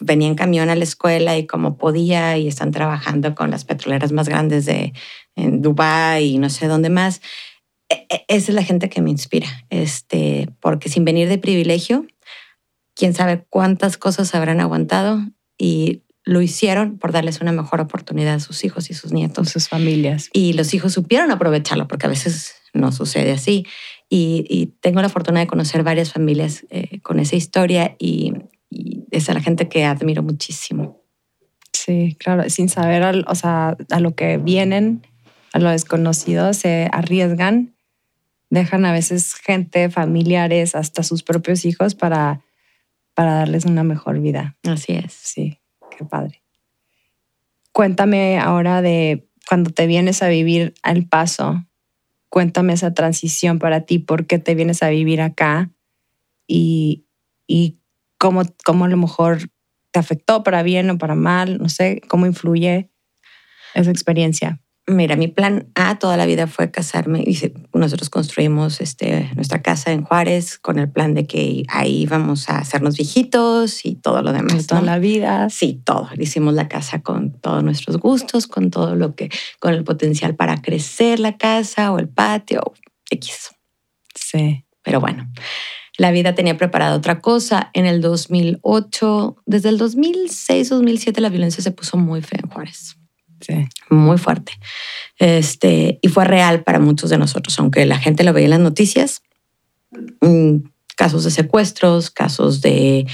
venía 0.00 0.28
en 0.28 0.34
camión 0.34 0.70
a 0.70 0.74
la 0.74 0.84
escuela 0.84 1.36
y 1.38 1.46
como 1.46 1.76
podía 1.76 2.36
y 2.38 2.48
están 2.48 2.70
trabajando 2.70 3.34
con 3.34 3.50
las 3.50 3.64
petroleras 3.64 4.12
más 4.12 4.28
grandes 4.28 4.64
de 4.66 4.92
en 5.36 5.62
Dubái 5.62 6.34
y 6.34 6.38
no 6.38 6.50
sé 6.50 6.66
dónde 6.68 6.90
más. 6.90 7.20
E- 7.88 8.06
e- 8.10 8.24
Esa 8.28 8.50
es 8.52 8.54
la 8.54 8.62
gente 8.62 8.88
que 8.88 9.02
me 9.02 9.10
inspira, 9.10 9.48
este, 9.70 10.48
porque 10.60 10.88
sin 10.88 11.04
venir 11.04 11.28
de 11.28 11.38
privilegio, 11.38 12.06
quién 12.94 13.14
sabe 13.14 13.44
cuántas 13.48 13.96
cosas 13.96 14.34
habrán 14.34 14.60
aguantado 14.60 15.20
y 15.58 16.02
lo 16.24 16.40
hicieron 16.40 16.98
por 16.98 17.12
darles 17.12 17.40
una 17.40 17.52
mejor 17.52 17.80
oportunidad 17.80 18.34
a 18.34 18.40
sus 18.40 18.64
hijos 18.64 18.90
y 18.90 18.94
sus 18.94 19.12
nietos. 19.12 19.48
sus 19.48 19.68
familias. 19.68 20.28
Y 20.32 20.52
los 20.52 20.72
hijos 20.74 20.92
supieron 20.92 21.30
aprovecharlo, 21.30 21.88
porque 21.88 22.06
a 22.06 22.10
veces 22.10 22.54
no 22.72 22.92
sucede 22.92 23.32
así. 23.32 23.66
Y, 24.08 24.44
y 24.48 24.66
tengo 24.80 25.00
la 25.00 25.08
fortuna 25.08 25.40
de 25.40 25.46
conocer 25.46 25.82
varias 25.82 26.12
familias 26.12 26.66
eh, 26.70 27.00
con 27.00 27.18
esa 27.20 27.36
historia 27.36 27.96
y, 27.98 28.34
y 28.70 29.04
es 29.10 29.28
a 29.30 29.34
la 29.34 29.40
gente 29.40 29.68
que 29.68 29.84
admiro 29.84 30.22
muchísimo. 30.22 31.02
Sí, 31.72 32.16
claro, 32.18 32.48
sin 32.50 32.68
saber, 32.68 33.02
al- 33.02 33.24
o 33.28 33.34
sea, 33.34 33.76
a 33.90 34.00
lo 34.00 34.14
que 34.14 34.36
vienen, 34.36 35.02
a 35.52 35.58
lo 35.58 35.70
desconocido, 35.70 36.52
se 36.52 36.88
arriesgan, 36.92 37.74
dejan 38.50 38.84
a 38.84 38.92
veces 38.92 39.34
gente, 39.34 39.88
familiares, 39.88 40.74
hasta 40.74 41.02
sus 41.02 41.22
propios 41.22 41.64
hijos 41.64 41.94
para, 41.94 42.42
para 43.14 43.32
darles 43.34 43.64
una 43.64 43.82
mejor 43.82 44.20
vida. 44.20 44.56
Así 44.64 44.92
es. 44.92 45.12
Sí, 45.14 45.58
qué 45.96 46.04
padre. 46.04 46.42
Cuéntame 47.72 48.38
ahora 48.38 48.82
de 48.82 49.26
cuando 49.48 49.70
te 49.70 49.86
vienes 49.86 50.22
a 50.22 50.28
vivir 50.28 50.74
al 50.82 51.06
paso, 51.08 51.64
cuéntame 52.32 52.72
esa 52.72 52.94
transición 52.94 53.58
para 53.58 53.82
ti, 53.82 53.98
por 53.98 54.26
qué 54.26 54.38
te 54.38 54.54
vienes 54.54 54.82
a 54.82 54.88
vivir 54.88 55.20
acá 55.20 55.70
y, 56.46 57.04
y 57.46 57.78
cómo, 58.16 58.40
cómo 58.64 58.86
a 58.86 58.88
lo 58.88 58.96
mejor 58.96 59.50
te 59.90 59.98
afectó 60.00 60.42
para 60.42 60.62
bien 60.62 60.88
o 60.88 60.96
para 60.96 61.14
mal, 61.14 61.58
no 61.58 61.68
sé, 61.68 62.00
cómo 62.08 62.24
influye 62.24 62.90
esa 63.74 63.90
experiencia. 63.90 64.61
Mira, 64.88 65.14
mi 65.14 65.28
plan 65.28 65.68
A 65.76 66.00
toda 66.00 66.16
la 66.16 66.26
vida 66.26 66.48
fue 66.48 66.72
casarme 66.72 67.22
y 67.24 67.38
nosotros 67.72 68.10
construimos 68.10 68.80
este, 68.80 69.30
nuestra 69.36 69.62
casa 69.62 69.92
en 69.92 70.02
Juárez 70.02 70.58
con 70.58 70.78
el 70.80 70.90
plan 70.90 71.14
de 71.14 71.24
que 71.26 71.64
ahí 71.68 72.02
íbamos 72.02 72.48
a 72.48 72.58
hacernos 72.58 72.96
viejitos 72.96 73.84
y 73.86 73.94
todo 73.94 74.22
lo 74.22 74.32
De 74.32 74.38
demás. 74.38 74.66
toda 74.66 74.80
¿no? 74.80 74.86
la 74.86 74.98
vida. 74.98 75.48
Sí, 75.50 75.80
todo. 75.84 76.08
Hicimos 76.18 76.54
la 76.54 76.68
casa 76.68 77.00
con 77.00 77.30
todos 77.40 77.62
nuestros 77.62 77.98
gustos, 77.98 78.48
con 78.48 78.70
todo 78.70 78.96
lo 78.96 79.14
que, 79.14 79.30
con 79.60 79.72
el 79.72 79.84
potencial 79.84 80.34
para 80.34 80.60
crecer 80.60 81.20
la 81.20 81.36
casa 81.36 81.92
o 81.92 82.00
el 82.00 82.08
patio, 82.08 82.60
X. 83.08 83.50
Sí. 84.16 84.64
Pero 84.82 84.98
bueno, 84.98 85.30
la 85.96 86.10
vida 86.10 86.34
tenía 86.34 86.56
preparada 86.56 86.96
otra 86.96 87.20
cosa. 87.20 87.70
En 87.72 87.86
el 87.86 88.00
2008, 88.00 89.36
desde 89.46 89.68
el 89.68 89.78
2006, 89.78 90.70
2007, 90.70 91.20
la 91.20 91.28
violencia 91.28 91.62
se 91.62 91.70
puso 91.70 91.96
muy 91.96 92.20
fea 92.20 92.40
en 92.42 92.50
Juárez, 92.50 92.96
Muy 93.90 94.18
fuerte. 94.18 94.52
Este, 95.18 95.98
y 96.02 96.08
fue 96.08 96.24
real 96.24 96.62
para 96.62 96.78
muchos 96.78 97.10
de 97.10 97.18
nosotros, 97.18 97.58
aunque 97.58 97.86
la 97.86 97.98
gente 97.98 98.24
lo 98.24 98.32
veía 98.32 98.46
en 98.46 98.50
las 98.50 98.60
noticias. 98.60 99.22
Mm, 100.20 100.58
Casos 100.94 101.24
de 101.24 101.30
secuestros, 101.30 102.10
casos 102.10 102.60
de 102.60 103.06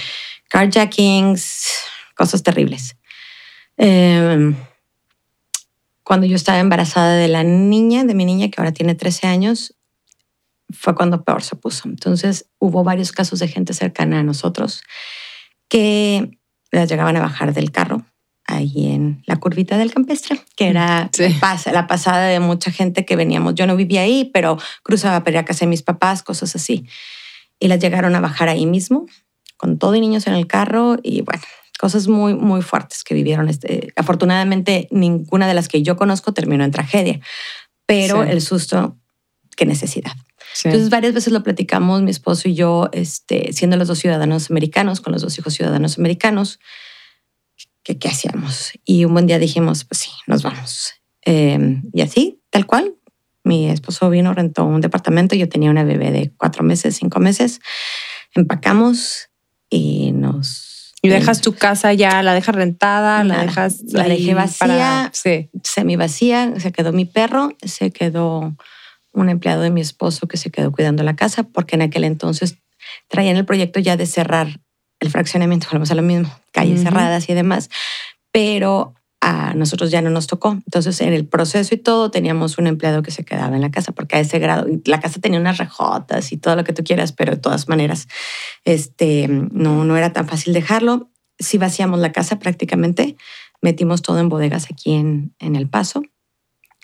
carjackings, 0.49 1.69
cosas 2.17 2.43
terribles. 2.43 2.97
Eh, 3.77 4.53
cuando 6.03 6.27
yo 6.27 6.37
estaba 6.37 6.59
embarazada 6.59 7.15
de 7.15 7.29
la 7.29 7.45
niña, 7.45 8.05
de 8.05 8.15
mi 8.15 8.25
niña, 8.25 8.49
que 8.49 8.61
ahora 8.61 8.73
tiene 8.73 8.95
13 8.95 9.29
años, 9.29 9.75
fue 10.71 10.95
cuando 10.95 11.23
peor 11.23 11.43
se 11.43 11.55
puso. 11.55 11.89
Entonces 11.89 12.47
hubo 12.59 12.83
varios 12.83 13.13
casos 13.13 13.39
de 13.39 13.49
gente 13.49 13.75
cercana 13.75 14.21
a 14.21 14.23
nosotros 14.23 14.83
que 15.69 16.39
las 16.71 16.89
llegaban 16.89 17.17
a 17.17 17.21
bajar 17.21 17.55
del 17.55 17.71
carro 17.71 18.05
ahí 18.49 18.89
en 18.89 19.23
la 19.27 19.37
curvita 19.37 19.77
del 19.79 19.93
campestre, 19.93 20.41
que 20.57 20.69
era 20.69 21.11
Sí. 21.13 21.25
la 21.71 21.87
pasada 21.87 22.27
de 22.27 22.41
mucha 22.41 22.71
gente 22.73 23.05
que 23.05 23.15
veníamos. 23.15 23.55
Yo 23.55 23.67
no 23.67 23.77
vivía 23.77 24.01
ahí, 24.01 24.31
pero 24.33 24.59
cruzaba 24.83 25.21
para 25.21 25.31
ir 25.33 25.39
a 25.39 25.45
casa 25.45 25.61
de 25.61 25.67
mis 25.69 25.83
papás, 25.83 26.23
cosas 26.23 26.57
así. 26.57 26.87
Y 27.61 27.69
las 27.69 27.79
llegaron 27.79 28.17
a 28.17 28.21
bajar 28.21 28.49
ahí 28.49 28.67
mismo, 28.67 29.07
con 29.57 29.79
todo 29.79 29.95
y 29.95 30.01
niños 30.01 30.27
en 30.27 30.35
el 30.35 30.47
carro 30.47 30.97
y 31.03 31.21
bueno, 31.23 31.43
cosas 31.79 32.09
muy, 32.09 32.35
muy 32.35 32.63
fuertes 32.63 33.05
que 33.05 33.15
vivieron. 33.15 33.49
Este, 33.49 33.93
afortunadamente, 33.97 34.89
ninguna 34.91 35.47
de 35.47 35.55
las 35.55 35.69
que 35.69 35.83
yo 35.83 35.97
conozco 35.97 36.33
terminó 36.33 36.65
en 36.65 36.71
tragedia, 36.71 37.21
pero 37.87 38.25
Sí. 38.25 38.31
el 38.31 38.41
susto, 38.41 38.97
qué 39.57 39.67
necesidad. 39.67 40.13
Sí. 40.55 40.69
Entonces, 40.69 40.89
varias 40.91 41.13
veces 41.15 41.33
lo 41.33 41.43
platicamos 41.43 42.01
mi 42.03 42.11
esposo 42.11 42.49
y 42.49 42.55
yo, 42.55 42.89
este, 42.93 43.53
siendo 43.53 43.77
los 43.77 43.89
dos 43.89 43.99
ciudadanos 43.99 44.51
americanos, 44.51 45.01
con 45.01 45.13
los 45.13 45.21
dos 45.23 45.39
hijos 45.39 45.53
ciudadanos 45.55 45.99
americanos, 45.99 46.59
que 47.95 47.99
qué 47.99 48.09
hacíamos. 48.09 48.73
Y 48.85 49.07
un 49.07 49.15
buen 49.15 49.27
día 49.27 49.39
dijimos, 49.39 49.85
pues 49.85 50.01
sí, 50.01 50.11
nos 50.27 50.43
vamos. 50.43 50.93
Eh, 51.25 51.81
y 51.95 52.03
así, 52.03 52.43
tal 52.51 52.67
cual, 52.67 52.95
mi 53.45 53.71
esposo 53.71 54.11
vino, 54.11 54.35
rentó 54.35 54.67
un 54.67 54.83
departamento, 54.83 55.35
yo 55.35 55.49
tenía 55.49 55.71
una 55.71 55.85
bebé 55.85 56.11
de 56.11 56.33
cuatro 56.37 56.63
meses, 56.65 56.97
cinco 56.97 57.19
meses, 57.19 57.61
empacamos 58.35 59.31
y 59.71 60.13
nos 60.13 60.95
¿Y 61.01 61.09
dejas 61.09 61.41
tu 61.41 61.55
casa 61.55 61.93
ya, 61.95 62.23
la 62.23 62.35
dejas 62.35 62.55
rentada, 62.57 63.23
la 63.25 63.41
dejas 63.43 63.81
La 63.93 64.05
dejé 64.05 64.35
vacía. 64.35 64.59
para- 64.67 65.11
Sí. 65.15 65.49
semi 65.63 65.97
vacía, 65.97 66.53
se 66.59 66.73
quedó 66.73 66.93
mi 66.93 67.05
perro, 67.07 67.57
se 67.65 67.91
quedó 67.93 68.55
un 69.13 69.29
empleado 69.31 69.63
de 69.63 69.71
mi 69.71 69.81
esposo 69.81 70.27
que 70.29 70.37
se 70.37 70.51
quedó 70.51 70.73
cuidando 70.73 71.03
la 71.05 71.17
casa, 71.17 71.45
porque 71.45 71.77
en 71.77 71.83
aquel 71.83 72.05
entonces 72.05 72.59
traían 73.09 73.37
el 73.37 73.45
proyecto 73.47 73.81
ya 73.81 73.97
de 73.97 74.07
cerrar 74.07 74.61
el 75.01 75.11
fraccionamiento, 75.11 75.67
volvemos 75.69 75.91
a 75.91 75.95
lo 75.95 76.03
mismo, 76.03 76.31
calles 76.53 76.83
cerradas 76.83 77.29
y 77.29 77.35
demás, 77.35 77.71
pero 78.33 78.95
a 79.21 79.55
nosotros 79.55 79.91
ya 79.91 80.01
no 80.01 80.11
nos 80.11 80.27
tocó. 80.27 80.53
Entonces, 80.53 81.01
en 81.01 81.13
el 81.13 81.27
proceso 81.27 81.75
y 81.75 81.79
todo, 81.79 82.11
teníamos 82.11 82.59
un 82.59 82.67
empleado 82.67 83.03
que 83.03 83.11
se 83.11 83.25
quedaba 83.25 83.57
en 83.57 83.63
la 83.63 83.71
casa, 83.71 83.93
porque 83.93 84.17
a 84.17 84.21
ese 84.21 84.39
grado, 84.39 84.67
la 84.85 85.01
casa 85.01 85.21
tenía 85.21 85.41
unas 85.41 85.59
rejotas 85.59 86.33
y 86.33 86.37
todo 86.37 86.57
lo 86.57 86.65
que 86.65 86.73
tú 86.73 86.85
quieras, 86.85 87.13
pero 87.13 87.33
de 87.33 87.41
todas 87.41 87.69
maneras, 87.69 88.09
este, 88.65 89.27
no, 89.29 89.85
no 89.85 89.97
era 89.97 90.13
tan 90.13 90.29
fácil 90.29 90.53
dejarlo. 90.53 91.11
Si 91.39 91.59
vaciamos 91.59 91.99
la 91.99 92.13
casa 92.13 92.39
prácticamente, 92.39 93.17
metimos 93.61 94.03
todo 94.03 94.21
en 94.21 94.29
bodegas 94.29 94.67
aquí 94.71 94.95
en, 94.95 95.35
en 95.41 95.57
El 95.57 95.69
Paso. 95.69 96.03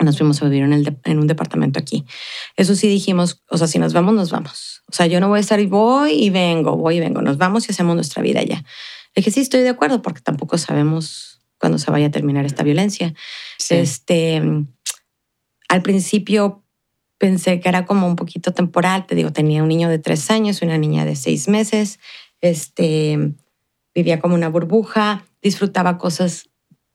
Nos 0.05 0.18
fuimos 0.18 0.40
a 0.42 0.44
vivir 0.46 0.62
en, 0.62 0.72
el 0.72 0.84
de- 0.84 0.96
en 1.05 1.18
un 1.18 1.26
departamento 1.26 1.78
aquí. 1.80 2.05
Eso 2.57 2.74
sí 2.76 2.86
dijimos, 2.88 3.42
o 3.48 3.59
sea, 3.59 3.66
si 3.66 3.78
nos 3.78 3.92
vamos, 3.92 4.14
nos 4.14 4.30
vamos. 4.30 4.82
O 4.88 4.92
sea, 4.92 5.07
yo 5.07 5.18
no 5.20 5.28
voy 5.28 5.38
a 5.38 5.40
estar 5.40 5.59
y 5.61 5.66
voy 5.66 6.12
y 6.12 6.30
vengo, 6.30 6.76
voy 6.76 6.96
y 6.96 7.00
vengo. 7.00 7.22
Nos 7.22 7.38
vamos 7.38 7.68
y 7.68 7.72
hacemos 7.72 7.94
nuestra 7.94 8.22
vida 8.22 8.42
ya. 8.42 8.59
Le 8.59 9.20
dije, 9.20 9.30
sí, 9.30 9.40
estoy 9.40 9.61
de 9.62 9.68
acuerdo, 9.70 10.02
porque 10.02 10.20
tampoco 10.20 10.59
sabemos 10.59 11.40
cuándo 11.59 11.78
se 11.78 11.90
vaya 11.90 12.07
a 12.07 12.11
terminar 12.11 12.44
esta 12.44 12.62
violencia. 12.62 13.14
Sí. 13.59 13.74
Este, 13.76 14.42
al 15.68 15.82
principio 15.82 16.62
pensé 17.18 17.61
que 17.61 17.68
era 17.68 17.86
como 17.86 18.07
un 18.07 18.16
poquito 18.16 18.52
temporal. 18.52 19.07
Te 19.07 19.14
digo, 19.14 19.32
tenía 19.32 19.62
un 19.62 19.68
niño 19.68 19.88
de 19.88 19.98
tres 19.98 20.30
años, 20.30 20.62
una 20.62 20.78
niña 20.78 21.05
de 21.05 21.16
seis 21.16 21.48
meses. 21.48 21.98
Este, 22.40 23.32
vivía 23.94 24.20
como 24.20 24.34
una 24.34 24.48
burbuja, 24.48 25.24
disfrutaba 25.40 25.96
cosas 25.96 26.50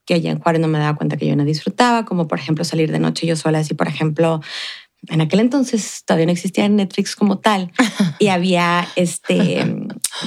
que 0.09 0.15
allá 0.15 0.31
en 0.31 0.39
Juárez 0.39 0.59
no 0.59 0.67
me 0.67 0.79
daba 0.79 0.97
cuenta 0.97 1.17
que 1.17 1.27
yo 1.27 1.35
no 1.35 1.45
disfrutaba, 1.45 2.03
como 2.03 2.27
por 2.27 2.39
ejemplo 2.39 2.65
salir 2.65 2.91
de 2.91 2.97
noche 2.97 3.27
yo 3.27 3.35
sola, 3.35 3.59
así 3.59 3.75
por 3.75 3.87
ejemplo, 3.87 4.41
en 5.07 5.21
aquel 5.21 5.39
entonces 5.39 6.01
todavía 6.03 6.25
no 6.25 6.31
existía 6.31 6.67
Netflix 6.67 7.15
como 7.15 7.37
tal 7.37 7.71
y 8.19 8.29
había 8.29 8.87
este 8.95 9.63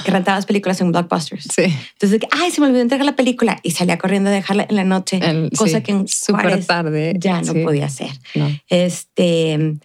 que 0.05 0.11
rentabas 0.11 0.45
películas 0.45 0.79
en 0.79 0.93
blockbusters. 0.93 1.49
Sí. 1.53 1.63
Entonces, 1.99 2.21
ay, 2.31 2.49
se 2.51 2.61
me 2.61 2.67
olvidó 2.67 2.81
entregar 2.81 3.05
la 3.05 3.17
película 3.17 3.59
y 3.61 3.71
salía 3.71 3.97
corriendo 3.97 4.29
a 4.29 4.33
dejarla 4.33 4.65
en 4.69 4.77
la 4.77 4.85
noche, 4.85 5.19
El- 5.21 5.49
cosa 5.51 5.79
sí, 5.79 5.83
que 5.83 5.91
en 5.91 6.05
Juárez 6.29 6.65
tarde. 6.65 7.15
ya 7.19 7.41
no 7.41 7.51
sí. 7.51 7.61
podía 7.61 7.87
hacer. 7.87 8.11
No. 8.35 8.49
Este, 8.69 9.53
eh, 9.53 9.79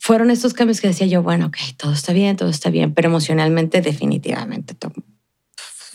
fueron 0.00 0.32
estos 0.32 0.52
cambios 0.52 0.80
que 0.80 0.88
decía 0.88 1.06
yo, 1.06 1.22
bueno, 1.22 1.46
ok, 1.46 1.56
todo 1.76 1.92
está 1.92 2.12
bien, 2.12 2.36
todo 2.36 2.48
está 2.48 2.70
bien, 2.70 2.92
pero 2.92 3.06
emocionalmente 3.08 3.80
definitivamente 3.80 4.74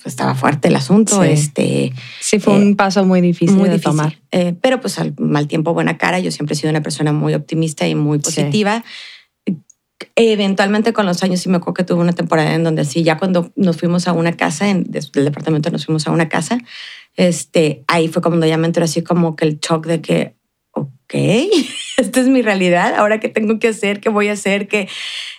estaba 0.10 0.36
fuerte 0.36 0.68
el 0.70 0.76
asunto, 0.76 1.24
Sí. 1.24 1.30
este, 1.30 1.94
Sí, 2.22 2.40
fue 2.40 2.54
Eh, 2.54 2.58
un 2.58 2.76
paso 2.76 3.06
muy 3.06 3.22
difícil 3.22 3.56
muy 3.56 3.70
de 3.70 3.76
difícil. 3.76 3.92
tomar. 3.98 4.18
Eh, 4.32 4.54
pero 4.62 4.80
pues 4.82 5.00
al 5.00 5.14
mal 5.18 5.48
tiempo, 5.48 5.74
buena 5.74 5.98
cara, 5.98 6.20
yo 6.20 6.32
siempre 6.32 6.54
he 6.54 6.58
sido 6.58 6.70
una 6.70 6.82
persona 6.82 7.12
muy 7.14 7.34
optimista 7.34 7.88
y 7.88 7.96
muy 7.96 8.18
Sí. 8.20 8.24
positiva. 8.26 8.84
Eventualmente 10.18 10.94
con 10.94 11.06
los 11.06 11.24
años 11.24 11.40
sí 11.40 11.50
me 11.50 11.58
acuerdo 11.58 11.74
que 11.76 11.84
tuve 11.84 12.02
una 12.02 12.14
temporada 12.14 12.54
en 12.54 12.64
donde 12.64 12.84
sí, 12.86 13.04
ya 13.04 13.18
cuando 13.18 13.52
nos 13.56 13.78
fuimos 13.78 14.08
a 14.08 14.14
una 14.14 14.34
casa, 14.34 14.70
en, 14.70 14.84
del 14.84 15.04
departamento 15.14 15.70
nos 15.72 15.86
fuimos 15.86 16.06
a 16.08 16.12
una 16.12 16.28
casa, 16.30 16.58
este, 17.16 17.84
ahí 17.88 18.08
fue 18.10 18.22
cuando 18.22 18.46
ya 18.46 18.58
me 18.58 18.68
entró 18.68 18.84
así 18.84 19.02
como 19.02 19.36
que 19.36 19.46
el 19.46 19.60
shock 19.60 19.86
de 19.88 20.02
que, 20.02 20.36
ok, 20.72 21.14
esta 21.98 22.20
es 22.20 22.28
mi 22.28 22.42
realidad, 22.42 22.96
ahora 22.96 23.20
qué 23.20 23.30
tengo 23.30 23.60
que 23.60 23.70
hacer, 23.70 24.00
qué 24.00 24.10
voy 24.10 24.28
a 24.30 24.34
hacer, 24.34 24.68
qué... 24.68 24.88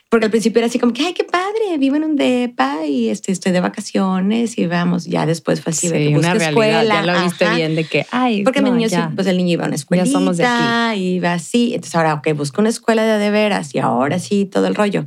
Porque 0.08 0.26
al 0.26 0.30
principio 0.30 0.60
era 0.60 0.68
así 0.68 0.78
como 0.78 0.92
que, 0.92 1.02
ay, 1.04 1.14
qué 1.14 1.24
padre, 1.24 1.78
vivo 1.78 1.96
en 1.96 2.04
un 2.04 2.14
depa 2.14 2.86
y 2.86 3.08
este, 3.08 3.32
estoy 3.32 3.50
de 3.50 3.58
vacaciones 3.60 4.56
y 4.56 4.66
vamos, 4.66 5.04
ya 5.06 5.26
después 5.26 5.60
fue 5.60 5.72
así, 5.72 5.88
de 5.88 5.98
que 5.98 6.06
Sí, 6.10 6.14
una 6.14 6.28
realidad. 6.34 6.48
escuela. 6.50 6.94
ya 6.94 7.02
lo 7.12 7.22
viste 7.24 7.44
ajá. 7.44 7.56
bien 7.56 7.74
de 7.74 7.84
que, 7.84 8.06
ay, 8.12 8.44
Porque 8.44 8.60
no, 8.60 8.70
mi 8.70 8.76
niño, 8.78 8.88
sí, 8.88 8.94
ya. 8.94 9.10
pues 9.16 9.26
el 9.26 9.36
niño 9.36 9.54
iba 9.54 9.64
a 9.64 9.66
una 9.66 9.74
escuelita, 9.74 10.08
somos 10.08 10.36
de 10.36 10.44
aquí. 10.46 11.02
iba 11.16 11.32
así. 11.32 11.74
Entonces 11.74 11.94
ahora, 11.96 12.14
ok, 12.14 12.28
busco 12.36 12.60
una 12.60 12.70
escuela 12.70 13.04
de 13.04 13.18
de 13.18 13.30
veras 13.32 13.74
y 13.74 13.80
ahora 13.80 14.20
sí, 14.20 14.44
todo 14.44 14.68
el 14.68 14.76
rollo. 14.76 15.06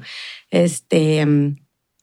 Este, 0.52 1.26
mm, 1.26 1.56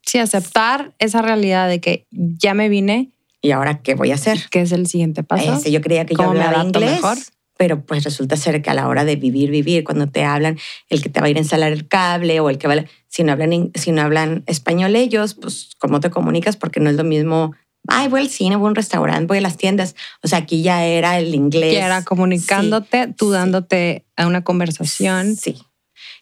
Sí, 0.07 0.19
aceptar 0.19 0.95
esa 1.01 1.21
realidad 1.21 1.69
de 1.69 1.81
que 1.81 2.07
ya 2.13 2.55
me 2.55 2.69
vine, 2.69 3.11
¿y 3.43 3.51
ahora 3.51 3.83
qué 3.83 3.95
voy 3.95 4.13
a 4.13 4.15
hacer? 4.15 4.39
que 4.51 4.61
es 4.61 4.71
el 4.71 4.87
siguiente 4.87 5.23
paso. 5.25 5.53
Este, 5.55 5.71
yo 5.73 5.81
creía 5.81 6.07
que 6.07 6.15
yo 6.15 6.19
¿Cómo 6.19 6.33
me 6.33 6.39
hablaba 6.43 6.61
adapto 6.61 6.79
inglés, 6.79 6.95
mejor? 6.95 7.19
Pero 7.57 7.85
pues 7.85 8.05
resulta 8.05 8.37
ser 8.37 8.63
que 8.63 8.71
a 8.71 8.75
la 8.75 8.89
hora 8.89 9.05
de 9.05 9.17
vivir, 9.17 9.51
vivir, 9.51 9.85
cuando 9.85 10.07
te 10.07 10.25
hablan, 10.25 10.59
el 10.89 11.03
que 11.03 11.09
te 11.09 11.21
va 11.21 11.27
a 11.27 11.31
ir 11.31 11.37
a 11.37 11.41
instalar 11.41 11.73
el 11.73 11.89
cable 11.89 12.41
o 12.41 12.51
el 12.51 12.59
que 12.59 12.69
va 12.69 12.75
a... 12.75 12.85
Si 13.09 13.25
no 13.25 13.33
hablan, 13.33 13.71
si 13.75 13.93
no 13.93 14.03
hablan 14.03 14.45
español 14.47 14.95
ellos, 14.95 15.35
pues 15.35 15.71
cómo 15.79 16.01
te 16.01 16.11
comunicas, 16.11 16.57
porque 16.57 16.81
no 16.81 16.91
es 16.91 16.97
lo 16.97 17.05
mismo... 17.05 17.55
Ay, 17.89 18.09
voy 18.09 18.21
al 18.21 18.29
cine, 18.29 18.57
voy 18.57 18.67
a 18.67 18.71
un 18.71 18.75
restaurante, 18.75 19.27
voy 19.27 19.39
a 19.39 19.43
las 19.43 19.57
tiendas. 19.57 19.95
O 20.23 20.29
sea, 20.29 20.39
aquí 20.39 20.63
ya 20.63 20.85
era 20.85 21.19
el 21.19 21.35
inglés. 21.35 21.73
Que 21.73 21.79
era 21.79 22.03
comunicándote, 22.03 23.15
tú 23.17 23.27
sí. 23.27 23.33
dándote 23.33 24.05
a 24.17 24.27
una 24.27 24.43
conversación. 24.43 25.37
Sí. 25.37 25.57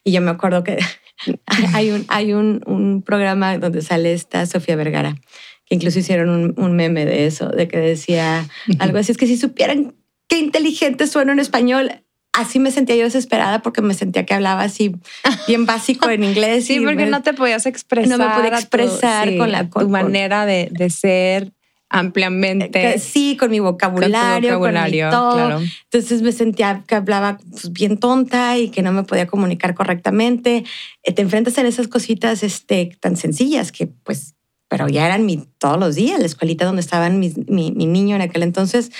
Y 0.05 0.13
yo 0.13 0.21
me 0.21 0.31
acuerdo 0.31 0.63
que 0.63 0.79
hay 1.73 1.91
un, 1.91 2.05
hay 2.09 2.35
un, 2.35 2.61
un 2.67 3.03
programa 3.03 3.57
donde 3.59 3.81
sale 3.81 4.13
esta 4.13 4.45
Sofía 4.45 4.77
Vergara, 4.77 5.17
que 5.65 5.75
incluso 5.75 5.99
hicieron 5.99 6.29
un, 6.29 6.55
un 6.59 6.77
meme 6.77 7.07
de 7.07 7.27
eso, 7.27 7.49
de 7.49 7.67
que 7.67 7.79
decía 7.79 8.47
algo 8.79 8.99
así, 8.99 9.13
es 9.13 9.19
que 9.19 9.27
si 9.27 9.39
supieran 9.39 9.95
qué 10.35 10.39
inteligente 10.45 11.07
sueno 11.07 11.33
en 11.33 11.39
español, 11.39 11.93
así 12.33 12.59
me 12.59 12.71
sentía 12.71 12.97
yo 12.97 13.05
desesperada 13.05 13.63
porque 13.63 13.81
me 13.83 13.95
sentía 13.95 14.27
que 14.27 14.35
hablaba 14.35 14.63
así 14.63 14.97
bien 15.47 15.67
básico 15.67 16.09
en 16.11 16.25
inglés. 16.25 16.67
Sí, 16.67 16.75
y 16.75 16.81
porque 16.81 17.05
me- 17.05 17.11
no 17.11 17.23
te 17.23 17.33
podías 17.35 17.67
expresar. 17.67 18.19
No 18.19 18.19
me 18.25 18.31
podía 18.35 18.49
a 18.49 18.53
tu- 18.53 18.59
expresar 18.59 19.29
sí, 19.29 19.39
con 19.39 19.53
la- 19.53 19.65
tu 19.65 19.71
con- 19.71 19.83
con- 19.85 19.93
manera 19.93 20.45
de, 20.47 20.69
de 20.73 20.91
ser 20.91 21.53
ampliamente. 21.89 22.71
que 22.81 22.99
sí, 22.99 23.37
con 23.39 23.51
mi 23.51 23.61
vocabulario, 23.61 24.59
con, 24.59 24.73
mi 24.73 24.77
vocabulario, 24.79 25.11
todo. 25.11 25.35
claro. 25.35 25.61
Entonces 25.85 26.23
me 26.23 26.33
sentía 26.33 26.83
que 26.87 26.95
hablaba 26.97 27.39
pues, 27.51 27.73
bien 27.73 27.99
tonta 27.99 28.59
y 28.59 28.69
que 28.71 28.83
no 28.83 28.91
me 28.93 29.05
podía 29.05 29.27
comunicar 29.29 29.75
correctamente. 29.75 30.65
Eh, 31.05 31.13
Te 31.13 31.23
enfrentas 31.23 31.57
en 31.59 31.67
esas 31.67 31.87
cositas 31.87 32.43
este, 32.43 32.97
tan 33.01 33.17
sencillas 33.17 33.71
que 33.71 33.87
pues, 33.87 34.35
pero 34.69 34.89
ya 34.89 35.07
eran 35.07 35.25
mi, 35.25 35.47
todos 35.59 35.79
los 35.79 35.95
días, 35.95 36.19
la 36.19 36.27
escuelita 36.27 36.65
donde 36.65 36.81
estaban 36.81 37.21
mis- 37.21 37.39
mi, 37.49 37.71
mi 37.71 37.87
niño 37.87 38.17
en 38.17 38.23
aquel 38.23 38.43
entonces. 38.43 38.91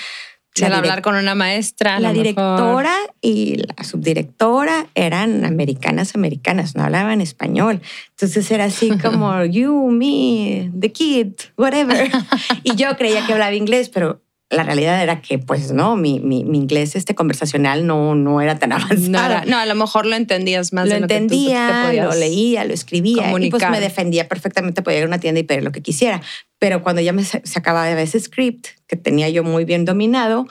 Sí, 0.55 0.63
al 0.63 0.73
hablar 0.73 1.01
con 1.01 1.15
una 1.15 1.35
maestra. 1.35 1.99
la 1.99 2.13
lo 2.13 2.13
mejor. 2.13 2.23
directora 2.23 2.95
y 3.21 3.57
la 3.57 3.83
subdirectora 3.83 4.87
eran 4.95 5.43
americanas, 5.43 6.15
americanas, 6.15 6.75
no 6.75 6.83
hablaban 6.83 7.19
español. 7.19 7.81
Entonces 8.11 8.49
era 8.51 8.65
así 8.65 8.97
como 9.01 9.43
you, 9.43 9.89
me, 9.91 10.71
the 10.79 10.93
kid, 10.93 11.33
whatever. 11.57 12.09
y 12.63 12.73
yo 12.75 12.95
creía 12.95 13.25
que 13.25 13.33
hablaba 13.33 13.53
inglés, 13.53 13.89
pero 13.89 14.21
la 14.51 14.63
realidad 14.63 15.01
era 15.01 15.21
que, 15.21 15.39
pues 15.39 15.71
no, 15.71 15.95
mi, 15.95 16.19
mi, 16.19 16.43
mi 16.45 16.59
inglés 16.59 16.95
este 16.95 17.15
conversacional 17.15 17.87
no, 17.87 18.13
no 18.15 18.41
era 18.41 18.59
tan 18.59 18.71
avanzado. 18.73 19.39
No, 19.45 19.45
no, 19.51 19.57
a 19.57 19.65
lo 19.65 19.75
mejor 19.75 20.05
lo 20.05 20.15
entendías 20.15 20.71
más 20.71 20.87
lo 20.87 20.93
de 20.95 20.99
lo 21.01 21.07
que 21.07 21.13
tú 21.15 21.17
te 21.17 21.23
entendía, 21.35 21.93
lo 22.03 22.13
leía, 22.13 22.63
lo 22.65 22.73
escribía 22.73 23.13
y 23.13 23.15
pues 23.15 23.25
comunicar. 23.31 23.71
me 23.71 23.79
defendía 23.79 24.27
perfectamente, 24.27 24.81
podía 24.81 24.99
ir 24.99 25.03
a 25.05 25.07
una 25.07 25.19
tienda 25.19 25.39
y 25.39 25.43
pedir 25.43 25.63
lo 25.63 25.71
que 25.71 25.81
quisiera. 25.81 26.21
Pero 26.59 26.83
cuando 26.83 27.01
ya 27.01 27.11
me 27.13 27.23
sa- 27.23 27.41
sacaba 27.43 27.85
de 27.85 28.01
ese 28.01 28.19
script 28.19 28.67
que 28.87 28.95
tenía 28.95 29.29
yo 29.29 29.43
muy 29.43 29.65
bien 29.65 29.83
dominado, 29.85 30.47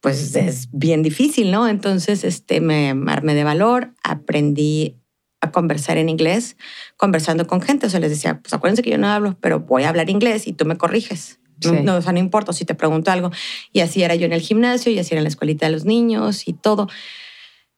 pues 0.00 0.34
es 0.34 0.68
bien 0.72 1.02
difícil, 1.02 1.50
¿no? 1.50 1.68
Entonces 1.68 2.24
este, 2.24 2.60
me 2.62 2.94
armé 3.08 3.34
de 3.34 3.44
valor, 3.44 3.92
aprendí 4.02 4.96
a 5.42 5.50
conversar 5.50 5.98
en 5.98 6.08
inglés, 6.08 6.56
conversando 6.96 7.46
con 7.46 7.60
gente. 7.60 7.86
O 7.86 7.90
sea, 7.90 8.00
les 8.00 8.10
decía, 8.10 8.40
pues 8.40 8.52
acuérdense 8.54 8.82
que 8.82 8.90
yo 8.90 8.98
no 8.98 9.08
hablo, 9.08 9.36
pero 9.40 9.60
voy 9.60 9.82
a 9.84 9.88
hablar 9.90 10.08
inglés 10.10 10.46
y 10.46 10.52
tú 10.52 10.64
me 10.64 10.76
corriges. 10.76 11.39
No, 11.64 11.70
Sí. 11.70 11.80
no, 11.82 11.96
o 11.96 12.02
sea, 12.02 12.12
no 12.12 12.18
importa 12.18 12.52
si 12.52 12.64
te 12.64 12.74
pregunto 12.74 13.10
algo. 13.10 13.30
Y 13.72 13.80
así 13.80 14.02
era 14.02 14.14
yo 14.14 14.26
en 14.26 14.32
el 14.32 14.40
gimnasio 14.40 14.92
y 14.92 14.98
así 14.98 15.14
era 15.14 15.20
en 15.20 15.24
la 15.24 15.28
escuelita 15.28 15.66
de 15.66 15.72
los 15.72 15.84
niños 15.84 16.48
y 16.48 16.52
todo. 16.52 16.88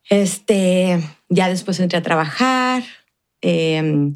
Este, 0.09 1.01
ya 1.29 1.49
después 1.49 1.81
entré 1.81 1.99
a 1.99 2.03
trabajar 2.03 2.83
eh, 3.41 4.13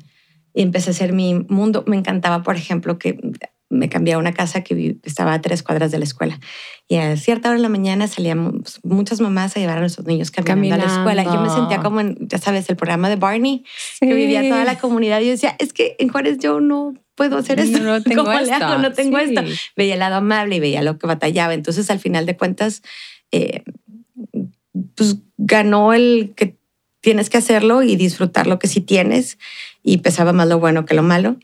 y 0.54 0.62
empecé 0.62 0.90
a 0.90 0.92
hacer 0.92 1.12
mi 1.12 1.34
mundo. 1.48 1.84
Me 1.86 1.96
encantaba, 1.96 2.42
por 2.42 2.56
ejemplo, 2.56 2.98
que 2.98 3.18
me 3.68 3.88
cambié 3.88 4.14
a 4.14 4.18
una 4.18 4.32
casa 4.32 4.62
que 4.62 4.96
estaba 5.02 5.34
a 5.34 5.42
tres 5.42 5.62
cuadras 5.62 5.90
de 5.90 5.98
la 5.98 6.04
escuela. 6.04 6.38
Y 6.88 6.96
a 6.96 7.16
cierta 7.16 7.48
hora 7.48 7.56
de 7.56 7.62
la 7.62 7.68
mañana 7.68 8.06
salíamos 8.06 8.80
muchas 8.84 9.20
mamás 9.20 9.56
a 9.56 9.60
llevar 9.60 9.78
a 9.78 9.80
nuestros 9.80 10.06
niños 10.06 10.30
caminando, 10.30 10.84
a 10.84 10.86
la 10.86 10.94
escuela. 10.94 11.24
Yo 11.24 11.40
me 11.40 11.50
sentía 11.50 11.80
como 11.82 12.00
en, 12.00 12.16
ya 12.20 12.38
sabes, 12.38 12.68
el 12.70 12.76
programa 12.76 13.08
de 13.08 13.16
Barney, 13.16 13.64
que 14.00 14.14
vivía 14.14 14.48
toda 14.48 14.64
la 14.64 14.78
comunidad. 14.78 15.20
Y 15.20 15.24
yo 15.26 15.30
decía, 15.32 15.56
es 15.58 15.72
que 15.72 15.96
en 15.98 16.08
Juárez 16.08 16.38
yo 16.38 16.60
no 16.60 16.94
puedo 17.16 17.38
hacer 17.38 17.58
esto. 17.58 17.80
No 17.80 18.00
tengo 18.04 18.24
¿Cómo 18.24 18.38
le 18.38 18.52
hago? 18.52 18.66
esto. 18.66 18.78
No 18.78 18.92
tengo 18.92 19.18
Sí. 19.18 19.24
esto 19.24 19.42
veía 19.76 19.94
el 19.94 20.00
lado 20.00 20.16
amable 20.16 20.56
y 20.56 20.60
veía 20.60 20.82
lo 20.82 20.98
que 20.98 21.06
batallaba. 21.08 21.54
Entonces, 21.54 21.90
al 21.90 21.98
final 21.98 22.26
de 22.26 22.36
cuentas, 22.36 22.82
eh, 23.32 23.64
pues 24.94 25.16
ganó 25.36 25.92
el 25.92 26.32
que 26.36 26.56
tienes 27.00 27.30
que 27.30 27.38
hacerlo 27.38 27.82
y 27.82 27.96
disfrutar 27.96 28.46
lo 28.46 28.58
que 28.58 28.68
sí 28.68 28.80
tienes 28.80 29.38
y 29.82 29.98
pesaba 29.98 30.32
más 30.32 30.48
lo 30.48 30.58
bueno 30.58 30.84
que 30.84 30.94
lo 30.94 31.02
malo. 31.02 31.36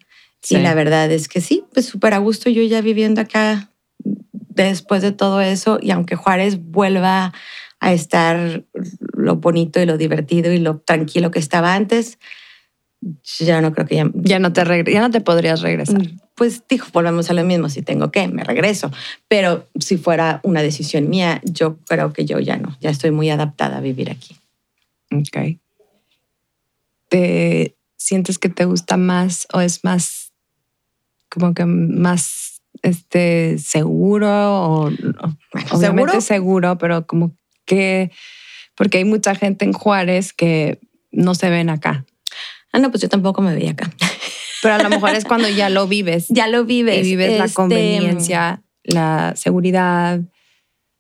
Sí. 0.43 0.57
Y 0.57 0.59
la 0.59 0.75
verdad 0.75 1.11
es 1.11 1.29
que 1.29 1.41
sí, 1.41 1.65
pues 1.73 1.87
súper 1.87 2.15
a 2.15 2.19
gusto 2.19 2.51
yo 2.51 2.63
ya 2.65 2.81
viviendo 2.81 3.21
acá 3.21 3.71
después 4.55 5.03
de 5.03 5.13
todo 5.13 5.41
eso 5.41 5.79
y 5.81 5.93
aunque 5.93 6.17
Juárez 6.17 6.59
vuelva 6.61 7.33
a 7.81 7.93
estar 7.93 8.65
lo 9.15 9.37
bonito 9.37 9.81
y 9.81 9.87
lo 9.87 9.97
divertido 9.99 10.53
y 10.53 10.59
lo 10.59 10.79
tranquilo 10.81 11.31
que 11.31 11.39
estaba 11.39 11.75
antes, 11.75 12.19
ya 13.39 13.61
no 13.61 13.73
creo 13.73 13.87
que 13.87 13.97
ya... 13.97 14.11
Ya 14.15 14.39
no 14.39 14.53
te 14.53 14.63
ya 14.91 15.01
no 15.01 15.11
te 15.11 15.21
podrías 15.21 15.61
regresar. 15.61 16.03
pues 16.35 16.63
dijo, 16.69 16.89
volvemos 16.93 17.31
a 17.31 17.35
lo 17.35 17.45
mismo, 17.45 17.69
si 17.69 17.83
tengo 17.83 18.11
que, 18.11 18.29
me 18.29 18.45
regreso. 18.45 18.91
Pero 19.29 19.69
si 19.79 19.97
fuera 19.97 20.41
una 20.43 20.63
decisión 20.63 21.09
mía, 21.09 21.41
yo 21.45 21.77
creo 21.87 22.13
que 22.13 22.25
yo 22.25 22.39
ya 22.39 22.57
no, 22.57 22.77
ya 22.81 22.91
estoy 22.91 23.11
muy 23.11 23.31
adaptada 23.31 23.79
a 23.79 23.81
vivir 23.81 24.11
aquí. 24.11 24.37
Ok. 25.11 25.59
¿Te 27.09 27.77
sientes 27.97 28.39
que 28.39 28.49
te 28.49 28.65
gusta 28.65 28.97
más 28.97 29.47
o 29.53 29.61
es 29.61 29.85
más 29.85 30.33
como 31.29 31.55
que 31.55 31.65
más 31.65 32.61
este 32.83 33.59
seguro 33.59 34.29
o 34.29 34.91
obviamente 35.71 36.21
seguro, 36.21 36.79
pero 36.79 37.07
como 37.07 37.35
que 37.65 38.11
porque 38.77 38.99
hay 38.99 39.05
mucha 39.05 39.35
gente 39.35 39.65
en 39.65 39.73
Juárez 39.73 40.33
que 40.33 40.81
no 41.11 41.35
se 41.35 41.51
ven 41.51 41.71
acá. 41.71 42.05
Ah, 42.73 42.79
no, 42.79 42.91
pues 42.91 43.03
yo 43.03 43.09
tampoco 43.09 43.43
me 43.43 43.55
veía 43.55 43.73
acá. 43.73 43.93
Pero 44.63 44.75
a 44.75 44.79
lo 44.79 44.89
mejor 44.89 45.11
es 45.11 45.25
cuando 45.25 45.49
ya 45.49 45.69
lo 45.69 45.89
vives. 45.89 46.27
Ya 46.29 46.47
lo 46.47 46.65
vives. 46.65 47.05
Y 47.05 47.11
vives 47.11 47.39
la 47.39 47.47
este, 47.47 47.55
conveniencia, 47.55 48.63
la 48.85 49.35
seguridad. 49.37 50.21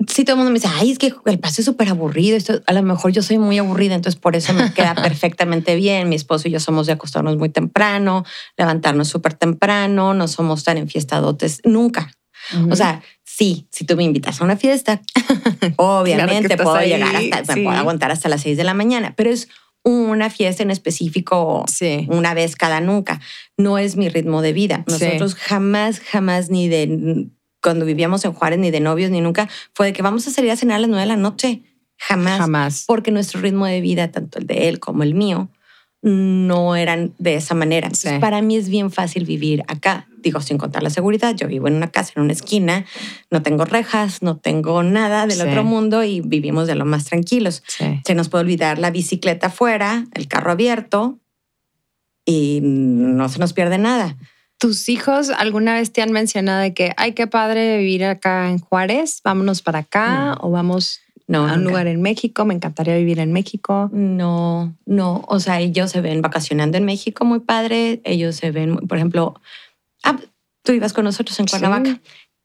Sí, 0.08 0.24
todo 0.24 0.34
el 0.34 0.38
mundo 0.38 0.50
me 0.50 0.58
dice, 0.58 0.68
ay, 0.68 0.90
es 0.90 0.98
que 0.98 1.14
el 1.26 1.38
paso 1.38 1.60
es 1.60 1.64
súper 1.64 1.88
aburrido. 1.88 2.36
Esto, 2.36 2.60
a 2.66 2.72
lo 2.72 2.82
mejor 2.82 3.12
yo 3.12 3.22
soy 3.22 3.38
muy 3.38 3.56
aburrida, 3.58 3.94
entonces 3.94 4.20
por 4.20 4.34
eso 4.34 4.52
me 4.52 4.72
queda 4.72 4.94
perfectamente 5.02 5.76
bien. 5.76 6.08
Mi 6.08 6.16
esposo 6.16 6.48
y 6.48 6.50
yo 6.50 6.58
somos 6.58 6.88
de 6.88 6.94
acostarnos 6.94 7.36
muy 7.36 7.50
temprano, 7.50 8.24
levantarnos 8.56 9.06
súper 9.06 9.34
temprano, 9.34 10.12
no 10.12 10.26
somos 10.26 10.64
tan 10.64 10.76
enfiestadotes 10.76 11.60
nunca. 11.64 12.10
O 12.68 12.76
sea, 12.76 13.02
sí, 13.24 13.68
si 13.70 13.84
tú 13.84 13.96
me 13.96 14.02
invitas 14.02 14.40
a 14.40 14.44
una 14.44 14.56
fiesta, 14.56 15.00
obviamente 15.76 16.56
puedo 16.56 16.80
llegar 16.80 17.14
hasta, 17.14 17.54
me 17.54 17.62
puedo 17.62 17.78
aguantar 17.78 18.10
hasta 18.10 18.28
las 18.28 18.42
seis 18.42 18.56
de 18.56 18.64
la 18.64 18.74
mañana, 18.74 19.14
pero 19.16 19.30
es 19.30 19.48
una 19.84 20.30
fiesta 20.30 20.62
en 20.62 20.70
específico 20.70 21.64
una 22.08 22.34
vez 22.34 22.56
cada 22.56 22.80
nunca. 22.80 23.20
No 23.56 23.78
es 23.78 23.96
mi 23.96 24.08
ritmo 24.08 24.42
de 24.42 24.52
vida. 24.52 24.84
Nosotros 24.86 25.34
jamás, 25.34 26.00
jamás 26.00 26.50
ni 26.50 26.68
de 26.68 27.28
cuando 27.62 27.84
vivíamos 27.84 28.24
en 28.24 28.32
Juárez, 28.32 28.58
ni 28.58 28.70
de 28.70 28.80
novios, 28.80 29.10
ni 29.10 29.20
nunca, 29.20 29.48
fue 29.74 29.86
de 29.86 29.92
que 29.92 30.02
vamos 30.02 30.26
a 30.26 30.30
salir 30.30 30.50
a 30.50 30.56
cenar 30.56 30.76
a 30.76 30.80
las 30.80 30.88
nueve 30.88 31.02
de 31.02 31.06
la 31.06 31.16
noche. 31.16 31.62
Jamás. 31.96 32.38
Jamás. 32.38 32.84
Porque 32.86 33.12
nuestro 33.12 33.40
ritmo 33.40 33.66
de 33.66 33.80
vida, 33.80 34.10
tanto 34.10 34.40
el 34.40 34.46
de 34.46 34.68
él 34.68 34.80
como 34.80 35.04
el 35.04 35.14
mío, 35.14 35.48
no 36.02 36.74
eran 36.74 37.14
de 37.18 37.36
esa 37.36 37.54
manera. 37.54 37.90
para 38.20 38.42
mí 38.42 38.56
es 38.56 38.68
bien 38.68 38.90
fácil 38.90 39.24
vivir 39.24 39.62
acá. 39.68 40.08
Digo, 40.18 40.40
sin 40.40 40.58
contar 40.58 40.82
la 40.82 40.90
seguridad, 40.90 41.34
yo 41.34 41.48
vivo 41.48 41.68
en 41.68 41.74
una 41.74 41.90
casa, 41.90 42.12
en 42.16 42.22
una 42.22 42.32
esquina, 42.32 42.84
no 43.30 43.42
tengo 43.42 43.64
rejas, 43.64 44.22
no 44.22 44.36
tengo 44.36 44.82
nada 44.82 45.26
del 45.26 45.40
otro 45.40 45.64
mundo 45.64 46.04
y 46.04 46.20
vivimos 46.20 46.66
de 46.66 46.74
lo 46.74 46.84
más 46.84 47.06
tranquilos. 47.06 47.62
Se 48.04 48.14
nos 48.14 48.28
puede 48.28 48.42
olvidar 48.42 48.78
la 48.78 48.90
bicicleta 48.90 49.48
afuera, 49.48 50.06
el 50.14 50.28
carro 50.28 50.52
abierto 50.52 51.18
y 52.24 52.60
no 52.62 53.28
se 53.28 53.38
nos 53.38 53.52
pierde 53.52 53.78
nada. 53.78 54.16
¿Tus 54.58 54.88
hijos 54.88 55.30
alguna 55.30 55.74
vez 55.74 55.92
te 55.92 56.02
han 56.02 56.12
mencionado 56.12 56.60
de 56.60 56.72
que, 56.72 56.92
ay, 56.96 57.14
qué 57.14 57.26
padre 57.26 57.78
vivir 57.78 58.04
acá 58.04 58.48
en 58.48 58.58
Juárez, 58.58 59.20
vámonos 59.24 59.60
para 59.60 59.80
acá 59.80 60.36
o 60.40 60.52
vamos 60.52 61.00
no, 61.26 61.48
a 61.48 61.54
un 61.54 61.64
lugar 61.64 61.86
en 61.86 62.02
México, 62.02 62.44
me 62.44 62.54
encantaría 62.54 62.96
vivir 62.96 63.18
en 63.18 63.32
México. 63.32 63.90
No, 63.92 64.74
no, 64.86 65.24
o 65.28 65.40
sea, 65.40 65.60
ellos 65.60 65.90
se 65.90 66.00
ven 66.00 66.22
vacacionando 66.22 66.76
en 66.76 66.84
México 66.84 67.24
muy 67.24 67.40
padre, 67.40 68.00
ellos 68.04 68.36
se 68.36 68.50
ven, 68.50 68.76
por 68.76 68.98
ejemplo, 68.98 69.40
ah, 70.04 70.18
tú 70.62 70.72
ibas 70.72 70.92
con 70.92 71.04
nosotros 71.04 71.38
en 71.40 71.46
Cuernavaca. 71.46 72.00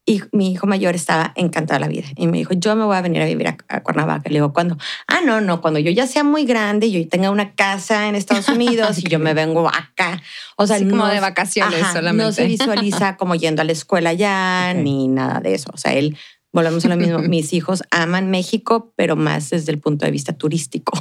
Y 0.10 0.22
mi 0.32 0.54
hijo 0.54 0.68
mayor 0.68 0.96
estaba 0.96 1.34
encantado 1.36 1.82
de 1.82 1.86
la 1.86 1.90
vida. 1.90 2.08
Y 2.16 2.28
me 2.28 2.38
dijo, 2.38 2.54
yo 2.54 2.78
me 2.78 2.86
voy 2.86 2.96
a 2.96 3.02
venir 3.02 3.22
a 3.22 3.26
vivir 3.26 3.50
a, 3.50 3.82
Cuernavaca. 3.82 4.30
Le 4.30 4.36
digo, 4.36 4.54
¿cuándo? 4.54 4.78
Ah, 5.06 5.20
no, 5.26 5.42
no, 5.42 5.60
cuando 5.60 5.80
yo 5.80 5.92
ya 5.92 6.08
sea 6.08 6.24
muy 6.24 6.46
grande, 6.46 6.90
yo 6.90 7.06
tenga 7.10 7.30
una 7.30 7.56
casa 7.56 8.08
en 8.08 8.16
Estados 8.16 8.48
Unidos 8.48 9.00
y 9.00 9.10
yo 9.10 9.20
me 9.20 9.34
vengo 9.34 9.68
acá. 9.68 10.22
O 10.56 10.66
sea, 10.66 10.80
no, 10.80 10.92
como 10.92 11.08
de 11.08 11.20
vacaciones 11.20 11.86
solamente. 11.92 12.24
No 12.24 12.32
se 12.32 12.46
visualiza 12.46 13.18
como 13.18 13.36
yendo 13.36 13.62
a 13.62 13.66
la 13.66 13.74
escuela 13.74 14.14
ya, 14.14 14.74
ni 14.78 15.10
nada 15.10 15.42
de 15.42 15.56
eso. 15.56 15.72
O 15.74 15.78
sea, 15.78 15.94
él 15.94 16.16
volvemos 16.54 16.86
a 16.86 16.90
lo 16.90 16.98
mismo. 16.98 17.20
Mis 17.30 17.54
hijos 17.54 17.84
aman 17.92 18.30
México, 18.30 18.94
pero 18.96 19.16
más 19.16 19.50
desde 19.50 19.72
el 19.72 19.80
punto 19.80 20.06
de 20.06 20.12
vista 20.12 20.34
turístico 20.34 20.94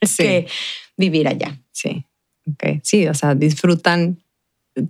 que 0.16 0.46
vivir 0.96 1.28
allá. 1.28 1.60
Sí. 1.72 2.06
Okay. 2.52 2.80
Sí, 2.82 3.06
o 3.06 3.14
sea, 3.14 3.34
disfrutan 3.34 4.22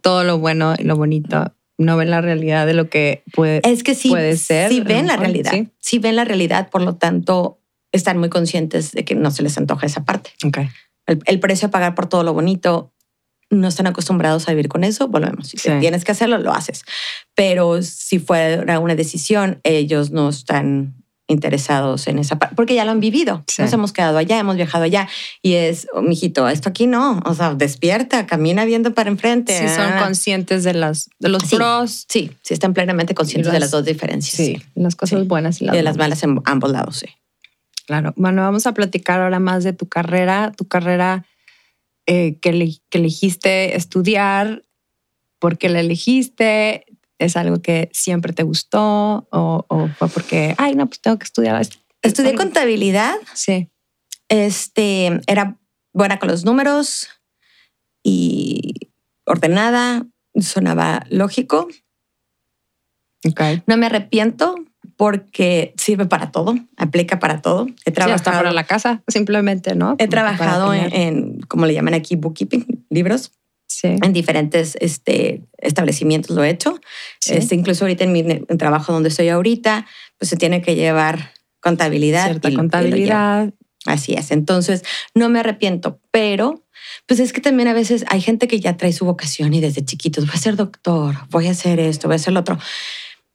todo 0.03 0.25
lo 0.25 0.39
bueno 0.39 0.75
y 0.79 0.85
lo 0.85 0.97
bonito. 0.97 1.55
No 1.77 1.97
ven 1.97 2.11
la 2.11 2.21
realidad 2.21 2.67
de 2.67 2.75
lo 2.75 2.89
que 2.89 3.25
puede, 3.33 3.61
es 3.65 3.83
que 3.83 3.95
sí, 3.95 4.09
puede 4.09 4.37
ser. 4.37 4.71
Sí 4.71 4.81
ven 4.81 5.07
la 5.07 5.17
realidad. 5.17 5.53
¿sí? 5.81 5.99
ven 5.99 6.17
la 6.17 6.25
realidad, 6.25 6.71
por 6.71 6.83
lo 6.83 6.97
tanto, 6.97 7.61
están 7.93 8.19
muy 8.19 8.29
conscientes 8.29 8.93
de 8.93 9.05
que 9.05 9.15
no 9.15 9.31
se 9.31 9.43
les 9.43 9.59
antoja 9.59 9.87
esa 9.87 10.05
parte. 10.05 10.31
Okay. 10.45 10.69
El, 11.07 11.21
el 11.27 11.41
precio 11.41 11.69
a 11.69 11.71
pagar 11.71 11.95
por 11.95 12.09
todo 12.09 12.23
lo 12.23 12.33
bonito 12.33 12.94
no 13.51 13.69
están 13.69 13.87
acostumbrados 13.87 14.49
a 14.49 14.53
vivir 14.53 14.69
con 14.69 14.85
eso, 14.85 15.09
volvemos. 15.09 15.49
Si 15.49 15.57
tienes 15.57 16.05
que 16.05 16.13
hacerlo, 16.13 16.39
lo 16.39 16.53
haces. 16.53 16.85
Pero 17.35 17.83
si 17.83 18.19
fuera 18.19 18.79
una 18.81 18.95
decisión, 18.95 19.61
ellos 19.63 20.11
no 20.11 20.29
están 20.29 20.95
interesados 21.27 22.07
en 22.07 22.19
esa 22.19 22.39
parte, 22.39 22.55
porque 22.55 22.75
ya 22.75 22.85
lo 22.85 22.91
han 22.91 23.01
vivido. 23.01 23.45
Nos 23.59 23.73
hemos 23.73 23.93
quedado 23.93 24.19
allá, 24.19 24.39
hemos 24.39 24.57
viajado 24.57 24.85
allá 24.85 25.09
y 25.41 25.55
es, 25.55 25.87
oh, 25.95 26.03
mijito, 26.03 26.49
esto 26.49 26.69
aquí 26.69 26.87
no, 26.87 27.23
o 27.25 27.35
sea, 27.35 27.55
despierta, 27.55 28.27
camina 28.27 28.65
viendo 28.65 28.93
para 28.93 29.09
enfrente. 29.09 29.59
Sí, 29.59 29.69
son 29.69 29.93
ah. 29.95 30.03
conscientes 30.05 30.65
de, 30.65 30.75
las, 30.75 31.09
de 31.19 31.31
los 31.31 31.45
pros. 31.45 32.05
Sí, 32.09 32.31
sí, 32.43 32.53
están 32.53 32.75
plenamente 32.75 33.15
conscientes 33.15 33.53
de 33.53 33.61
las 33.61 33.71
dos 33.71 33.85
diferencias. 33.85 34.37
Sí, 34.37 34.63
las 34.75 34.97
cosas 34.97 35.27
buenas 35.27 35.63
y 35.63 35.65
las, 35.65 35.75
y 35.75 35.79
de 35.79 35.83
las 35.83 35.97
malas 35.97 36.23
en 36.23 36.41
ambos 36.45 36.71
lados, 36.71 36.97
sí. 36.97 37.07
Claro. 37.87 38.13
Bueno, 38.17 38.43
vamos 38.43 38.67
a 38.67 38.73
platicar 38.73 39.21
ahora 39.21 39.41
más 39.41 39.63
de 39.63 39.73
tu 39.75 39.87
carrera. 39.87 40.53
Tu 40.57 40.67
carrera 40.67 41.27
eh, 42.07 42.39
que, 42.41 42.79
elegiste 42.91 43.77
estudiar, 43.77 44.63
por 45.39 45.59
qué 45.59 45.69
la 45.69 45.81
elegiste, 45.81 46.87
es 47.19 47.37
algo 47.37 47.63
que 47.63 47.89
siempre 47.93 48.33
te 48.33 48.43
gustó 48.43 49.29
o, 49.31 49.89
fue 49.99 50.09
porque, 50.09 50.55
ay, 50.59 50.75
no, 50.75 50.87
pues 50.87 51.01
tengo 51.01 51.19
que 51.19 51.25
estudiar. 51.25 51.67
Estudié 52.03 52.35
contabilidad. 52.35 53.15
Sí. 53.35 53.71
Este, 54.29 55.21
era 55.27 55.59
buena 55.93 56.19
con 56.19 56.29
los 56.29 56.45
números 56.45 57.09
y 58.03 58.75
ordenada, 59.25 60.07
sonaba 60.39 61.07
lógico. 61.09 61.69
Okay. 63.27 63.63
No 63.67 63.77
me 63.77 63.87
arrepiento 63.87 64.57
porque 64.97 65.75
sirve 65.77 66.07
para 66.07 66.31
todo, 66.31 66.55
aplica 66.77 67.19
para 67.19 67.43
todo. 67.43 67.67
He 67.85 67.91
trabajado 67.91 68.15
hasta 68.15 68.33
para 68.33 68.53
la 68.53 68.65
casa, 68.65 69.03
simplemente, 69.09 69.75
¿no? 69.75 69.97
He 69.99 70.09
trabajado 70.09 70.73
en, 70.75 71.41
como 71.49 71.67
le 71.67 71.75
llaman 71.75 71.95
aquí, 71.95 72.17
bookkeeping, 72.17 72.85
libros. 72.91 73.33
Sí. 73.67 73.89
En 73.89 74.13
diferentes 74.13 74.77
este, 74.81 75.43
establecimientos 75.59 76.37
lo 76.37 76.45
he 76.45 76.51
hecho. 76.51 76.79
Este, 77.27 77.55
incluso 77.55 77.85
ahorita 77.85 78.05
en 78.05 78.13
mi 78.13 78.23
trabajo 78.57 78.93
donde 78.93 79.09
estoy 79.09 79.29
ahorita, 79.31 79.87
pues 80.19 80.29
se 80.29 80.37
tiene 80.37 80.63
que 80.63 80.77
llevar 80.77 81.33
contabilidad. 81.61 82.27
Cierta 82.27 82.53
contabilidad. 82.53 83.53
Así 83.87 84.15
es. 84.15 84.31
Entonces, 84.31 84.83
no 85.15 85.29
me 85.29 85.41
arrepiento, 85.41 85.99
pero 86.11 86.63
pues 87.07 87.21
es 87.21 87.33
que 87.33 87.41
también 87.41 87.69
a 87.69 87.75
veces 87.75 88.05
hay 88.09 88.21
gente 88.21 88.47
que 88.49 88.61
ya 88.61 88.77
trae 88.77 88.93
su 88.93 89.05
vocación 89.05 89.53
y 89.55 89.61
desde 89.61 89.85
chiquitos, 89.85 90.27
voy 90.27 90.35
a 90.35 90.39
ser 90.39 90.57
doctor, 90.57 91.17
voy 91.31 91.49
a 91.49 91.51
hacer 91.51 91.81
esto, 91.81 92.09
voy 92.09 92.15
a 92.15 92.17
hacer 92.17 92.33
lo 92.33 92.41
otro 92.41 92.59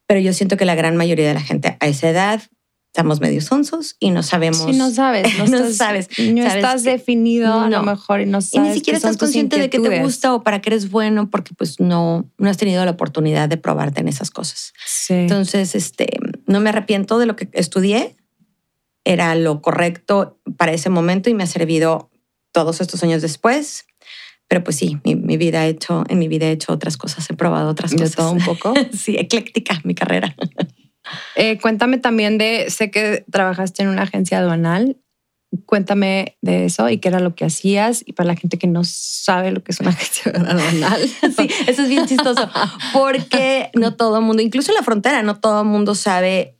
pero 0.10 0.22
yo 0.22 0.34
siento 0.34 0.58
que 0.58 0.66
la 0.66 0.74
gran 0.74 0.98
mayoría 0.98 1.28
de 1.28 1.36
la 1.36 1.40
gente 1.40 1.78
a 1.80 1.88
esa 1.88 2.10
edad 2.10 2.42
estamos 2.88 3.22
medio 3.22 3.42
sonsos 3.42 3.96
y 4.00 4.10
no 4.10 4.24
sabemos. 4.24 4.64
Sí, 4.66 4.76
no 4.76 4.90
sabes, 4.90 5.38
no, 5.38 5.44
estás, 5.44 5.76
sabes. 5.76 6.10
No 6.18 6.44
estás 6.48 6.84
definido 6.84 7.60
a 7.60 7.70
lo 7.70 7.84
mejor 7.84 8.20
y 8.20 8.26
no 8.26 8.42
sabes. 8.42 8.66
Y 8.66 8.70
ni 8.70 8.74
siquiera 8.74 8.98
estás 8.98 9.18
consciente 9.18 9.60
de 9.60 9.70
que 9.70 9.80
te 9.80 10.02
gusta 10.02 10.34
o 10.34 10.42
para 10.42 10.62
qué 10.62 10.70
eres 10.72 10.90
bueno 10.90 11.30
porque 11.30 11.54
pues 11.54 11.80
no, 11.80 12.28
no 12.40 12.50
has 12.50 12.58
tenido 12.58 12.84
la 12.86 12.90
oportunidad 12.90 13.50
de 13.50 13.58
probarte 13.58 14.02
en 14.02 14.08
esas 14.08 14.32
cosas. 14.32 14.74
Sí. 14.84 15.14
Entonces, 15.14 15.76
este, 15.76 16.08
no 16.48 16.60
me 16.60 16.70
arrepiento 16.70 17.20
de 17.20 17.28
lo 17.28 17.36
que 17.36 17.48
estudié. 17.52 18.16
Era 19.04 19.36
lo 19.36 19.62
correcto 19.62 20.40
para 20.58 20.74
ese 20.74 20.90
momento 20.90 21.30
y 21.30 21.36
me 21.36 21.44
ha 21.44 21.48
servido 21.48 22.10
todos 22.52 22.82
estos 22.82 23.04
años 23.04 23.22
después. 23.22 23.86
Pero 24.50 24.64
pues 24.64 24.78
sí, 24.78 24.98
mi, 25.04 25.38
vida 25.38 25.62
ha 25.62 25.68
hecho, 25.68 26.04
en 26.10 26.18
mi 26.18 26.28
vida 26.28 26.48
he 26.48 26.52
hecho 26.52 26.74
otras 26.74 26.98
cosas, 26.98 27.30
he 27.30 27.36
probado 27.36 27.70
otras 27.70 27.94
cosas. 27.94 28.16
Todo 28.16 28.32
un 28.32 28.44
poco. 28.44 28.74
sí, 28.94 29.16
ecléctica 29.18 29.80
mi 29.86 29.96
carrera. 29.96 30.36
Eh, 31.36 31.58
cuéntame 31.60 31.98
también 31.98 32.38
de, 32.38 32.70
sé 32.70 32.92
que 32.92 33.26
trabajaste 33.32 33.82
en 33.82 33.90
una 33.90 34.04
agencia 34.04 34.38
aduanal. 34.38 34.98
Cuéntame 35.66 36.38
de 36.44 36.66
eso 36.66 36.88
y 36.88 37.00
qué 37.00 37.08
era 37.08 37.20
lo 37.20 37.34
que 37.34 37.46
hacías. 37.46 38.04
Y 38.06 38.14
para 38.14 38.28
la 38.28 38.36
gente 38.36 38.60
que 38.60 38.68
no 38.68 38.84
sabe 38.84 39.50
lo 39.50 39.64
que 39.64 39.72
es 39.72 39.80
una 39.80 39.90
agencia 39.90 40.32
aduanal. 40.32 41.02
sí, 41.36 41.50
eso 41.66 41.82
es 41.82 41.90
bien 41.90 42.06
chistoso. 42.06 42.48
Porque 42.94 43.72
no 43.74 43.96
todo 43.96 44.20
el 44.20 44.24
mundo, 44.24 44.44
incluso 44.44 44.72
en 44.72 44.76
la 44.76 44.84
frontera, 44.84 45.24
no 45.24 45.40
todo 45.40 45.62
el 45.62 45.68
mundo 45.68 45.96
sabe 45.96 46.59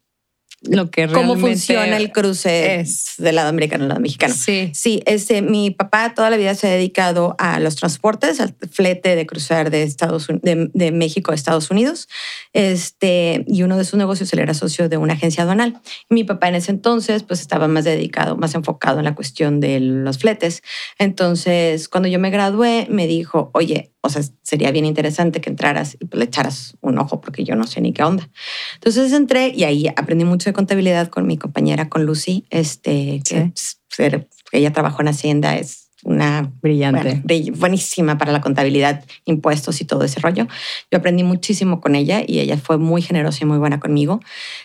lo 0.64 0.92
que 0.92 1.08
cómo 1.08 1.36
realmente 1.36 1.42
funciona 1.42 1.98
el 1.98 2.12
cruce 2.12 2.80
es. 2.80 3.14
del 3.18 3.36
lado 3.36 3.50
americano 3.50 3.84
al 3.84 3.90
lado 3.90 4.02
mexicano. 4.02 4.34
Sí. 4.34 4.72
Sí, 4.74 5.02
este, 5.06 5.42
mi 5.42 5.72
papá 5.72 6.14
toda 6.14 6.30
la 6.30 6.38
vida 6.38 6.54
se 6.56 6.68
ha 6.68 6.72
dedicado 6.72 7.36
a 7.40 7.60
los 7.60 7.76
transportes, 7.76 8.40
al 8.42 8.56
flete 8.72 9.16
de 9.16 9.26
cruzar 9.26 9.70
de, 9.70 9.84
Estados, 9.84 10.28
de, 10.28 10.70
de 10.74 10.92
México 10.92 11.32
a 11.32 11.36
Estados 11.36 11.72
Unidos. 11.72 12.10
Este, 12.54 13.46
y 13.48 13.64
uno 13.64 13.78
de 13.78 13.86
sus 13.86 13.98
negocios, 13.98 14.32
él 14.34 14.40
era 14.40 14.54
socio 14.54 14.90
de 14.90 14.98
una 14.98 15.14
agencia 15.14 15.44
aduanal. 15.44 15.80
Y 16.10 16.14
mi 16.14 16.24
papá 16.24 16.50
en 16.50 16.56
ese 16.56 16.72
entonces, 16.72 17.24
pues 17.24 17.40
estaba 17.40 17.68
más 17.68 17.86
dedicado, 17.86 18.36
más 18.36 18.56
enfocado 18.56 19.00
en 19.00 19.06
la 19.06 19.16
cuestión 19.16 19.60
de 19.60 19.80
los 19.80 20.18
fletes. 20.18 20.62
Entonces, 20.98 21.88
cuando 21.88 22.10
yo 22.10 22.20
me 22.20 22.30
gradué, 22.30 22.88
me 22.90 23.08
dijo, 23.08 23.52
oye, 23.54 23.92
o 24.02 24.10
sea, 24.10 24.22
sería 24.44 24.72
bien 24.72 24.86
interesante 24.86 25.42
que 25.42 25.50
entraras 25.50 25.96
y 26.00 26.06
pues, 26.06 26.20
le 26.20 26.26
echaras 26.26 26.78
un 26.82 26.98
ojo, 27.00 27.20
porque 27.22 27.44
yo 27.44 27.56
no 27.56 27.68
sé 27.68 27.82
ni 27.82 27.92
qué 27.94 28.04
onda. 28.04 28.30
Entonces 28.76 29.12
entré 29.14 29.50
y 29.56 29.64
ahí 29.66 29.88
aprendí 29.96 30.26
mucho 30.26 30.50
de 30.50 30.54
contabilidad 30.54 31.10
con 31.10 31.28
mi 31.28 31.38
compañera, 31.38 31.90
con 31.90 32.06
Lucy, 32.06 32.46
este, 32.50 33.22
que 33.28 33.52
ser- 33.90 34.28
ella 34.52 34.72
trabajó 34.74 35.02
en 35.02 35.10
Hacienda, 35.10 35.58
es 35.58 35.90
una 36.04 36.54
Brillante. 36.62 37.22
bueno, 37.26 37.58
buenísima 37.58 38.18
para 38.18 38.32
la 38.32 38.40
contabilidad, 38.40 39.04
impuestos 39.26 39.82
y 39.82 39.86
todo 39.86 40.06
ese 40.06 40.22
rollo. 40.22 40.48
Yo 40.90 40.98
aprendí 40.98 41.24
muchísimo 41.24 41.82
con 41.82 41.94
ella 41.94 42.24
y 42.26 42.40
ella 42.40 42.58
fue 42.58 42.78
muy 42.78 43.02
generosa 43.02 43.40
y 43.42 43.46
muy 43.48 43.58
buena 43.58 43.82
conmigo. 43.82 44.22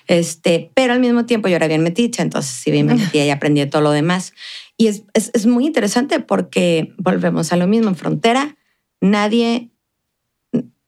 Este, 0.07 0.71
pero 0.75 0.93
al 0.93 1.01
mismo 1.01 1.27
tiempo 1.27 1.49
yo 1.49 1.57
era 1.57 1.67
bien 1.67 1.83
meticha, 1.83 2.23
entonces 2.23 2.53
sí 2.53 2.71
bien 2.71 2.87
me 2.87 2.95
metía 2.95 3.27
y 3.27 3.31
aprendí 3.31 3.67
todo 3.67 3.83
lo 3.83 3.91
demás. 3.91 4.33
Y 4.77 4.87
es, 4.87 5.03
es, 5.13 5.33
es 5.35 5.47
muy 5.47 5.67
interesante 5.67 6.21
porque 6.21 6.93
volvemos 6.99 7.53
a 7.53 7.57
lo 7.57 7.67
mismo 7.67 7.89
en 7.89 7.97
frontera. 7.97 8.57
Nadie, 9.05 9.71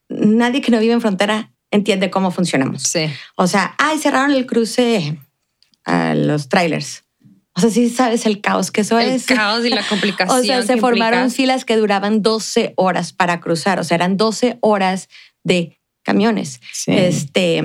nadie 0.08 0.62
que 0.62 0.70
no 0.70 0.78
vive 0.80 0.94
en 0.94 1.00
frontera 1.02 1.52
entiende 1.70 2.08
cómo 2.10 2.30
funcionamos. 2.30 2.82
Sí. 2.82 3.06
O 3.36 3.46
sea, 3.46 3.74
ay, 3.78 3.98
cerraron 3.98 4.30
el 4.32 4.46
cruce 4.46 5.18
a 5.84 6.14
los 6.14 6.48
trailers. 6.48 7.04
O 7.54 7.60
sea, 7.60 7.70
sí 7.70 7.90
sabes 7.90 8.24
el 8.26 8.40
caos 8.40 8.70
que 8.70 8.82
eso 8.82 8.98
El 8.98 9.10
es. 9.10 9.26
caos 9.26 9.64
y 9.66 9.70
la 9.70 9.82
complicación. 9.86 10.38
O 10.40 10.42
sea, 10.42 10.62
se 10.62 10.76
formaron 10.78 11.24
implica. 11.24 11.36
filas 11.36 11.64
que 11.64 11.76
duraban 11.76 12.22
12 12.22 12.72
horas 12.76 13.12
para 13.12 13.40
cruzar. 13.40 13.78
O 13.80 13.84
sea, 13.84 13.96
eran 13.96 14.16
12 14.16 14.58
horas 14.60 15.08
de 15.44 15.78
camiones. 16.02 16.60
Sí. 16.72 16.92
Este, 16.92 17.62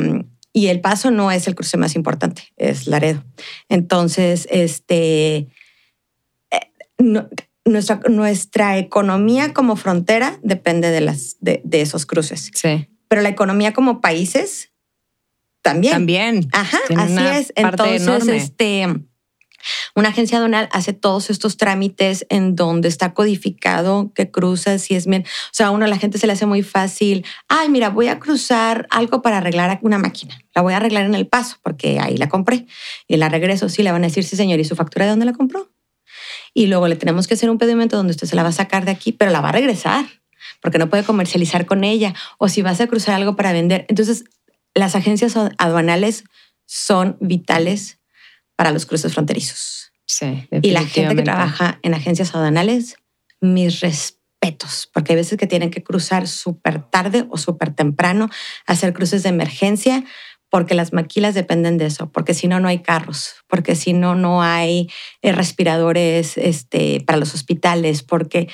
y 0.53 0.67
el 0.67 0.81
paso 0.81 1.11
no 1.11 1.31
es 1.31 1.47
el 1.47 1.55
cruce 1.55 1.77
más 1.77 1.95
importante, 1.95 2.51
es 2.57 2.87
Laredo. 2.87 3.23
Entonces, 3.69 4.47
este, 4.51 5.47
eh, 6.51 6.71
no- 6.97 7.29
nuestra, 7.65 7.99
nuestra 8.09 8.77
economía 8.77 9.53
como 9.53 9.75
frontera 9.75 10.39
depende 10.43 10.91
de, 10.91 11.01
las, 11.01 11.37
de, 11.39 11.61
de 11.63 11.81
esos 11.81 12.05
cruces. 12.05 12.51
Sí. 12.53 12.87
Pero 13.07 13.21
la 13.21 13.29
economía 13.29 13.73
como 13.73 14.01
países 14.01 14.71
también. 15.61 15.93
También. 15.93 16.47
Ajá, 16.53 16.79
Tiene 16.87 17.03
así 17.03 17.39
es. 17.39 17.53
Entonces, 17.55 18.01
enorme. 18.01 18.37
este, 18.37 18.87
una 19.95 20.09
agencia 20.09 20.37
aduanal 20.37 20.69
hace 20.71 20.93
todos 20.93 21.29
estos 21.29 21.57
trámites 21.57 22.25
en 22.29 22.55
donde 22.55 22.87
está 22.87 23.13
codificado 23.13 24.11
que 24.13 24.31
cruzas 24.31 24.89
y 24.89 24.95
es 24.95 25.05
bien. 25.05 25.23
O 25.23 25.53
sea, 25.53 25.67
a 25.67 25.71
uno 25.71 25.85
a 25.85 25.87
la 25.87 25.97
gente 25.97 26.17
se 26.17 26.27
le 26.27 26.33
hace 26.33 26.45
muy 26.45 26.63
fácil. 26.63 27.25
Ay, 27.47 27.69
mira, 27.69 27.89
voy 27.89 28.07
a 28.07 28.19
cruzar 28.19 28.87
algo 28.89 29.21
para 29.21 29.37
arreglar 29.37 29.79
una 29.83 29.99
máquina. 29.99 30.39
La 30.55 30.61
voy 30.61 30.73
a 30.73 30.77
arreglar 30.77 31.05
en 31.05 31.15
el 31.15 31.27
paso 31.27 31.57
porque 31.61 31.99
ahí 31.99 32.17
la 32.17 32.29
compré. 32.29 32.65
Y 33.07 33.17
la 33.17 33.29
regreso, 33.29 33.69
sí, 33.69 33.83
le 33.83 33.91
van 33.91 34.03
a 34.03 34.07
decir, 34.07 34.23
sí, 34.23 34.35
señor, 34.35 34.59
¿y 34.59 34.65
su 34.65 34.75
factura 34.75 35.05
de 35.05 35.11
dónde 35.11 35.25
la 35.25 35.33
compró? 35.33 35.69
Y 36.53 36.67
luego 36.67 36.87
le 36.87 36.95
tenemos 36.95 37.27
que 37.27 37.35
hacer 37.35 37.49
un 37.49 37.57
pedimento 37.57 37.97
donde 37.97 38.11
usted 38.11 38.27
se 38.27 38.35
la 38.35 38.43
va 38.43 38.49
a 38.49 38.53
sacar 38.53 38.85
de 38.85 38.91
aquí, 38.91 39.11
pero 39.11 39.31
la 39.31 39.41
va 39.41 39.49
a 39.49 39.53
regresar 39.53 40.05
porque 40.61 40.77
no 40.77 40.89
puede 40.89 41.03
comercializar 41.03 41.65
con 41.65 41.83
ella. 41.83 42.13
O 42.37 42.49
si 42.49 42.61
vas 42.61 42.81
a 42.81 42.87
cruzar 42.87 43.15
algo 43.15 43.35
para 43.35 43.51
vender. 43.51 43.85
Entonces, 43.89 44.25
las 44.73 44.95
agencias 44.95 45.35
aduanales 45.57 46.23
son 46.65 47.17
vitales 47.19 47.99
para 48.55 48.71
los 48.71 48.85
cruces 48.85 49.13
fronterizos. 49.13 49.91
Sí. 50.05 50.47
Y 50.61 50.71
la 50.71 50.85
gente 50.85 51.15
que 51.15 51.23
trabaja 51.23 51.79
en 51.83 51.93
agencias 51.93 52.35
aduanales, 52.35 52.95
mis 53.39 53.79
respetos, 53.79 54.89
porque 54.93 55.13
hay 55.13 55.17
veces 55.17 55.37
que 55.37 55.47
tienen 55.47 55.71
que 55.71 55.83
cruzar 55.83 56.27
súper 56.27 56.83
tarde 56.83 57.25
o 57.29 57.37
súper 57.37 57.73
temprano, 57.73 58.29
hacer 58.67 58.93
cruces 58.93 59.23
de 59.23 59.29
emergencia, 59.29 60.03
porque 60.51 60.75
las 60.75 60.93
maquilas 60.93 61.33
dependen 61.33 61.79
de 61.79 61.87
eso, 61.87 62.11
porque 62.11 62.35
si 62.35 62.47
no, 62.47 62.59
no 62.59 62.67
hay 62.67 62.79
carros, 62.83 63.33
porque 63.47 63.73
si 63.75 63.93
no, 63.93 64.13
no 64.13 64.43
hay 64.43 64.89
eh, 65.23 65.31
respiradores 65.31 66.37
este, 66.37 67.01
para 67.01 67.17
los 67.17 67.33
hospitales, 67.33 68.03
porque 68.03 68.47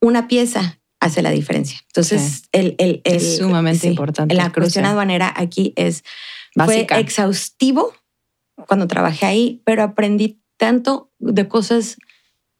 una 0.00 0.28
pieza 0.28 0.78
hace 1.00 1.22
la 1.22 1.30
diferencia. 1.30 1.80
Entonces, 1.88 2.42
el, 2.52 2.76
el, 2.78 3.00
el- 3.04 3.16
Es 3.16 3.38
sumamente 3.38 3.88
importante 3.88 4.34
La 4.34 4.52
cuestión 4.52 4.84
aduanera 4.84 5.32
aquí 5.34 5.72
es 5.76 6.04
Básica. 6.54 6.94
fue 6.94 7.02
exhaustivo 7.02 7.94
cuando 8.68 8.86
trabajé 8.86 9.24
ahí, 9.26 9.62
pero 9.64 9.82
aprendí 9.82 10.42
tanto 10.58 11.10
de 11.18 11.48
cosas 11.48 11.96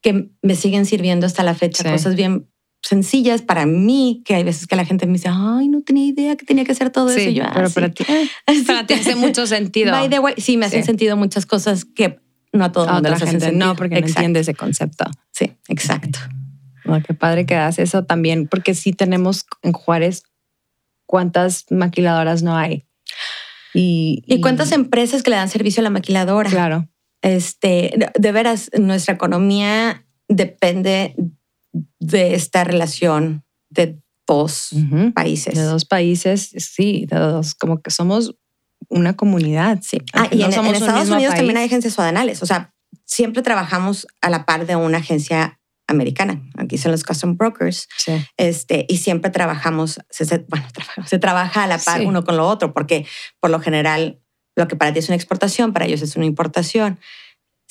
que 0.02 0.30
me 0.40 0.54
siguen 0.54 0.86
sirviendo 0.86 1.26
hasta 1.26 1.42
la 1.42 1.54
fecha, 1.54 1.82
Sí. 1.84 1.90
cosas 1.90 2.16
bien 2.16 2.49
sencillas 2.82 3.42
para 3.42 3.66
mí, 3.66 4.22
que 4.24 4.34
hay 4.34 4.42
veces 4.42 4.66
que 4.66 4.74
la 4.76 4.84
gente 4.84 5.06
me 5.06 5.14
dice, 5.14 5.28
ay, 5.30 5.68
no 5.68 5.82
tenía 5.82 6.06
idea 6.06 6.36
que 6.36 6.46
tenía 6.46 6.64
que 6.64 6.72
hacer 6.72 6.90
todo 6.90 7.10
eso. 7.10 7.18
Sí, 7.20 7.28
Y 7.30 7.34
yo, 7.34 7.44
"Ah, 7.44 7.52
pero 7.54 7.68
sí". 7.68 7.74
para 7.74 7.90
ti, 7.90 8.04
Sí. 8.48 8.62
para 8.66 8.86
ti 8.86 8.94
hace 8.94 9.16
mucho 9.16 9.46
sentido. 9.46 9.92
By 9.92 10.08
the 10.08 10.18
way, 10.18 10.34
sí, 10.38 10.56
me 10.56 10.66
hacen 10.66 10.82
Sí. 10.82 10.86
sentido 10.86 11.16
muchas 11.16 11.46
cosas 11.46 11.84
que 11.84 12.18
no 12.52 12.64
a 12.64 12.72
todo 12.72 12.86
el 12.86 12.92
mundo 12.94 13.08
otra 13.10 13.26
gente 13.26 13.40
sentido. 13.46 13.66
no, 13.66 13.76
porque 13.76 13.94
no 13.94 13.98
Exacto. 14.00 14.20
entiende 14.20 14.40
ese 14.40 14.54
concepto. 14.54 15.04
Sí, 15.30 15.52
exacto. 15.68 16.18
No, 16.84 17.00
qué 17.02 17.14
padre 17.14 17.46
que 17.46 17.54
das 17.54 17.78
eso 17.78 18.04
también, 18.04 18.48
porque 18.48 18.74
sí 18.74 18.92
tenemos 18.92 19.44
en 19.62 19.72
Juárez 19.72 20.24
cuántas 21.06 21.66
maquiladoras 21.70 22.42
no 22.42 22.56
hay. 22.56 22.86
Y, 23.74 24.24
¿Y 24.26 24.40
cuántas 24.40 24.72
empresas 24.72 25.22
que 25.22 25.30
le 25.30 25.36
dan 25.36 25.48
servicio 25.48 25.80
a 25.80 25.84
la 25.84 25.90
maquiladora? 25.90 26.50
Claro. 26.50 26.88
Este, 27.22 27.92
de- 27.96 28.10
de 28.18 28.32
veras, 28.32 28.70
nuestra 28.78 29.14
economía 29.14 30.04
depende 30.28 31.14
de 31.98 32.34
esta 32.34 32.64
relación 32.64 33.44
de 33.68 33.98
dos 34.26 34.70
países. 35.14 35.54
De 35.54 35.62
dos 35.62 35.84
países, 35.84 36.50
sí, 36.56 37.06
de 37.10 37.18
dos, 37.18 37.54
como 37.54 37.80
que 37.82 37.90
somos 37.90 38.34
una 38.88 39.14
comunidad. 39.16 39.78
Sí. 39.82 39.98
Ah, 40.12 40.28
y 40.30 40.38
no 40.38 40.46
en, 40.46 40.52
somos 40.52 40.74
Estados 40.74 41.08
Unidos 41.10 41.34
también 41.34 41.54
país. 41.54 41.58
hay 41.58 41.66
agencias 41.66 41.98
aduanales. 41.98 42.42
O 42.42 42.46
sea, 42.46 42.72
siempre 43.04 43.42
trabajamos 43.42 44.06
a 44.20 44.30
la 44.30 44.46
par 44.46 44.66
de 44.66 44.76
una 44.76 44.98
agencia 44.98 45.58
americana. 45.86 46.40
Aquí 46.56 46.78
son 46.78 46.92
los 46.92 47.02
custom 47.04 47.36
brokers. 47.36 47.88
Sí. 47.96 48.12
Este, 48.36 48.86
y 48.88 48.98
siempre 48.98 49.30
trabajamos, 49.30 49.98
se, 50.10 50.24
se- 50.24 50.44
bueno, 50.48 50.66
se 51.06 51.18
trabaja 51.18 51.64
a 51.64 51.66
la 51.66 51.78
par 51.78 52.00
Sí. 52.00 52.06
uno 52.06 52.24
con 52.24 52.36
lo 52.36 52.46
otro, 52.48 52.72
porque 52.72 53.06
por 53.40 53.50
lo 53.50 53.60
general 53.60 54.20
lo 54.56 54.68
que 54.68 54.76
para 54.76 54.92
ti 54.92 54.98
es 55.00 55.08
una 55.08 55.16
exportación, 55.16 55.72
para 55.72 55.86
ellos 55.86 56.02
es 56.02 56.16
una 56.16 56.26
importación. 56.26 56.98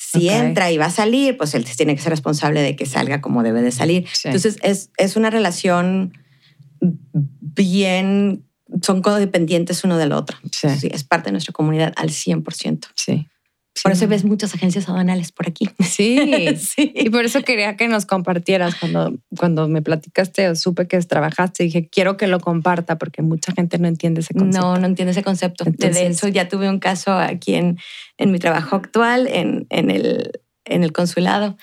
Si 0.02 0.30
entra 0.30 0.72
y 0.72 0.78
va 0.78 0.86
a 0.86 0.92
salir, 0.92 1.36
pues 1.36 1.54
él 1.54 1.66
tiene 1.66 1.94
que 1.94 2.02
ser 2.02 2.12
responsable 2.12 2.62
de 2.62 2.76
que 2.78 2.86
salga 2.86 3.20
como 3.20 3.44
debe 3.44 3.62
de 3.62 3.72
salir. 3.72 4.08
Sí. 4.12 4.30
Entonces 4.30 4.58
es, 4.64 4.92
es 4.98 5.18
una 5.18 5.30
relación 5.30 6.18
bien, 6.80 8.46
son 8.82 9.02
codependientes 9.02 9.84
uno 9.84 9.98
del 9.98 10.14
otro. 10.14 10.38
Sí. 10.52 10.70
Sí, 10.80 10.90
es 10.92 11.04
parte 11.04 11.26
de 11.26 11.32
nuestra 11.34 11.52
comunidad 11.52 11.94
al 11.98 12.10
100%. 12.10 12.88
Sí. 12.96 13.28
Por 13.82 13.94
Sí. 13.94 13.98
eso 14.00 14.08
ves 14.10 14.26
muchas 14.26 14.54
agencias 14.56 14.90
aduanales 14.90 15.32
por 15.32 15.48
aquí. 15.48 15.70
Sí. 15.84 16.48
sí. 16.58 16.92
Y 16.96 17.10
por 17.10 17.24
eso 17.26 17.42
quería 17.44 17.78
que 17.78 17.88
nos 17.88 18.06
compartieras 18.06 18.76
cuando, 18.76 19.14
cuando 19.38 19.68
me 19.70 19.82
platicaste 19.82 20.50
o 20.50 20.56
supe 20.56 20.88
que 20.88 21.00
trabajaste. 21.00 21.64
Dije, 21.64 21.88
quiero 21.90 22.18
que 22.18 22.28
lo 22.28 22.40
comparta 22.40 22.98
porque 22.98 23.22
mucha 23.22 23.54
gente 23.54 23.78
no 23.80 23.88
entiende 23.88 24.22
ese 24.22 24.34
concepto. 24.34 24.60
No, 24.68 24.78
no 24.78 24.86
entiende 24.88 25.12
ese 25.12 25.24
concepto. 25.24 25.64
De- 25.64 25.72
de 25.72 25.88
Entonces- 25.88 26.18
hecho, 26.18 26.28
ya 26.28 26.48
tuve 26.50 26.68
un 26.70 26.80
caso 26.80 27.14
aquí 27.14 27.56
en, 27.56 27.78
en 28.18 28.32
mi 28.32 28.40
trabajo 28.40 28.76
actual, 28.76 29.28
en, 29.28 29.66
en, 29.70 29.92
el, 29.92 30.32
en 30.66 30.84
el 30.84 30.92
consulado. 30.92 31.56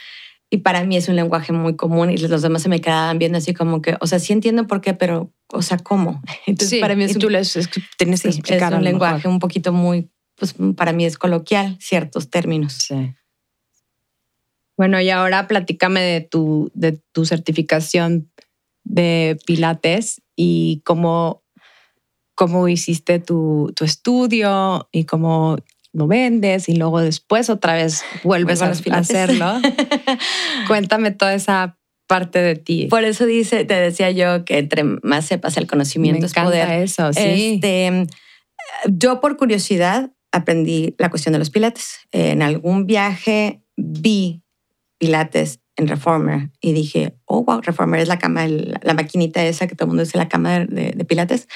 Y 0.49 0.59
para 0.59 0.85
mí 0.85 0.97
es 0.97 1.09
un 1.09 1.17
lenguaje 1.17 1.53
muy 1.53 1.75
común 1.75 2.11
y 2.11 2.17
los 2.19 2.41
demás 2.41 2.63
se 2.63 2.69
me 2.69 2.81
quedaban 2.81 3.19
viendo 3.19 3.37
así 3.39 3.53
como 3.53 3.83
que, 3.83 3.97
o 4.01 4.07
sea, 4.07 4.21
sí 4.21 4.33
entiendo 4.33 4.67
por 4.69 4.81
qué, 4.81 4.95
pero, 4.95 5.33
o 5.53 5.61
sea, 5.61 5.77
¿cómo? 5.79 6.23
Entonces, 6.47 6.71
Sí, 6.71 6.81
para 6.81 6.95
mí 6.95 7.03
es 7.05 7.11
y 7.11 7.15
un, 7.15 7.21
tú 7.21 7.29
les 7.31 7.53
tienes 7.99 8.23
que 8.23 8.31
sí, 8.33 8.39
explicar 8.39 8.69
es 8.69 8.75
a 8.75 8.79
un 8.79 8.85
lenguaje 8.85 9.17
mejor. 9.17 9.33
un 9.33 9.39
poquito 9.41 9.73
muy, 9.73 10.09
pues 10.37 10.55
para 10.76 10.93
mí 10.93 11.05
es 11.05 11.18
coloquial, 11.18 11.76
ciertos 11.80 12.30
términos. 12.30 12.74
Sí. 12.74 13.14
Bueno, 14.76 15.01
y 15.01 15.11
ahora 15.11 15.49
platícame 15.49 16.03
de 16.03 16.20
tu, 16.20 16.70
de 16.74 17.01
tu 17.12 17.24
certificación 17.24 18.30
de 18.84 19.39
Pilates 19.47 20.22
y 20.37 20.82
cómo, 20.84 21.43
cómo 22.34 22.68
hiciste 22.68 23.18
tu, 23.18 23.72
tu 23.74 23.84
estudio 23.84 24.89
y 24.93 25.05
cómo 25.05 25.57
lo 25.93 26.07
vendes 26.07 26.68
y 26.68 26.76
luego 26.76 27.01
después 27.01 27.49
otra 27.49 27.74
vez 27.74 28.05
vuelves 28.22 28.61
a 28.61 28.66
a, 28.66 28.99
hacerlo. 28.99 29.55
Cuéntame 30.68 31.11
toda 31.11 31.32
esa 31.32 31.78
parte 32.07 32.41
de 32.41 32.55
ti. 32.55 32.87
Por 32.89 33.05
eso 33.05 33.24
dice, 33.24 33.64
te 33.64 33.74
decía 33.74 34.11
yo 34.11 34.45
que 34.45 34.59
entre 34.59 34.84
más 34.84 35.24
sepas 35.24 35.57
el 35.57 35.66
conocimiento 35.66 36.20
Me 36.20 36.26
es 36.26 36.34
poder. 36.34 36.70
eso, 36.82 37.12
sí. 37.14 37.55
Este, 37.55 38.07
yo 38.87 39.20
por 39.22 39.39
curiosidad 39.39 40.12
aprendí 40.37 40.95
la 40.99 41.11
cuestión 41.11 41.32
de 41.32 41.39
los 41.39 41.51
pilates. 41.51 42.01
En 42.12 42.43
algún 42.43 42.87
viaje 42.87 43.62
vi 43.76 44.43
pilates 44.99 45.61
en 45.76 45.89
Reformer 45.89 46.51
y 46.61 46.72
dije, 46.72 47.18
oh, 47.26 47.45
wow, 47.45 47.61
Reformer 47.61 48.01
es 48.01 48.09
la 48.09 48.18
cama, 48.18 48.47
la, 48.47 48.95
maquinita 48.95 49.45
esa 49.45 49.66
que 49.66 49.74
todo 49.74 49.84
el 49.84 49.89
mundo 49.89 50.05
dice, 50.05 50.16
la 50.16 50.28
cama 50.28 50.61
de, 50.61 50.93
de, 50.93 51.05
pilates. 51.05 51.49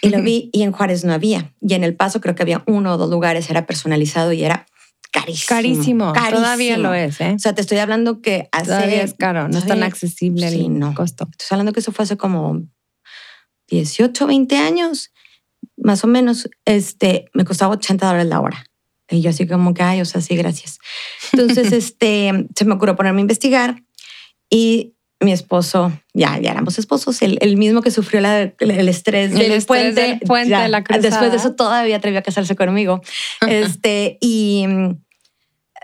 Y 0.00 0.08
lo 0.08 0.22
vi 0.22 0.48
y 0.52 0.62
en 0.62 0.72
Juárez 0.72 1.04
no 1.04 1.12
había. 1.12 1.52
Y 1.60 1.74
en 1.74 1.84
El 1.84 1.94
Paso 1.94 2.20
creo 2.20 2.34
que 2.34 2.42
había 2.42 2.62
uno 2.66 2.94
o 2.94 2.96
dos 2.96 3.10
lugares, 3.10 3.50
era 3.50 3.66
personalizado 3.66 4.32
y 4.32 4.44
era 4.44 4.66
carísimo. 5.12 5.48
Carísimo. 5.48 6.12
Todavía 6.12 6.78
lo 6.78 6.94
es, 6.94 7.20
¿eh? 7.20 7.34
O 7.36 7.38
sea, 7.38 7.54
te 7.54 7.60
estoy 7.60 7.78
hablando 7.78 8.20
que 8.20 8.48
hace... 8.50 8.66
Todavía 8.66 9.02
es 9.02 9.14
caro, 9.14 9.48
no 9.48 9.58
es 9.58 9.66
tan 9.66 9.82
accesible 9.82 10.48
el 10.48 10.78
no. 10.78 10.94
costo. 10.94 11.28
Estoy 11.38 11.56
hablando 11.56 11.72
que 11.72 11.80
eso 11.80 11.92
fue 11.92 12.04
hace 12.04 12.16
como 12.16 12.62
18, 13.68 14.26
20 14.26 14.56
años, 14.56 15.12
más 15.76 16.04
o 16.04 16.06
menos. 16.06 16.48
Este, 16.64 17.26
me 17.32 17.44
costaba 17.44 17.74
80 17.74 18.06
dólares 18.06 18.28
la 18.28 18.40
hora. 18.40 18.64
Y 19.10 19.20
yo 19.20 19.30
así 19.30 19.46
como 19.46 19.74
que, 19.74 19.82
ay, 19.82 20.00
o 20.00 20.04
sea, 20.04 20.20
sí, 20.20 20.36
gracias. 20.36 20.78
Entonces, 21.32 21.72
este, 21.72 22.46
se 22.54 22.64
me 22.64 22.74
ocurrió 22.74 22.96
ponerme 22.96 23.20
a 23.20 23.22
investigar 23.22 23.82
y 24.50 24.94
mi 25.20 25.32
esposo, 25.32 25.92
ya, 26.12 26.38
ya 26.38 26.50
éramos 26.50 26.78
esposos, 26.78 27.22
el, 27.22 27.56
mismo 27.56 27.82
que 27.82 27.90
sufrió 27.90 28.20
el 28.20 28.88
estrés 28.88 29.32
del 29.32 29.64
puente, 29.64 30.20
puente 30.26 30.54
de 30.54 30.68
la 30.68 30.80
después 30.80 31.30
de 31.30 31.36
eso 31.36 31.54
todavía 31.54 31.96
atrevió 31.96 32.18
a 32.18 32.22
casarse 32.22 32.54
conmigo. 32.54 33.00
este, 33.48 34.18
y 34.20 34.66
mm, 34.68 34.96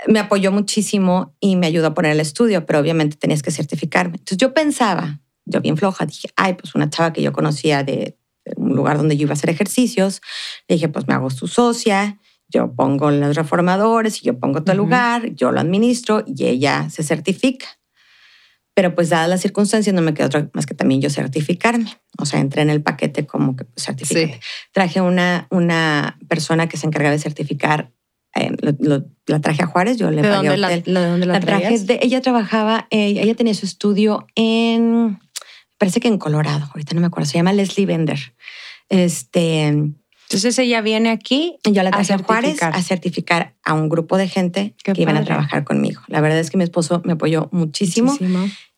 me 0.09 0.19
apoyó 0.19 0.53
muchísimo 0.53 1.35
y 1.41 1.57
me 1.57 1.67
ayudó 1.67 1.89
a 1.89 1.95
poner 1.95 2.13
el 2.13 2.21
estudio, 2.21 2.67
pero 2.67 2.81
obviamente 2.81 3.17
tenías 3.17 3.43
que 3.43 3.51
certificarme. 3.51 4.17
Entonces 4.17 4.39
yo 4.39 4.53
pensaba, 4.53 5.21
yo 5.47 5.61
bien 5.61 5.77
floja, 5.77 6.07
dije, 6.07 6.29
ay, 6.37 6.55
pues 6.55 6.75
una 6.75 6.91
chava 6.91 7.13
que 7.13 7.23
yo 7.23 7.33
conocía 7.33 7.83
de, 7.83 8.19
un 8.57 8.75
lugar 8.75 8.97
donde 8.97 9.17
yo 9.17 9.23
iba 9.23 9.33
a 9.33 9.35
hacer 9.35 9.51
ejercicios, 9.51 10.21
le 10.69 10.77
dije, 10.77 10.89
pues 10.89 11.07
me 11.09 11.15
hago 11.15 11.31
su 11.31 11.49
socia, 11.49 12.19
yo 12.49 12.73
pongo 12.75 13.11
los 13.11 13.37
reformadores 13.37 14.23
y 14.23 14.27
yo 14.27 14.39
pongo 14.39 14.63
todo 14.63 14.73
el 14.73 14.79
lugar, 14.79 15.35
yo 15.35 15.53
lo 15.53 15.61
administro 15.61 16.25
y 16.27 16.47
ella 16.47 16.91
se 16.91 17.03
certifica. 17.03 17.67
Pero 18.75 18.95
pues 18.95 19.11
dadas 19.11 19.29
las 19.29 19.41
circunstancias 19.41 19.95
no 19.95 20.03
me 20.03 20.15
quedó 20.15 20.27
otra 20.27 20.49
más 20.53 20.67
que 20.67 20.75
también 20.75 21.01
yo 21.01 21.11
certificarme. 21.11 21.97
O 22.19 22.25
sea, 22.25 22.41
entré 22.41 22.63
en 22.63 22.71
el 22.71 22.83
paquete 22.83 23.27
como 23.27 23.57
que 23.57 23.65
pues, 23.65 23.89
Traje 24.73 25.01
una, 25.01 25.47
una 25.51 26.19
persona 26.29 26.69
que 26.69 26.77
se 26.77 26.87
encarga 26.87 27.11
de 27.11 27.19
certificar 27.19 27.93
eh, 28.35 28.53
la 29.27 29.41
traje 29.41 29.65
a 29.65 29.67
Juárez, 29.67 29.97
yo 29.97 30.11
le 30.11 30.23
¿De 30.23 30.29
dónde 30.29 30.57
la, 30.57 30.69
¿De 30.69 30.83
dónde 30.85 31.27
la, 31.27 31.41
traje 31.41 31.81
de, 31.81 31.99
ella 32.01 32.21
trabajaba, 32.21 32.87
eh, 32.91 33.07
ella 33.07 33.35
tenía 33.35 33.55
su 33.55 33.67
estudio 33.67 34.27
en, 34.37 35.19
parece 35.81 35.99
que 35.99 36.09
en 36.09 36.19
Colorado, 36.19 36.67
ahorita 36.67 36.95
no 36.95 37.01
me 37.01 37.07
acuerdo, 37.07 37.27
se 37.27 37.39
llama 37.39 37.55
Leslie 37.55 37.87
Bender. 37.87 38.35
Este, 38.91 39.65
entonces 39.65 40.59
ella 40.59 40.83
viene 40.83 41.09
aquí. 41.09 41.57
Yo 41.65 41.83
la 41.83 41.91
traje 41.91 42.13
a, 42.13 42.19
Juárez 42.19 42.63
a 42.63 42.83
certificar 42.83 43.55
a 43.65 43.73
un 43.73 43.89
grupo 43.89 44.19
de 44.19 44.29
gente 44.29 44.75
que 44.85 44.93
iban 45.01 45.17
a 45.17 45.25
trabajar 45.25 45.65
conmigo. 45.65 46.03
La 46.09 46.21
verdad 46.21 46.39
es 46.39 46.51
que 46.51 46.59
mi 46.59 46.65
esposo 46.65 47.01
me 47.07 47.15
apoyó 47.15 47.49
muchísimo, 47.51 48.15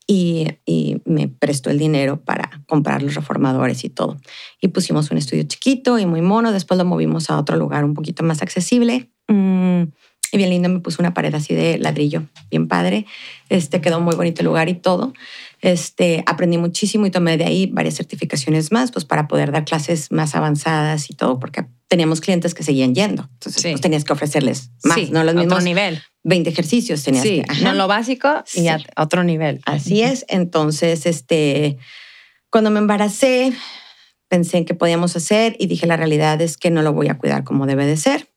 Y, 0.06 0.46
y, 0.64 1.00
me 1.04 1.26
prestó 1.26 1.70
el 1.70 1.78
dinero 1.78 2.20
para 2.20 2.62
comprar 2.66 3.02
los 3.02 3.14
reformadores 3.16 3.82
y 3.84 3.88
todo. 3.88 4.18
Y 4.60 4.68
pusimos 4.68 5.10
un 5.10 5.18
estudio 5.18 5.42
chiquito 5.42 5.98
y 5.98 6.06
muy 6.06 6.20
mono. 6.22 6.52
Después 6.52 6.78
lo 6.78 6.84
movimos 6.84 7.30
a 7.30 7.38
otro 7.38 7.56
lugar 7.56 7.84
un 7.84 7.94
poquito 7.94 8.22
más 8.22 8.42
accesible. 8.42 9.10
Mm, 9.26 9.84
y 10.32 10.38
bien 10.38 10.48
lindo, 10.48 10.70
me 10.70 10.80
puso 10.80 11.02
una 11.02 11.12
pared 11.12 11.34
así 11.34 11.54
de 11.54 11.78
ladrillo, 11.78 12.22
bien 12.50 12.66
padre. 12.66 13.04
Este 13.50 13.82
quedó 13.82 14.00
muy 14.00 14.16
bonito 14.16 14.40
el 14.40 14.46
lugar 14.46 14.70
y 14.70 14.74
todo. 14.74 15.12
Este, 15.62 16.24
aprendí 16.26 16.58
muchísimo 16.58 17.06
y 17.06 17.12
tomé 17.12 17.38
de 17.38 17.44
ahí 17.44 17.66
varias 17.66 17.94
certificaciones 17.94 18.72
más, 18.72 18.90
pues 18.90 19.04
para 19.04 19.28
poder 19.28 19.52
dar 19.52 19.64
clases 19.64 20.10
más 20.10 20.34
avanzadas 20.34 21.08
y 21.08 21.14
todo, 21.14 21.38
porque 21.38 21.66
teníamos 21.86 22.20
clientes 22.20 22.52
que 22.52 22.64
seguían 22.64 22.96
yendo. 22.96 23.28
Entonces, 23.34 23.62
pues, 23.62 23.80
tenías 23.80 24.02
que 24.02 24.12
ofrecerles 24.12 24.72
más, 24.82 25.10
no 25.10 25.22
los 25.22 25.36
mismos. 25.36 25.54
Otro 25.54 25.64
nivel. 25.64 26.02
20 26.24 26.50
ejercicios 26.50 27.04
tenías 27.04 27.22
sí, 27.22 27.42
que. 27.48 27.62
No 27.62 27.74
lo 27.74 27.86
básico 27.86 28.42
y 28.54 28.66
a 28.66 28.80
otro 28.96 29.22
nivel. 29.22 29.60
Así 29.64 30.02
es. 30.02 30.24
Entonces, 30.28 31.06
este, 31.06 31.78
cuando 32.50 32.70
me 32.70 32.80
embaracé, 32.80 33.52
pensé 34.26 34.58
en 34.58 34.64
qué 34.64 34.74
podíamos 34.74 35.14
hacer 35.14 35.54
y 35.60 35.66
dije, 35.66 35.86
la 35.86 35.96
realidad 35.96 36.40
es 36.40 36.56
que 36.56 36.72
no 36.72 36.82
lo 36.82 36.92
voy 36.92 37.08
a 37.08 37.18
cuidar 37.18 37.44
como 37.44 37.66
debe 37.66 37.86
de 37.86 37.96
ser. 37.96 38.28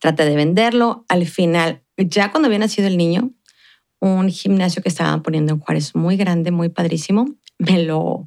Traté 0.00 0.24
de 0.24 0.34
venderlo. 0.34 1.04
Al 1.08 1.24
final, 1.26 1.84
ya 1.96 2.32
cuando 2.32 2.46
había 2.46 2.58
nacido 2.58 2.88
el 2.88 2.96
niño, 2.96 3.30
un 4.00 4.30
gimnasio 4.30 4.82
que 4.82 4.88
estaban 4.88 5.22
poniendo 5.22 5.52
en 5.52 5.60
Juárez 5.60 5.94
muy 5.94 6.16
grande, 6.16 6.50
muy 6.50 6.70
padrísimo, 6.70 7.26
me 7.58 7.84
lo, 7.84 8.24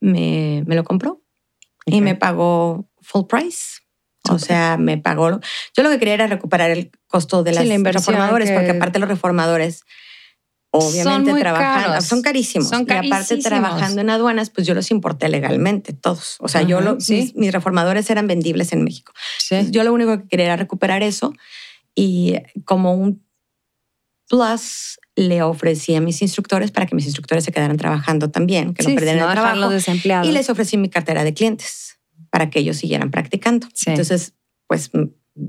me, 0.00 0.64
me 0.66 0.74
lo 0.74 0.84
compró 0.84 1.22
y 1.86 2.00
me 2.00 2.14
pagó 2.14 2.88
full 3.00 3.26
price. 3.28 3.80
O 4.30 4.38
sea, 4.38 4.76
me 4.76 4.98
pagó. 4.98 5.40
Yo 5.76 5.82
lo 5.82 5.90
que 5.90 5.98
quería 5.98 6.14
era 6.14 6.26
recuperar 6.28 6.70
el 6.70 6.92
costo 7.08 7.42
de 7.42 7.52
las 7.52 7.66
reformadores, 7.66 8.52
porque 8.52 8.70
aparte 8.70 9.00
los 9.00 9.08
reformadores, 9.08 9.82
obviamente 10.70 11.34
trabajan, 11.40 12.00
son 12.02 12.22
carísimos. 12.22 12.68
Son 12.68 12.86
y 12.88 12.92
aparte 12.92 13.38
trabajando 13.38 14.00
en 14.00 14.10
aduanas, 14.10 14.50
pues 14.50 14.66
yo 14.66 14.74
los 14.74 14.92
importé 14.92 15.28
legalmente, 15.28 15.92
todos. 15.92 16.36
O 16.38 16.46
sea, 16.46 16.62
yo 16.62 16.80
lo, 16.80 16.96
mis, 16.96 17.34
mis, 17.34 17.52
reformadores 17.52 18.08
eran 18.10 18.28
vendibles 18.28 18.72
en 18.72 18.84
México. 18.84 19.12
Yo 19.70 19.82
lo 19.82 19.92
único 19.92 20.16
que 20.18 20.28
quería 20.28 20.46
era 20.46 20.56
recuperar 20.56 21.02
eso 21.02 21.34
y 21.94 22.36
como 22.64 22.94
un 22.94 23.26
plus 24.28 25.00
le 25.16 25.42
ofrecí 25.42 25.94
a 25.94 26.00
mis 26.00 26.22
instructores 26.22 26.70
para 26.70 26.86
que 26.86 26.94
mis 26.94 27.04
instructores 27.04 27.44
se 27.44 27.52
quedaran 27.52 27.76
trabajando 27.76 28.30
también, 28.30 28.74
que 28.74 28.82
no 28.82 28.94
perdieran 28.94 29.28
el 29.28 29.32
trabajo. 29.32 29.70
desempleados. 29.70 30.28
Y 30.28 30.32
les 30.32 30.48
ofrecí 30.48 30.76
mi 30.76 30.88
cartera 30.88 31.24
de 31.24 31.34
clientes 31.34 31.98
para 32.30 32.48
que 32.48 32.60
ellos 32.60 32.78
siguieran 32.78 33.10
practicando. 33.10 33.68
Entonces, 33.86 34.34
pues 34.66 34.90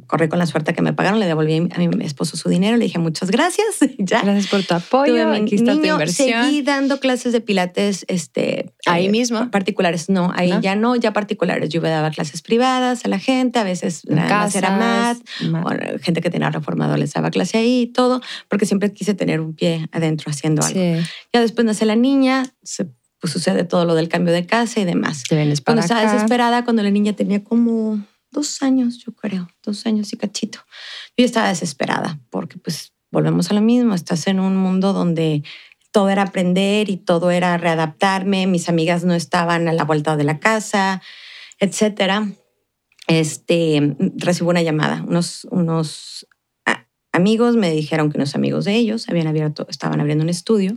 corrí 0.08 0.30
con 0.30 0.40
la 0.40 0.46
suerte 0.46 0.74
que 0.74 0.82
me 0.82 0.94
pagaron, 0.94 1.20
le 1.20 1.26
devolví 1.26 1.58
a 1.58 1.78
mi 1.80 2.06
esposo 2.06 2.38
su 2.38 2.48
dinero, 2.48 2.78
le 2.78 2.86
dije 2.86 3.00
muchas 3.00 3.30
gracias. 3.32 3.80
ya. 3.98 4.22
Gracias 4.22 4.48
por 4.48 4.64
tu 4.64 4.74
apoyo, 4.74 5.32
aquí 5.32 5.56
está 5.56 5.74
tu 5.74 5.86
inversión. 5.86 6.44
Seguí 6.44 6.62
dando 6.62 7.00
clases 7.00 7.34
de 7.34 7.42
pilates 7.42 8.06
este, 8.08 8.74
ahí 8.86 9.08
eh, 9.08 9.10
mismo. 9.10 9.52
Particulares, 9.52 10.10
no, 10.10 10.32
ahí 10.36 10.54
ya 10.62 10.76
no, 10.76 10.96
ya 10.96 11.12
particulares. 11.12 11.70
Yo 11.70 11.82
daba 11.82 12.12
clases 12.12 12.42
privadas 12.42 13.04
a 13.04 13.10
la 13.10 13.20
gente, 13.20 13.60
a 13.60 13.64
veces 13.64 14.04
nada 14.08 14.50
era 14.54 14.78
más, 14.78 15.22
gente 16.02 16.22
que 16.22 16.30
tenía 16.30 16.50
reformado 16.50 16.96
les 16.98 17.14
daba 17.14 17.30
clase 17.30 17.58
ahí 17.58 17.82
y 17.82 17.88
todo, 17.88 18.22
porque 18.48 18.66
siempre 18.66 18.94
quise 18.94 19.14
tener 19.14 19.42
un 19.42 19.54
pie 19.54 19.88
adentro 19.92 20.32
haciendo 20.32 20.64
algo. 20.64 20.80
Ya 21.34 21.42
después 21.42 21.66
nace 21.66 21.86
la 21.86 21.96
niña, 21.96 22.46
se 22.64 22.88
pues, 23.20 23.34
sucede 23.34 23.64
todo 23.64 23.86
lo 23.86 23.96
del 23.96 24.10
cambio 24.10 24.34
de 24.34 24.46
casa 24.46 24.80
y 24.80 24.86
demás. 24.86 25.24
cuando 25.64 25.82
estaba 25.82 26.02
desesperada, 26.02 26.64
cuando 26.64 26.84
la 26.84 26.92
niña 26.92 27.14
tenía 27.14 27.44
como 27.44 28.02
dos 28.34 28.62
años, 28.62 28.98
yo 28.98 29.14
creo, 29.14 29.48
dos 29.64 29.86
años 29.86 30.12
y 30.12 30.18
cachito. 30.18 30.60
Yo 31.16 31.24
estaba 31.24 31.48
desesperada 31.48 32.20
porque 32.30 32.58
pues 32.58 32.94
volvemos 33.12 33.50
a 33.52 33.54
lo 33.54 33.62
mismo, 33.62 33.94
estás 33.94 34.28
en 34.28 34.40
un 34.40 34.58
mundo 34.58 34.92
donde 34.92 35.44
todo 35.92 36.10
era 36.10 36.24
aprender 36.24 36.90
y 36.90 36.98
todo 36.98 37.32
era 37.32 37.58
readaptarme, 37.58 38.48
mis 38.48 38.68
amigas 38.68 39.06
no 39.06 39.14
estaban 39.14 39.68
a 39.68 39.74
la 39.74 39.86
vuelta 39.86 40.18
de 40.18 40.24
la 40.24 40.40
casa, 40.40 41.02
etcétera. 41.60 42.28
Este, 43.08 43.96
recibo 44.18 44.50
una 44.50 44.62
llamada, 44.62 45.04
unos, 45.08 45.48
unos 45.52 46.28
amigos 47.12 47.56
me 47.56 47.72
dijeron 47.72 48.12
que 48.12 48.18
unos 48.18 48.36
amigos 48.36 48.66
de 48.66 48.76
ellos 48.76 49.08
habían 49.08 49.28
abierto, 49.28 49.68
estaban 49.70 50.02
abriendo 50.02 50.24
un 50.24 50.30
estudio 50.30 50.76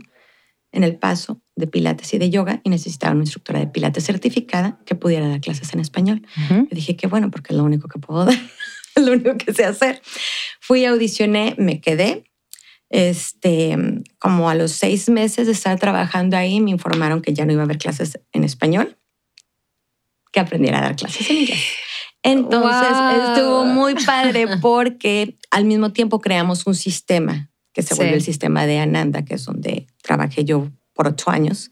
en 0.77 0.83
El 0.83 0.95
Paso 0.95 1.41
de 1.55 1.65
Pilates 1.65 2.13
y 2.13 2.19
de 2.19 2.29
yoga 2.29 2.61
y 2.63 2.69
necesitaba 2.69 3.13
una 3.13 3.23
instructora 3.23 3.59
de 3.59 3.65
Pilates 3.65 4.05
certificada 4.05 4.79
que 4.85 4.93
pudiera 4.93 5.27
dar 5.27 5.41
clases 5.41 5.73
en 5.73 5.79
español. 5.79 6.21
dije 6.69 6.95
que 6.95 7.07
bueno, 7.07 7.31
porque 7.31 7.51
es 7.51 7.57
lo 7.57 7.63
único 7.63 7.87
que 7.87 7.97
puedo 7.97 8.25
dar, 8.25 8.37
es 8.95 9.03
lo 9.03 9.13
único 9.13 9.35
que 9.37 9.53
sé 9.53 9.65
hacer. 9.65 9.99
Fui, 10.61 10.85
audicioné, 10.85 11.55
me 11.57 11.81
quedé. 11.81 12.25
Este, 12.89 13.75
como 14.19 14.51
a 14.51 14.55
los 14.55 14.71
seis 14.71 15.09
meses 15.09 15.47
de 15.47 15.53
estar 15.53 15.79
trabajando 15.79 16.37
ahí, 16.37 16.61
me 16.61 16.69
informaron 16.69 17.23
que 17.23 17.33
ya 17.33 17.43
no 17.45 17.53
iba 17.53 17.63
a 17.63 17.65
haber 17.65 17.79
clases 17.79 18.19
en 18.31 18.43
español, 18.43 18.97
que 20.31 20.39
aprendiera 20.39 20.77
a 20.77 20.81
dar 20.81 20.95
clases 20.95 21.27
en 21.31 21.37
inglés. 21.37 21.65
Entonces 22.21 22.97
estuvo 23.29 23.65
muy 23.65 23.95
padre 23.95 24.45
porque 24.61 25.39
al 25.49 25.65
mismo 25.65 25.91
tiempo 25.91 26.21
creamos 26.21 26.67
un 26.67 26.75
sistema 26.75 27.49
que 27.77 27.83
se 27.83 27.93
vuelve 27.93 28.15
el 28.15 28.23
sistema 28.23 28.65
de 28.65 28.79
Ananda, 28.79 29.23
que 29.23 29.35
es 29.35 29.45
donde 29.45 29.85
trabajé 30.01 30.43
yo 30.43 30.71
por 30.95 31.07
ocho 31.07 31.29
años. 31.29 31.69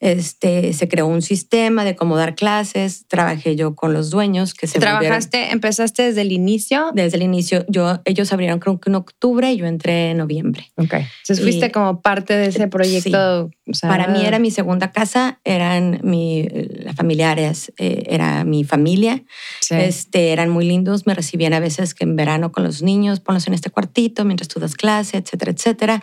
Este, 0.00 0.72
se 0.74 0.88
creó 0.88 1.08
un 1.08 1.22
sistema 1.22 1.84
de 1.84 1.96
cómo 1.96 2.16
dar 2.16 2.36
clases, 2.36 3.06
trabajé 3.08 3.56
yo 3.56 3.74
con 3.74 3.92
los 3.92 4.10
dueños 4.10 4.54
que 4.54 4.68
se 4.68 4.78
¿Trabajaste, 4.78 5.50
empezaste 5.50 6.04
desde 6.04 6.20
el 6.20 6.30
inicio? 6.30 6.92
Desde 6.94 7.16
el 7.16 7.24
inicio, 7.24 7.64
yo, 7.68 8.00
ellos 8.04 8.32
abrieron 8.32 8.60
creo 8.60 8.78
que 8.78 8.90
en 8.90 8.94
octubre 8.94 9.50
y 9.50 9.56
yo 9.56 9.66
entré 9.66 10.10
en 10.10 10.18
noviembre. 10.18 10.70
Ok, 10.76 10.94
entonces 10.94 11.42
fuiste 11.42 11.72
como 11.72 12.00
parte 12.00 12.34
de 12.34 12.46
ese 12.46 12.68
proyecto. 12.68 13.50
Para 13.82 14.06
mí 14.06 14.24
era 14.24 14.38
mi 14.38 14.50
segunda 14.50 14.92
casa, 14.92 15.40
eran 15.44 16.00
mi, 16.02 16.46
las 16.48 16.94
familiares, 16.94 17.72
eh, 17.78 18.04
era 18.06 18.44
mi 18.44 18.64
familia, 18.64 19.24
este, 19.68 20.32
eran 20.32 20.48
muy 20.48 20.64
lindos, 20.64 21.06
me 21.06 21.14
recibían 21.14 21.52
a 21.54 21.60
veces 21.60 21.94
que 21.94 22.04
en 22.04 22.16
verano 22.16 22.52
con 22.52 22.62
los 22.62 22.82
niños, 22.82 23.20
ponlos 23.20 23.46
en 23.46 23.54
este 23.54 23.70
cuartito 23.70 24.24
mientras 24.24 24.48
tú 24.48 24.60
das 24.60 24.74
clase, 24.74 25.18
etcétera, 25.18 25.52
etcétera. 25.52 26.02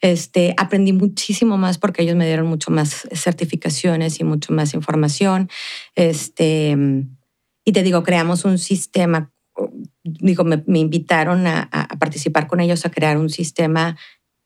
Este, 0.00 0.54
aprendí 0.56 0.92
muchísimo 0.92 1.56
más 1.56 1.78
porque 1.78 2.02
ellos 2.02 2.16
me 2.16 2.26
dieron 2.26 2.46
mucho 2.46 2.70
más 2.70 3.08
certificaciones 3.12 4.20
y 4.20 4.24
mucho 4.24 4.52
más 4.52 4.74
información. 4.74 5.48
Este, 5.94 6.76
y 7.64 7.72
te 7.72 7.82
digo, 7.82 8.02
creamos 8.02 8.44
un 8.44 8.58
sistema, 8.58 9.32
digo, 10.04 10.44
me, 10.44 10.78
invitaron 10.78 11.46
a, 11.46 11.68
participar 11.98 12.46
con 12.46 12.60
ellos 12.60 12.86
a 12.86 12.90
crear 12.90 13.18
un 13.18 13.28
sistema 13.28 13.96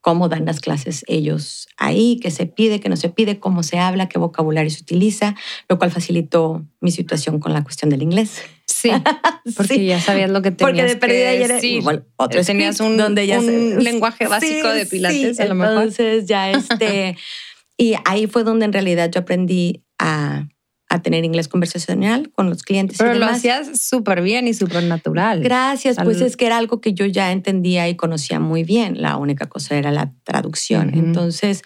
cómo 0.01 0.29
dan 0.29 0.47
las 0.47 0.61
clases 0.61 1.05
ellos 1.09 1.69
ahí, 1.77 2.19
qué 2.23 2.31
se 2.31 2.47
pide, 2.47 2.81
qué 2.81 2.89
no 2.89 2.97
se 2.97 3.11
pide, 3.11 3.39
cómo 3.39 3.63
se 3.63 3.79
habla, 3.79 4.09
qué 4.09 4.19
vocabulario 4.19 4.71
se 4.71 4.83
utiliza, 4.83 5.35
lo 5.69 5.79
cual 5.79 5.91
facilitó 5.91 6.65
mi 6.81 6.91
situación 6.91 7.39
con 7.39 7.53
la 7.53 7.63
cuestión 7.63 7.91
del 7.91 8.03
inglés. 8.03 8.43
Sí, 8.67 8.91
porque 9.57 9.85
ya 9.85 10.01
sabías 10.01 10.31
lo 10.31 10.43
que 10.43 10.51
tenías 10.51 10.71
porque 10.71 10.95
de 10.95 10.97
perdida 10.97 11.33
que 11.33 11.39
ya 11.41 11.49
decir. 11.49 11.79
igual, 11.79 12.07
otro 12.17 12.43
tenías 12.43 12.81
un, 12.81 12.97
donde 12.97 13.27
ya 13.27 13.39
un 13.39 13.83
lenguaje 13.83 14.27
básico 14.27 14.71
Sí, 14.71 14.79
de 14.79 14.87
pilates, 14.87 15.37
sí, 15.37 15.43
a 15.43 15.47
lo 15.47 15.55
mejor. 15.55 15.77
Entonces 15.77 16.27
ya 16.27 16.51
este, 16.51 17.17
y 17.77 17.95
ahí 18.07 18.27
fue 18.27 18.43
donde 18.43 18.65
en 18.65 18.73
realidad 18.73 19.11
yo 19.13 19.21
aprendí 19.21 19.85
a, 19.99 20.49
a 20.91 21.01
tener 21.01 21.25
inglés 21.25 21.47
conversacional 21.49 22.31
con 22.33 22.51
los 22.51 22.65
clientes. 22.65 22.97
y 22.97 23.03
Pero 23.05 23.15
lo 23.15 23.27
hacías 23.27 23.81
súper 23.81 24.23
bien 24.23 24.49
y 24.49 24.55
súper 24.55 24.83
natural. 24.83 25.41
Gracias, 25.41 25.97
pues 26.03 26.21
es 26.21 26.37
que 26.37 26.47
era 26.47 26.59
algo 26.59 26.81
que 26.81 26.93
yo 26.93 27.07
ya 27.07 27.31
entendía 27.31 27.89
y 27.89 27.95
conocía 27.95 28.41
muy 28.41 28.65
bien. 28.65 29.01
La 29.01 29.17
única 29.17 29.47
cosa 29.47 29.77
era 29.77 29.93
la 29.93 30.13
traducción. 30.25 30.93
Entonces, 30.95 31.63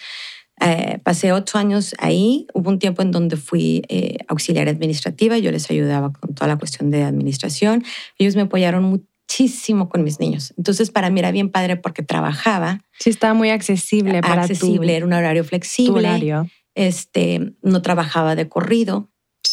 eh, 0.60 0.98
pasé 1.02 1.32
ocho 1.32 1.56
años 1.56 1.94
ahí. 1.98 2.46
Hubo 2.52 2.68
un 2.68 2.78
tiempo 2.78 3.00
en 3.00 3.10
donde 3.12 3.36
fui 3.38 3.82
eh, 3.88 4.18
auxiliar 4.28 4.68
administrativa. 4.68 5.38
Yo 5.38 5.50
les 5.50 5.70
ayudaba 5.70 6.12
con 6.12 6.34
toda 6.34 6.46
la 6.46 6.58
cuestión 6.58 6.90
de 6.90 7.02
administración. 7.02 7.82
Ellos 8.18 8.36
me 8.36 8.42
apoyaron 8.42 8.84
muchísimo 8.84 9.88
con 9.88 10.04
mis 10.04 10.20
niños. 10.20 10.52
Entonces, 10.58 10.90
para 10.90 11.08
mí 11.08 11.20
era 11.20 11.32
bien 11.32 11.48
padre 11.48 11.76
porque 11.76 12.02
trabajaba 12.02 12.80
Sí, 13.00 13.08
estaba 13.08 13.32
muy 13.32 13.48
accesible 13.48 14.20
para 14.20 14.42
accesible, 14.42 14.92
tu, 14.92 14.96
era 14.96 15.06
un 15.06 15.14
horario 15.14 15.42
tu 15.42 15.48
flexible. 15.48 16.08
horario. 16.08 16.46
Este, 16.74 17.54
no 17.62 17.80
trabajaba 17.82 18.34
de 18.36 18.48
corrido. 18.48 19.08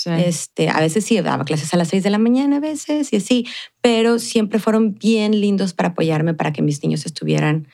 Este, 0.07 0.69
a 0.69 0.79
veces 0.79 1.05
sí, 1.05 1.19
daba 1.21 1.45
clases 1.45 1.73
a 1.73 1.77
las 1.77 1.89
6 1.89 2.03
de 2.03 2.09
la 2.09 2.17
mañana, 2.17 2.57
a 2.57 2.59
veces 2.59 3.11
y 3.13 3.17
así, 3.17 3.47
pero 3.81 4.19
siempre 4.19 4.59
fueron 4.59 4.95
bien 4.95 5.39
lindos 5.39 5.73
para 5.73 5.89
apoyarme 5.89 6.33
para 6.33 6.53
que 6.53 6.61
mis 6.61 6.81
niños 6.83 7.05
estuvieran 7.05 7.67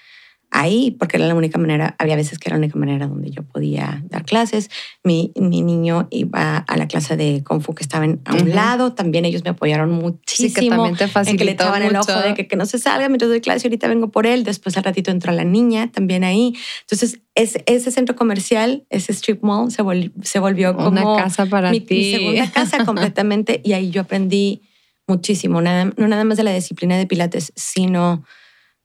ahí, 0.50 0.92
porque 0.92 1.18
era 1.18 1.28
la 1.28 1.36
única 1.36 1.58
manera, 1.58 1.96
había 2.00 2.16
veces 2.16 2.40
que 2.40 2.48
era 2.50 2.56
la 2.58 2.60
única 2.64 2.80
manera 2.80 3.08
donde 3.08 3.30
yo 3.30 3.44
podía 3.44 4.02
dar 4.10 4.24
clases. 4.24 4.70
Mi, 5.04 5.32
mi 5.36 5.62
niño 5.62 6.08
iba 6.10 6.58
a 6.58 6.78
la 6.78 6.88
clase 6.88 7.18
de 7.18 7.44
Kung 7.44 7.62
Fu 7.62 7.76
que 7.76 7.84
estaba 7.84 8.06
en- 8.06 8.22
a 8.26 8.34
un 8.34 8.42
Ujú. 8.44 8.50
lado, 8.56 8.94
también 8.94 9.26
ellos 9.26 9.44
me 9.44 9.50
apoyaron 9.50 9.90
Sí, 9.90 9.96
muchísimo. 10.02 10.54
que 10.56 10.70
también 10.70 10.96
te 10.96 11.04
en 11.30 11.38
que 11.38 11.44
le 11.44 11.52
echaban 11.52 11.84
el 11.84 11.96
ojo 11.96 12.20
de 12.20 12.34
que, 12.34 12.48
que 12.48 12.56
no 12.56 12.66
se 12.66 12.80
salga 12.80 13.10
mientras 13.10 13.30
doy 13.30 13.42
clase, 13.42 13.68
ahorita 13.68 13.88
vengo 13.90 14.10
por 14.10 14.26
él, 14.26 14.44
después 14.46 14.78
al 14.78 14.84
ratito 14.86 15.12
entró 15.12 15.32
la 15.34 15.44
niña 15.44 15.92
también 15.92 16.24
ahí. 16.24 16.56
Entonces, 16.82 17.20
ese, 17.36 17.64
ese 17.68 17.92
centro 17.92 18.16
comercial, 18.16 18.86
ese 18.90 19.12
strip 19.12 19.44
mall, 19.44 19.70
se, 19.70 19.84
vol- 19.84 20.12
se 20.24 20.40
volvió 20.40 20.76
como 20.76 20.88
Una 20.90 21.24
casa 21.24 21.46
para 21.46 21.72
mi, 21.72 21.82
ti. 21.82 21.96
mi 21.96 22.12
segunda 22.12 22.50
casa 22.52 22.78
completamente 22.86 23.62
y 23.64 23.74
ahí 23.74 23.90
yo 23.92 24.02
aprendí 24.02 24.62
muchísimo, 25.08 25.62
nada, 25.62 25.92
no 25.98 26.08
nada 26.08 26.24
más 26.24 26.38
de 26.38 26.44
la 26.44 26.54
disciplina 26.54 26.98
de 26.98 27.06
Pilates, 27.06 27.54
sino 27.56 28.24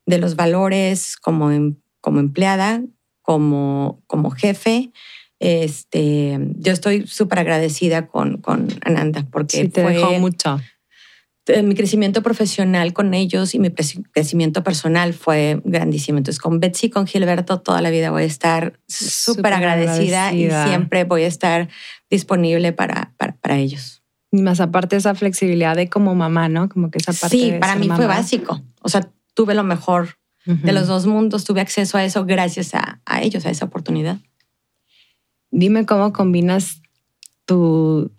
de 0.06 0.18
los 0.18 0.36
valores 0.36 1.16
como, 1.16 1.50
em- 1.50 1.76
como 2.00 2.20
empleada, 2.20 2.82
como, 3.22 4.02
como 4.06 4.30
jefe. 4.30 4.90
Este, 5.38 6.38
yo 6.56 6.72
estoy 6.72 7.06
súper 7.06 7.40
agradecida 7.40 8.06
con, 8.06 8.36
con 8.38 8.68
Ananda 8.84 9.26
porque 9.30 9.62
Sí, 9.62 9.68
te 9.68 9.82
fue 9.82 9.94
dejó 9.94 10.12
mucho. 10.14 10.60
eh, 11.48 11.62
mi 11.64 11.74
crecimiento 11.74 12.22
profesional 12.22 12.92
con 12.92 13.12
ellos 13.14 13.52
y 13.54 13.58
mi 13.58 13.70
crecimiento 13.70 14.62
personal 14.62 15.14
fue 15.14 15.60
grandísimo. 15.64 16.18
Entonces, 16.18 16.40
con 16.40 16.60
Betsy 16.60 16.86
y 16.86 16.90
con 16.90 17.06
Gilberto 17.08 17.60
toda 17.60 17.80
la 17.80 17.90
vida 17.90 18.10
voy 18.12 18.22
a 18.22 18.26
estar 18.26 18.78
súper 18.86 19.52
agradecida, 19.52 20.28
agradecida. 20.28 20.64
y 20.64 20.68
siempre 20.68 21.02
voy 21.04 21.24
a 21.24 21.26
estar 21.28 21.68
disponible 22.08 22.72
para, 22.72 23.12
para, 23.18 23.34
para 23.36 23.58
ellos. 23.58 24.02
Y 24.30 24.42
más 24.42 24.60
aparte 24.60 24.94
esa 24.96 25.14
flexibilidad 25.16 25.74
de 25.76 25.88
como 25.88 26.14
mamá, 26.14 26.48
¿no? 26.48 26.68
Como 26.68 26.90
que 26.90 26.98
esa 26.98 27.12
parte 27.12 27.36
Sí, 27.36 27.50
de 27.50 27.58
para 27.58 27.74
mí 27.76 27.88
fue 27.88 28.06
básico. 28.06 28.62
O 28.80 28.88
sea, 28.88 29.10
tuve 29.34 29.54
lo 29.54 29.64
mejor 29.64 30.18
Ujú. 30.46 30.66
de 30.66 30.72
los 30.72 30.88
dos 30.88 31.06
mundos, 31.06 31.44
tuve 31.44 31.60
acceso 31.60 31.98
a 31.98 32.04
eso 32.04 32.24
gracias 32.24 32.74
a, 32.74 33.00
a 33.06 33.22
ellos, 33.22 33.46
a 33.46 33.50
esa 33.50 33.64
oportunidad. 33.64 34.18
Dime 35.50 35.86
cómo 35.86 36.12
combinas 36.12 36.82
tu, 37.44 38.10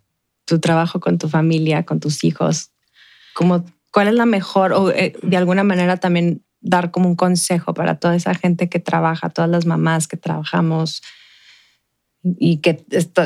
tu 0.46 0.60
trabajo 0.60 1.00
con 1.00 1.18
tu 1.18 1.28
familia, 1.28 1.84
con 1.84 2.00
tus 2.00 2.24
hijos. 2.24 2.72
Como, 3.34 3.66
¿Cuál 3.92 4.08
es 4.08 4.14
la 4.14 4.26
mejor 4.26 4.74
o 4.74 4.92
eh, 4.92 5.14
de 5.22 5.38
alguna 5.38 5.64
manera 5.64 5.98
también 5.98 6.44
dar 6.62 6.92
como 6.92 7.10
un 7.10 7.16
consejo 7.16 7.74
para 7.74 8.00
toda 8.00 8.16
esa 8.16 8.34
gente 8.34 8.70
que 8.70 8.80
trabaja, 8.80 9.30
todas 9.30 9.50
las 9.50 9.66
mamás 9.66 10.08
que 10.08 10.18
trabajamos 10.18 11.02
y 12.24 12.58
que 12.58 12.86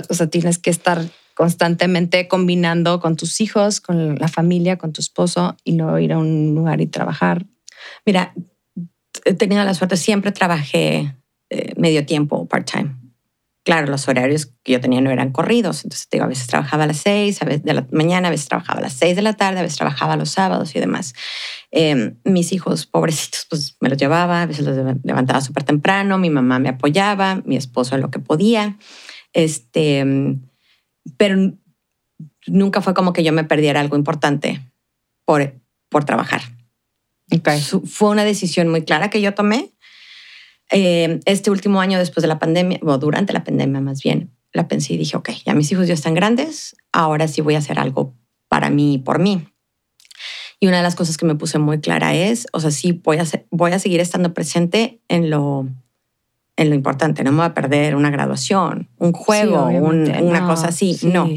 o 0.09 0.13
sea, 0.13 0.27
tienes 0.27 0.57
que 0.57 0.71
estar 0.71 1.05
constantemente 1.35 2.27
combinando 2.27 2.99
con 2.99 3.15
tus 3.15 3.39
hijos, 3.41 3.79
con 3.79 4.15
la 4.15 4.27
familia, 4.27 4.77
con 4.77 4.91
tu 4.91 5.01
esposo 5.01 5.55
y 5.63 5.73
luego 5.73 5.99
ir 5.99 6.13
a 6.13 6.17
un 6.17 6.55
lugar 6.55 6.81
y 6.81 6.87
trabajar? 6.87 7.45
Mira, 8.07 8.33
he 9.25 9.33
tenido 9.33 9.65
la 9.65 9.73
suerte, 9.73 9.97
siempre 9.97 10.31
trabajé 10.31 11.13
eh, 11.49 11.73
medio 11.75 12.05
tiempo, 12.05 12.47
part-time. 12.47 12.95
Claro, 13.65 13.87
los 13.87 14.07
horarios 14.07 14.53
que 14.63 14.71
yo 14.71 14.79
tenía 14.79 15.01
no 15.01 15.11
eran 15.11 15.33
corridos, 15.33 15.83
entonces 15.83 16.07
digo, 16.09 16.23
a 16.23 16.27
veces 16.27 16.47
trabajaba 16.47 16.85
a 16.85 16.87
las 16.87 16.99
seis 16.99 17.41
a 17.41 17.45
veces 17.45 17.63
de 17.63 17.73
la 17.73 17.85
mañana, 17.91 18.29
a 18.29 18.31
veces 18.31 18.47
trabajaba 18.47 18.79
a 18.79 18.83
las 18.83 18.93
seis 18.93 19.17
de 19.17 19.21
la 19.23 19.33
tarde, 19.33 19.59
a 19.59 19.61
veces 19.61 19.77
trabajaba 19.77 20.15
los 20.15 20.29
sábados 20.29 20.73
y 20.73 20.79
demás. 20.79 21.15
Eh, 21.71 22.13
mis 22.23 22.53
hijos, 22.53 22.85
pobrecitos, 22.85 23.45
pues 23.49 23.75
me 23.81 23.89
los 23.89 23.97
llevaba, 23.97 24.43
a 24.43 24.45
veces 24.45 24.65
los 24.65 24.77
levantaba 25.03 25.41
súper 25.41 25.63
temprano, 25.63 26.17
mi 26.17 26.29
mamá 26.29 26.59
me 26.59 26.69
apoyaba, 26.69 27.41
mi 27.43 27.57
esposo 27.57 27.97
lo 27.97 28.09
que 28.09 28.19
podía, 28.19 28.77
este, 29.33 30.05
pero 31.17 31.35
nunca 32.45 32.79
fue 32.79 32.93
como 32.93 33.11
que 33.11 33.25
yo 33.25 33.33
me 33.33 33.43
perdiera 33.43 33.81
algo 33.81 33.97
importante 33.97 34.61
por, 35.25 35.59
por 35.89 36.05
trabajar. 36.05 36.56
Okay. 37.31 37.59
Fue 37.61 38.09
una 38.09 38.23
decisión 38.23 38.69
muy 38.69 38.83
clara 38.83 39.09
que 39.09 39.21
yo 39.21 39.33
tomé. 39.33 39.71
Eh, 40.71 41.19
este 41.25 41.49
último 41.51 41.79
año 41.81 41.97
después 41.99 42.21
de 42.21 42.27
la 42.27 42.39
pandemia, 42.39 42.79
o 42.83 42.97
durante 42.97 43.33
la 43.33 43.43
pandemia 43.43 43.79
más 43.81 44.01
bien, 44.03 44.31
la 44.53 44.67
pensé 44.67 44.93
y 44.93 44.97
dije, 44.97 45.15
ok, 45.17 45.29
ya 45.45 45.53
mis 45.53 45.71
hijos 45.71 45.87
ya 45.87 45.93
están 45.93 46.13
grandes, 46.13 46.75
ahora 46.91 47.27
sí 47.27 47.41
voy 47.41 47.55
a 47.55 47.59
hacer 47.59 47.79
algo 47.79 48.15
para 48.49 48.69
mí 48.69 48.95
y 48.95 48.97
por 48.97 49.19
mí. 49.19 49.47
Y 50.59 50.67
una 50.67 50.77
de 50.77 50.83
las 50.83 50.95
cosas 50.95 51.17
que 51.17 51.25
me 51.25 51.35
puse 51.35 51.59
muy 51.59 51.79
clara 51.79 52.15
es, 52.15 52.47
o 52.51 52.59
sea, 52.59 52.71
sí, 52.71 52.91
voy 53.03 53.17
a, 53.17 53.25
voy 53.51 53.71
a 53.71 53.79
seguir 53.79 53.99
estando 53.99 54.33
presente 54.33 54.99
en 55.07 55.29
lo, 55.29 55.67
en 56.55 56.69
lo 56.69 56.75
importante. 56.75 57.23
No 57.23 57.31
me 57.31 57.37
voy 57.37 57.45
a 57.47 57.53
perder 57.53 57.95
una 57.95 58.09
graduación, 58.09 58.89
un 58.97 59.11
juego, 59.13 59.69
Sí, 59.69 59.75
un- 59.75 59.81
obviamente. 59.85 60.21
una 60.23 60.39
No, 60.41 60.47
cosa 60.47 60.69
así. 60.69 60.95
sí. 60.95 61.07
No, 61.07 61.29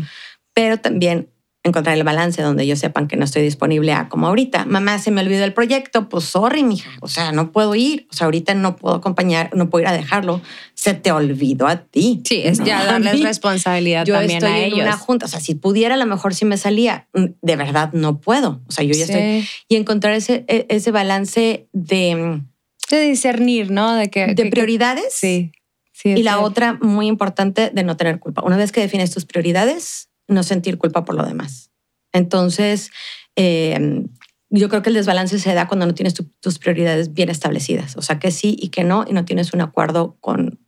pero 0.55 0.79
también 0.79 1.30
encontrar 1.63 1.95
el 1.97 2.05
balance 2.05 2.41
donde 2.41 2.63
ellos 2.63 2.79
sepan 2.79 3.07
que 3.07 3.17
no 3.17 3.25
estoy 3.25 3.43
disponible 3.43 3.93
a 3.93 4.09
como 4.09 4.27
ahorita. 4.29 4.65
Mamá, 4.65 4.99
se 4.99 5.11
me 5.11 5.21
olvidó 5.21 5.45
el 5.45 5.53
proyecto, 5.53 6.09
pues 6.09 6.25
sorry, 6.25 6.63
mija. 6.65 6.91
O 7.03 7.09
sea, 7.09 7.33
no 7.33 7.53
puedo 7.53 7.75
ir. 7.75 8.07
O 8.11 8.15
sea, 8.15 8.25
ahorita 8.27 8.55
no 8.55 8.77
puedo 8.77 8.95
acompañar, 8.95 9.51
no 9.55 9.69
puedo 9.69 9.83
ir 9.83 9.89
a 9.89 9.93
dejarlo. 9.93 10.41
Se 10.75 10.95
te 10.95 11.13
olvidó 11.13 11.67
a 11.67 11.83
ti. 11.85 12.23
Sí, 12.25 12.41
es 12.45 12.61
no 12.61 12.65
ya 12.67 12.85
darles 12.85 13.23
responsabilidad 13.23 14.07
Yo 14.07 14.15
también 14.15 14.39
estoy 14.43 14.53
a 14.53 14.59
en 14.59 14.65
ellos. 14.73 14.81
una 14.81 14.97
junta. 14.97 15.27
O 15.27 15.29
sea, 15.29 15.41
si 15.41 15.55
pudiera, 15.55 15.97
a 15.97 15.99
lo 15.99 16.07
mejor 16.07 16.35
sí 16.35 16.45
me 16.47 16.57
salía. 16.57 17.09
Mm, 17.13 17.25
De 17.43 17.57
verdad, 17.57 17.93
no 17.93 18.21
puedo. 18.21 18.63
O 18.67 18.73
sea, 18.73 18.83
yo 18.85 18.95
ya 18.95 19.07
Sí. 19.07 19.13
estoy. 19.13 19.49
Y 19.69 19.77
encontrar 19.77 20.15
ese, 20.15 20.45
e- 20.49 20.67
ese 20.71 20.91
balance 20.93 21.69
de, 21.73 22.41
de 22.91 23.01
discernir, 23.03 23.71
¿no? 23.71 23.95
De 23.95 24.09
que 24.09 24.27
de 24.29 24.35
que- 24.35 24.43
que- 24.45 24.51
prioridades. 24.51 25.13
sí. 25.13 25.53
sí 25.93 26.09
Y 26.11 26.23
la 26.23 26.33
cierto. 26.33 26.43
otra, 26.47 26.79
muy 26.81 27.07
importante, 27.07 27.71
de 27.75 27.83
no 27.85 27.99
tener 27.99 28.19
culpa. 28.19 28.43
Una 28.43 28.57
vez 28.57 28.73
que 28.73 28.81
defines 28.81 29.11
tus 29.11 29.27
prioridades, 29.27 30.09
no 30.31 30.43
sentir 30.43 30.79
culpa 30.79 31.05
por 31.05 31.15
lo 31.15 31.25
demás. 31.25 31.71
Entonces, 32.13 32.91
eh, 33.37 34.05
yo 34.49 34.69
creo 34.69 34.83
que 34.83 34.89
el 34.91 34.95
desbalance 34.97 35.39
se 35.39 35.55
da 35.55 35.69
cuando 35.69 35.87
no 35.87 35.95
tienes 35.95 36.15
tu- 36.15 36.31
tus 36.41 36.59
prioridades 36.59 37.13
bien 37.15 37.29
establecidas. 37.31 37.97
O 37.97 38.03
sea, 38.03 38.19
que 38.19 38.31
sí 38.31 38.57
y 38.59 38.69
que 38.69 38.83
no, 38.85 39.05
y 39.09 39.13
no 39.13 39.25
tienes 39.25 39.53
un 39.53 39.61
acuerdo 39.61 40.17
con 40.21 40.59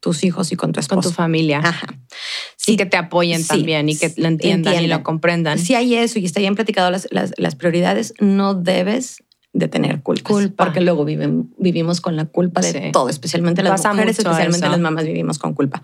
tus 0.00 0.22
hijos 0.22 0.52
y 0.52 0.56
con 0.56 0.70
tu 0.72 0.74
con 0.76 0.80
esposo. 0.82 1.08
tu 1.08 1.14
familia. 1.14 1.60
Ajá. 1.64 1.86
y 1.92 2.72
Sí, 2.72 2.76
que 2.76 2.84
te 2.86 2.96
apoyen 2.96 3.42
sí, 3.42 3.48
también 3.48 3.88
y 3.88 3.96
que 3.96 4.12
lo 4.16 4.26
entiendan, 4.28 4.82
y 4.82 4.86
lo 4.88 5.02
comprendan. 5.02 5.58
si 5.58 5.74
hay 5.74 5.94
eso 5.94 6.18
y 6.18 6.24
está 6.24 6.40
bien 6.40 6.54
platicado 6.56 6.90
las, 6.90 7.06
las- 7.10 7.32
las 7.38 7.54
prioridades, 7.54 8.12
no 8.20 8.54
debes 8.54 9.22
de 9.52 9.68
tener 9.68 10.02
culpas, 10.02 10.30
Culpa. 10.32 10.64
porque 10.66 10.80
luego 10.82 11.04
viven- 11.04 11.54
vivimos 11.58 12.00
con 12.02 12.16
la 12.16 12.26
culpa 12.26 12.60
de 12.60 12.72
Sí. 12.72 12.80
todo, 12.92 13.08
especialmente 13.08 13.62
las 13.62 13.72
Pasa 13.80 13.92
mujeres, 13.94 14.18
especialmente 14.18 14.58
eso. 14.66 14.70
las 14.72 14.80
mamás 14.80 15.04
vivimos 15.06 15.38
con 15.38 15.54
culpa. 15.54 15.82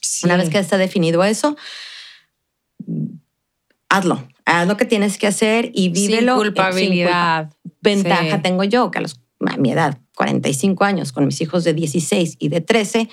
Sí. 0.00 0.26
Una 0.26 0.36
vez 0.36 0.48
que 0.50 0.58
está 0.58 0.76
definido 0.78 1.22
eso, 1.22 1.56
hazlo. 3.88 4.26
Haz 4.46 4.66
lo 4.68 4.76
que 4.76 4.84
tienes 4.84 5.18
que 5.18 5.26
hacer 5.26 5.70
y 5.74 5.88
vívelo. 5.88 6.34
sin 6.36 6.46
eh, 6.46 6.48
culpabilidad. 6.48 7.50
sin 7.50 7.60
culpa. 7.62 7.78
Ventaja 7.82 8.36
Sí. 8.36 8.42
tengo 8.42 8.64
yo, 8.64 8.90
que 8.90 8.98
a, 8.98 9.02
los, 9.02 9.20
a 9.46 9.56
mi 9.56 9.72
edad, 9.72 9.98
45 10.16 10.84
años, 10.84 11.12
con 11.12 11.26
mis 11.26 11.40
hijos 11.40 11.64
de 11.64 11.72
16 11.74 12.36
y 12.38 12.48
de 12.48 12.60
13, 12.60 13.08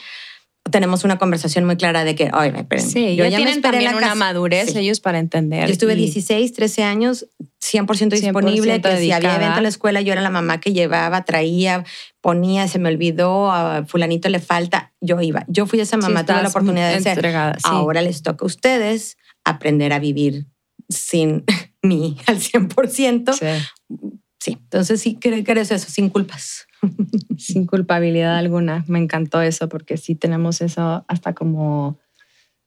tenemos 0.69 1.03
una 1.03 1.17
conversación 1.17 1.65
muy 1.65 1.75
clara 1.75 2.03
de 2.03 2.13
que, 2.15 2.29
oye, 2.33 2.53
esperen, 2.55 2.87
Sí, 2.87 3.15
yo 3.15 3.23
ya, 3.25 3.31
me 3.31 3.35
tienen 3.37 3.55
en 3.55 3.61
también 3.61 3.85
la 3.85 3.91
una 3.97 4.01
casa". 4.01 4.15
madurez 4.15 4.71
Sí. 4.71 4.79
ellos 4.79 4.99
para 4.99 5.17
entender. 5.19 5.65
Yo 5.67 5.71
estuve 5.73 5.93
y- 5.93 5.97
16, 5.97 6.53
13 6.53 6.83
años, 6.83 7.27
100% 7.59 8.15
100% 8.15 8.21
disponible, 8.21 8.79
que 8.81 8.97
si 8.99 9.11
había 9.11 9.35
evento 9.37 9.57
en 9.57 9.63
la 9.63 9.69
escuela, 9.69 10.01
yo 10.01 10.13
era 10.13 10.21
la 10.21 10.29
mamá 10.29 10.59
que 10.59 10.71
llevaba, 10.73 11.23
traía, 11.25 11.83
ponía, 12.21 12.67
se 12.67 12.77
me 12.77 12.89
olvidó, 12.89 13.51
a 13.51 13.85
fulanito 13.85 14.29
le 14.29 14.39
falta, 14.39 14.93
yo 15.01 15.19
iba. 15.21 15.45
Yo 15.47 15.65
fui 15.65 15.79
esa 15.79 15.97
sí 15.97 16.01
mamá, 16.01 16.25
tuve 16.25 16.43
la 16.43 16.49
oportunidad 16.49 16.93
de 16.93 17.01
ser. 17.01 17.21
sí. 17.25 17.61
Ahora 17.63 18.01
les 18.03 18.21
toca 18.21 18.43
a 18.43 18.47
ustedes 18.47 19.17
aprender 19.43 19.93
a 19.93 19.99
vivir 19.99 20.47
sin 20.89 21.43
mí 21.81 22.17
al 22.27 22.37
100%. 22.39 23.33
Sí, 23.33 24.07
Sí. 24.39 24.51
entonces 24.59 24.99
sí 25.01 25.17
creo 25.21 25.43
que 25.43 25.51
eres 25.51 25.71
eso, 25.71 25.87
sin 25.89 26.09
culpas. 26.09 26.65
Sin 27.37 27.67
culpabilidad 27.67 28.37
alguna. 28.37 28.83
Me 28.87 28.97
encantó 28.97 29.39
eso 29.41 29.69
porque 29.69 29.97
sí 29.97 30.15
tenemos 30.15 30.61
eso 30.61 31.05
hasta 31.07 31.33
como, 31.35 31.99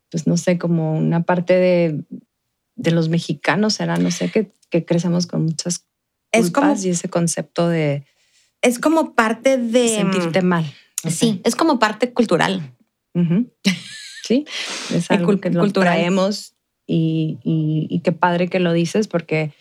pues 0.09 0.29
no 0.29 0.37
sé, 0.37 0.57
como 0.57 0.97
una 0.97 1.25
parte 1.25 1.55
de, 1.55 2.05
de 2.77 2.91
los 2.93 3.09
mexicanos, 3.09 3.75
será, 3.75 3.97
no 3.97 4.13
sé, 4.13 4.31
que, 4.31 4.53
que 4.71 4.85
crecemos 4.85 5.27
con 5.27 5.45
muchas 5.47 5.81
culpas 5.81 5.91
Es 6.31 6.51
como- 6.53 6.75
y 6.81 6.89
ese 6.91 7.09
concepto 7.09 7.69
de 7.69 8.07
Es 8.63 8.79
como 8.79 9.15
parte 9.17 9.59
de... 9.59 9.89
sentirte 9.89 10.43
mal. 10.43 10.65
Sí, 11.11 11.41
es 11.45 11.57
como 11.57 11.81
parte 11.81 12.13
cultural. 12.13 12.73
Sí, 14.23 14.45
es 14.93 15.11
algo 15.11 15.41
que 15.41 15.51
lo 15.51 15.61
cultural. 15.61 15.95
traemos 15.95 16.54
y, 16.87 17.39
y- 17.45 17.87
y 17.91 18.01
qué 18.01 18.13
padre 18.13 18.49
que 18.49 18.61
lo 18.61 18.73
dices 18.73 19.09
porque 19.09 19.53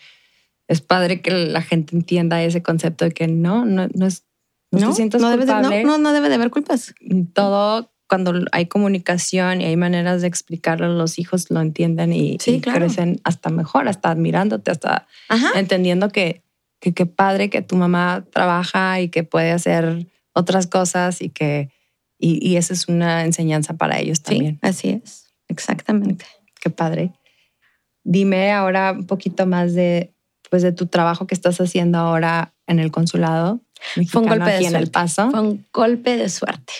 es 0.68 0.80
padre 0.80 1.20
que 1.20 1.30
la 1.30 1.62
gente 1.62 1.94
entienda 1.96 2.42
ese 2.42 2.62
concepto 2.62 3.04
de 3.04 3.12
que 3.12 3.28
no, 3.28 3.64
no, 3.64 3.88
no 3.94 4.06
es, 4.06 4.24
no, 4.70 4.88
te 4.88 4.94
sientas 4.94 5.20
no, 5.20 5.30
debe 5.30 5.44
de, 5.46 5.52
no, 5.52 5.60
culpable. 5.60 5.84
no, 5.84 5.98
no 5.98 6.12
debe 6.12 6.28
de 6.28 6.34
haber 6.36 6.50
culpas. 6.50 6.94
Todo 7.32 7.92
cuando 8.08 8.32
hay 8.52 8.66
comunicación 8.66 9.60
y 9.60 9.64
hay 9.64 9.76
maneras 9.76 10.20
de 10.22 10.28
explicarlo, 10.28 10.88
los 10.88 11.18
hijos 11.18 11.50
lo 11.50 11.60
entienden 11.60 12.12
y, 12.12 12.38
Sí, 12.40 12.56
y 12.56 12.60
claro. 12.60 12.80
crecen 12.80 13.20
hasta 13.24 13.50
mejor, 13.50 13.88
hasta 13.88 14.10
admirándote, 14.10 14.70
hasta 14.70 15.06
Ajá. 15.28 15.50
entendiendo 15.58 16.08
que 16.10 16.42
que 16.80 16.92
qué 16.92 17.06
padre 17.06 17.48
que 17.48 17.62
tu 17.62 17.76
mamá 17.76 18.26
trabaja 18.30 19.00
y 19.00 19.08
que 19.08 19.24
puede 19.24 19.52
hacer 19.52 20.06
otras 20.34 20.66
cosas 20.66 21.22
y 21.22 21.30
que 21.30 21.70
y, 22.18 22.46
y 22.46 22.56
esa 22.56 22.74
es 22.74 22.88
una 22.88 23.24
enseñanza 23.24 23.74
para 23.78 23.98
ellos 24.00 24.22
también. 24.22 24.54
Sí, 24.62 24.68
así 24.68 24.88
es. 24.90 25.26
Exactamente. 25.48 26.26
Qué 26.64 26.70
padre. 26.70 27.12
Dime 28.04 28.52
ahora 28.52 28.92
un 28.92 29.06
poquito 29.06 29.46
más 29.46 29.74
de 29.74 30.14
pues 30.48 30.62
de 30.62 30.72
tu 30.72 30.86
trabajo 30.86 31.26
que 31.26 31.34
estás 31.34 31.60
haciendo 31.60 31.98
ahora 31.98 32.54
en 32.66 32.78
el 32.78 32.90
consulado 32.90 33.60
Fue 34.08 34.22
un 34.22 34.28
golpe 34.28 34.50
de 34.50 34.56
en 34.58 34.64
El 34.64 34.70
suerte. 34.70 34.90
Paso. 34.90 35.30
Fue 35.30 35.40
un 35.40 35.66
golpe 35.74 36.16
de 36.16 36.30
suerte. 36.30 36.72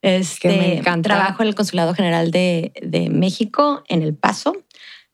Este, 0.00 0.48
Que 0.48 0.56
me 0.56 0.78
encanta. 0.78 1.08
Trabajo 1.08 1.42
en 1.42 1.48
el 1.48 1.56
Consulado 1.56 1.92
General 1.92 2.30
de, 2.30 2.72
de 2.80 3.10
México, 3.10 3.82
en 3.88 4.02
El 4.02 4.14
Paso. 4.14 4.54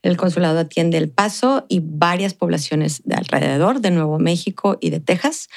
El 0.03 0.19
consulado 0.19 0.59
atiende 0.59 0.99
El 0.99 1.09
Paso 1.09 1.65
y 1.69 1.81
varias 1.83 2.35
poblaciones 2.35 3.03
de 3.05 3.15
alrededor, 3.15 3.81
de 3.81 3.93
Nuevo 3.93 4.19
México 4.19 4.77
y 4.81 4.91
de 4.91 5.01
Texas. 5.01 5.49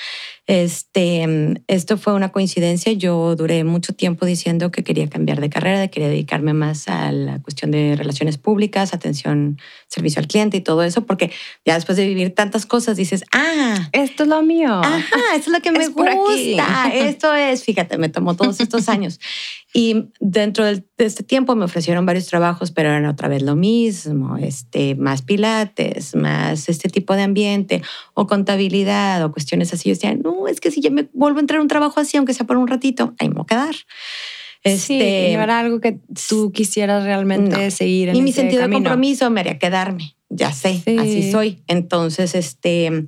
Este, 0.48 1.28
esto 1.68 1.98
fue 1.98 2.14
una 2.14 2.32
coincidencia. 2.32 2.92
Yo 2.94 3.36
duré 3.36 3.64
mucho 3.64 3.94
tiempo 3.94 4.26
diciendo 4.28 4.70
que 4.70 4.84
quería 4.84 5.10
cambiar 5.10 5.42
de 5.42 5.50
carrera, 5.50 5.88
que 5.88 5.96
quería 5.96 6.10
dedicarme 6.10 6.54
más 6.54 6.88
a 6.88 7.12
la 7.12 7.42
cuestión 7.42 7.72
de 7.72 7.96
relaciones 7.96 8.38
públicas, 8.38 8.94
atención, 8.94 9.60
servicio 9.88 10.20
al 10.20 10.28
cliente 10.28 10.58
y 10.58 10.62
todo 10.62 10.84
eso, 10.84 11.06
porque 11.06 11.32
ya 11.66 11.74
después 11.74 11.98
de 11.98 12.06
vivir 12.06 12.36
tantas 12.36 12.66
cosas 12.68 12.96
dices, 12.96 13.24
ah, 13.32 13.90
Esto 13.92 14.24
es 14.24 14.30
lo 14.30 14.44
mío. 14.44 14.82
Ajá, 14.84 15.36
eso 15.36 15.46
es 15.46 15.48
lo 15.48 15.62
que 15.62 15.72
me 15.74 15.84
Es 15.84 15.94
gusta. 15.94 16.92
Esto 16.94 17.34
es, 17.34 17.64
fíjate, 17.64 17.98
me 17.98 18.10
tomó 18.10 18.36
todos 18.36 18.60
estos 18.60 18.88
años. 18.88 19.20
Y 19.74 20.06
dentro 20.22 20.64
de 20.64 20.86
este 20.98 21.24
tiempo 21.24 21.54
me 21.56 21.66
ofrecieron 21.66 22.06
varios 22.06 22.28
trabajos, 22.28 22.72
pero 22.72 22.90
eran 22.90 23.08
otra 23.08 23.28
vez 23.28 23.42
lo 23.42 23.58
mismo, 23.58 24.38
este, 24.38 24.96
más 24.96 25.22
pilates, 25.22 26.16
más 26.16 26.70
este 26.70 26.88
tipo 26.88 27.14
de 27.14 27.24
ambiente, 27.24 27.82
o 28.14 28.26
contabilidad, 28.26 29.22
o 29.26 29.34
cuestiones 29.34 29.74
así. 29.74 29.90
Yo 29.90 29.96
decía, 29.96 30.16
no, 30.46 30.52
es 30.52 30.62
que 30.62 30.72
si 30.72 30.82
ya 30.82 30.90
me 30.92 31.10
vuelvo 31.14 31.40
a 31.40 31.42
entrar 31.42 31.60
a 31.60 31.62
un 31.62 31.68
trabajo 31.68 32.00
así, 32.00 32.18
aunque 32.18 32.34
sea 32.34 32.46
por 32.46 32.58
un 32.58 32.68
ratito, 32.68 33.14
ahí 33.20 33.28
me 33.30 33.36
voy 33.36 33.44
a 33.44 33.48
quedar. 33.48 33.76
sí, 33.76 33.84
Este, 34.64 35.32
y 35.32 35.36
no 35.36 35.44
era 35.44 35.60
algo 35.60 35.80
que 35.80 36.00
tú 36.28 36.52
quisieras 36.52 37.04
realmente 37.04 37.66
No. 37.66 37.72
seguir 37.72 38.10
en 38.10 38.16
y 38.16 38.22
mi 38.22 38.30
ese 38.32 38.42
sentido 38.42 38.62
camino. 38.62 38.80
de 38.80 38.84
compromiso 38.86 39.30
me 39.30 39.42
haría 39.42 39.60
quedarme. 39.60 40.16
Ya 40.30 40.52
sé, 40.54 40.82
Sí. 40.84 40.98
así 40.98 41.32
soy. 41.32 41.64
Entonces, 41.68 42.34
este, 42.36 43.08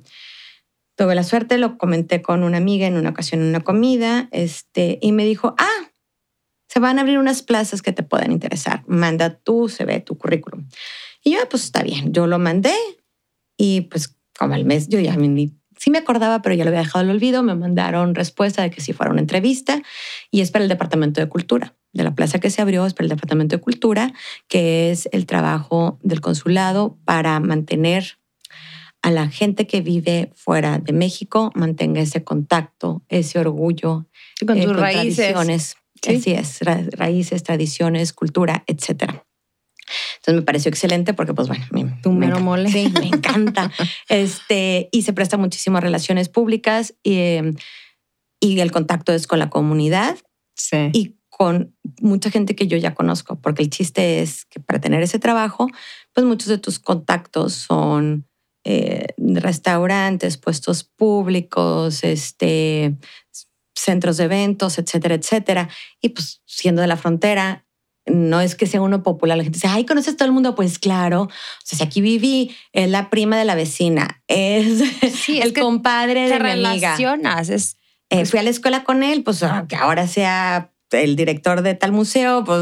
tuve 0.96 1.14
la 1.14 1.24
suerte, 1.24 1.58
lo 1.58 1.76
comenté 1.78 2.22
con 2.22 2.42
una 2.44 2.58
amiga 2.58 2.86
en 2.86 2.96
una 2.96 3.10
ocasión 3.10 3.40
en 3.40 3.48
una 3.48 3.60
comida, 3.60 4.28
este, 4.32 4.98
y 5.02 5.12
me 5.12 5.24
dijo, 5.24 5.54
ah, 5.58 5.90
se 6.68 6.80
van 6.80 6.98
a 6.98 7.00
abrir 7.02 7.18
unas 7.18 7.42
plazas 7.42 7.82
que 7.82 7.92
te 7.92 8.02
pueden 8.02 8.30
interesar. 8.30 8.84
Manda 8.86 9.34
tu 9.38 9.68
CV, 9.68 10.00
tu 10.00 10.16
currículum. 10.18 10.68
Y 11.24 11.32
yo, 11.32 11.38
"Ah, 11.42 11.48
pues 11.50 11.64
está 11.64 11.82
bien. 11.82 12.12
Yo 12.12 12.26
lo 12.26 12.38
mandé 12.38 12.74
y 13.56 13.82
pues 13.82 14.14
como 14.38 14.54
al 14.54 14.64
mes 14.64 14.88
yo 14.88 15.00
ya 15.00 15.16
me, 15.16 15.50
sí 15.78 15.90
me 15.90 15.98
acordaba, 15.98 16.42
pero 16.42 16.54
ya 16.54 16.64
lo 16.64 16.68
había 16.70 16.80
dejado 16.80 17.00
al 17.04 17.10
olvido. 17.10 17.42
Me 17.42 17.54
mandaron 17.54 18.14
respuesta 18.14 18.62
de 18.62 18.70
que 18.70 18.80
si 18.80 18.92
fuera 18.92 19.10
una 19.12 19.20
entrevista 19.20 19.80
y 20.30 20.40
es 20.42 20.50
para 20.50 20.62
el 20.64 20.68
Departamento 20.68 21.20
de 21.20 21.28
Cultura. 21.28 21.74
De 21.92 22.04
la 22.04 22.14
plaza 22.14 22.38
que 22.38 22.50
se 22.50 22.60
abrió 22.60 22.84
es 22.84 22.92
para 22.92 23.04
el 23.06 23.10
Departamento 23.10 23.56
de 23.56 23.62
Cultura, 23.62 24.12
que 24.46 24.90
es 24.90 25.08
el 25.12 25.24
trabajo 25.24 25.98
del 26.02 26.20
consulado 26.20 26.98
para 27.04 27.40
mantener 27.40 28.18
a 29.00 29.10
la 29.10 29.28
gente 29.28 29.66
que 29.66 29.80
vive 29.80 30.30
fuera 30.34 30.78
de 30.80 30.92
México, 30.92 31.50
mantenga 31.54 32.00
ese 32.00 32.24
contacto, 32.24 33.02
ese 33.08 33.38
orgullo, 33.38 34.06
con 34.46 34.58
eh, 34.58 34.64
tus 34.66 34.76
raíces. 34.76 35.16
tradiciones. 35.16 35.76
Sí. 36.02 36.16
Así 36.16 36.32
es, 36.32 36.60
ra- 36.60 36.84
raíces, 36.92 37.42
tradiciones, 37.42 38.12
cultura, 38.12 38.64
etcétera. 38.66 39.24
Entonces 40.28 40.42
me 40.42 40.46
pareció 40.46 40.68
excelente 40.68 41.14
porque, 41.14 41.32
pues 41.32 41.48
bueno, 41.48 41.64
me, 41.70 41.84
Tu 42.02 42.12
me 42.12 42.26
mero 42.26 42.32
encanta. 42.38 42.44
mole. 42.44 42.70
Sí, 42.70 42.92
me 43.00 43.06
encanta. 43.06 43.72
este, 44.10 44.88
y 44.92 45.02
se 45.02 45.14
presta 45.14 45.38
muchísimo 45.38 45.78
a 45.78 45.80
relaciones 45.80 46.28
públicas 46.28 46.94
y, 47.02 47.14
eh, 47.14 47.52
y 48.40 48.60
el 48.60 48.70
contacto 48.70 49.12
es 49.14 49.26
con 49.26 49.38
la 49.38 49.48
comunidad 49.48 50.18
Sí. 50.54 50.90
y 50.92 51.16
con 51.30 51.74
mucha 52.00 52.30
gente 52.30 52.54
que 52.56 52.66
yo 52.66 52.76
ya 52.76 52.92
conozco, 52.94 53.40
porque 53.40 53.62
el 53.62 53.70
chiste 53.70 54.20
es 54.22 54.44
que 54.44 54.58
para 54.60 54.80
tener 54.80 55.02
ese 55.02 55.18
trabajo, 55.20 55.68
pues 56.12 56.26
muchos 56.26 56.48
de 56.48 56.58
tus 56.58 56.78
contactos 56.80 57.54
son 57.54 58.26
eh, 58.64 59.06
restaurantes, 59.16 60.36
puestos 60.36 60.84
públicos, 60.84 62.02
este, 62.04 62.96
centros 63.74 64.16
de 64.16 64.24
eventos, 64.24 64.78
etcétera, 64.78 65.14
etcétera. 65.14 65.68
Y 66.02 66.10
pues 66.10 66.42
siendo 66.44 66.82
de 66.82 66.88
la 66.88 66.96
frontera, 66.96 67.64
no 68.10 68.40
es 68.40 68.54
que 68.54 68.66
sea 68.66 68.80
uno 68.80 69.02
popular. 69.02 69.36
La 69.36 69.44
gente 69.44 69.56
dice, 69.56 69.68
ay, 69.68 69.84
¿conoces 69.86 70.16
todo 70.16 70.26
el 70.26 70.32
mundo? 70.32 70.54
Pues 70.54 70.78
claro. 70.78 71.22
O 71.22 71.30
sea, 71.64 71.78
si 71.78 71.84
aquí 71.84 72.00
viví, 72.00 72.54
es 72.72 72.88
la 72.90 73.10
prima 73.10 73.36
de 73.38 73.44
la 73.44 73.54
vecina, 73.54 74.22
es 74.28 74.82
Sí, 75.14 75.40
el 75.40 75.52
compadre 75.52 76.28
te 76.28 76.34
de 76.38 76.40
mi 76.40 76.50
amiga. 76.50 76.96
relacionas. 76.96 77.48
Es, 77.50 77.76
Eh, 78.10 78.24
fui 78.24 78.38
a 78.38 78.42
la 78.42 78.48
escuela 78.50 78.84
con 78.84 79.02
él, 79.02 79.22
pues 79.22 79.42
ah, 79.42 79.66
que 79.68 79.76
ahora 79.76 80.06
sea 80.06 80.70
el 80.92 81.14
director 81.16 81.60
de 81.60 81.74
tal 81.74 81.92
museo, 81.92 82.42
pues 82.44 82.58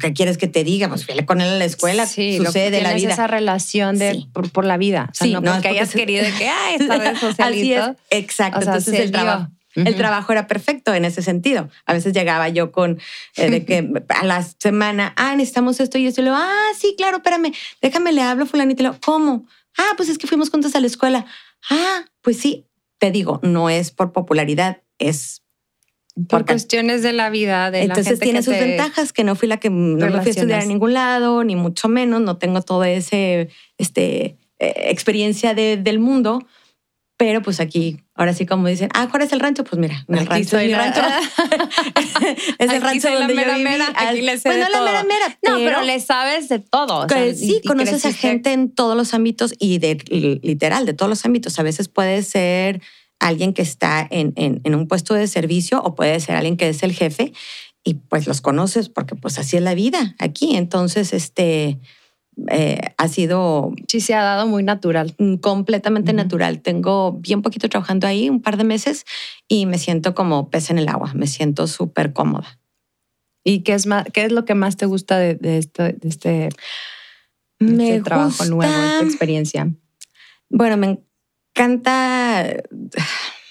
¿qué 0.00 0.12
quieres 0.12 0.36
que 0.36 0.48
te 0.48 0.64
diga? 0.64 0.88
Pues 0.88 1.06
fui 1.06 1.14
con 1.24 1.40
él 1.40 1.48
a 1.50 1.54
la 1.58 1.64
escuela, 1.64 2.04
sí, 2.06 2.32
lo 2.38 2.46
que 2.46 2.46
sucede 2.48 2.70
la 2.82 2.88
tienes 2.88 3.02
vida. 3.02 3.12
esa 3.12 3.28
relación 3.28 3.96
de, 3.98 4.14
Sí. 4.14 4.28
por, 4.32 4.50
por 4.50 4.64
la 4.64 4.76
vida. 4.76 5.10
O 5.12 5.14
sea, 5.14 5.26
Sí, 5.28 5.32
no, 5.34 5.40
no, 5.40 5.50
es 5.50 5.56
porque 5.58 5.68
porque 5.68 5.78
hayas 5.78 5.92
querido 5.94 6.24
de 6.24 6.32
que, 6.32 6.48
ay, 6.48 6.76
esta 6.80 6.98
vez 6.98 7.06
Así 7.10 7.14
es, 7.14 7.20
socialito. 7.20 7.96
exacto. 8.10 8.58
O 8.58 8.62
sea, 8.62 8.72
Entonces 8.72 9.00
el 9.00 9.12
dio. 9.12 9.48
El 9.74 9.94
trabajo 9.96 10.32
era 10.32 10.46
perfecto 10.46 10.92
en 10.94 11.04
ese 11.04 11.22
sentido. 11.22 11.68
A 11.86 11.92
veces 11.92 12.12
llegaba 12.12 12.48
yo 12.48 12.72
con 12.72 12.98
eh, 13.36 13.50
de 13.50 13.64
que 13.64 13.88
a 14.08 14.24
la 14.24 14.42
semana, 14.42 15.12
ah, 15.16 15.36
necesitamos 15.36 15.78
esto 15.80 15.98
y 15.98 16.06
esto. 16.06 16.20
Y 16.20 16.24
luego, 16.24 16.38
ah, 16.40 16.70
sí, 16.78 16.94
claro, 16.96 17.18
espérame, 17.18 17.52
déjame, 17.82 18.12
le 18.12 18.22
hablo 18.22 18.44
a 18.44 18.46
fulanito. 18.46 18.82
Y 18.82 18.86
luego, 18.86 18.98
¿cómo? 19.04 19.46
Ah, 19.76 19.92
pues 19.96 20.08
es 20.08 20.18
que 20.18 20.26
fuimos 20.26 20.50
juntos 20.50 20.74
a 20.74 20.80
la 20.80 20.86
escuela. 20.86 21.26
Ah, 21.70 22.04
pues 22.22 22.38
sí, 22.38 22.66
te 22.98 23.10
digo, 23.10 23.38
no 23.42 23.70
es 23.70 23.90
por 23.92 24.12
popularidad, 24.12 24.82
es 24.98 25.42
Por 26.14 26.26
porque- 26.40 26.54
cuestiones 26.54 27.02
de 27.02 27.12
la 27.12 27.30
vida, 27.30 27.70
de 27.70 27.78
la 27.78 27.84
Entonces 27.84 28.06
gente 28.18 28.24
tiene 28.24 28.38
que 28.40 28.44
sus 28.44 28.54
te- 28.54 28.64
ventajas, 28.64 29.12
que 29.12 29.22
no 29.22 29.36
fui 29.36 29.46
la 29.46 29.58
que 29.58 29.70
no 29.70 30.06
me 30.06 30.18
fui 30.20 30.28
a 30.28 30.30
estudiar 30.30 30.62
a 30.62 30.64
ningún 30.66 30.94
lado, 30.94 31.44
ni 31.44 31.54
mucho 31.54 31.88
menos, 31.88 32.20
no 32.22 32.38
tengo 32.38 32.62
toda 32.62 32.88
ese 32.90 33.50
este, 33.76 34.36
eh, 34.58 34.74
experiencia 34.90 35.54
de- 35.54 35.76
del 35.76 36.00
mundo, 36.00 36.44
pero 37.16 37.40
pues 37.42 37.60
aquí, 37.60 38.00
ahora 38.18 38.34
sí 38.34 38.44
como 38.44 38.68
dicen, 38.68 38.90
ah, 38.92 39.08
¿cuál 39.10 39.22
es 39.22 39.32
el 39.32 39.40
rancho? 39.40 39.64
Pues 39.64 39.78
mira, 39.80 40.04
el 40.08 40.18
Aquí 40.18 40.26
rancho 40.28 40.58
es 40.58 40.66
mi 40.66 40.72
la- 40.72 40.78
rancho. 40.78 41.00
es 42.58 42.70
el 42.70 42.82
rancho 42.82 43.08
la 43.08 43.18
donde 43.20 43.34
yo 43.34 43.40
mera 43.40 43.52
viví. 43.54 43.64
mera, 43.64 43.92
aquí 43.96 44.20
le 44.20 44.36
sé 44.38 44.48
Pues 44.50 44.56
de 44.56 44.62
no 44.64 44.68
la 44.70 44.80
mera 44.84 45.04
mera, 45.04 45.38
No, 45.48 45.56
pero 45.56 45.82
le 45.82 46.00
sabes 46.00 46.48
de 46.48 46.58
todo. 46.58 46.98
o 47.04 47.08
sea, 47.08 47.16
que 47.24 47.30
y- 47.30 47.34
sí, 47.34 47.60
y 47.62 47.66
conoces 47.66 48.04
a 48.04 48.12
gente 48.12 48.52
en 48.52 48.70
todos 48.74 48.96
los 48.96 49.14
ámbitos 49.14 49.54
y 49.58 49.78
de 49.78 49.94
literal, 50.42 50.84
de 50.86 50.92
todos 50.94 51.08
los 51.08 51.24
ámbitos. 51.24 51.58
A 51.58 51.62
veces 51.62 51.88
puede 51.88 52.22
ser 52.22 52.82
alguien 53.20 53.52
que 53.52 53.62
está 53.62 54.06
en, 54.10 54.32
en- 54.36 54.60
en 54.64 54.74
un 54.74 54.86
puesto 54.88 55.14
de 55.14 55.26
servicio 55.26 55.80
o 55.82 55.94
puede 55.94 56.18
ser 56.20 56.36
alguien 56.36 56.56
que 56.56 56.68
es 56.68 56.82
el 56.82 56.92
jefe 56.92 57.32
y 57.84 57.94
pues 57.94 58.26
los 58.26 58.40
conoces 58.40 58.88
porque 58.88 59.14
pues 59.14 59.38
así 59.38 59.56
es 59.56 59.62
la 59.62 59.74
vida 59.74 60.14
aquí. 60.18 60.56
Entonces, 60.56 61.12
este 61.12 61.78
eh, 62.50 62.80
ha 62.96 63.08
sido 63.08 63.72
Sí, 63.88 64.00
se 64.00 64.14
ha 64.14 64.22
dado 64.22 64.46
muy 64.46 64.62
natural. 64.62 65.14
mm, 65.18 65.36
completamente 65.36 66.12
natural. 66.12 66.60
Tengo 66.62 67.12
bien 67.12 67.42
poquito 67.42 67.68
trabajando 67.68 68.06
ahí, 68.06 68.28
un 68.30 68.40
par 68.42 68.56
de 68.56 68.64
meses, 68.64 69.04
y 69.48 69.66
me 69.66 69.78
siento 69.78 70.14
como 70.14 70.48
pez 70.50 70.70
en 70.70 70.78
el 70.78 70.88
agua. 70.88 71.12
Me 71.14 71.26
siento 71.26 71.66
súper 71.66 72.12
cómoda. 72.12 72.58
¿Y 73.44 73.62
qué 73.62 73.72
es, 73.74 73.86
más, 73.86 74.04
qué 74.12 74.24
es 74.24 74.32
lo 74.32 74.44
que 74.44 74.54
más 74.54 74.76
te 74.76 74.86
gusta 74.86 75.18
de, 75.18 75.34
de 75.34 75.58
esto- 75.58 75.82
de 75.84 75.98
este, 76.02 76.28
de 76.28 76.50
Me 77.60 77.88
este 77.96 78.02
trabajo 78.02 78.28
gusta- 78.28 78.44
nuevo, 78.46 78.72
esta 78.84 79.04
experiencia? 79.04 79.72
Bueno, 80.50 80.76
me 80.76 80.98
encanta 81.56 82.46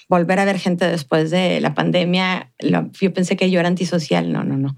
volver 0.08 0.40
a 0.40 0.46
ver 0.46 0.58
gente 0.58 0.86
después 0.86 1.30
de 1.30 1.60
la 1.60 1.74
pandemia, 1.74 2.50
yo 2.58 3.12
pensé 3.12 3.36
que 3.36 3.50
yo 3.50 3.60
era 3.60 3.68
antisocial. 3.68 4.32
No, 4.32 4.42
no, 4.42 4.56
no. 4.56 4.76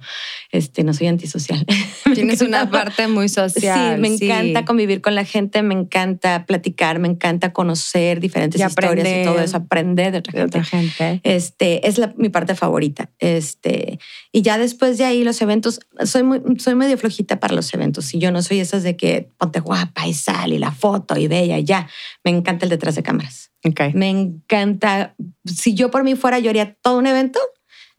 Este, 0.51 0.83
no 0.83 0.93
soy 0.93 1.07
antisocial. 1.07 1.65
Tienes 2.15 2.41
una 2.43 2.69
parte 2.69 3.07
muy 3.07 3.29
social. 3.29 3.95
Sí, 3.95 4.01
me 4.01 4.09
encanta 4.09 4.65
convivir 4.65 5.01
con 5.01 5.15
la 5.15 5.25
gente, 5.25 5.63
me 5.63 5.75
encanta 5.75 6.47
platicar, 6.47 6.99
me 6.99 7.07
encanta 7.07 7.53
conocer 7.53 8.19
diferentes 8.19 8.61
historias 8.61 9.07
y 9.07 9.25
todo 9.25 9.41
eso, 9.41 9.57
aprender 9.57 10.11
de 10.13 10.43
otra 10.43 10.65
gente. 10.65 11.21
Este, 11.23 11.87
es 11.87 12.01
mi 12.17 12.29
parte 12.29 12.57
favorita. 12.57 13.11
Este, 13.21 14.01
y 14.33 14.43
ya 14.43 14.59
después 14.59 14.99
de 14.99 15.05
ahí 15.05 15.23
los 15.23 15.41
eventos, 15.43 15.81
soy 16.05 16.25
muy, 16.25 16.43
soy 16.59 16.75
medio 16.75 16.99
flojita 16.99 17.39
para 17.39 17.55
los 17.55 17.73
eventos. 17.73 18.13
Y 18.15 18.19
yo 18.19 18.33
no 18.33 18.43
soy 18.43 18.59
esas 18.59 18.83
de 18.83 18.97
que 18.97 19.29
ponte 19.39 19.61
guapa 19.61 20.09
y 20.09 20.15
sal 20.15 20.53
y 20.53 20.59
la 20.59 20.73
foto 20.73 21.17
y 21.17 21.29
bella 21.29 21.57
y 21.57 21.65
ya. 21.65 21.89
Me 22.25 22.33
encanta 22.33 22.67
el 22.67 22.71
detrás 22.71 22.97
de 22.97 23.05
cámaras. 23.05 23.50
Me 23.95 24.09
encanta. 24.09 25.15
Si 25.45 25.75
yo 25.75 25.91
por 25.91 26.05
mí 26.05 26.15
fuera, 26.15 26.39
yo 26.39 26.51
haría 26.51 26.75
todo 26.75 26.99
un 26.99 27.07
evento 27.07 27.41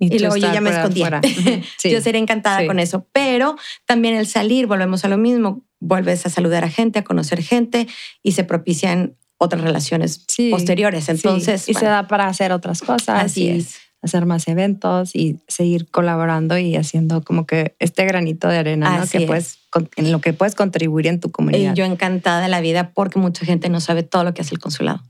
y, 0.10 0.18
luego 0.18 0.36
yo 0.36 0.52
ya 0.52 0.62
me 0.62 0.72
escondía. 0.72 1.22
Yo 1.84 2.02
sería 2.02 2.20
encantada 2.20 2.66
con 2.66 2.80
eso. 2.80 3.08
Pero 3.14 3.56
también 3.86 4.16
el 4.16 4.26
salir, 4.26 4.66
volvemos 4.66 5.06
a 5.06 5.08
lo 5.08 5.18
mismo, 5.18 5.64
vuelves 5.80 6.26
a 6.26 6.30
saludar 6.30 6.64
a 6.64 6.70
gente, 6.70 7.00
a 7.00 7.04
conocer 7.04 7.44
gente 7.44 7.88
y 8.24 8.32
se 8.32 8.44
propician 8.44 9.16
otras 9.38 9.62
relaciones 9.62 10.26
posteriores. 10.50 11.08
Entonces, 11.08 11.70
y 11.70 11.76
se 11.76 11.86
da 11.86 12.08
para 12.08 12.28
hacer 12.28 12.52
otras 12.52 12.82
cosas. 12.82 13.24
Así 13.24 13.50
es. 13.50 13.76
Hacer 14.02 14.26
más 14.26 14.48
eventos 14.48 15.16
y 15.16 15.38
seguir 15.48 15.88
colaborando 15.92 16.58
y 16.58 16.76
haciendo 16.76 17.24
como 17.24 17.46
que 17.46 17.76
este 17.78 18.04
granito 18.06 18.48
de 18.48 18.58
arena 18.58 19.06
que 19.12 19.28
puedes, 19.28 19.60
en 19.96 20.12
lo 20.12 20.20
que 20.20 20.34
puedes 20.34 20.56
contribuir 20.56 21.06
en 21.06 21.20
tu 21.20 21.30
comunidad. 21.30 21.74
Y 21.74 21.78
yo 21.78 21.86
encantada 21.86 22.42
de 22.42 22.48
la 22.48 22.62
vida 22.62 22.92
porque 22.96 23.20
mucha 23.20 23.46
gente 23.46 23.70
no 23.70 23.80
sabe 23.80 24.02
todo 24.02 24.24
lo 24.24 24.34
que 24.34 24.42
hace 24.42 24.56
el 24.56 24.60
consulado. 24.60 25.04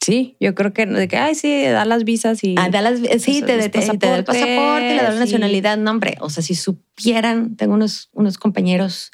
Sí, 0.00 0.36
yo 0.40 0.54
creo 0.54 0.72
que, 0.72 0.86
de 0.86 1.08
que, 1.08 1.18
ay, 1.18 1.34
sí, 1.34 1.64
da 1.64 1.84
las 1.84 2.04
visas 2.04 2.42
y... 2.42 2.54
Ah, 2.58 2.70
da 2.70 2.80
las, 2.80 3.00
sí, 3.22 3.42
te, 3.42 3.68
te, 3.68 3.80
da 3.80 4.16
el 4.16 4.24
pasaporte, 4.24 4.96
le 4.96 5.02
da 5.02 5.10
la 5.10 5.18
nacionalidad. 5.18 5.76
No, 5.76 5.90
hombre, 5.90 6.16
o 6.20 6.30
sea, 6.30 6.42
si 6.42 6.54
supieran, 6.54 7.56
tengo 7.56 7.74
unos, 7.74 8.08
unos 8.12 8.38
compañeros 8.38 9.12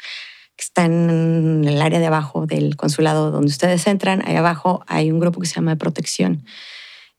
que 0.56 0.62
están 0.62 1.10
en 1.10 1.64
el 1.64 1.82
área 1.82 1.98
de 1.98 2.06
abajo 2.06 2.46
del 2.46 2.76
consulado 2.76 3.32
donde 3.32 3.48
ustedes 3.48 3.86
entran, 3.86 4.22
ahí 4.26 4.36
abajo 4.36 4.84
hay 4.86 5.10
un 5.10 5.18
grupo 5.18 5.40
que 5.40 5.46
se 5.46 5.56
llama 5.56 5.72
de 5.72 5.76
protección 5.76 6.44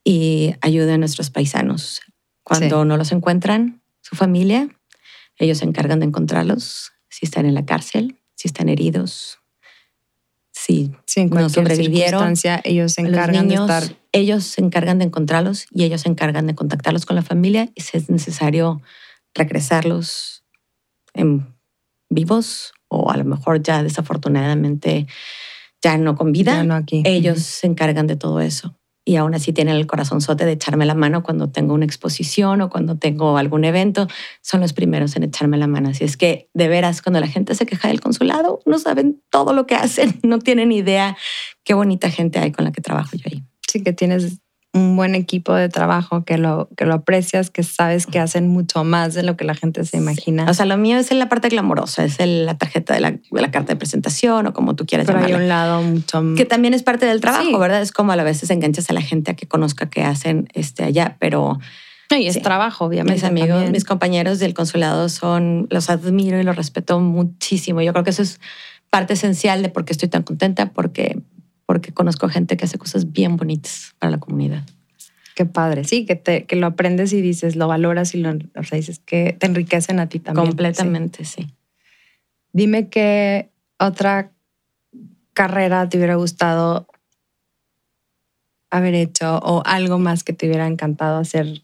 y 0.04 0.56
ayuda 0.62 0.94
a 0.94 0.98
nuestros 0.98 1.30
paisanos. 1.30 2.02
Cuando 2.44 2.86
no 2.86 2.96
los 2.96 3.12
encuentran, 3.12 3.82
su 4.02 4.16
familia, 4.16 4.70
ellos 5.36 5.58
se 5.58 5.66
encargan 5.66 6.00
de 6.00 6.06
encontrarlos, 6.06 6.94
si 7.10 7.26
están 7.26 7.46
en 7.46 7.54
la 7.54 7.66
cárcel, 7.66 8.18
si 8.34 8.48
están 8.48 8.70
heridos, 8.70 9.40
si 10.68 11.26
no 11.26 11.50
sobrevivieron, 11.50 12.34
ellos 12.64 12.94
se 12.94 13.02
encargan 13.02 13.48
de 13.48 13.56
estar. 13.56 13.84
Ellos 14.12 14.44
se 14.44 14.62
encargan 14.62 15.00
de 15.00 15.06
encontrarlos 15.06 15.66
y 15.72 15.84
ellos 15.84 16.02
se 16.02 16.10
encargan 16.10 16.48
de 16.48 16.56
contactarlos 16.56 17.06
con 17.06 17.16
la 17.16 17.22
familia 17.22 17.70
y 17.76 17.82
si 17.82 17.98
es 17.98 18.10
necesario 18.10 18.82
regresarlos 19.34 20.44
en 21.14 21.56
vivos 22.10 22.74
o 22.88 23.12
a 23.12 23.18
lo 23.18 23.26
mejor 23.26 23.62
ya 23.62 23.84
desafortunadamente 23.84 25.08
ya 25.82 25.98
no 25.98 26.16
con 26.16 26.32
vida. 26.32 26.64
Ellos 27.06 27.40
se 27.40 27.68
encargan 27.68 28.08
de 28.08 28.16
todo 28.16 28.42
eso 28.42 28.78
y 29.08 29.16
aún 29.16 29.34
así 29.34 29.54
tienen 29.54 29.78
el 29.78 29.88
corazonzote 29.88 30.44
de 30.44 30.52
echarme 30.52 30.86
la 30.86 30.94
mano 30.94 31.24
cuando 31.24 31.50
tengo 31.50 31.74
una 31.74 31.86
exposición 31.86 32.60
o 32.60 32.70
cuando 32.70 32.98
tengo 32.98 33.38
algún 33.38 33.64
evento, 33.64 34.10
son 34.42 34.60
los 34.60 34.74
primeros 34.74 35.16
en 35.16 35.24
echarme 35.24 35.56
la 35.56 35.66
mano. 35.66 35.88
Así 35.88 36.04
es 36.04 36.18
que, 36.18 36.50
de 36.54 36.68
veras, 36.68 37.02
cuando 37.02 37.22
la 37.22 37.28
gente 37.28 37.56
se 37.56 37.66
queja 37.66 37.88
del 37.88 38.02
consulado, 38.02 38.60
no 38.66 38.80
saben 38.80 39.24
todo 39.30 39.54
lo 39.54 39.66
que 39.66 39.76
hacen, 39.76 40.20
no 40.24 40.40
tienen 40.40 40.74
idea 40.74 41.16
qué 41.64 41.74
bonita 41.74 42.10
gente 42.10 42.38
hay 42.40 42.52
con 42.52 42.66
la 42.66 42.74
que 42.74 42.82
trabajo 42.82 43.12
yo 43.16 43.24
ahí. 43.32 43.46
Sí, 43.66 43.82
que 43.82 43.94
tienes 43.94 44.42
un 44.78 44.96
buen 44.96 45.16
equipo 45.16 45.54
de 45.54 45.70
trabajo, 45.70 46.24
que 46.24 46.38
lo, 46.38 46.70
que 46.78 46.86
lo 46.86 46.94
aprecias, 46.94 47.50
que 47.50 47.64
sabes 47.64 48.06
que 48.06 48.20
hacen 48.20 48.48
mucho 48.48 48.84
más 48.84 49.14
de 49.14 49.24
lo 49.24 49.36
que 49.36 49.44
la 49.44 49.56
gente 49.56 49.84
se 49.84 49.98
imagina. 49.98 50.46
O 50.50 50.54
sea, 50.54 50.66
lo 50.66 50.78
mío 50.78 50.98
es 50.98 51.12
en 51.12 51.20
la 51.20 51.30
parte 51.30 51.50
glamorosa, 51.50 52.06
es 52.06 52.18
la 52.20 52.58
tarjeta 52.58 52.94
de 52.94 53.02
la, 53.02 53.52
carta 53.52 53.74
de 53.74 53.76
presentación 53.76 54.48
o 54.48 54.54
como 54.54 54.76
tú 54.76 54.86
quieras 54.86 55.08
Pero 55.08 55.20
hay 55.20 55.34
un 55.34 55.48
lado 55.48 55.82
mucho... 55.82 56.24
Que 56.36 56.46
también 56.46 56.74
es 56.74 56.84
parte 56.84 57.06
del 57.06 57.20
trabajo, 57.20 57.58
¿verdad? 57.60 57.82
Es 57.82 57.92
como 57.92 58.12
a 58.12 58.16
la 58.16 58.24
veces 58.24 58.50
enganchas 58.50 58.90
a 58.90 58.94
la 58.94 59.02
gente 59.02 59.32
a 59.32 59.34
que 59.36 59.48
conozca 59.48 59.90
qué 59.90 60.04
hacen 60.04 60.48
este, 60.54 60.84
allá, 60.84 61.18
pero... 61.20 61.60
Y 62.10 62.28
es 62.28 62.42
trabajo, 62.42 62.86
obviamente. 62.86 63.16
Mis 63.16 63.24
amigos, 63.26 63.70
mis 63.70 63.84
compañeros 63.84 64.40
del 64.40 64.54
consulado 64.54 65.10
son, 65.10 65.68
los 65.70 65.90
admiro 65.90 66.40
y 66.40 66.44
los 66.44 66.56
respeto 66.56 67.02
muchísimo. 67.02 67.82
Yo 67.82 67.92
creo 67.92 68.06
que 68.06 68.12
eso 68.12 68.22
es 68.22 68.40
parte 68.90 69.14
esencial 69.14 69.62
de 69.62 69.70
por 69.70 69.84
qué 69.84 69.92
estoy 69.92 70.08
tan 70.08 70.24
contenta, 70.24 70.68
porque 70.68 71.22
porque 71.68 71.94
conozco 71.94 72.30
gente 72.30 72.58
que 72.58 72.66
hace 72.66 72.80
cosas 72.80 73.12
bien 73.12 73.36
bonitas 73.36 73.94
para 74.00 74.12
la 74.12 74.20
comunidad. 74.20 74.64
Qué 75.36 75.46
padre, 75.46 75.84
sí, 75.84 76.06
que, 76.06 76.16
te, 76.16 76.46
que 76.46 76.56
lo 76.56 76.66
aprendes 76.66 77.14
y 77.14 77.22
dices, 77.22 77.56
lo 77.56 77.68
valoras 77.68 78.16
y 78.16 78.20
lo 78.20 78.32
o 78.32 78.76
dices 78.76 78.98
que 78.98 79.36
te 79.38 79.46
enriquecen 79.46 80.00
a 80.00 80.10
ti 80.10 80.20
también. 80.20 80.48
Completamente, 80.48 81.26
sí. 81.26 81.54
Dime 82.54 82.88
qué 82.88 83.52
otra 83.78 84.32
carrera 85.34 85.88
te 85.90 85.98
hubiera 85.98 86.16
gustado 86.16 86.88
haber 88.72 88.96
hecho 88.96 89.38
o 89.38 89.62
algo 89.66 90.00
más 90.00 90.24
que 90.24 90.34
te 90.34 90.48
hubiera 90.48 90.68
encantado 90.68 91.20
hacer 91.20 91.64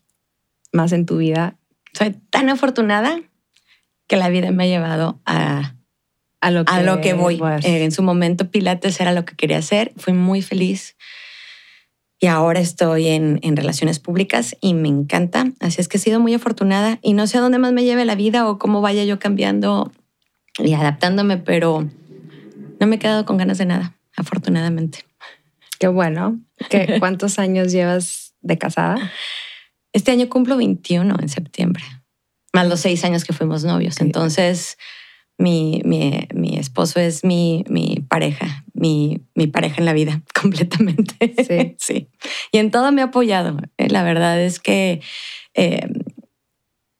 más 0.73 0.91
en 0.91 1.05
tu 1.05 1.17
vida. 1.17 1.55
Soy 1.93 2.11
tan 2.29 2.49
afortunada 2.49 3.21
que 4.07 4.17
la 4.17 4.29
vida 4.29 4.51
me 4.51 4.65
ha 4.65 4.67
llevado 4.67 5.21
a 5.25 5.75
a 6.43 6.51
lo 6.51 6.65
que, 6.65 6.73
a 6.73 6.81
lo 6.81 6.99
que 6.99 7.13
voy. 7.13 7.41
Eh, 7.63 7.83
en 7.83 7.91
su 7.91 8.03
momento 8.03 8.51
Pilates 8.51 8.99
era 8.99 9.13
lo 9.13 9.23
que 9.23 9.35
quería 9.35 9.57
hacer, 9.59 9.93
fui 9.95 10.11
muy 10.11 10.41
feliz 10.41 10.97
y 12.19 12.27
ahora 12.27 12.59
estoy 12.59 13.07
en, 13.07 13.39
en, 13.43 13.55
relaciones 13.55 13.99
públicas 13.99 14.57
y 14.59 14.73
me 14.73 14.89
encanta. 14.89 15.45
Así 15.61 15.79
es 15.79 15.87
que 15.87 15.97
he 15.97 16.01
sido 16.01 16.19
muy 16.19 16.33
afortunada 16.33 16.99
y 17.01 17.13
no 17.13 17.27
sé 17.27 17.37
a 17.37 17.41
dónde 17.41 17.59
más 17.59 17.71
me 17.71 17.85
lleve 17.85 18.03
la 18.03 18.15
vida 18.15 18.47
o 18.47 18.59
cómo 18.59 18.81
vaya 18.81 19.05
yo 19.05 19.19
cambiando 19.19 19.91
y 20.57 20.73
adaptándome, 20.73 21.37
pero 21.37 21.87
no 22.79 22.87
me 22.87 22.97
he 22.97 22.99
quedado 22.99 23.25
con 23.25 23.37
ganas 23.37 23.57
de 23.57 23.65
nada, 23.65 23.95
afortunadamente. 24.17 25.05
Qué 25.79 25.87
bueno. 25.87 26.41
¿Qué, 26.69 26.95
¿Cuántos 26.99 27.39
años 27.39 27.71
llevas 27.71 28.35
de 28.41 28.57
casada? 28.57 29.11
Este 29.93 30.11
año 30.11 30.27
cumplo 30.27 30.57
21 30.57 31.15
en 31.21 31.29
septiembre, 31.29 31.83
más 32.51 32.67
los 32.67 32.81
seis 32.81 33.05
años 33.05 33.23
que 33.23 33.31
fuimos 33.31 33.63
novios. 33.63 34.01
Entonces 34.01 34.77
mi, 35.37 35.81
mi, 35.83 36.27
mi 36.33 36.57
esposo 36.57 36.99
es 36.99 37.23
mi, 37.23 37.63
mi 37.67 38.05
pareja, 38.07 38.63
mi, 38.73 39.21
mi, 39.35 39.47
pareja 39.47 39.75
en 39.79 39.85
la 39.85 39.93
vida 39.93 40.21
completamente. 40.41 41.33
Sí. 41.47 41.75
sí. 41.79 42.09
Y 42.51 42.59
en 42.59 42.71
todo 42.71 42.91
me 42.91 43.01
ha 43.01 43.05
apoyado. 43.05 43.57
Eh, 43.77 43.89
la 43.89 44.03
verdad 44.03 44.39
es 44.41 44.59
que 44.59 45.01
eh, 45.53 45.87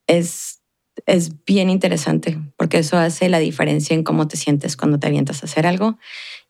es, 0.06 0.60
es 1.06 1.44
bien 1.44 1.70
interesante 1.70 2.38
porque 2.56 2.78
eso 2.78 2.98
hace 2.98 3.28
la 3.28 3.38
diferencia 3.38 3.94
en 3.94 4.02
cómo 4.02 4.28
te 4.28 4.36
sientes 4.36 4.76
cuando 4.76 4.98
te 4.98 5.06
avientas 5.06 5.42
a 5.42 5.46
hacer 5.46 5.66
algo 5.66 5.98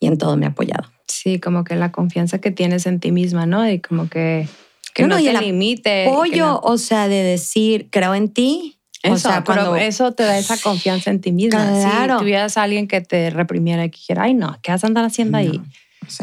y 0.01 0.07
en 0.07 0.19
todo 0.19 0.37
me 0.37 0.47
ha 0.47 0.51
apoyado. 0.51 0.91
Sí, 1.07 1.39
como 1.39 1.65
que 1.65 1.77
la 1.77 1.93
confianza 1.93 2.41
que 2.41 2.51
tienes 2.51 2.87
en 2.87 3.01
ti 3.01 3.13
misma, 3.13 3.47
¿no? 3.47 3.69
Y 3.69 3.81
como 3.81 4.09
que, 4.09 4.49
que 4.95 5.07
no, 5.07 5.17
te 5.17 5.41
limite. 5.41 6.09
Apoyo, 6.09 6.61
o 6.63 6.79
sea, 6.79 7.09
de 7.09 7.23
decir, 7.23 7.89
creo 7.91 8.15
en 8.15 8.31
ti, 8.31 8.79
eso, 9.05 9.15
o 9.15 9.19
sea, 9.19 9.45
cuando... 9.45 9.77
eso 9.77 10.13
te 10.13 10.23
da 10.23 10.39
esa 10.39 10.57
confianza 10.57 11.11
en 11.11 11.21
ti 11.21 11.31
misma. 11.31 11.63
Claro. 11.67 12.15
Si 12.15 12.19
tuvieras 12.21 12.57
a 12.57 12.63
alguien 12.63 12.89
que 12.89 13.03
te 13.03 13.29
reprimiera 13.29 13.85
y 13.85 13.91
que 13.91 13.99
dijera, 13.99 14.23
ay, 14.23 14.33
no, 14.33 14.59
¿qué 14.63 14.73
vas 14.73 14.83
a 14.83 14.87
andar 14.87 15.05
haciendo 15.05 15.37
ahí? 15.37 15.61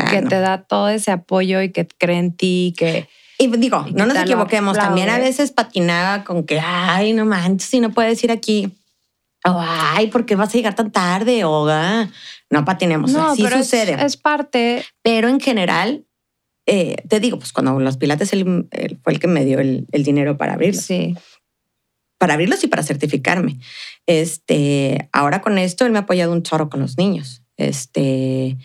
que 0.09 0.21
te 0.21 0.39
da 0.39 0.63
todo 0.63 0.89
ese 0.89 1.11
apoyo 1.11 1.61
y 1.61 1.71
que 1.71 1.87
cree 1.87 2.17
en 2.17 2.35
ti, 2.35 2.73
que... 2.77 3.07
Y 3.37 3.47
digo, 3.57 3.85
no 3.93 4.05
nos 4.05 4.17
equivoquemos, 4.17 4.77
también 4.77 5.09
a 5.09 5.17
veces 5.17 5.51
patinaba 5.51 6.23
con 6.23 6.43
que, 6.43 6.59
ay, 6.59 7.13
no 7.13 7.25
manches, 7.25 7.69
si 7.69 7.79
no 7.79 7.91
puedes 7.91 8.23
ir 8.23 8.31
aquí. 8.31 8.71
O, 9.43 9.57
ay, 9.59 10.07
¿por 10.07 10.27
qué 10.27 10.35
vas 10.35 10.49
a 10.49 10.53
llegar 10.53 10.75
tan 10.75 10.91
tarde? 10.91 11.43
O, 11.43 11.67
ah, 11.67 12.07
no 12.51 12.65
patinemos. 12.65 13.11
No, 13.11 13.35
sí 13.35 13.43
sucede. 13.47 13.97
Es, 14.05 14.15
parte. 14.15 14.85
Pero 15.01 15.27
en 15.27 15.39
general, 15.39 16.05
eh, 16.67 16.97
te 17.09 17.19
digo, 17.19 17.39
pues 17.39 17.51
cuando 17.51 17.79
los 17.79 17.97
pilates 17.97 18.31
él, 18.33 18.67
fue 19.03 19.13
el 19.13 19.19
que 19.19 19.27
me 19.27 19.43
dio 19.43 19.59
el, 19.59 19.87
el 19.91 20.03
dinero 20.03 20.37
para 20.37 20.53
abrir. 20.53 20.75
Sí 20.75 21.15
para 22.21 22.35
abrirlos 22.35 22.63
y 22.63 22.67
para 22.67 22.83
certificarme. 22.83 23.57
Este, 24.05 25.09
ahora 25.11 25.41
con 25.41 25.57
esto, 25.57 25.87
él 25.87 25.91
me 25.91 25.97
ha 25.97 26.01
apoyado 26.01 26.31
un 26.33 26.43
chorro 26.43 26.69
con 26.69 26.79
los 26.79 26.95
niños. 26.99 27.41
Este, 27.57 28.59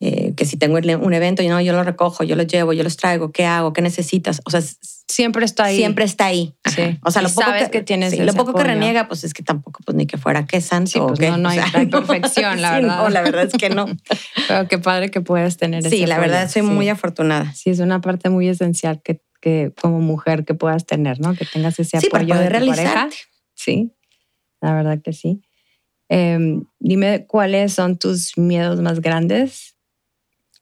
eh, 0.00 0.32
que 0.34 0.46
si 0.46 0.56
tengo 0.56 0.78
un 0.78 1.12
evento, 1.12 1.42
yo, 1.42 1.50
no, 1.50 1.60
yo 1.60 1.74
lo 1.74 1.84
recojo, 1.84 2.24
yo 2.24 2.36
los 2.36 2.46
llevo, 2.46 2.72
yo 2.72 2.82
los 2.82 2.96
traigo, 2.96 3.30
¿qué 3.30 3.44
hago? 3.44 3.74
¿Qué 3.74 3.82
necesitas? 3.82 4.40
O 4.46 4.50
sea, 4.50 4.62
siempre 4.62 5.44
está 5.44 5.64
ahí. 5.64 5.76
Siempre 5.76 6.06
está 6.06 6.24
ahí. 6.24 6.54
Sí. 6.74 6.98
O 7.04 7.10
sea, 7.10 7.20
lo 7.20 7.28
poco 7.28 7.42
sabes 7.42 7.68
que, 7.68 7.82
tienes 7.82 8.18
lo 8.18 8.32
poco 8.32 8.54
que 8.54 8.64
reniega, 8.64 9.08
pues 9.08 9.24
es 9.24 9.34
que 9.34 9.42
tampoco, 9.42 9.80
pues 9.84 9.94
ni 9.94 10.06
que 10.06 10.16
fuera 10.16 10.46
que 10.46 10.62
santo. 10.62 11.08
Pues, 11.08 11.20
no, 11.20 11.36
no 11.36 11.50
hay, 11.50 11.60
perfección, 11.90 12.62
la 12.62 12.76
verdad. 12.76 12.96
No, 12.96 13.10
la 13.10 13.20
verdad 13.20 13.44
es 13.44 13.52
que 13.52 13.68
no. 13.68 13.88
Pero 14.48 14.68
qué 14.68 14.78
padre 14.78 15.10
que 15.10 15.20
puedas 15.20 15.58
tener 15.58 15.86
Sí, 15.86 16.06
la 16.06 16.18
verdad 16.18 16.50
soy 16.50 16.62
muy 16.62 16.88
afortunada. 16.88 17.52
Sí, 17.52 17.68
es 17.68 17.80
una 17.80 18.00
parte 18.00 18.30
muy 18.30 18.48
esencial 18.48 19.02
que 19.02 19.20
que 19.42 19.74
como 19.78 20.00
mujer 20.00 20.46
que 20.46 20.54
puedas 20.54 20.86
tener, 20.86 21.20
¿no? 21.20 21.34
Que 21.34 21.44
tengas 21.44 21.78
ese 21.78 21.98
apoyo 21.98 22.38
de 22.38 22.48
tu 22.48 22.66
pareja. 22.66 23.08
Sí, 23.54 23.92
la 24.62 24.74
verdad 24.74 25.02
que 25.02 25.12
sí. 25.12 25.42
Em, 26.08 26.64
dime 26.78 27.26
cuáles 27.26 27.74
son 27.74 27.98
tus 27.98 28.38
miedos 28.38 28.80
más 28.80 29.00
grandes 29.00 29.76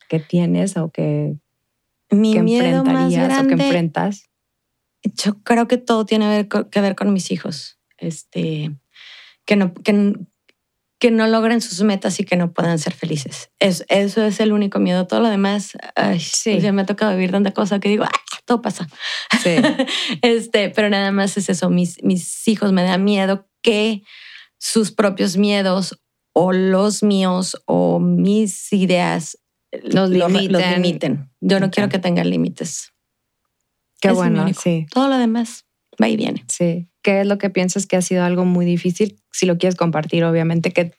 que 0.09 0.19
tienes 0.19 0.77
o 0.77 0.91
que 0.91 1.37
Mi 2.11 2.33
que 2.33 2.43
miedo 2.43 2.85
más 2.85 3.13
enfrentarías 3.13 3.39
o 3.45 3.47
que 3.47 3.55
enfrentas? 3.55 4.25
yo 5.05 5.43
creo 5.45 5.69
que 5.69 5.77
todo 5.79 6.05
tiene 6.05 6.29
ver 6.29 6.49
que 6.49 6.81
ver 6.81 6.95
con 6.97 7.13
mis 7.13 7.31
hijos. 7.31 7.79
Este, 7.99 8.71
que 9.45 9.57
no, 9.57 9.75
que, 9.75 11.11
no 11.11 11.27
logren 11.27 11.61
sus 11.61 11.83
metas 11.83 12.19
y 12.21 12.25
que 12.25 12.37
no 12.37 12.53
puedan 12.53 12.79
ser 12.79 12.93
felices. 12.95 13.51
Es, 13.59 13.85
eso 13.89 14.23
es 14.25 14.41
el 14.41 14.53
único 14.53 14.79
miedo. 14.79 15.07
Todo 15.07 15.21
lo 15.21 15.29
demás, 15.29 15.73
ay, 15.97 16.21
Sí. 16.21 16.53
pues 16.53 16.63
ya 16.63 16.73
me 16.73 16.83
ha 16.83 16.87
tocado 16.87 17.13
vivir 17.13 17.31
tanta 17.31 17.53
cosa 17.53 17.79
que 17.81 17.89
digo, 17.89 18.05
"Ah, 18.05 18.11
todo 18.51 18.63
pasa. 18.63 18.89
Sí. 19.45 19.51
este, 20.23 20.71
pero 20.71 20.91
nada 20.91 21.13
más 21.13 21.37
es 21.37 21.49
eso. 21.49 21.71
Mis, 21.71 22.03
mis 22.03 22.49
hijos 22.49 22.73
me 22.73 22.83
da 22.83 22.99
miedo 22.99 23.49
que 23.63 24.03
sus 24.59 24.91
propios 24.91 25.37
miedos 25.37 26.03
o 26.33 26.53
los 26.53 27.05
míos 27.05 27.63
o 27.67 28.01
mis 28.01 28.73
ideas 28.73 29.39
Los 29.85 30.11
lo- 30.11 30.29
limiten. 30.29 30.83
limiten. 30.83 31.31
Yo 31.41 31.61
no 31.61 31.71
quiero 31.71 31.89
que 31.89 32.01
tengan 32.01 32.29
límites. 32.29 32.93
Qué 34.01 34.09
es 34.09 34.15
bueno, 34.15 34.45
sí. 34.53 34.87
Todo 34.93 35.07
lo 35.09 35.17
demás 35.19 35.67
va 36.03 36.09
y 36.09 36.17
viene. 36.17 36.45
Sí. 36.49 36.89
¿Qué 37.03 37.21
es 37.21 37.27
lo 37.29 37.39
que 37.39 37.51
piensas 37.51 37.87
que 37.87 37.97
ha 37.97 38.03
sido 38.03 38.25
algo 38.25 38.45
muy 38.45 38.67
difícil? 38.67 39.23
Si 39.31 39.47
lo 39.47 39.59
quieres 39.59 39.77
compartir, 39.77 40.25
obviamente, 40.25 40.73
que, 40.73 40.93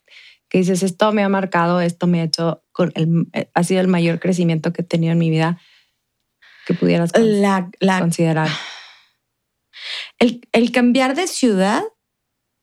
que 0.48 0.60
dices, 0.60 0.84
esto 0.84 1.12
me 1.12 1.22
ha 1.22 1.28
marcado, 1.30 1.82
esto 1.82 2.08
me 2.08 2.22
ha 2.22 2.24
hecho, 2.24 2.64
con 2.72 2.94
el, 2.96 3.28
eh, 3.34 3.50
ha 3.54 3.64
sido 3.66 3.82
el 3.82 3.90
mayor 3.90 4.22
crecimiento 4.22 4.72
que 4.72 4.84
he 4.84 4.86
tenido 4.86 5.12
en 5.12 5.20
mi 5.20 5.30
vida 5.30 5.60
que 6.66 6.74
pudieras 6.74 7.12
con- 7.12 7.42
La, 7.42 7.70
la- 7.80 8.00
considerar. 8.00 8.50
el, 10.20 10.42
el 10.52 10.72
cambiar 10.72 11.16
de 11.16 11.28
ciudad 11.28 11.84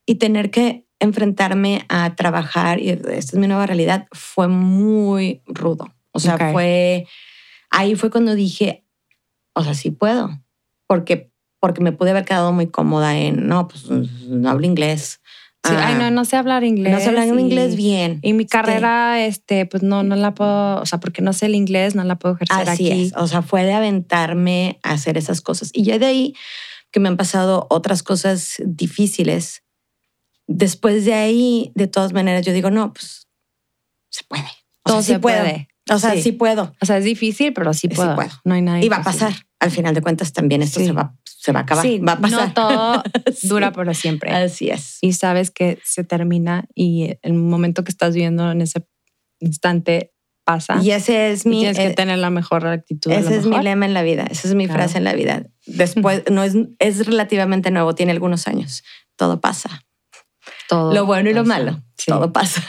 y 0.07 0.17
tener 0.17 0.51
que 0.51 0.87
enfrentarme 1.01 1.85
a 1.89 2.17
trabajar, 2.17 2.81
y 2.81 2.91
esta 2.91 3.13
es 3.15 3.35
mi 3.35 3.47
nueva 3.47 3.67
realidad, 3.67 4.09
fue 4.13 4.49
muy 4.49 5.43
rudo. 5.47 5.95
O 6.13 6.19
sea, 6.21 6.37
fue, 6.53 7.07
ahí 7.71 7.95
fue 7.95 8.11
cuando 8.11 8.35
dije, 8.35 8.85
o 9.55 9.63
sea, 9.63 9.75
sí 9.75 9.91
puedo, 9.91 10.31
porque, 10.87 11.31
porque 11.61 11.81
me 11.83 11.93
pude 11.93 12.11
haber 12.11 12.25
quedado 12.25 12.53
muy 12.53 12.69
cómoda 12.69 13.17
en, 13.17 13.47
no, 13.47 13.69
pues 13.69 13.89
no 13.91 14.49
hablo 14.51 14.67
inglés. 14.67 15.21
Sí, 15.65 15.73
Ah, 15.77 15.89
ay, 15.89 15.95
no, 15.97 16.11
no 16.11 16.25
sé 16.25 16.37
hablar 16.37 16.63
inglés. 16.65 16.93
no 16.93 17.01
sé 17.01 17.09
hablar 17.09 17.27
y- 17.27 17.41
inglés 17.41 17.75
bien. 17.77 18.21
Y 18.23 18.33
mi 18.33 18.47
carrera, 18.47 19.25
este, 19.27 19.67
pues 19.67 19.83
no, 19.83 20.03
no 20.03 20.15
la 20.17 20.33
puedo, 20.35 20.81
o 20.81 20.87
sea, 20.87 21.01
porque 21.01 21.21
no 21.21 21.33
sé 21.33 21.47
el 21.47 21.55
inglés, 21.55 21.95
no 21.95 22.05
la 22.05 22.17
puedo 22.17 22.37
ejercer 22.37 22.69
Así 22.69 22.91
aquí. 22.91 23.03
es. 23.07 23.13
O 23.17 23.27
sea, 23.27 23.43
fue 23.43 23.65
de 23.65 23.73
aventarme 23.73 24.79
a 24.83 24.93
hacer 24.93 25.19
esas 25.19 25.41
cosas. 25.41 25.71
Y 25.75 25.83
ya 25.83 25.99
de 25.99 26.07
ahí 26.07 26.35
que 26.91 27.01
me 27.01 27.09
han 27.09 27.17
pasado 27.17 27.67
otras 27.71 28.03
cosas 28.03 28.57
difíciles. 28.65 29.63
Después 30.47 31.05
de 31.05 31.13
ahí, 31.15 31.73
de 31.75 31.89
todas 31.89 32.13
maneras, 32.15 32.47
yo 32.47 32.53
digo, 32.53 32.71
no, 32.71 32.93
pues 32.95 33.27
se 34.11 34.25
puede. 34.25 34.45
O 34.85 34.91
Todo 34.91 34.97
sea, 35.03 35.03
sí 35.03 35.13
se 35.15 35.19
puede. 35.19 35.69
O 35.91 35.99
sea, 35.99 36.13
Sí. 36.15 36.23
sí, 36.23 36.33
puedo. 36.33 36.75
O 36.81 36.87
sea, 36.87 36.99
es 36.99 37.05
difícil, 37.05 37.53
pero 37.53 37.73
sí 37.73 37.81
Sí 37.83 37.89
puedo. 37.89 38.15
puedo. 38.15 38.31
No 38.45 38.55
hay 38.55 38.63
nada 38.63 38.81
Y 38.83 38.89
va 38.89 38.97
a 38.97 39.03
pasar. 39.03 39.33
Al 39.61 39.71
final 39.71 39.95
de 39.95 40.03
cuentas, 40.03 40.33
también 40.33 40.63
esto 40.63 40.81
Sí. 40.81 40.87
se, 40.87 40.93
va, 40.93 41.17
se 41.25 41.53
va 41.53 41.61
a 41.61 41.63
acabar. 41.63 41.85
Sí, 41.85 41.99
va 41.99 42.13
a 42.13 42.19
pasar. 42.21 42.49
no 42.49 42.55
todo 42.55 43.03
dura 43.43 43.73
por 43.73 43.93
siempre. 43.95 44.31
Así 44.31 44.71
es. 44.71 44.99
y 45.01 45.13
sabes 45.15 45.51
que 45.51 45.79
se 45.85 46.05
termina 46.05 46.67
y 46.75 47.15
el 47.23 47.35
momento 47.35 47.83
que 47.85 47.91
estás 47.91 48.15
viviendo 48.15 48.51
en 48.51 48.61
ese 48.61 48.87
instante 49.41 50.13
pasa. 50.45 50.81
Y 50.83 50.91
ese 50.93 51.31
es 51.33 51.45
y 51.45 51.49
mi. 51.51 51.59
tienes 51.61 51.77
que 51.77 51.87
eh, 51.89 51.95
tener 51.95 52.19
la 52.19 52.31
mejor 52.31 52.67
actitud. 52.67 53.11
Ese 53.13 53.37
es 53.37 53.47
mi 53.47 53.59
lema 53.63 53.85
en 53.87 53.95
la 53.95 54.03
vida, 54.03 54.27
esa 54.31 54.49
es 54.49 54.55
mi 54.55 54.67
Claro. 54.67 54.81
frase 54.81 54.99
en 54.99 55.05
la 55.05 55.13
vida. 55.15 55.47
Después, 55.67 56.23
no 56.31 56.43
es, 56.43 56.55
es 56.79 57.07
relativamente 57.07 57.71
nuevo, 57.71 57.95
tiene 57.95 58.13
algunos 58.13 58.47
años. 58.49 58.83
Todo 59.17 59.41
pasa. 59.41 59.83
Todo 60.69 60.93
Lo 60.95 61.05
bueno 61.07 61.29
y 61.31 61.35
lo 61.35 61.43
pasa. 61.45 61.59
malo, 61.59 61.83
todo 62.07 62.33
pasa. 62.33 62.63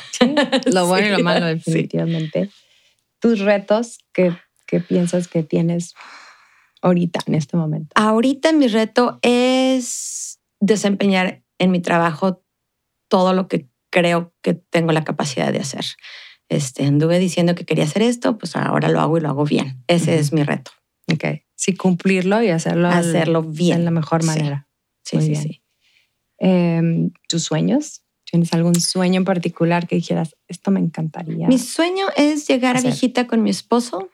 Lo 0.72 0.88
bueno 0.88 1.08
y 1.08 1.12
lo 1.12 1.20
malo, 1.20 1.46
definitivamente. 1.46 2.50
Tus 3.20 3.40
retos 3.40 4.00
que, 4.14 4.34
que 4.66 4.80
piensas 4.80 5.28
que 5.28 5.44
tienes 5.44 5.94
ahorita, 6.82 7.20
en 7.28 7.36
este 7.36 7.58
momento. 7.58 7.90
Ahorita 7.96 8.52
mi 8.54 8.68
reto 8.68 9.20
es 9.22 10.40
desempeñar 10.60 11.44
en 11.58 11.72
mi 11.72 11.82
trabajo 11.82 12.44
todo 13.10 13.34
lo 13.34 13.48
que 13.48 13.68
creo 13.90 14.34
que 14.42 14.54
tengo 14.54 14.92
la 14.92 15.04
capacidad 15.04 15.52
de 15.52 15.60
hacer. 15.60 15.86
Este, 16.48 16.86
anduve 16.86 17.20
diciendo 17.20 17.54
que 17.56 17.66
quería 17.66 17.84
hacer 17.84 18.02
esto, 18.02 18.38
pues 18.38 18.56
ahora 18.56 18.90
lo 18.90 19.00
hago 19.02 19.18
y 19.18 19.22
lo 19.22 19.30
hago 19.30 19.46
bien. 19.46 19.84
Ese 19.88 20.18
es 20.20 20.32
mi 20.34 20.44
reto, 20.44 20.72
Ok. 21.12 21.26
Sí, 21.56 21.76
cumplirlo 21.76 22.42
y 22.42 22.50
hacerlo, 22.50 22.88
al- 22.88 23.00
hacerlo 23.00 23.44
bien. 23.44 23.80
de 23.80 23.84
la 23.86 23.92
mejor 23.92 24.24
manera. 24.24 24.68
Sí, 25.04 25.18
Muy 25.18 25.26
sí, 25.26 25.32
bien. 25.32 25.44
sí. 25.44 25.64
Em, 26.38 27.12
¿Tus 27.28 27.44
sueños? 27.44 28.04
¿Tienes 28.30 28.54
algún 28.54 28.76
sueño 28.76 29.18
en 29.18 29.26
particular 29.26 29.88
que 29.88 29.96
dijeras, 29.96 30.36
esto 30.48 30.72
me 30.72 30.80
encantaría? 30.80 31.48
Mi 31.48 31.58
sueño 31.58 32.08
es 32.16 32.48
llegar 32.48 32.78
a 32.78 32.82
viejita 32.82 33.26
con 33.26 33.42
mi 33.42 33.50
esposo, 33.50 34.10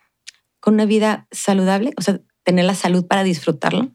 con 0.60 0.76
una 0.76 0.86
vida 0.86 1.28
saludable, 1.32 1.92
o 1.98 2.02
sea, 2.02 2.22
tener 2.44 2.66
la 2.66 2.76
salud 2.76 3.06
para 3.08 3.24
disfrutarlo 3.24 3.92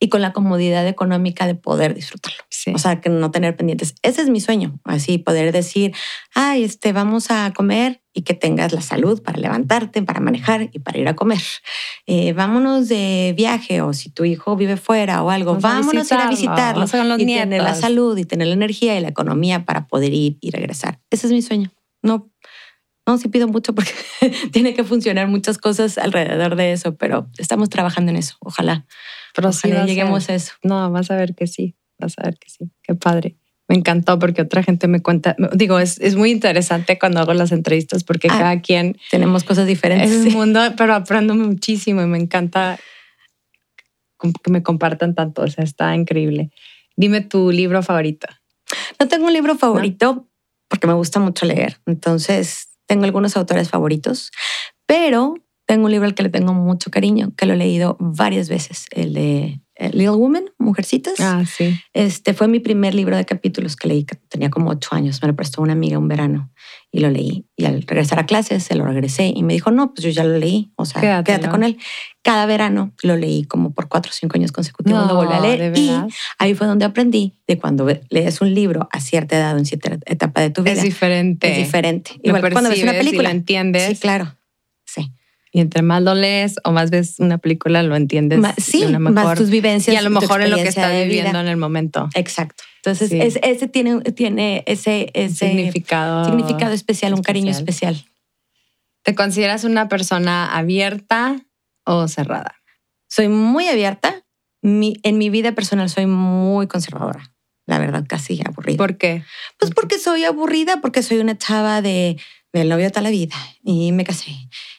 y 0.00 0.08
con 0.08 0.20
la 0.20 0.32
comodidad 0.32 0.86
económica 0.88 1.46
de 1.46 1.54
poder 1.54 1.94
disfrutarlo. 1.94 2.42
Sí. 2.50 2.72
O 2.74 2.78
sea, 2.78 3.00
que 3.00 3.08
no 3.08 3.30
tener 3.30 3.56
pendientes. 3.56 3.94
Ese 4.02 4.22
es 4.22 4.30
mi 4.30 4.40
sueño. 4.40 4.80
Así 4.84 5.18
poder 5.18 5.52
decir, 5.52 5.94
ay, 6.34 6.64
este, 6.64 6.92
vamos 6.92 7.30
a 7.30 7.52
comer 7.54 8.01
y 8.14 8.22
que 8.22 8.34
tengas 8.34 8.72
la 8.72 8.80
salud 8.82 9.22
para 9.22 9.38
levantarte, 9.38 10.02
para 10.02 10.20
manejar 10.20 10.68
y 10.72 10.78
para 10.80 10.98
ir 10.98 11.08
a 11.08 11.16
comer. 11.16 11.40
Eh, 12.06 12.32
vámonos 12.34 12.88
de 12.88 13.32
viaje 13.36 13.80
o 13.80 13.92
si 13.94 14.10
tu 14.10 14.24
hijo 14.24 14.54
vive 14.56 14.76
fuera 14.76 15.22
o 15.22 15.30
algo, 15.30 15.52
Vamos 15.54 15.64
a 15.64 15.68
vámonos 15.78 16.12
a 16.12 16.14
ir 16.16 16.20
a 16.20 16.28
visitarlo, 16.28 16.80
los 16.80 16.90
y 17.20 17.26
tener 17.26 17.48
la 17.48 17.56
nietos. 17.62 17.78
salud 17.80 18.18
y 18.18 18.24
tener 18.24 18.48
la 18.48 18.54
energía 18.54 18.98
y 18.98 19.00
la 19.00 19.08
economía 19.08 19.64
para 19.64 19.86
poder 19.86 20.12
ir 20.12 20.36
y 20.40 20.50
regresar. 20.50 21.00
Ese 21.10 21.26
es 21.26 21.32
mi 21.32 21.40
sueño. 21.42 21.70
No, 22.02 22.30
no, 23.06 23.18
sí 23.18 23.28
pido 23.28 23.48
mucho 23.48 23.74
porque 23.74 23.92
tiene 24.52 24.74
que 24.74 24.84
funcionar 24.84 25.26
muchas 25.28 25.58
cosas 25.58 25.98
alrededor 25.98 26.54
de 26.56 26.72
eso, 26.72 26.96
pero 26.96 27.28
estamos 27.38 27.68
trabajando 27.70 28.10
en 28.10 28.16
eso. 28.18 28.36
Ojalá, 28.40 28.86
Pero 29.34 29.52
sí 29.52 29.68
ojalá 29.68 29.84
a 29.84 29.86
lleguemos 29.86 30.24
ser. 30.24 30.34
a 30.34 30.36
eso. 30.36 30.52
No, 30.62 30.90
vas 30.90 31.10
a 31.10 31.16
ver 31.16 31.34
que 31.34 31.46
sí, 31.46 31.76
vas 31.98 32.14
a 32.18 32.24
ver 32.24 32.38
que 32.38 32.50
sí. 32.50 32.70
Qué 32.82 32.94
padre. 32.94 33.36
Me 33.72 33.78
encantó 33.78 34.18
porque 34.18 34.42
otra 34.42 34.62
gente 34.62 34.86
me 34.86 35.00
cuenta, 35.00 35.34
digo, 35.54 35.78
es, 35.78 35.98
es 36.00 36.14
muy 36.14 36.30
interesante 36.30 36.98
cuando 36.98 37.20
hago 37.20 37.32
las 37.32 37.52
entrevistas 37.52 38.04
porque 38.04 38.28
Ah, 38.30 38.38
cada 38.38 38.60
quien 38.60 38.98
Tenemos 39.10 39.44
cosas 39.44 39.66
diferentes. 39.66 40.10
es 40.10 40.24
sí. 40.24 40.28
un 40.28 40.34
mundo, 40.34 40.60
pero 40.76 40.92
aprendo 40.94 41.34
muchísimo 41.34 42.02
y 42.02 42.06
me 42.06 42.18
encanta 42.18 42.78
que 44.44 44.50
me 44.50 44.62
compartan 44.62 45.14
tanto, 45.14 45.40
o 45.40 45.48
sea, 45.48 45.64
está 45.64 45.96
increíble. 45.96 46.50
Dime 46.96 47.22
tu 47.22 47.50
libro 47.50 47.82
favorito. 47.82 48.26
No 49.00 49.08
tengo 49.08 49.26
un 49.28 49.32
libro 49.32 49.56
favorito 49.56 50.28
porque 50.68 50.86
me 50.86 50.92
gusta 50.92 51.18
mucho 51.18 51.46
leer. 51.46 51.80
Entonces, 51.86 52.68
tengo 52.86 53.04
algunos 53.04 53.38
autores 53.38 53.70
favoritos, 53.70 54.32
pero 54.84 55.34
tengo 55.64 55.86
un 55.86 55.92
libro 55.92 56.06
al 56.06 56.14
que 56.14 56.22
le 56.24 56.28
tengo 56.28 56.52
mucho 56.52 56.90
cariño, 56.90 57.32
que 57.38 57.46
lo 57.46 57.54
he 57.54 57.56
leído 57.56 57.96
varias 57.98 58.50
veces, 58.50 58.84
el 58.90 59.14
de 59.14 59.61
Little 59.78 60.10
Woman, 60.10 60.44
Mujercitas. 60.58 61.14
Ah, 61.20 61.44
sí. 61.46 61.78
Este 61.94 62.34
fue 62.34 62.46
mi 62.46 62.60
primer 62.60 62.94
libro 62.94 63.16
de 63.16 63.24
capítulos 63.24 63.74
que 63.76 63.88
leí, 63.88 64.04
tenía 64.28 64.50
como 64.50 64.70
ocho 64.70 64.90
años. 64.92 65.20
Me 65.22 65.28
lo 65.28 65.34
prestó 65.34 65.62
una 65.62 65.72
amiga 65.72 65.98
un 65.98 66.08
verano 66.08 66.50
y 66.90 67.00
lo 67.00 67.10
leí. 67.10 67.46
Y 67.56 67.64
al 67.64 67.82
regresar 67.82 68.18
a 68.18 68.26
clases, 68.26 68.62
se 68.62 68.74
lo 68.74 68.84
regresé 68.84 69.32
y 69.34 69.42
me 69.42 69.54
dijo, 69.54 69.70
no, 69.70 69.94
pues 69.94 70.04
yo 70.04 70.10
ya 70.10 70.24
lo 70.24 70.36
leí. 70.36 70.72
O 70.76 70.84
sea, 70.84 71.00
Quédatelo. 71.00 71.24
quédate 71.24 71.48
con 71.50 71.64
él. 71.64 71.78
Cada 72.22 72.46
verano 72.46 72.92
lo 73.02 73.16
leí 73.16 73.44
como 73.44 73.72
por 73.72 73.88
cuatro 73.88 74.10
o 74.10 74.12
cinco 74.12 74.36
años 74.36 74.52
consecutivos. 74.52 75.06
lo 75.08 75.14
volví 75.14 75.32
a 75.32 75.40
¿de 75.40 75.56
leer. 75.58 75.78
Y 75.78 75.90
ahí 76.38 76.54
fue 76.54 76.66
donde 76.66 76.84
aprendí 76.84 77.34
de 77.48 77.58
cuando 77.58 77.88
lees 78.10 78.40
un 78.40 78.54
libro 78.54 78.88
a 78.92 79.00
cierta 79.00 79.36
edad 79.36 79.56
en 79.58 79.64
cierta 79.64 79.98
etapa 80.06 80.42
de 80.42 80.50
tu 80.50 80.62
vida. 80.62 80.74
Es 80.74 80.82
diferente. 80.82 81.50
Es 81.50 81.56
diferente. 81.58 82.12
Igual 82.22 82.42
cuando 82.52 82.70
ves 82.70 82.82
una 82.82 82.92
percibes 82.92 82.94
y 82.94 83.06
película. 83.06 83.28
lo 83.30 83.34
entiendes. 83.34 83.88
Sí, 83.88 83.96
claro. 83.96 84.36
Y 85.54 85.60
entre 85.60 85.82
más 85.82 86.02
lo 86.02 86.14
lees 86.14 86.56
o 86.64 86.72
más 86.72 86.88
ves 86.90 87.16
una 87.18 87.36
película, 87.36 87.82
lo 87.82 87.94
entiendes 87.94 88.38
Ma- 88.38 88.54
sí, 88.56 88.80
de 88.80 88.86
una 88.86 88.98
más 88.98 89.12
mejor. 89.12 89.36
tus 89.36 89.50
vivencias. 89.50 89.92
y 89.94 89.98
a 89.98 90.02
lo 90.02 90.08
mejor 90.08 90.40
en 90.40 90.50
lo 90.50 90.56
que 90.56 90.62
estás 90.68 90.92
viviendo 91.04 91.38
en 91.40 91.46
el 91.46 91.58
momento. 91.58 92.08
Exacto. 92.14 92.64
Entonces, 92.76 93.10
Sí. 93.10 93.20
es- 93.20 93.38
ese 93.42 93.68
tiene, 93.68 94.00
tiene 94.00 94.64
ese, 94.66 95.10
ese 95.14 95.48
significado. 95.48 96.24
significado 96.24 96.72
especial, 96.72 97.12
un 97.14 97.22
cariño 97.22 97.50
especial. 97.50 98.02
¿Te 99.04 99.14
consideras 99.14 99.64
una 99.64 99.88
persona 99.88 100.56
abierta 100.56 101.36
o 101.84 102.08
cerrada? 102.08 102.54
Soy 103.08 103.28
muy 103.28 103.68
abierta. 103.68 104.24
Mi- 104.62 104.96
en 105.02 105.18
mi 105.18 105.28
vida 105.28 105.52
personal 105.52 105.90
soy 105.90 106.06
muy 106.06 106.66
conservadora. 106.66 107.34
La 107.66 107.78
verdad, 107.78 108.04
casi 108.08 108.40
aburrida. 108.44 108.78
¿Por 108.78 108.96
qué? 108.96 109.22
Pues 109.58 109.72
porque 109.74 109.98
soy 109.98 110.24
aburrida, 110.24 110.80
porque 110.80 111.02
soy 111.02 111.18
una 111.18 111.36
chava 111.36 111.82
de 111.82 112.16
del 112.54 112.68
novio 112.68 112.90
toda 112.90 113.00
la 113.02 113.10
vida 113.10 113.34
y 113.64 113.92
me 113.92 114.04
casé 114.04 114.30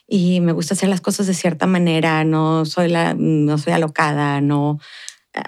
y 0.08 0.40
me 0.42 0.52
gusta 0.52 0.74
hacer 0.74 0.90
las 0.90 1.02
cosas 1.02 1.28
de 1.28 1.34
cierta 1.34 1.66
manera, 1.68 2.24
no 2.24 2.66
soy 2.66 2.90
la 2.90 3.14
no 3.18 3.58
soy 3.58 3.74
alocada, 3.74 4.42
no 4.42 4.80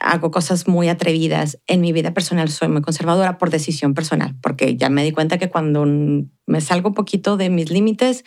hago 0.02 0.32
cosas 0.32 0.68
muy 0.68 0.90
atrevidas. 0.90 1.60
En 1.68 1.82
mi 1.82 1.91
vida 1.91 2.14
personal 2.14 2.49
soy 2.49 2.69
muy 2.69 2.82
conservadora 2.82 3.38
por 3.38 3.49
decisión 3.52 3.94
personal, 3.94 4.36
porque 4.41 4.77
ya 4.77 4.90
me 4.90 5.03
di 5.03 5.11
cuenta 5.11 5.38
que 5.38 5.49
cuando 5.49 5.86
me 5.86 6.61
salgo 6.61 6.90
un 6.90 6.95
poquito 6.95 7.38
de 7.38 7.49
mis 7.49 7.69
límites 7.69 8.23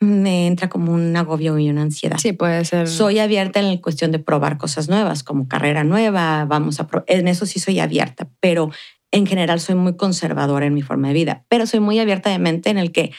me 0.00 0.46
entra 0.46 0.68
como 0.68 0.92
un 0.92 1.16
agobio 1.16 1.58
y 1.58 1.68
una 1.68 1.82
ansiedad. 1.82 2.18
Sí, 2.18 2.32
puede 2.32 2.64
ser. 2.64 2.88
Soy 2.88 3.18
abierta 3.18 3.58
en 3.58 3.68
la 3.74 3.80
cuestión 3.80 4.12
de 4.12 4.20
probar 4.20 4.56
cosas 4.56 4.88
nuevas, 4.88 5.24
como 5.24 5.48
carrera 5.48 5.82
nueva, 5.82 6.44
vamos 6.44 6.78
a... 6.78 6.86
pro- 6.86 7.04
En 7.08 7.26
eso 7.26 7.46
sí 7.46 7.58
soy 7.58 7.80
abierta, 7.80 8.28
pero 8.40 8.70
en 9.10 9.26
general 9.26 9.58
soy 9.58 9.74
muy 9.74 9.96
conservadora 9.96 10.66
en 10.66 10.74
mi 10.74 10.82
forma 10.82 11.08
de 11.08 11.14
vida, 11.14 11.44
pero 11.48 11.66
soy 11.66 11.80
muy 11.80 11.98
abierta 11.98 12.30
de 12.30 12.38
mente 12.38 12.70
en 12.70 12.78
el 12.78 12.92
que, 12.92 13.12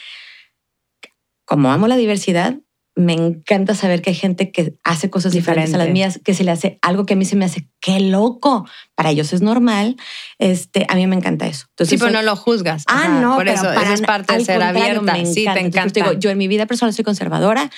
como 1.50 1.72
amo 1.72 1.88
la 1.88 1.96
diversidad, 1.96 2.58
me 2.94 3.12
encanta 3.12 3.74
saber 3.74 4.02
que 4.02 4.10
hay 4.10 4.16
gente 4.16 4.52
que 4.52 4.78
hace 4.84 5.10
cosas 5.10 5.32
diferentes 5.32 5.74
a 5.74 5.78
las 5.78 5.90
mías, 5.90 6.20
que 6.24 6.32
se 6.32 6.44
le 6.44 6.52
hace 6.52 6.78
algo 6.80 7.06
que 7.06 7.14
a 7.14 7.16
mí 7.16 7.24
se 7.24 7.34
me 7.34 7.44
hace, 7.44 7.68
qué 7.80 7.98
loco. 7.98 8.68
Para 8.94 9.10
ellos 9.10 9.32
es 9.32 9.42
normal. 9.42 9.96
Este, 10.38 10.86
a 10.88 10.94
mí 10.94 11.04
me 11.08 11.16
encanta 11.16 11.48
eso. 11.48 11.66
Entonces, 11.70 11.98
sí, 11.98 12.04
pero 12.04 12.12
no 12.12 12.22
lo 12.22 12.36
juzgas. 12.36 12.84
Ah, 12.86 13.18
no, 13.20 13.34
por 13.34 13.48
eso, 13.48 13.64
para, 13.64 13.92
es 13.92 14.00
parte 14.02 14.32
de 14.32 14.44
ser 14.44 14.62
abierta. 14.62 15.16
Sí, 15.24 15.44
te 15.52 15.58
encanta. 15.58 15.92
Digo, 15.92 16.12
yo 16.12 16.30
en 16.30 16.38
mi 16.38 16.46
vida 16.46 16.66
personal 16.66 16.94
soy 16.94 17.04
conservadora, 17.04 17.68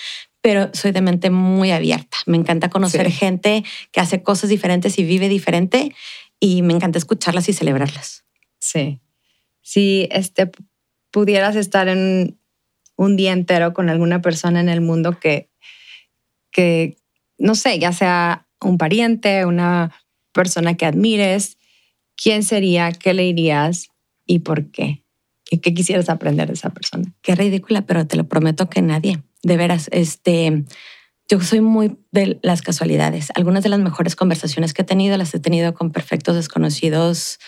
pero 0.42 0.68
soy 0.74 0.92
de 0.92 1.00
mente 1.00 1.30
muy 1.30 1.70
abierta. 1.70 2.18
Me 2.26 2.36
encanta 2.36 2.68
conocer 2.68 3.10
gente 3.10 3.64
que 3.90 4.00
hace 4.02 4.22
cosas 4.22 4.50
diferentes 4.50 4.98
y 4.98 5.04
vive 5.04 5.30
diferente 5.30 5.94
y 6.38 6.60
me 6.60 6.74
encanta 6.74 6.98
escucharlas 6.98 7.48
y 7.48 7.54
celebrarlas. 7.54 8.26
Sí. 8.60 9.00
Si 9.62 10.08
este, 10.10 10.50
pudieras 11.10 11.56
estar 11.56 11.88
en 11.88 12.38
un 12.96 13.16
día 13.16 13.32
entero 13.32 13.72
con 13.72 13.88
alguna 13.88 14.22
persona 14.22 14.60
en 14.60 14.68
el 14.68 14.80
mundo 14.80 15.18
que, 15.18 15.50
que, 16.50 16.96
no 17.38 17.54
sé, 17.54 17.78
ya 17.78 17.92
sea 17.92 18.46
un 18.60 18.78
pariente, 18.78 19.44
una 19.46 19.92
persona 20.32 20.74
que 20.76 20.86
admires, 20.86 21.58
¿quién 22.16 22.42
sería? 22.42 22.92
¿Qué 22.92 23.14
le 23.14 23.22
dirías? 23.24 23.88
¿Y 24.26 24.40
por 24.40 24.70
qué? 24.70 25.04
¿Y 25.50 25.58
qué 25.58 25.74
quisieras 25.74 26.08
aprender 26.08 26.48
de 26.48 26.54
esa 26.54 26.70
persona? 26.70 27.12
Qué 27.22 27.34
ridícula, 27.34 27.82
pero 27.82 28.06
te 28.06 28.16
lo 28.16 28.28
prometo 28.28 28.70
que 28.70 28.80
nadie. 28.82 29.22
De 29.42 29.56
veras, 29.56 29.88
este, 29.92 30.64
yo 31.28 31.40
soy 31.40 31.60
muy 31.60 31.98
de 32.10 32.38
las 32.42 32.62
casualidades. 32.62 33.28
Algunas 33.34 33.62
de 33.62 33.68
las 33.68 33.80
mejores 33.80 34.16
conversaciones 34.16 34.72
que 34.72 34.82
he 34.82 34.84
tenido 34.86 35.16
las 35.16 35.34
he 35.34 35.40
tenido 35.40 35.74
con 35.74 35.90
perfectos 35.90 36.36
desconocidos 36.36 37.38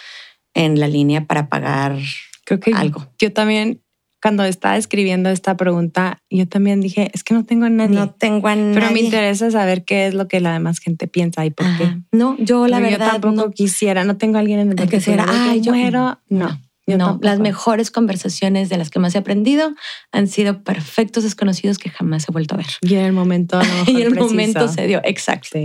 en 0.55 0.79
la 0.81 0.89
línea 0.89 1.27
para 1.27 1.49
pagar 1.49 1.99
Creo 2.45 2.61
que 2.61 2.73
algo. 2.73 3.07
Yo 3.19 3.33
también 3.33 3.83
cuando 4.25 4.43
estaba 4.45 4.79
escribiendo 4.79 5.29
esta 5.29 5.55
pregunta, 5.55 6.23
yo 6.31 6.49
también 6.49 6.81
dije, 6.81 7.11
es 7.13 7.23
que 7.23 7.35
no 7.35 7.45
tengo 7.45 7.67
a 7.67 7.69
nadie. 7.69 7.95
No 7.95 8.09
tengo 8.09 8.49
a 8.49 8.57
nadie. 8.57 8.73
Pero 8.73 8.91
me 8.91 9.01
interesa 9.01 9.51
saber 9.51 9.85
qué 9.85 10.07
es 10.07 10.15
lo 10.15 10.29
que 10.29 10.41
la 10.41 10.55
demás 10.55 10.79
gente 10.79 11.07
piensa 11.07 11.45
y 11.45 11.51
por 11.51 11.67
qué. 11.77 11.99
No, 12.11 12.35
yo 12.39 12.67
la 12.67 12.81
verdad. 12.81 13.13
Yo 13.17 13.21
tampoco 13.21 13.51
quisiera, 13.51 14.03
no 14.05 14.17
tengo 14.17 14.39
a 14.39 14.41
alguien 14.41 14.61
en 14.61 14.71
el 14.71 14.77
que 14.77 14.89
quisiera, 14.89 15.27
ay, 15.29 15.61
yo 15.61 15.75
muero. 15.75 16.23
No. 16.31 16.59
no, 16.87 17.19
las 17.21 17.39
mejores 17.39 17.91
conversaciones 17.91 18.71
de 18.71 18.79
las 18.79 18.89
que 18.89 18.99
más 18.99 19.15
he 19.15 19.19
aprendido 19.19 19.75
han 20.11 20.27
sido 20.27 20.63
perfectos 20.63 21.25
desconocidos 21.25 21.77
que 21.77 21.91
jamás 21.91 22.27
he 22.27 22.33
vuelto 22.33 22.55
a 22.55 22.57
ver. 22.57 22.69
Y 22.81 22.95
en 22.95 23.05
el 23.05 23.13
momento, 23.13 23.61
y 23.87 24.01
el 24.01 24.15
momento 24.15 24.69
se 24.69 24.87
dio, 24.87 25.03
exacto. 25.05 25.59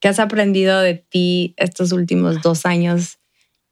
¿Qué 0.00 0.08
has 0.08 0.20
aprendido 0.20 0.80
de 0.80 0.94
ti 0.94 1.52
estos 1.58 1.92
últimos 1.92 2.40
dos 2.40 2.64
años 2.64 3.18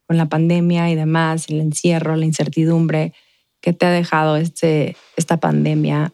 con 0.06 0.18
la 0.18 0.26
pandemia 0.26 0.90
y 0.90 0.96
demás, 0.96 1.48
el 1.48 1.62
encierro, 1.62 2.14
la 2.14 2.26
incertidumbre? 2.26 3.14
¿Qué 3.60 3.72
te 3.72 3.86
ha 3.86 3.90
dejado 3.90 4.36
este, 4.36 4.96
esta 5.16 5.38
pandemia 5.38 6.12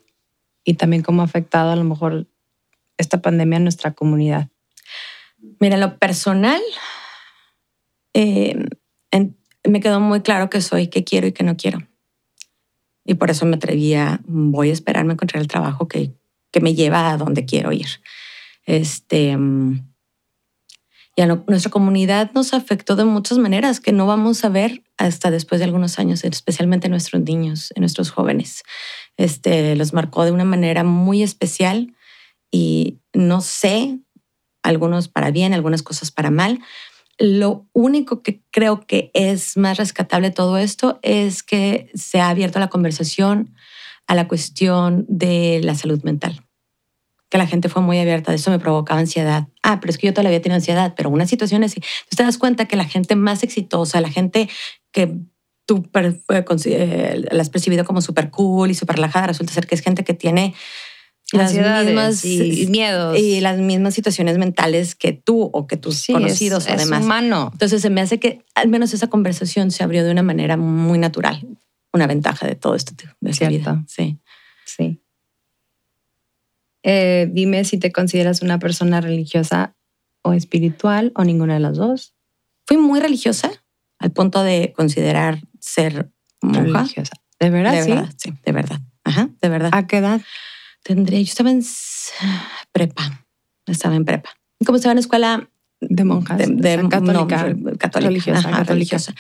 y 0.65 0.75
también 0.75 1.03
cómo 1.03 1.23
ha 1.23 1.27
afectado 1.27 1.73
a 1.73 1.77
lo 1.77 1.85
mejor 1.85 2.27
esta 2.97 3.21
pandemia 3.21 3.59
a 3.59 3.63
nuestra 3.63 3.93
comunidad? 3.93 4.49
Mira, 5.61 5.77
lo 5.77 5.99
personal, 5.99 6.61
eh, 8.15 8.57
me 9.67 9.81
quedó 9.81 10.01
muy 10.01 10.21
claro 10.21 10.51
que 10.51 10.61
soy, 10.61 10.89
qué 10.89 11.05
quiero 11.05 11.27
y 11.27 11.33
qué 11.33 11.43
no 11.43 11.57
quiero. 11.57 11.87
Y 13.05 13.15
por 13.15 13.31
eso 13.31 13.47
me 13.47 13.57
atrevía, 13.57 14.21
voy 14.27 14.71
a 14.71 14.73
esperarme 14.73 15.13
a 15.13 15.15
encontrar 15.15 15.43
el 15.43 15.49
trabajo 15.49 15.89
que, 15.89 16.13
que 16.51 16.61
me 16.61 16.75
lleva 16.75 17.11
a 17.11 17.17
donde 17.17 17.45
quiero 17.45 17.73
ir. 17.73 17.87
Este, 18.67 19.37
y 21.17 21.23
a 21.23 21.27
nuestra 21.27 21.71
comunidad 21.71 22.33
nos 22.35 22.55
afectó 22.55 22.97
de 22.97 23.05
muchas 23.05 23.39
maneras 23.39 23.79
que 23.79 23.93
no 23.93 24.07
vamos 24.07 24.45
a 24.45 24.49
ver 24.49 24.83
hasta 24.97 25.31
después 25.31 25.61
de 25.61 25.65
algunos 25.65 25.99
años, 25.99 26.25
especialmente 26.25 26.89
nuestros 26.89 27.23
niños, 27.23 27.73
en 27.77 27.83
nuestros 27.83 28.11
jóvenes. 28.11 28.65
Este, 29.17 29.77
los 29.77 29.93
marcó 29.93 30.25
de 30.25 30.33
una 30.33 30.45
manera 30.45 30.83
muy 30.83 31.23
especial 31.23 31.95
y 32.51 32.99
no 33.13 33.41
sé, 33.43 34.01
algunos 34.63 35.09
para 35.09 35.31
bien, 35.31 35.55
algunas 35.55 35.83
cosas 35.83 36.11
para 36.11 36.31
mal. 36.31 36.61
Lo 37.19 37.69
único 37.73 38.23
que 38.23 38.43
creo 38.51 38.85
que 38.85 39.13
es 39.15 39.57
más 39.57 39.77
rescatable 39.77 40.31
de 40.31 40.35
todo 40.35 40.59
esto 40.59 40.99
es 41.03 41.45
que 41.45 41.91
se 41.95 42.21
ha 42.21 42.29
abierto 42.29 42.59
la 42.59 42.71
conversación 42.71 43.55
a 44.09 44.17
la 44.17 44.27
cuestión 44.27 45.07
de 45.09 45.61
la 45.63 45.77
salud 45.77 46.03
mental 46.03 46.45
que 47.35 47.39
la 47.39 47.49
gente 47.49 47.69
fue 47.69 47.83
muy 47.83 47.99
abierta, 47.99 48.31
de 48.31 48.37
eso 48.37 48.53
me 48.53 48.61
provocaba 48.61 49.01
ansiedad. 49.01 49.49
Ah, 49.65 49.81
pero 49.81 49.91
es 49.91 49.99
que 49.99 50.07
yo 50.07 50.15
todavía 50.15 50.41
tengo 50.41 50.55
ansiedad, 50.55 50.95
pero 50.97 51.11
una 51.11 51.27
situación 51.27 51.65
así. 51.65 51.81
Tú 52.09 52.15
te 52.17 52.23
das 52.23 52.39
cuenta 52.39 52.67
que 52.67 52.77
la 52.77 52.85
gente 52.85 53.17
más 53.17 53.43
exitosa, 53.43 54.01
la 54.01 54.09
gente 54.09 54.49
que 54.93 55.17
tú 55.67 55.85
eh, 55.93 57.25
la 57.33 57.43
has 57.43 57.51
percibido 57.51 57.85
como 57.85 58.03
súper 58.03 58.31
cool 58.31 58.71
y 58.71 58.75
súper 58.75 58.95
relajada, 58.95 59.27
resulta 59.27 59.53
ser 59.53 59.67
que 59.67 59.75
es 59.75 59.81
gente 59.81 60.05
que 60.05 60.15
tiene 60.15 60.55
las 61.33 61.53
mismas 61.53 62.25
y 62.25 62.69
miedos 62.69 63.19
y 63.19 63.41
las 63.41 63.59
mismas 63.59 63.95
situaciones 63.95 64.39
mentales 64.39 64.95
que 64.95 65.13
tú 65.13 65.51
o 65.53 65.67
que 65.67 65.77
tus 65.77 66.07
conocidos 66.07 66.69
es, 66.69 66.75
además. 66.75 67.01
Es 67.01 67.05
humano. 67.05 67.51
Entonces 67.53 67.83
se 67.83 67.91
me 67.91 68.01
hace 68.01 68.21
que 68.21 68.45
al 68.55 68.69
menos 68.69 68.95
esa 68.95 69.09
conversación 69.09 69.73
se 69.73 69.83
abrió 69.83 70.05
de 70.05 70.13
una 70.13 70.23
manera 70.23 70.57
muy 70.57 71.01
natural. 71.01 71.45
Una 71.93 72.07
ventaja 72.07 72.47
de 72.47 72.55
todo 72.55 72.77
esto 72.77 72.93
de 73.21 73.31
esta 73.33 73.49
vida. 73.49 73.85
Sí. 73.89 74.21
Sí. 74.67 75.01
Eh, 76.85 77.29
dime 77.33 77.65
si 77.65 77.79
te 77.79 77.91
consideras 77.91 78.43
una 78.43 78.59
persona 78.59 79.01
religiosa 79.01 79.75
o 80.23 80.35
espiritual 80.35 81.13
o 81.17 81.25
ninguna 81.25 81.55
de 81.55 81.61
las 81.61 81.77
dos. 81.77 82.15
Fui 82.67 82.77
muy 82.77 83.01
religiosa 83.01 83.51
al 83.99 84.13
punto 84.13 84.43
de 84.43 84.73
considerar 84.77 85.41
ser 85.59 86.11
monja. 86.43 86.81
Religiosa. 86.81 87.15
¿De 87.41 87.51
verdad? 87.51 87.73
De 87.73 87.89
verdad, 87.89 88.15
sí, 88.17 88.35
de 88.45 88.53
verdad. 88.53 88.81
Ajá, 89.03 89.31
de 89.41 89.49
verdad. 89.49 89.71
¿A 89.73 89.87
qué 89.87 89.97
edad? 89.97 90.21
Tendría, 90.83 91.19
yo 91.19 91.25
estaba 91.25 91.51
en 91.51 91.65
prepa, 92.73 93.27
estaba 93.67 93.97
en 93.97 94.05
prepa. 94.05 94.31
Como 94.65 94.77
estaba 94.77 94.93
en 94.93 94.99
escuela 94.99 95.51
de 95.81 96.05
monjas, 96.05 96.39
de, 96.39 96.87
católica, 96.89 97.55
católica, 97.79 98.01
religiosa, 98.01 98.65
religiosa 98.65 99.15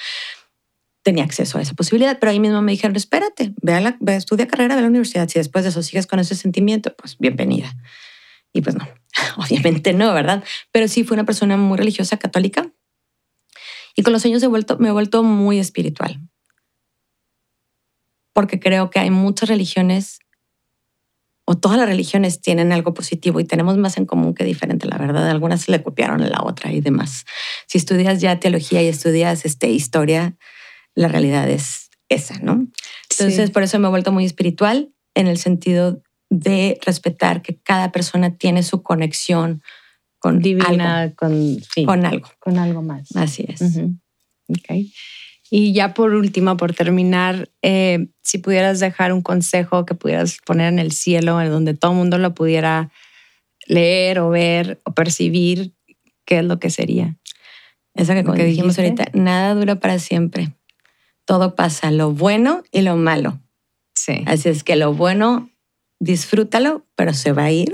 tenía 1.04 1.22
acceso 1.22 1.58
a 1.58 1.62
esa 1.62 1.74
posibilidad, 1.74 2.18
pero 2.18 2.32
ahí 2.32 2.40
mismo 2.40 2.62
me 2.62 2.72
dijeron, 2.72 2.96
espérate, 2.96 3.52
ve 3.60 3.74
a, 3.74 3.80
la, 3.80 3.96
ve 4.00 4.16
estudia 4.16 4.48
carrera, 4.48 4.74
ve 4.74 4.80
a 4.80 4.82
la 4.82 4.88
universidad, 4.88 5.28
si 5.28 5.38
después 5.38 5.62
de 5.62 5.68
eso 5.68 5.82
sigues 5.82 6.06
con 6.06 6.18
ese 6.18 6.34
sentimiento, 6.34 6.94
pues 6.96 7.18
bienvenida. 7.18 7.72
Y 8.54 8.62
pues 8.62 8.74
no, 8.74 8.88
obviamente 9.36 9.92
no, 9.92 10.12
¿verdad? 10.14 10.42
Pero 10.72 10.88
sí 10.88 11.04
fue 11.04 11.14
una 11.14 11.24
persona 11.24 11.58
muy 11.58 11.76
religiosa, 11.76 12.16
católica, 12.16 12.72
y 13.94 14.02
con 14.02 14.12
los 14.12 14.24
años 14.24 14.42
he 14.42 14.46
vuelto, 14.46 14.78
me 14.78 14.88
he 14.88 14.92
vuelto 14.92 15.22
muy 15.22 15.58
espiritual, 15.58 16.20
porque 18.32 18.58
creo 18.58 18.88
que 18.88 18.98
hay 18.98 19.10
muchas 19.10 19.50
religiones, 19.50 20.20
o 21.44 21.54
todas 21.54 21.76
las 21.76 21.86
religiones 21.86 22.40
tienen 22.40 22.72
algo 22.72 22.94
positivo 22.94 23.38
y 23.40 23.44
tenemos 23.44 23.76
más 23.76 23.98
en 23.98 24.06
común 24.06 24.32
que 24.32 24.44
diferente, 24.44 24.88
la 24.88 24.96
verdad. 24.96 25.28
Algunas 25.28 25.68
le 25.68 25.82
copiaron 25.82 26.22
a 26.22 26.30
la 26.30 26.42
otra 26.42 26.72
y 26.72 26.80
demás. 26.80 27.26
Si 27.66 27.76
estudias 27.76 28.22
ya 28.22 28.40
teología 28.40 28.82
y 28.82 28.86
estudias 28.86 29.44
este, 29.44 29.68
historia, 29.68 30.38
la 30.94 31.08
realidad 31.08 31.48
es 31.50 31.90
esa, 32.08 32.38
¿no? 32.38 32.66
Entonces, 33.10 33.50
por 33.50 33.62
eso 33.62 33.78
me 33.78 33.86
he 33.86 33.90
vuelto 33.90 34.12
muy 34.12 34.24
espiritual 34.24 34.92
en 35.14 35.26
el 35.26 35.38
sentido 35.38 36.02
de 36.30 36.78
respetar 36.84 37.42
que 37.42 37.56
cada 37.56 37.92
persona 37.92 38.36
tiene 38.36 38.62
su 38.62 38.82
conexión 38.82 39.62
con 40.18 40.40
divina, 40.40 41.02
algo, 41.02 41.16
con, 41.16 41.58
con 41.84 42.06
algo, 42.06 42.28
con 42.38 42.58
algo 42.58 42.82
más. 42.82 43.14
Así 43.14 43.44
es. 43.46 43.60
okay. 44.48 44.92
Y 45.50 45.72
ya 45.72 45.94
por 45.94 46.14
último, 46.14 46.56
por 46.56 46.72
terminar, 46.72 47.50
eh, 47.62 48.08
si 48.22 48.38
pudieras 48.38 48.80
dejar 48.80 49.12
un 49.12 49.22
consejo 49.22 49.84
que 49.84 49.94
pudieras 49.94 50.38
poner 50.44 50.72
en 50.72 50.78
el 50.78 50.92
cielo, 50.92 51.40
en 51.40 51.50
donde 51.50 51.74
todo 51.74 51.92
el 51.92 51.98
mundo 51.98 52.18
lo 52.18 52.34
pudiera 52.34 52.90
leer 53.66 54.18
o 54.18 54.30
ver 54.30 54.80
o 54.84 54.92
percibir, 54.92 55.74
¿qué 56.24 56.38
es 56.38 56.44
lo 56.44 56.58
que 56.58 56.70
sería? 56.70 57.16
Eso 57.94 58.14
que, 58.14 58.24
que 58.24 58.44
dijimos 58.44 58.78
ahorita, 58.78 59.10
nada 59.12 59.54
dura 59.54 59.76
para 59.76 59.98
siempre 59.98 60.52
todo 61.24 61.54
pasa, 61.54 61.90
lo 61.90 62.12
bueno 62.12 62.62
y 62.70 62.82
lo 62.82 62.96
malo. 62.96 63.40
Sí. 63.94 64.24
Así 64.26 64.48
es 64.48 64.64
que 64.64 64.76
lo 64.76 64.94
bueno, 64.94 65.50
disfrútalo, 66.00 66.84
pero 66.96 67.14
se 67.14 67.32
va 67.32 67.44
a 67.44 67.50
ir. 67.50 67.72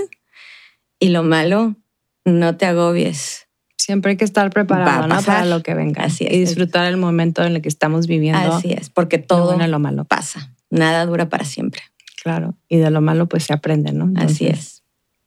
Y 0.99 1.09
lo 1.09 1.23
malo, 1.23 1.77
no 2.25 2.57
te 2.57 2.67
agobies. 2.67 3.49
Siempre 3.77 4.13
hay 4.13 4.17
que 4.17 4.25
estar 4.25 4.51
preparado 4.51 5.09
para 5.25 5.47
lo 5.47 5.63
que 5.63 5.75
venga. 5.75 6.05
Así 6.05 6.27
es. 6.27 6.33
Y 6.35 6.41
disfrutar 6.41 6.87
el 6.87 6.97
momento 6.97 7.43
en 7.43 7.57
el 7.57 7.63
que 7.63 7.69
estamos 7.69 8.07
viviendo. 8.07 8.55
Así 8.55 8.73
es, 8.73 8.91
porque 8.91 9.19
todo 9.19 9.41
lo 9.41 9.57
bueno 9.57 9.67
lo 9.67 9.79
malo 9.79 10.05
pasa. 10.05 10.55
Nada 10.69 11.07
dura 11.07 11.29
para 11.29 11.45
siempre. 11.45 11.83
Claro. 12.23 12.55
Y 12.69 12.77
de 12.77 12.91
lo 12.91 13.01
malo 13.01 13.27
pues 13.27 13.45
se 13.45 13.55
aprende, 13.55 13.93
¿no? 13.93 14.13
Así 14.21 14.47
es. 14.47 14.83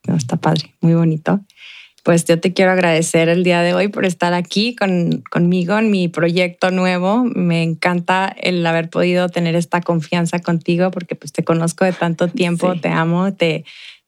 No, 0.07 0.15
está 0.15 0.37
padre, 0.37 0.75
muy 0.81 0.93
bonito 0.93 1.43
pues 2.03 2.25
yo 2.25 2.37
te 2.37 2.53
quiero 2.53 2.71
agradecer 2.71 3.29
el 3.29 3.45
día 3.45 3.61
de 3.61 3.73
hoy 3.73 3.87
por 3.87 4.05
estar 4.05 4.33
aquí 4.33 4.75
con, 4.75 5.23
conmigo 5.31 5.77
en 5.77 5.89
mi 5.89 6.09
proyecto 6.09 6.69
nuevo. 6.69 7.23
Me 7.23 7.63
encanta 7.63 8.27
el 8.41 8.65
haber 8.65 8.89
podido 8.89 9.29
tener 9.29 9.55
esta 9.55 9.79
confianza 9.79 10.39
contigo 10.39 10.91
porque 10.91 11.15
pues 11.15 11.31
te 11.31 11.45
conozco 11.45 11.85
de 11.85 11.93
tanto 11.93 12.27
tiempo, 12.29 12.75
te 12.75 12.89
amo, 12.89 13.33
te, 13.33 13.63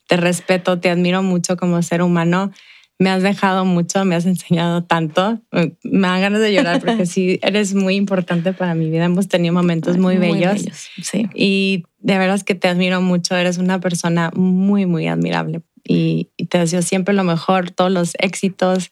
te 0.08 0.18
respeto, 0.18 0.78
te 0.80 0.90
admiro 0.90 1.24
mucho 1.24 1.56
como 1.56 1.82
ser 1.82 2.02
humano. 2.02 2.52
Me 3.00 3.10
has 3.10 3.24
dejado 3.24 3.64
mucho, 3.64 4.04
me 4.04 4.16
has 4.16 4.26
enseñado 4.26 4.84
tanto. 4.84 5.42
Me 5.84 6.08
dan 6.08 6.22
ganas 6.22 6.42
de 6.42 6.54
llorar 6.54 6.82
porque 6.82 7.06
sí, 7.06 7.40
eres 7.42 7.76
muy 7.76 7.96
importante 7.96 8.52
para 8.52 8.76
mi 8.76 8.90
vida. 8.90 9.06
Hemos 9.06 9.30
tenido 9.30 9.54
momentos 9.54 9.98
muy, 9.98 10.18
bellos. 10.18 10.66
Sí. 11.02 11.30
Y 11.34 11.86
de 12.00 12.18
veras 12.18 12.44
que 12.44 12.56
te 12.56 12.68
admiro 12.68 13.00
mucho. 13.00 13.38
Eres 13.38 13.58
una 13.58 13.80
persona 13.80 14.32
muy, 14.36 14.86
muy 14.86 15.08
admirable 15.08 15.62
y, 15.88 16.30
te 16.50 16.58
deseo 16.58 16.82
siempre 16.82 17.14
lo 17.14 17.24
mejor, 17.24 17.72
todos 17.72 17.92
los 17.92 18.14
éxitos. 18.20 18.92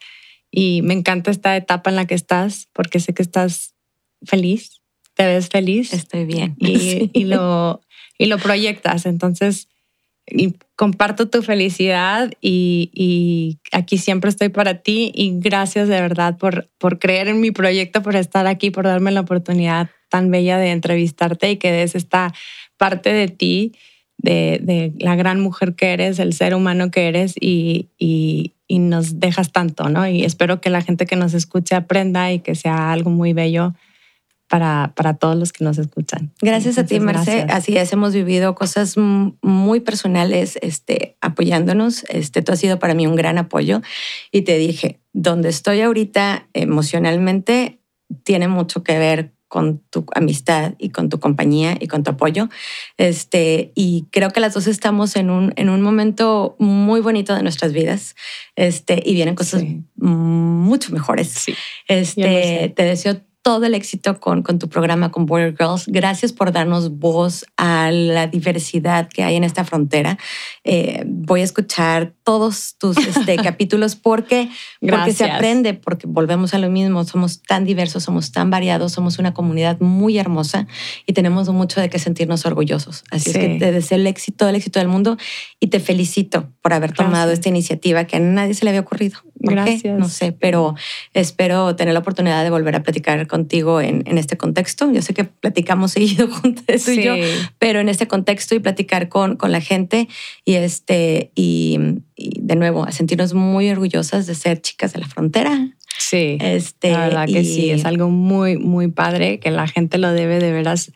Y 0.51 0.81
me 0.83 0.93
encanta 0.93 1.31
esta 1.31 1.55
etapa 1.57 1.89
en 1.89 1.95
la 1.95 2.05
que 2.05 2.15
estás 2.15 2.69
porque 2.73 2.99
sé 2.99 3.13
que 3.13 3.23
estás 3.23 3.73
feliz, 4.23 4.81
te 5.15 5.25
ves 5.25 5.49
feliz. 5.49 5.93
Estoy 5.93 6.25
bien. 6.25 6.55
Y, 6.59 7.09
y 7.13 7.25
lo, 7.25 7.81
y 8.17 8.27
lo 8.27 8.37
proyectas. 8.37 9.05
Entonces, 9.05 9.67
y 10.25 10.53
comparto 10.75 11.29
tu 11.29 11.41
felicidad 11.41 12.31
y, 12.39 12.89
y, 12.93 13.59
aquí 13.71 13.97
siempre 13.97 14.29
estoy 14.29 14.49
para 14.49 14.81
ti 14.81 15.11
y 15.13 15.39
gracias 15.39 15.87
de 15.87 15.99
verdad 15.99 16.37
por, 16.37 16.69
por 16.77 16.99
creer 16.99 17.27
en 17.27 17.41
mi 17.41 17.51
proyecto, 17.51 18.01
por 18.01 18.15
estar 18.15 18.47
aquí, 18.47 18.71
por 18.71 18.85
darme 18.85 19.11
la 19.11 19.21
oportunidad 19.21 19.89
tan 20.09 20.31
bella 20.31 20.57
de 20.57 20.71
entrevistarte 20.71 21.51
y 21.51 21.57
que 21.57 21.71
des 21.71 21.95
esta 21.95 22.33
parte 22.77 23.11
de 23.11 23.27
ti, 23.27 23.73
de, 24.23 24.59
de 24.63 24.93
la 24.97 25.15
gran 25.15 25.39
mujer 25.39 25.75
que 25.75 25.93
eres, 25.93 26.17
el 26.17 26.33
ser 26.33 26.55
humano 26.55 26.89
que 26.89 27.07
eres 27.07 27.35
y, 27.39 27.89
y, 27.99 28.53
y, 28.67 28.79
nos 28.79 29.19
dejas 29.19 29.51
tanto, 29.51 29.89
¿no? 29.89 30.07
Y 30.07 30.23
espero 30.23 30.61
que 30.61 30.71
la 30.71 30.81
gente 30.81 31.05
que 31.05 31.17
nos 31.17 31.33
escuche 31.35 31.75
aprenda 31.75 32.31
y 32.31 32.39
que 32.39 32.55
sea 32.55 32.91
algo 32.91 33.11
muy 33.11 33.33
bello 33.33 33.75
para, 34.47 34.93
para 34.95 35.15
todos 35.15 35.35
los 35.35 35.51
que 35.51 35.65
nos 35.65 35.77
escuchan. 35.77 36.31
Gracias 36.41 36.77
a 36.77 36.85
ti, 36.85 36.99
Marce. 36.99 37.45
Así 37.49 37.75
es, 37.75 37.91
hemos 37.91 38.13
vivido 38.13 38.55
cosas 38.55 38.95
muy 38.97 39.81
personales 39.81 40.57
este, 40.61 41.17
apoyándonos. 41.19 42.05
Este, 42.07 42.41
tú 42.41 42.53
has 42.53 42.59
sido 42.59 42.79
para 42.79 42.93
mí 42.93 43.05
un 43.05 43.15
gran 43.15 43.37
apoyo 43.37 43.81
y 44.31 44.43
te 44.43 44.57
dije, 44.57 45.01
donde 45.11 45.49
estoy 45.49 45.81
ahorita 45.81 46.47
emocionalmente 46.53 47.79
tiene 48.23 48.47
mucho 48.47 48.83
que 48.83 48.97
ver 48.97 49.33
con 49.53 49.83
tu 49.91 50.03
amistad 50.15 50.73
y 50.79 50.89
con 50.89 51.09
tu 51.09 51.19
compañía 51.19 51.77
y 51.79 51.85
con 51.85 52.01
tu 52.01 52.09
apoyo. 52.09 52.49
Este, 52.97 53.71
y 53.75 54.07
creo 54.09 54.31
que 54.31 54.39
las 54.39 54.55
dos 54.55 54.65
estamos 54.65 55.15
en 55.15 55.29
un, 55.29 55.53
en 55.57 55.69
un 55.69 55.79
momento 55.83 56.55
muy 56.57 57.01
bonito 57.01 57.35
de 57.35 57.43
nuestras 57.43 57.71
vidas 57.71 58.15
este, 58.55 58.99
y 59.05 59.13
vienen 59.13 59.35
cosas 59.35 59.63
mucho 59.95 60.91
mejores. 60.91 61.27
Sí. 61.27 61.53
Este, 61.87 62.73
te 62.75 62.83
deseo 62.83 63.21
todo 63.43 63.65
el 63.65 63.75
éxito 63.75 64.21
con, 64.21 64.41
con 64.41 64.57
tu 64.57 64.69
programa 64.69 65.11
con 65.11 65.25
Border 65.25 65.53
Girls. 65.57 65.85
Gracias 65.87 66.31
por 66.31 66.53
darnos 66.53 66.97
voz 66.97 67.45
a 67.57 67.91
la 67.91 68.25
diversidad 68.27 69.09
que 69.09 69.23
hay 69.23 69.35
en 69.35 69.43
esta 69.43 69.65
frontera. 69.65 70.17
Eh, 70.63 71.03
voy 71.05 71.41
a 71.41 71.43
escuchar 71.43 72.13
todos 72.23 72.75
tus 72.79 72.97
este, 72.97 73.35
capítulos 73.43 73.97
porque, 73.97 74.49
porque 74.79 75.11
se 75.11 75.29
aprende, 75.29 75.73
porque 75.73 76.07
volvemos 76.07 76.53
a 76.53 76.57
lo 76.57 76.69
mismo. 76.69 77.03
Somos 77.03 77.41
tan 77.41 77.65
diversos, 77.65 78.03
somos 78.03 78.31
tan 78.31 78.49
variados, 78.49 78.93
somos 78.93 79.19
una 79.19 79.33
comunidad 79.33 79.77
muy 79.81 80.17
hermosa 80.17 80.65
y 81.05 81.11
tenemos 81.11 81.49
mucho 81.49 81.81
de 81.81 81.89
qué 81.89 81.99
sentirnos 81.99 82.45
orgullosos. 82.45 83.03
Así 83.11 83.31
es 83.31 83.37
que 83.37 83.59
te 83.59 83.73
deseo 83.73 83.97
el 83.97 84.07
éxito, 84.07 84.47
el 84.47 84.55
éxito 84.55 84.79
del 84.79 84.87
mundo 84.87 85.17
y 85.59 85.67
te 85.67 85.81
felicito 85.81 86.49
por 86.61 86.71
haber 86.71 86.93
tomado 86.93 87.33
esta 87.33 87.49
iniciativa 87.49 88.05
que 88.05 88.15
a 88.15 88.19
nadie 88.19 88.53
se 88.53 88.63
le 88.63 88.69
había 88.69 88.81
ocurrido. 88.81 89.19
Gracias. 89.43 89.99
No 89.99 90.07
sé, 90.07 90.31
pero 90.31 90.73
espero 91.13 91.75
tener 91.75 91.93
la 91.93 91.99
oportunidad 91.99 92.43
de 92.43 92.49
volver 92.49 92.75
a 92.75 92.83
platicar 92.83 93.27
contigo 93.27 93.81
en, 93.81 94.03
en 94.05 94.17
este 94.17 94.37
contexto. 94.37 94.91
Yo 94.91 95.01
sé 95.01 95.13
que 95.13 95.25
platicamos 95.25 95.91
seguido 95.93 96.29
juntos 96.29 96.87
y 96.87 97.03
yo, 97.03 97.13
pero 97.59 97.81
en 97.81 97.89
este 97.89 98.07
contexto 98.07 98.55
y 98.55 98.59
platicar 98.59 99.09
con, 99.09 99.35
con 99.35 99.51
la 99.51 99.59
gente 99.59 100.07
y, 100.45 100.55
este, 100.55 101.31
y, 101.35 101.77
de 102.15 102.55
nuevo, 102.55 102.85
a 102.85 102.91
sentirnos 102.91 103.33
muy 103.33 103.69
orgullosas 103.69 104.27
de 104.27 104.35
ser 104.35 104.61
chicas 104.61 104.93
de 104.93 104.99
la 104.99 105.07
frontera. 105.07 105.69
Sí, 105.99 106.37
este, 106.39 106.91
la 106.91 106.99
verdad 106.99 107.27
que 107.27 107.43
sí, 107.43 107.69
es 107.69 107.85
algo 107.85 108.09
muy, 108.09 108.57
muy 108.57 108.87
padre 108.87 109.39
que 109.39 109.51
la 109.51 109.67
gente 109.67 109.97
lo 109.97 110.11
debe 110.11 110.39
de 110.39 110.51
veras 110.51 110.91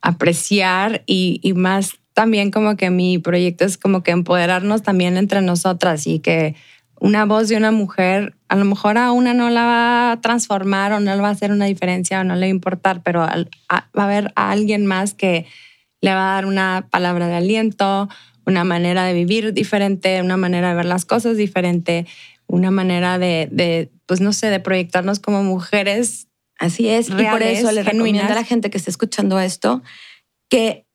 apreciar 0.00 1.02
y, 1.06 1.38
y 1.42 1.54
más 1.54 1.98
también 2.12 2.50
como 2.50 2.76
que 2.76 2.90
mi 2.90 3.18
proyecto 3.18 3.64
es 3.64 3.78
como 3.78 4.02
que 4.02 4.10
empoderarnos 4.10 4.82
también 4.82 5.16
entre 5.16 5.40
nosotras 5.40 6.06
y 6.06 6.18
que 6.18 6.54
una 7.02 7.24
voz 7.24 7.48
de 7.48 7.56
una 7.56 7.72
mujer, 7.72 8.36
a 8.46 8.54
lo 8.54 8.64
mejor 8.64 8.96
a 8.96 9.10
una 9.10 9.34
no 9.34 9.50
la 9.50 9.64
va 9.64 10.12
a 10.12 10.20
transformar 10.20 10.92
o 10.92 11.00
no 11.00 11.12
le 11.16 11.20
va 11.20 11.28
a 11.28 11.32
hacer 11.32 11.50
una 11.50 11.64
diferencia 11.64 12.20
o 12.20 12.24
no 12.24 12.36
le 12.36 12.42
va 12.42 12.46
a 12.46 12.50
importar, 12.50 13.02
pero 13.02 13.18
va 13.22 13.44
a 13.68 13.88
haber 13.92 14.32
a 14.36 14.52
alguien 14.52 14.86
más 14.86 15.12
que 15.12 15.46
le 16.00 16.14
va 16.14 16.30
a 16.30 16.34
dar 16.34 16.46
una 16.46 16.86
palabra 16.90 17.26
de 17.26 17.34
aliento, 17.34 18.08
una 18.46 18.62
manera 18.62 19.02
de 19.02 19.14
vivir 19.14 19.52
diferente, 19.52 20.22
una 20.22 20.36
manera 20.36 20.68
de 20.68 20.74
ver 20.76 20.84
las 20.84 21.04
cosas 21.04 21.36
diferente, 21.36 22.06
una 22.46 22.70
manera 22.70 23.18
de, 23.18 23.90
pues 24.06 24.20
no 24.20 24.32
sé, 24.32 24.46
de 24.50 24.60
proyectarnos 24.60 25.18
como 25.18 25.42
mujeres. 25.42 26.28
Así 26.60 26.88
es, 26.88 27.08
y 27.08 27.14
por 27.14 27.42
eso 27.42 27.72
le 27.72 27.82
recomiendo 27.82 28.32
a 28.32 28.36
la 28.36 28.44
gente 28.44 28.70
que 28.70 28.78
esté 28.78 28.90
escuchando 28.90 29.40
esto 29.40 29.82
que 30.48 30.86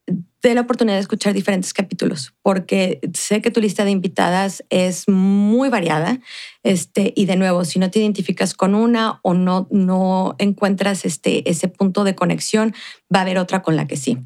dé 0.42 0.56
la 0.56 0.62
oportunidad 0.62 0.96
de 0.96 1.02
escuchar 1.02 1.34
diferentes 1.34 1.74
capítulos, 1.74 2.34
porque 2.42 3.00
sé 3.14 3.42
que 3.42 3.52
tu 3.52 3.60
lista 3.60 3.86
de 3.86 3.92
invitadas 3.92 4.64
es 4.70 5.08
muy 5.08 5.70
variada. 5.70 6.20
Este, 6.64 7.14
y 7.16 7.26
de 7.26 7.36
nuevo, 7.36 7.66
si 7.66 7.80
no 7.80 7.92
te 7.92 8.00
identificas 8.00 8.54
con 8.54 8.76
una 8.76 9.20
o 9.24 9.34
no, 9.34 9.68
no 9.72 10.36
encuentras 10.38 11.06
este, 11.06 11.50
ese 11.50 11.68
punto 11.68 12.04
de 12.04 12.16
conexión, 12.16 12.74
va 13.14 13.20
a 13.20 13.22
haber 13.24 13.38
otra 13.38 13.62
con 13.62 13.76
la 13.76 13.88
que 13.88 13.98
sí. 13.98 14.18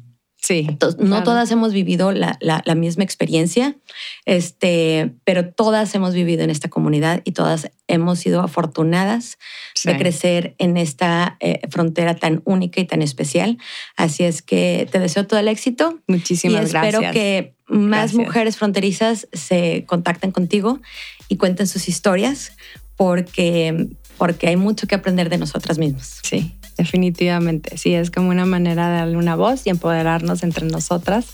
Sí. 0.42 0.66
Entonces, 0.68 1.00
no 1.00 1.22
todas 1.22 1.52
hemos 1.52 1.72
vivido 1.72 2.10
la, 2.10 2.36
la, 2.40 2.74
misma 2.74 3.04
experiencia, 3.04 3.76
este, 4.24 5.14
pero 5.22 5.48
todas 5.48 5.94
hemos 5.94 6.14
vivido 6.14 6.42
en 6.42 6.50
esta 6.50 6.68
comunidad 6.68 7.22
y 7.24 7.30
todas 7.30 7.70
hemos 7.86 8.18
sido 8.18 8.40
afortunadas 8.40 9.38
de 9.84 9.96
crecer 9.96 10.56
en 10.58 10.76
esta 10.76 11.36
eh, 11.38 11.60
frontera 11.70 12.16
tan 12.16 12.42
única 12.44 12.80
y 12.80 12.86
tan 12.86 13.02
especial. 13.02 13.58
Así 13.96 14.24
es 14.24 14.42
que 14.42 14.88
te 14.90 14.98
deseo 14.98 15.28
todo 15.28 15.38
el 15.38 15.46
éxito. 15.46 16.00
Muchísimas 16.08 16.72
gracias. 16.72 16.82
y 16.82 16.96
espero 16.96 17.12
que 17.12 17.54
más 17.68 18.12
mujeres 18.12 18.56
fronterizas 18.56 19.28
se 19.32 19.84
contacten 19.86 20.32
contigo 20.32 20.80
y 21.28 21.36
cuenten 21.36 21.68
sus 21.68 21.88
historias 21.88 22.56
porque, 22.96 23.90
porque 24.18 24.48
hay 24.48 24.56
mucho 24.56 24.88
que 24.88 24.96
aprender 24.96 25.28
de 25.28 25.38
nosotras 25.38 25.78
mismas. 25.78 26.18
Sí 26.24 26.56
definitivamente. 26.76 27.76
Sí, 27.78 27.94
es 27.94 28.10
como 28.10 28.30
una 28.30 28.46
manera 28.46 28.88
de 28.90 28.96
darle 28.98 29.16
una 29.16 29.36
voz 29.36 29.66
y 29.66 29.70
empoderarnos 29.70 30.42
entre 30.42 30.66
nosotras 30.66 31.26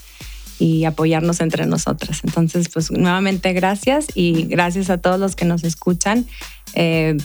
y 0.59 0.85
apoyarnos 0.85 1.41
entre 1.41 1.67
nosotras. 1.67 2.21
Entonces, 2.25 2.69
pues 2.69 2.91
nuevamente 2.91 3.53
gracias 3.53 4.07
y 4.15 4.45
gracias 4.45 4.91
a 4.91 4.99
todos 4.99 5.21
los 5.21 5.37
que 5.37 5.45
nos 5.45 5.65
escuchan. 5.65 6.27
Eh, 6.75 7.17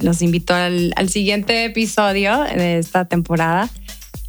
los 0.00 0.22
invito 0.22 0.54
al, 0.54 0.92
al 0.96 1.08
siguiente 1.08 1.64
episodio 1.64 2.40
de 2.42 2.78
esta 2.78 3.04
temporada. 3.04 3.68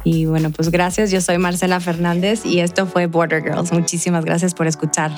Y 0.04 0.26
bueno, 0.26 0.50
pues 0.50 0.70
gracias. 0.70 1.10
Yo 1.10 1.20
soy 1.20 1.38
Marcela 1.38 1.80
Fernández 1.80 2.44
y 2.44 2.60
esto 2.60 2.86
fue 2.86 3.06
Border 3.06 3.42
Girls. 3.42 3.72
Muchísimas 3.72 4.24
gracias 4.24 4.54
por 4.54 4.66
escuchar. 4.66 5.12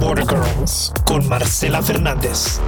Border 0.00 0.26
Girls 0.26 0.92
con 1.04 1.28
Marcela 1.28 1.82
Fernández. 1.82 2.58